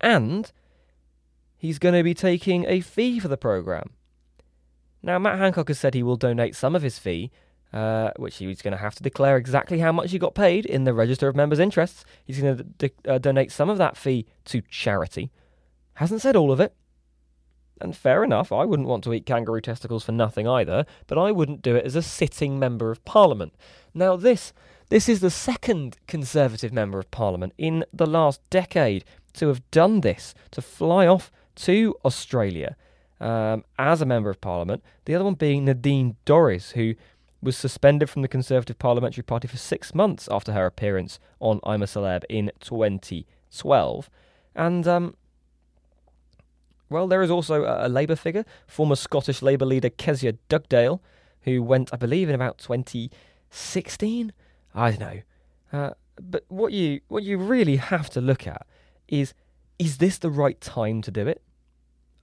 and 0.00 0.52
he's 1.58 1.78
going 1.78 1.94
to 1.94 2.02
be 2.02 2.14
taking 2.14 2.64
a 2.66 2.80
fee 2.80 3.18
for 3.18 3.28
the 3.28 3.36
programme. 3.36 3.90
Now, 5.02 5.18
Matt 5.18 5.38
Hancock 5.38 5.68
has 5.68 5.78
said 5.78 5.94
he 5.94 6.02
will 6.02 6.16
donate 6.16 6.56
some 6.56 6.74
of 6.74 6.82
his 6.82 6.98
fee, 6.98 7.30
uh, 7.72 8.12
which 8.16 8.38
he's 8.38 8.62
going 8.62 8.72
to 8.72 8.78
have 8.78 8.94
to 8.94 9.02
declare 9.02 9.36
exactly 9.36 9.80
how 9.80 9.92
much 9.92 10.10
he 10.10 10.18
got 10.18 10.34
paid 10.34 10.64
in 10.64 10.84
the 10.84 10.94
Register 10.94 11.28
of 11.28 11.36
Members' 11.36 11.58
Interests. 11.58 12.04
He's 12.24 12.40
going 12.40 12.56
to 12.56 12.62
d- 12.64 12.90
uh, 13.06 13.18
donate 13.18 13.52
some 13.52 13.68
of 13.68 13.78
that 13.78 13.96
fee 13.96 14.26
to 14.46 14.62
charity. 14.62 15.30
Hasn't 15.94 16.22
said 16.22 16.36
all 16.36 16.50
of 16.50 16.60
it. 16.60 16.74
And 17.80 17.96
fair 17.96 18.24
enough, 18.24 18.50
I 18.50 18.64
wouldn't 18.64 18.88
want 18.88 19.04
to 19.04 19.12
eat 19.12 19.26
kangaroo 19.26 19.60
testicles 19.60 20.04
for 20.04 20.12
nothing 20.12 20.48
either, 20.48 20.84
but 21.06 21.18
I 21.18 21.30
wouldn't 21.30 21.62
do 21.62 21.76
it 21.76 21.84
as 21.84 21.94
a 21.94 22.02
sitting 22.02 22.58
Member 22.58 22.90
of 22.90 23.04
Parliament. 23.04 23.54
Now, 23.94 24.16
this. 24.16 24.52
This 24.90 25.08
is 25.08 25.20
the 25.20 25.30
second 25.30 25.98
Conservative 26.06 26.72
Member 26.72 26.98
of 26.98 27.10
Parliament 27.10 27.52
in 27.58 27.84
the 27.92 28.06
last 28.06 28.40
decade 28.48 29.04
to 29.34 29.48
have 29.48 29.70
done 29.70 30.00
this, 30.00 30.34
to 30.52 30.62
fly 30.62 31.06
off 31.06 31.30
to 31.62 31.96
Australia 32.04 32.76
um, 33.20 33.64
as 33.78 34.00
a 34.00 34.06
Member 34.06 34.30
of 34.30 34.40
Parliament, 34.40 34.82
the 35.04 35.14
other 35.14 35.24
one 35.24 35.34
being 35.34 35.64
Nadine 35.64 36.16
Dorries, 36.24 36.72
who 36.72 36.94
was 37.40 37.56
suspended 37.56 38.10
from 38.10 38.22
the 38.22 38.28
Conservative 38.28 38.78
Parliamentary 38.78 39.22
Party 39.22 39.48
for 39.48 39.56
six 39.56 39.94
months 39.94 40.28
after 40.30 40.52
her 40.52 40.66
appearance 40.66 41.18
on 41.40 41.60
I'm 41.64 41.82
a 41.82 41.86
Celeb 41.86 42.24
in 42.28 42.50
2012. 42.60 44.10
And, 44.54 44.88
um, 44.88 45.16
well, 46.88 47.06
there 47.06 47.22
is 47.22 47.30
also 47.30 47.64
a, 47.64 47.86
a 47.86 47.88
Labour 47.88 48.16
figure, 48.16 48.44
former 48.66 48.96
Scottish 48.96 49.42
Labour 49.42 49.66
leader 49.66 49.90
Kezia 49.90 50.34
Dugdale, 50.48 51.00
who 51.42 51.62
went, 51.62 51.90
I 51.92 51.96
believe, 51.96 52.28
in 52.28 52.34
about 52.34 52.58
2016. 52.58 54.32
I 54.74 54.90
don't 54.90 55.00
know. 55.00 55.20
Uh, 55.72 55.90
but 56.20 56.44
what 56.48 56.72
you 56.72 57.00
what 57.08 57.22
you 57.22 57.38
really 57.38 57.76
have 57.76 58.10
to 58.10 58.20
look 58.20 58.46
at 58.46 58.66
is 59.06 59.34
is 59.78 59.98
this 59.98 60.18
the 60.18 60.30
right 60.30 60.60
time 60.60 61.02
to 61.02 61.10
do 61.10 61.26
it? 61.28 61.42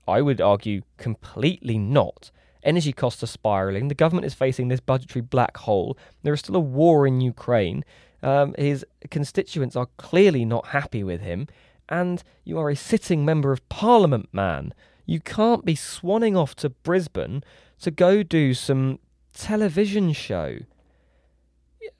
I 0.08 0.22
would 0.22 0.40
argue 0.40 0.82
completely 0.96 1.78
not. 1.78 2.30
Energy 2.62 2.92
costs 2.92 3.22
are 3.22 3.28
spiraling. 3.28 3.88
The 3.88 3.94
government 3.94 4.26
is 4.26 4.34
facing 4.34 4.68
this 4.68 4.80
budgetary 4.80 5.22
black 5.22 5.56
hole. 5.58 5.96
There 6.22 6.34
is 6.34 6.40
still 6.40 6.56
a 6.56 6.60
war 6.60 7.06
in 7.06 7.20
Ukraine. 7.20 7.84
Um, 8.22 8.54
his 8.58 8.84
constituents 9.10 9.76
are 9.76 9.88
clearly 9.98 10.44
not 10.44 10.68
happy 10.68 11.04
with 11.04 11.20
him. 11.20 11.46
and 11.88 12.22
you 12.44 12.58
are 12.58 12.70
a 12.70 12.76
sitting 12.76 13.24
member 13.24 13.52
of 13.52 13.66
parliament, 13.68 14.28
man. 14.32 14.74
You 15.04 15.20
can't 15.20 15.64
be 15.64 15.74
swanning 15.76 16.36
off 16.36 16.54
to 16.56 16.70
Brisbane 16.70 17.44
to 17.80 17.90
go 17.90 18.22
do 18.22 18.54
some 18.54 18.98
television 19.32 20.12
show. 20.12 20.58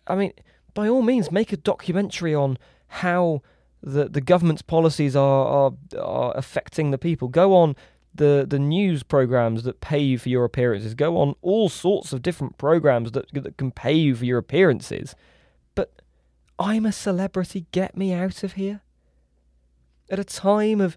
I 0.07 0.17
mean, 0.17 0.33
by 0.75 0.89
all 0.89 1.03
means, 1.03 1.31
make 1.31 1.53
a 1.53 1.57
documentary 1.57 2.35
on 2.35 2.59
how 2.89 3.43
the 3.83 4.09
the 4.09 4.21
government's 4.21 4.63
policies 4.63 5.15
are 5.15 5.47
are, 5.47 5.73
are 6.01 6.37
affecting 6.37 6.91
the 6.91 6.99
people. 6.99 7.29
Go 7.29 7.55
on 7.55 7.77
the 8.17 8.47
the 8.49 8.59
news 8.59 9.03
programs 9.03 9.63
that 9.65 9.81
pay 9.81 9.99
you 9.99 10.19
for 10.19 10.29
your 10.29 10.45
appearances. 10.45 10.95
Go 10.95 11.19
on 11.19 11.35
all 11.43 11.69
sorts 11.69 12.13
of 12.13 12.23
different 12.23 12.59
programs 12.59 13.13
that 13.13 13.33
that 13.33 13.57
can 13.57 13.71
pay 13.71 13.93
you 13.93 14.15
for 14.15 14.25
your 14.25 14.39
appearances. 14.39 15.15
But 15.75 16.03
I'm 16.59 16.87
a 16.87 16.93
celebrity. 16.93 17.67
Get 17.73 17.97
me 17.97 18.13
out 18.13 18.43
of 18.43 18.55
here. 18.55 18.81
At 20.11 20.19
a 20.19 20.25
time 20.25 20.81
of 20.81 20.97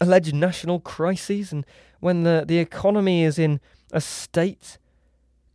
alleged 0.00 0.34
national 0.34 0.80
crises 0.80 1.52
and 1.52 1.64
when 2.00 2.22
the 2.22 2.44
the 2.46 2.58
economy 2.58 3.24
is 3.24 3.38
in 3.38 3.60
a 3.92 4.00
state, 4.00 4.78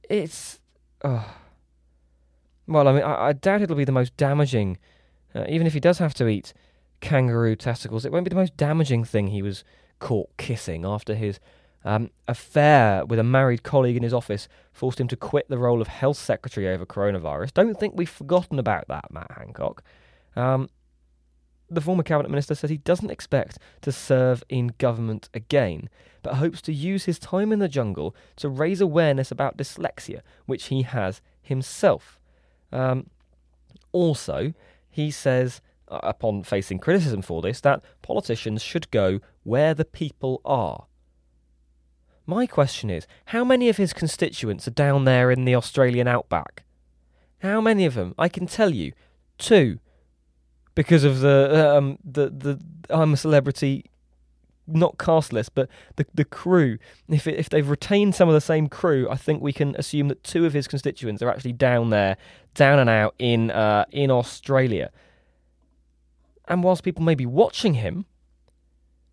it's. 0.10 0.60
Oh. 1.04 1.36
Well, 2.68 2.88
I 2.88 2.94
mean, 2.94 3.04
I, 3.04 3.28
I 3.28 3.34
doubt 3.34 3.62
it'll 3.62 3.76
be 3.76 3.86
the 3.86 3.92
most 3.92 4.16
damaging. 4.18 4.78
Uh, 5.34 5.46
even 5.50 5.68
if 5.68 5.74
he 5.74 5.80
does 5.80 5.98
have 5.98 6.14
to 6.16 6.28
eat 6.28 6.54
kangaroo 7.00 7.56
testicles, 7.56 8.06
it 8.06 8.12
won't 8.12 8.26
be 8.26 8.30
the 8.30 8.36
most 8.36 8.56
damaging 8.56 9.04
thing 9.04 9.28
he 9.28 9.42
was 9.42 9.64
caught 10.02 10.36
kissing 10.36 10.84
after 10.84 11.16
his 11.16 11.40
um, 11.86 12.10
affair 12.28 13.06
with 13.06 13.20
a 13.20 13.24
married 13.24 13.64
colleague 13.64 13.96
in 13.96 14.04
his 14.04 14.14
office 14.14 14.50
forced 14.74 15.00
him 15.00 15.08
to 15.08 15.16
quit 15.16 15.48
the 15.48 15.58
role 15.58 15.82
of 15.82 15.88
health 15.88 16.18
secretary 16.18 16.68
over 16.68 16.86
coronavirus. 16.86 17.54
Don't 17.54 17.80
think 17.80 17.94
we've 17.96 18.10
forgotten 18.10 18.60
about 18.60 18.88
that, 18.90 19.12
Matt 19.12 19.32
Hancock. 19.38 19.84
Um, 20.36 20.70
the 21.70 21.82
former 21.82 22.04
cabinet 22.04 22.30
minister 22.30 22.54
says 22.54 22.70
he 22.70 22.78
doesn't 22.78 23.12
expect 23.12 23.58
to 23.82 23.92
serve 23.92 24.44
in 24.50 24.74
government 24.78 25.30
again, 25.34 25.90
but 26.22 26.36
hopes 26.36 26.62
to 26.64 26.74
use 26.74 27.06
his 27.06 27.18
time 27.18 27.52
in 27.52 27.60
the 27.60 27.70
jungle 27.70 28.14
to 28.36 28.50
raise 28.50 28.82
awareness 28.82 29.32
about 29.32 29.58
dyslexia, 29.58 30.22
which 30.46 30.66
he 30.66 30.82
has 30.82 31.22
himself. 31.42 32.20
Um, 32.72 33.08
also, 33.94 34.54
he 34.90 35.12
says 35.12 35.62
upon 35.92 36.44
facing 36.44 36.80
criticism 36.80 37.22
for 37.22 37.42
this, 37.42 37.62
that 37.62 37.84
politicians 38.02 38.62
should 38.62 38.90
go 38.92 39.20
where 39.44 39.74
the 39.74 39.86
people 39.86 40.42
are. 40.46 40.86
My 42.26 42.46
question 42.46 42.90
is 42.90 43.08
how 43.26 43.44
many 43.44 43.68
of 43.70 43.78
his 43.78 43.94
constituents 43.94 44.68
are 44.68 44.72
down 44.72 45.06
there 45.06 45.32
in 45.32 45.46
the 45.46 45.56
Australian 45.56 46.08
outback? 46.08 46.64
How 47.40 47.60
many 47.60 47.86
of 47.86 47.96
them? 47.96 48.14
I 48.18 48.30
can 48.30 48.46
tell 48.46 48.74
you, 48.74 48.94
two, 49.38 49.80
because 50.76 51.04
of 51.04 51.20
the 51.20 51.76
um, 51.76 51.98
the 52.04 52.30
the 52.30 52.60
I'm 52.90 53.14
a 53.14 53.18
celebrity, 53.18 53.90
not 54.68 54.98
cast 54.98 55.34
list, 55.34 55.56
but 55.56 55.68
the 55.96 56.06
the 56.14 56.24
crew. 56.24 56.78
If 57.10 57.28
if 57.28 57.50
they've 57.50 57.68
retained 57.68 58.16
some 58.16 58.30
of 58.30 58.34
the 58.34 58.42
same 58.42 58.70
crew, 58.70 59.10
I 59.10 59.18
think 59.18 59.42
we 59.42 59.54
can 59.54 59.76
assume 59.78 60.08
that 60.10 60.24
two 60.24 60.46
of 60.46 60.54
his 60.54 60.68
constituents 60.68 61.22
are 61.22 61.30
actually 61.30 61.54
down 61.54 61.90
there, 61.90 62.18
down 62.54 62.80
and 62.80 62.90
out 62.90 63.16
in 63.18 63.52
uh, 63.52 63.86
in 63.92 64.12
Australia. 64.12 64.92
And 66.52 66.66
whilst 66.66 66.84
people 66.84 67.06
may 67.06 67.16
be 67.16 67.26
watching 67.26 67.76
him, 67.76 68.06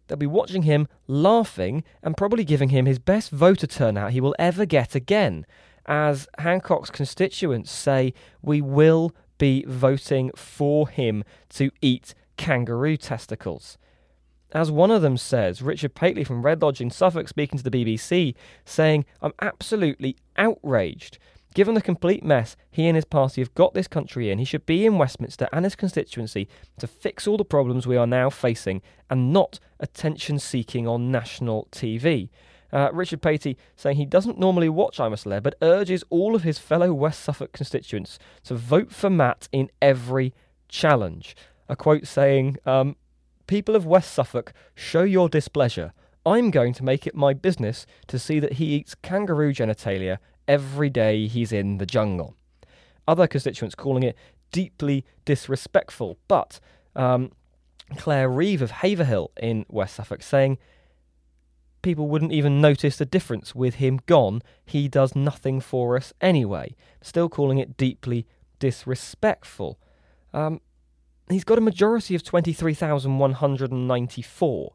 they'll 0.08 0.18
be 0.18 0.26
watching 0.26 0.62
him, 0.62 0.88
laughing, 1.06 1.84
and 2.02 2.16
probably 2.16 2.42
giving 2.42 2.70
him 2.70 2.84
his 2.84 2.98
best 2.98 3.30
voter 3.30 3.68
turnout 3.68 4.10
he 4.10 4.20
will 4.20 4.34
ever 4.40 4.66
get 4.66 4.96
again. 4.96 5.46
As 5.86 6.26
Hancock's 6.38 6.90
constituents 6.90 7.70
say, 7.70 8.12
we 8.42 8.60
will 8.60 9.12
be 9.38 9.64
voting 9.68 10.32
for 10.34 10.88
him 10.88 11.22
to 11.50 11.70
eat 11.80 12.12
kangaroo 12.36 12.96
testicles. 12.96 13.78
As 14.50 14.72
one 14.72 14.90
of 14.90 15.02
them 15.02 15.16
says, 15.16 15.62
Richard 15.62 15.94
Pateley 15.94 16.26
from 16.26 16.42
Red 16.42 16.60
Lodge 16.60 16.80
in 16.80 16.90
Suffolk 16.90 17.28
speaking 17.28 17.58
to 17.58 17.62
the 17.62 17.70
BBC, 17.70 18.34
saying, 18.64 19.04
I'm 19.22 19.34
absolutely 19.40 20.16
outraged 20.36 21.18
Given 21.54 21.74
the 21.74 21.82
complete 21.82 22.22
mess 22.22 22.56
he 22.70 22.86
and 22.86 22.94
his 22.94 23.04
party 23.04 23.40
have 23.40 23.54
got 23.54 23.74
this 23.74 23.88
country 23.88 24.30
in, 24.30 24.38
he 24.38 24.44
should 24.44 24.66
be 24.66 24.86
in 24.86 24.98
Westminster 24.98 25.48
and 25.52 25.64
his 25.64 25.74
constituency 25.74 26.48
to 26.78 26.86
fix 26.86 27.26
all 27.26 27.36
the 27.36 27.44
problems 27.44 27.86
we 27.86 27.96
are 27.96 28.06
now 28.06 28.30
facing 28.30 28.82
and 29.10 29.32
not 29.32 29.58
attention 29.80 30.38
seeking 30.38 30.86
on 30.86 31.10
national 31.10 31.68
TV. 31.72 32.28
Uh, 32.70 32.90
Richard 32.92 33.22
Patey 33.22 33.56
saying 33.76 33.96
he 33.96 34.04
doesn't 34.04 34.38
normally 34.38 34.68
watch 34.68 35.00
I'm 35.00 35.14
a 35.14 35.40
but 35.40 35.54
urges 35.62 36.04
all 36.10 36.34
of 36.34 36.42
his 36.42 36.58
fellow 36.58 36.92
West 36.92 37.20
Suffolk 37.20 37.52
constituents 37.52 38.18
to 38.44 38.54
vote 38.54 38.92
for 38.92 39.08
Matt 39.08 39.48
in 39.52 39.70
every 39.80 40.34
challenge. 40.68 41.34
A 41.68 41.76
quote 41.76 42.06
saying, 42.06 42.58
um, 42.66 42.96
People 43.46 43.74
of 43.74 43.86
West 43.86 44.12
Suffolk, 44.12 44.52
show 44.74 45.02
your 45.02 45.28
displeasure. 45.30 45.92
I'm 46.26 46.50
going 46.50 46.74
to 46.74 46.84
make 46.84 47.06
it 47.06 47.14
my 47.14 47.32
business 47.32 47.86
to 48.08 48.18
see 48.18 48.38
that 48.40 48.54
he 48.54 48.66
eats 48.66 48.94
kangaroo 48.94 49.52
genitalia 49.52 50.18
every 50.46 50.90
day 50.90 51.26
he's 51.26 51.52
in 51.52 51.78
the 51.78 51.86
jungle. 51.86 52.34
Other 53.06 53.26
constituents 53.26 53.74
calling 53.74 54.02
it 54.02 54.16
deeply 54.52 55.04
disrespectful, 55.24 56.18
but 56.26 56.60
um, 56.96 57.32
Claire 57.96 58.28
Reeve 58.28 58.62
of 58.62 58.70
Haverhill 58.70 59.30
in 59.40 59.64
West 59.68 59.96
Suffolk 59.96 60.22
saying 60.22 60.58
people 61.82 62.08
wouldn't 62.08 62.32
even 62.32 62.60
notice 62.60 62.96
the 62.96 63.06
difference 63.06 63.54
with 63.54 63.76
him 63.76 64.00
gone. 64.06 64.42
He 64.64 64.88
does 64.88 65.14
nothing 65.14 65.60
for 65.60 65.96
us 65.96 66.12
anyway. 66.20 66.74
Still 67.00 67.28
calling 67.28 67.58
it 67.58 67.76
deeply 67.76 68.26
disrespectful. 68.58 69.78
Um, 70.34 70.60
he's 71.30 71.44
got 71.44 71.58
a 71.58 71.62
majority 71.62 72.14
of 72.14 72.24
23,194. 72.24 74.72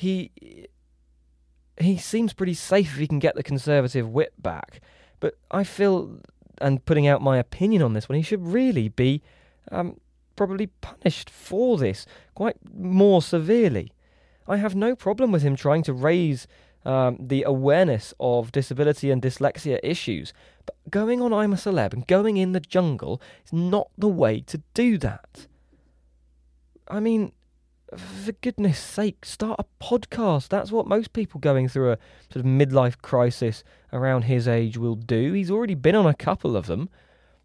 He 0.00 0.30
he 1.78 1.98
seems 1.98 2.32
pretty 2.32 2.54
safe 2.54 2.92
if 2.94 2.98
he 2.98 3.06
can 3.06 3.18
get 3.18 3.34
the 3.34 3.42
Conservative 3.42 4.08
whip 4.08 4.32
back. 4.38 4.80
But 5.18 5.34
I 5.50 5.62
feel, 5.62 6.20
and 6.58 6.82
putting 6.86 7.06
out 7.06 7.20
my 7.20 7.36
opinion 7.36 7.82
on 7.82 7.92
this 7.92 8.08
one, 8.08 8.16
he 8.16 8.22
should 8.22 8.46
really 8.46 8.88
be 8.88 9.22
um, 9.70 10.00
probably 10.36 10.68
punished 10.80 11.28
for 11.28 11.76
this 11.76 12.06
quite 12.34 12.56
more 12.74 13.20
severely. 13.20 13.92
I 14.48 14.56
have 14.56 14.74
no 14.74 14.96
problem 14.96 15.32
with 15.32 15.42
him 15.42 15.54
trying 15.54 15.82
to 15.82 15.92
raise 15.92 16.46
um, 16.86 17.18
the 17.20 17.42
awareness 17.42 18.14
of 18.18 18.52
disability 18.52 19.10
and 19.10 19.20
dyslexia 19.20 19.78
issues, 19.82 20.32
but 20.64 20.76
going 20.88 21.20
on 21.20 21.34
I'm 21.34 21.52
a 21.52 21.56
Celeb 21.56 21.92
and 21.92 22.06
going 22.06 22.38
in 22.38 22.52
the 22.52 22.60
jungle 22.60 23.20
is 23.44 23.52
not 23.52 23.90
the 23.98 24.08
way 24.08 24.40
to 24.40 24.62
do 24.72 24.96
that. 24.96 25.46
I 26.88 27.00
mean, 27.00 27.32
for 27.96 28.32
goodness 28.32 28.78
sake, 28.78 29.24
start 29.24 29.60
a 29.60 29.84
podcast. 29.84 30.48
That's 30.48 30.70
what 30.70 30.86
most 30.86 31.12
people 31.12 31.40
going 31.40 31.68
through 31.68 31.92
a 31.92 31.98
sort 32.32 32.44
of 32.44 32.50
midlife 32.50 32.98
crisis 33.02 33.64
around 33.92 34.22
his 34.22 34.46
age 34.46 34.76
will 34.76 34.94
do. 34.94 35.32
He's 35.32 35.50
already 35.50 35.74
been 35.74 35.96
on 35.96 36.06
a 36.06 36.14
couple 36.14 36.56
of 36.56 36.66
them. 36.66 36.88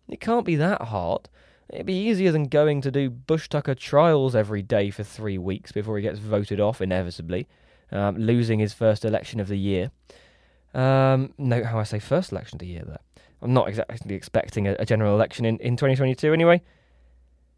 It 0.08 0.20
can't 0.20 0.46
be 0.46 0.56
that 0.58 0.84
hard. 0.84 1.30
It'd 1.70 1.88
be 1.88 1.94
easier 1.94 2.32
than 2.32 2.46
going 2.46 2.82
to 2.82 2.92
do 2.92 3.10
Bush 3.10 3.50
Tucker 3.50 3.74
trials 3.74 4.36
every 4.36 4.62
day 4.62 4.92
for 4.92 5.04
three 5.04 5.38
weeks 5.38 5.72
before 5.72 5.98
he 5.98 6.04
gets 6.04 6.20
voted 6.20 6.60
off 6.60 6.80
inevitably, 6.80 7.48
um, 7.92 8.18
losing 8.18 8.60
his 8.60 8.74
first 8.74 9.04
election 9.04 9.40
of 9.40 9.48
the 9.48 9.58
year. 9.58 9.92
Um, 10.76 11.34
note 11.38 11.66
how 11.66 11.80
I 11.80 11.84
say 11.84 12.00
first 12.00 12.32
election 12.32 12.58
of 12.58 12.60
the 12.60 12.68
year 12.68 12.84
there. 12.86 13.00
I'm 13.42 13.54
not 13.54 13.68
exactly 13.68 14.16
expecting 14.16 14.68
a, 14.68 14.76
a 14.78 14.86
general 14.86 15.16
election 15.16 15.46
in, 15.46 15.58
in 15.58 15.76
2022 15.76 16.34
anyway. 16.34 16.62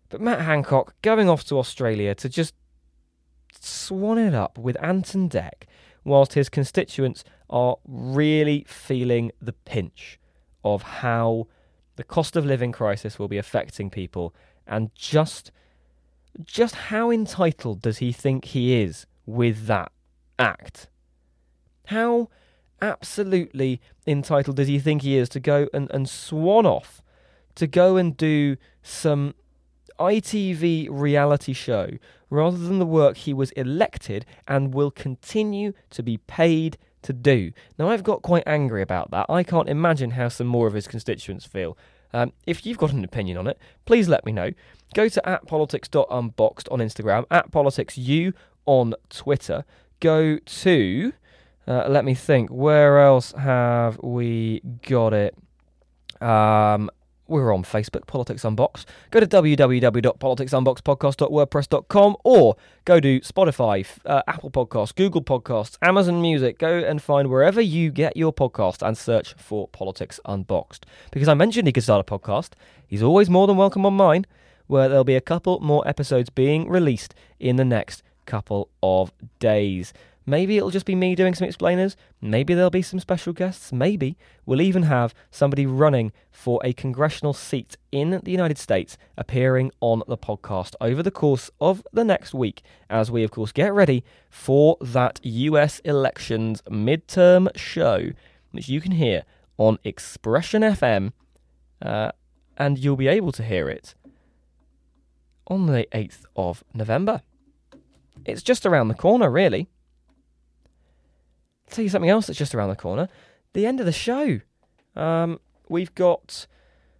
But 0.09 0.21
Matt 0.21 0.41
Hancock 0.41 0.95
going 1.01 1.29
off 1.29 1.43
to 1.45 1.59
Australia 1.59 2.15
to 2.15 2.29
just 2.29 2.53
swan 3.67 4.17
it 4.17 4.33
up 4.33 4.57
with 4.57 4.81
Anton 4.83 5.21
and 5.21 5.31
Dec, 5.31 5.63
whilst 6.03 6.33
his 6.33 6.49
constituents 6.49 7.23
are 7.49 7.77
really 7.85 8.65
feeling 8.67 9.31
the 9.41 9.53
pinch 9.53 10.19
of 10.63 10.81
how 10.81 11.47
the 11.95 12.03
cost 12.03 12.35
of 12.35 12.45
living 12.45 12.71
crisis 12.71 13.17
will 13.17 13.27
be 13.27 13.37
affecting 13.37 13.89
people 13.89 14.33
and 14.65 14.93
just 14.95 15.51
just 16.43 16.75
how 16.75 17.09
entitled 17.09 17.81
does 17.81 17.97
he 17.97 18.11
think 18.11 18.45
he 18.45 18.79
is 18.81 19.07
with 19.25 19.65
that 19.65 19.91
act? 20.37 20.87
How 21.87 22.29
absolutely 22.79 23.81
entitled 24.05 24.57
does 24.57 24.67
he 24.67 24.77
think 24.77 25.01
he 25.01 25.17
is 25.17 25.29
to 25.29 25.39
go 25.39 25.67
and, 25.73 25.89
and 25.91 26.07
swan 26.07 26.65
off 26.65 27.01
to 27.55 27.65
go 27.65 27.97
and 27.97 28.15
do 28.15 28.55
some 28.83 29.33
ITV 29.99 30.87
reality 30.91 31.53
show 31.53 31.89
rather 32.29 32.57
than 32.57 32.79
the 32.79 32.85
work 32.85 33.17
he 33.17 33.33
was 33.33 33.51
elected 33.51 34.25
and 34.47 34.73
will 34.73 34.91
continue 34.91 35.73
to 35.89 36.03
be 36.03 36.17
paid 36.17 36.77
to 37.03 37.13
do. 37.13 37.51
Now, 37.77 37.89
I've 37.89 38.03
got 38.03 38.21
quite 38.21 38.43
angry 38.45 38.81
about 38.81 39.11
that. 39.11 39.27
I 39.29 39.43
can't 39.43 39.69
imagine 39.69 40.11
how 40.11 40.27
some 40.27 40.47
more 40.47 40.67
of 40.67 40.73
his 40.73 40.87
constituents 40.87 41.45
feel. 41.45 41.77
Um, 42.13 42.33
if 42.45 42.65
you've 42.65 42.77
got 42.77 42.91
an 42.91 43.03
opinion 43.03 43.37
on 43.37 43.47
it, 43.47 43.57
please 43.85 44.07
let 44.07 44.25
me 44.25 44.31
know. 44.31 44.51
Go 44.93 45.09
to 45.09 45.29
at 45.29 45.45
politics.unboxed 45.45 46.69
on 46.69 46.79
Instagram, 46.79 47.25
at 47.29 47.51
politicsu 47.51 48.33
on 48.65 48.93
Twitter. 49.09 49.65
Go 49.99 50.37
to, 50.37 51.13
uh, 51.67 51.87
let 51.89 52.05
me 52.05 52.13
think, 52.13 52.49
where 52.49 52.99
else 52.99 53.33
have 53.33 53.99
we 54.01 54.61
got 54.87 55.13
it? 55.13 55.35
Um, 56.21 56.89
we're 57.27 57.53
on 57.53 57.63
Facebook, 57.63 58.07
Politics 58.07 58.43
Unboxed. 58.43 58.87
Go 59.11 59.19
to 59.19 59.27
www.politicsunboxedpodcast.wordpress.com 59.27 62.17
or 62.23 62.55
go 62.85 62.99
to 62.99 63.19
Spotify, 63.21 63.87
uh, 64.05 64.21
Apple 64.27 64.51
Podcasts, 64.51 64.95
Google 64.95 65.23
Podcasts, 65.23 65.77
Amazon 65.81 66.21
Music. 66.21 66.59
Go 66.59 66.79
and 66.79 67.01
find 67.01 67.29
wherever 67.29 67.61
you 67.61 67.91
get 67.91 68.17
your 68.17 68.33
podcast 68.33 68.85
and 68.85 68.97
search 68.97 69.33
for 69.35 69.67
Politics 69.67 70.19
Unboxed. 70.25 70.85
Because 71.11 71.27
I 71.27 71.33
mentioned 71.33 71.67
he 71.67 71.73
could 71.73 71.83
start 71.83 72.07
a 72.07 72.17
podcast, 72.17 72.51
he's 72.87 73.03
always 73.03 73.29
more 73.29 73.47
than 73.47 73.57
welcome 73.57 73.85
on 73.85 73.95
mine, 73.95 74.25
where 74.67 74.87
there'll 74.89 75.03
be 75.03 75.15
a 75.15 75.21
couple 75.21 75.59
more 75.59 75.87
episodes 75.87 76.29
being 76.29 76.69
released 76.69 77.15
in 77.39 77.55
the 77.55 77.65
next 77.65 78.03
couple 78.25 78.69
of 78.83 79.11
days. 79.39 79.93
Maybe 80.29 80.57
it'll 80.57 80.71
just 80.71 80.85
be 80.85 80.93
me 80.93 81.15
doing 81.15 81.33
some 81.33 81.47
explainers. 81.47 81.95
Maybe 82.19 82.53
there'll 82.53 82.69
be 82.69 82.81
some 82.81 82.99
special 82.99 83.31
guests. 83.31 83.71
Maybe 83.71 84.17
we'll 84.45 84.59
even 84.59 84.83
have 84.83 85.15
somebody 85.31 85.65
running 85.65 86.11
for 86.29 86.59
a 86.65 86.73
congressional 86.73 87.31
seat 87.33 87.77
in 87.93 88.19
the 88.21 88.31
United 88.31 88.57
States 88.57 88.97
appearing 89.17 89.71
on 89.79 90.03
the 90.05 90.17
podcast 90.17 90.75
over 90.81 91.01
the 91.01 91.11
course 91.11 91.49
of 91.61 91.81
the 91.93 92.03
next 92.03 92.33
week 92.33 92.61
as 92.89 93.09
we, 93.09 93.23
of 93.23 93.31
course, 93.31 93.53
get 93.53 93.73
ready 93.73 94.03
for 94.29 94.75
that 94.81 95.21
US 95.23 95.79
elections 95.85 96.61
midterm 96.63 97.47
show, 97.55 98.09
which 98.51 98.67
you 98.67 98.81
can 98.81 98.91
hear 98.91 99.23
on 99.57 99.79
Expression 99.85 100.61
FM. 100.61 101.13
Uh, 101.81 102.11
and 102.57 102.77
you'll 102.77 102.97
be 102.97 103.07
able 103.07 103.31
to 103.31 103.43
hear 103.43 103.69
it 103.69 103.95
on 105.47 105.67
the 105.67 105.87
8th 105.93 106.25
of 106.35 106.65
November. 106.73 107.21
It's 108.25 108.43
just 108.43 108.65
around 108.65 108.89
the 108.89 108.93
corner, 108.93 109.31
really 109.31 109.69
tell 111.69 111.83
you 111.83 111.89
something 111.89 112.09
else 112.09 112.27
that's 112.27 112.39
just 112.39 112.55
around 112.55 112.69
the 112.69 112.75
corner. 112.75 113.07
The 113.53 113.65
end 113.65 113.79
of 113.79 113.85
the 113.85 113.91
show. 113.91 114.39
Um, 114.95 115.39
we've 115.69 115.93
got 115.95 116.47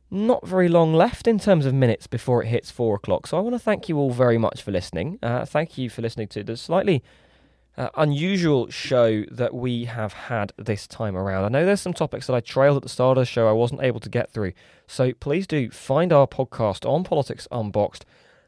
not 0.10 0.48
very 0.48 0.69
long 0.69 0.94
left 0.94 1.27
in 1.27 1.39
terms 1.39 1.65
of 1.65 1.73
minutes 1.73 2.07
before 2.07 2.44
it 2.44 2.48
hits 2.48 2.72
four 2.72 2.95
o'clock. 2.95 3.27
So 3.27 3.38
I 3.38 3.41
want 3.41 3.56
to 3.56 3.60
thank 3.60 3.89
you 3.89 3.98
all 3.98 4.11
very 4.11 4.38
much 4.38 4.61
for 4.61 4.72
listening. 4.72 5.19
Uh, 5.22 5.45
thank 5.45 5.77
you 5.77 5.89
for 5.89 6.02
listening 6.02 6.27
to 6.30 6.44
the 6.44 6.56
slightly 6.56 7.03
uh, 7.77 7.89
unusual 7.95 8.69
show 8.69 9.23
that 9.30 9.53
we 9.53 9.85
have 9.85 10.14
had 10.14 10.53
this 10.57 10.88
time 10.88 11.15
around. 11.15 11.44
I 11.44 11.49
know 11.49 11.65
there's 11.65 11.81
some 11.81 11.94
topics 11.94 12.27
that 12.27 12.34
I 12.34 12.39
trailed 12.39 12.77
at 12.77 12.84
the 12.84 12.89
start 12.89 13.18
of 13.18 13.23
the 13.23 13.26
show 13.26 13.48
I 13.48 13.52
wasn't 13.52 13.81
able 13.81 13.99
to 13.99 14.10
get 14.10 14.31
through. 14.31 14.53
So 14.88 15.14
please 15.14 15.45
do 15.45 15.69
find 15.69 16.14
our 16.14 16.27
podcast 16.27 16.89
on 16.89 17.03
Politics 17.03 17.48
Unboxed 17.52 18.06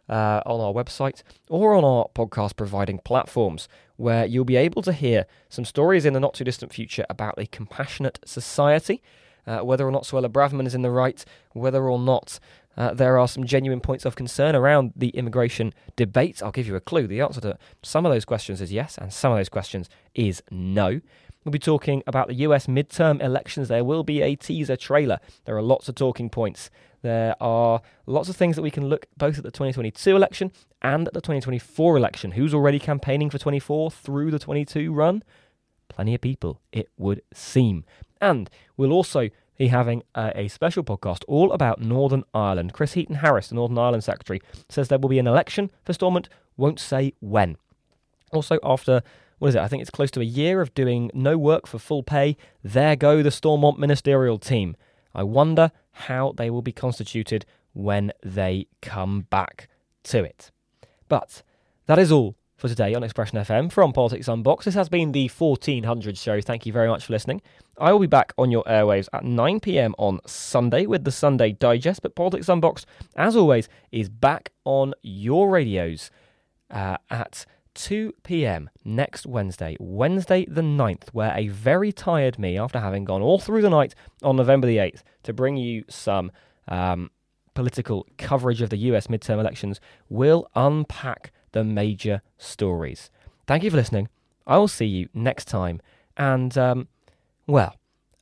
uh, 0.09 0.41
on 0.45 0.59
our 0.59 0.73
website 0.73 1.23
or 1.49 1.75
on 1.75 1.83
our 1.83 2.09
podcast 2.15 2.55
providing 2.55 2.99
platforms, 2.99 3.67
where 3.97 4.25
you'll 4.25 4.45
be 4.45 4.55
able 4.55 4.81
to 4.81 4.93
hear 4.93 5.25
some 5.49 5.65
stories 5.65 6.05
in 6.05 6.13
the 6.13 6.19
not 6.19 6.33
too 6.33 6.43
distant 6.43 6.73
future 6.73 7.05
about 7.09 7.35
a 7.37 7.45
compassionate 7.45 8.19
society. 8.25 9.01
Uh, 9.47 9.59
whether 9.59 9.87
or 9.87 9.91
not 9.91 10.03
Suella 10.03 10.27
Braverman 10.27 10.67
is 10.67 10.75
in 10.75 10.83
the 10.83 10.91
right, 10.91 11.25
whether 11.53 11.89
or 11.89 11.97
not 11.97 12.39
uh, 12.77 12.93
there 12.93 13.17
are 13.17 13.27
some 13.27 13.45
genuine 13.45 13.81
points 13.81 14.05
of 14.05 14.15
concern 14.15 14.55
around 14.55 14.93
the 14.95 15.09
immigration 15.09 15.73
debate. 15.95 16.41
I'll 16.43 16.51
give 16.51 16.67
you 16.67 16.75
a 16.75 16.81
clue. 16.81 17.07
The 17.07 17.21
answer 17.21 17.41
to 17.41 17.57
some 17.81 18.05
of 18.05 18.11
those 18.11 18.25
questions 18.25 18.61
is 18.61 18.71
yes, 18.71 18.97
and 18.97 19.11
some 19.11 19.31
of 19.31 19.37
those 19.37 19.49
questions 19.49 19.89
is 20.13 20.43
no. 20.51 21.01
We'll 21.43 21.51
be 21.51 21.59
talking 21.59 22.03
about 22.05 22.27
the 22.27 22.35
US 22.35 22.67
midterm 22.67 23.21
elections. 23.21 23.67
There 23.67 23.83
will 23.83 24.03
be 24.03 24.21
a 24.21 24.35
teaser 24.35 24.75
trailer. 24.75 25.19
There 25.45 25.55
are 25.55 25.61
lots 25.61 25.87
of 25.87 25.95
talking 25.95 26.29
points 26.29 26.69
there 27.01 27.35
are 27.41 27.81
lots 28.05 28.29
of 28.29 28.35
things 28.35 28.55
that 28.55 28.61
we 28.61 28.71
can 28.71 28.87
look 28.87 29.07
both 29.17 29.37
at 29.37 29.43
the 29.43 29.51
2022 29.51 30.15
election 30.15 30.51
and 30.81 31.07
at 31.07 31.13
the 31.13 31.21
2024 31.21 31.97
election. 31.97 32.31
Who's 32.31 32.53
already 32.53 32.79
campaigning 32.79 33.29
for 33.29 33.37
24 33.37 33.91
through 33.91 34.31
the 34.31 34.39
22 34.39 34.91
run? 34.91 35.23
Plenty 35.87 36.15
of 36.15 36.21
people, 36.21 36.61
it 36.71 36.89
would 36.97 37.21
seem. 37.33 37.85
And 38.21 38.49
we'll 38.77 38.91
also 38.91 39.29
be 39.57 39.67
having 39.67 40.03
a, 40.15 40.31
a 40.35 40.47
special 40.47 40.83
podcast 40.83 41.23
all 41.27 41.51
about 41.51 41.81
Northern 41.81 42.23
Ireland. 42.33 42.73
Chris 42.73 42.93
Heaton 42.93 43.15
Harris, 43.15 43.49
the 43.49 43.55
Northern 43.55 43.77
Ireland 43.77 44.03
Secretary, 44.03 44.41
says 44.67 44.87
there 44.87 44.99
will 44.99 45.09
be 45.09 45.19
an 45.19 45.27
election 45.27 45.71
for 45.83 45.93
Stormont, 45.93 46.29
won't 46.57 46.79
say 46.79 47.13
when. 47.19 47.57
Also, 48.31 48.59
after 48.63 49.01
what 49.39 49.49
is 49.49 49.55
it? 49.55 49.61
I 49.61 49.67
think 49.67 49.81
it's 49.81 49.89
close 49.89 50.11
to 50.11 50.21
a 50.21 50.25
year 50.25 50.61
of 50.61 50.73
doing 50.73 51.09
no 51.13 51.37
work 51.37 51.65
for 51.65 51.79
full 51.79 52.03
pay. 52.03 52.37
There 52.63 52.95
go 52.95 53.23
the 53.23 53.31
Stormont 53.31 53.79
ministerial 53.79 54.37
team. 54.37 54.75
I 55.15 55.23
wonder 55.23 55.71
how 55.91 56.33
they 56.37 56.49
will 56.49 56.61
be 56.61 56.71
constituted 56.71 57.45
when 57.73 58.11
they 58.23 58.67
come 58.81 59.21
back 59.29 59.69
to 60.03 60.23
it. 60.23 60.51
But 61.07 61.41
that 61.87 61.97
is 61.97 62.11
all 62.11 62.35
for 62.57 62.67
today 62.67 62.93
on 62.93 63.03
Expression 63.03 63.37
FM 63.39 63.71
from 63.71 63.93
Politics 63.93 64.27
Unboxed. 64.27 64.65
This 64.65 64.75
has 64.75 64.89
been 64.89 65.13
the 65.13 65.29
1400 65.29 66.17
show. 66.17 66.41
Thank 66.41 66.65
you 66.65 66.73
very 66.73 66.89
much 66.89 67.05
for 67.05 67.13
listening. 67.13 67.41
I 67.77 67.93
will 67.93 67.99
be 67.99 68.07
back 68.07 68.33
on 68.37 68.51
your 68.51 68.63
airwaves 68.65 69.07
at 69.13 69.23
9 69.23 69.61
pm 69.61 69.95
on 69.97 70.19
Sunday 70.25 70.85
with 70.85 71.05
the 71.05 71.11
Sunday 71.11 71.53
Digest. 71.53 72.01
But 72.01 72.15
Politics 72.15 72.49
Unboxed, 72.49 72.85
as 73.15 73.37
always, 73.37 73.69
is 73.93 74.09
back 74.09 74.51
on 74.65 74.93
your 75.01 75.49
radios 75.49 76.11
uh, 76.69 76.97
at 77.09 77.45
2 77.79 78.13
pm 78.23 78.69
next 78.83 79.25
Wednesday, 79.25 79.77
Wednesday 79.79 80.45
the 80.45 80.61
9th, 80.61 81.09
where 81.13 81.33
a 81.33 81.47
very 81.47 81.93
tired 81.93 82.37
me, 82.37 82.57
after 82.57 82.77
having 82.77 83.05
gone 83.05 83.21
all 83.21 83.39
through 83.39 83.61
the 83.61 83.69
night 83.69 83.95
on 84.21 84.35
November 84.35 84.67
the 84.67 84.77
8th 84.77 85.01
to 85.23 85.31
bring 85.31 85.55
you 85.55 85.85
some 85.87 86.29
um, 86.67 87.09
political 87.53 88.05
coverage 88.17 88.61
of 88.61 88.69
the 88.69 88.77
US 88.77 89.07
midterm 89.07 89.39
elections, 89.39 89.79
will 90.09 90.49
unpack 90.55 91.31
the 91.53 91.63
major 91.63 92.21
stories. 92.37 93.09
Thank 93.47 93.63
you 93.63 93.71
for 93.71 93.77
listening. 93.77 94.09
I 94.45 94.57
will 94.57 94.67
see 94.67 94.85
you 94.85 95.07
next 95.13 95.45
time. 95.45 95.79
And, 96.17 96.57
um, 96.57 96.89
well, 97.47 97.75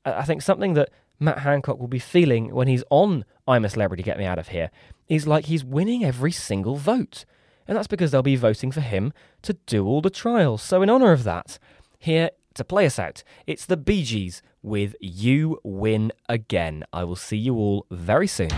I 0.06 0.24
think 0.24 0.44
something 0.44 0.76
that 0.76 0.90
Matt 1.20 1.40
Hancock 1.40 1.80
will 1.80 1.88
be 1.88 2.00
feeling 2.00 2.54
when 2.54 2.68
he's 2.68 2.84
on 2.92 3.26
I'm 3.48 3.66
a 3.66 3.70
Celebrity, 3.70 4.04
Get 4.04 4.20
Me 4.20 4.26
Out 4.26 4.38
of 4.38 4.50
Here 4.50 4.70
is 5.08 5.26
like 5.26 5.46
he's 5.46 5.64
winning 5.64 6.06
every 6.06 6.32
single 6.32 6.76
vote 6.76 7.26
and 7.68 7.77
that's 7.77 7.88
because 7.88 8.11
they'll 8.11 8.22
be 8.23 8.35
voting 8.35 8.72
for 8.72 8.81
him 8.81 9.14
to 9.44 9.53
do 9.65 9.85
all 9.85 10.02
the 10.02 10.10
trials. 10.10 10.61
So, 10.61 10.81
in 10.81 10.89
honour 10.89 11.11
of 11.11 11.23
that, 11.23 11.60
here 11.99 12.31
to 12.53 12.64
play 12.64 12.85
us 12.85 12.98
out, 12.98 13.23
it's 13.45 13.65
the 13.65 13.77
Bee 13.77 14.03
Gees 14.03 14.41
with 14.61 14.95
You 14.99 15.60
Win 15.64 16.11
Again. 16.30 16.84
I 16.94 17.03
will 17.03 17.15
see 17.15 17.38
you 17.38 17.56
all 17.56 17.85
very 17.91 18.27
soon. 18.27 18.49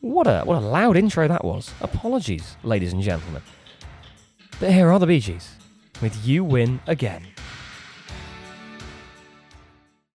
What 0.00 0.26
a, 0.26 0.42
what 0.42 0.56
a 0.56 0.60
loud 0.60 0.96
intro 0.96 1.26
that 1.26 1.44
was. 1.44 1.72
Apologies, 1.80 2.56
ladies 2.62 2.92
and 2.92 3.02
gentlemen. 3.02 3.42
But 4.60 4.72
here 4.72 4.90
are 4.90 4.98
the 4.98 5.06
Bee 5.06 5.20
Gees 5.20 5.56
with 6.00 6.26
You 6.26 6.44
Win 6.44 6.80
Again. 6.86 7.26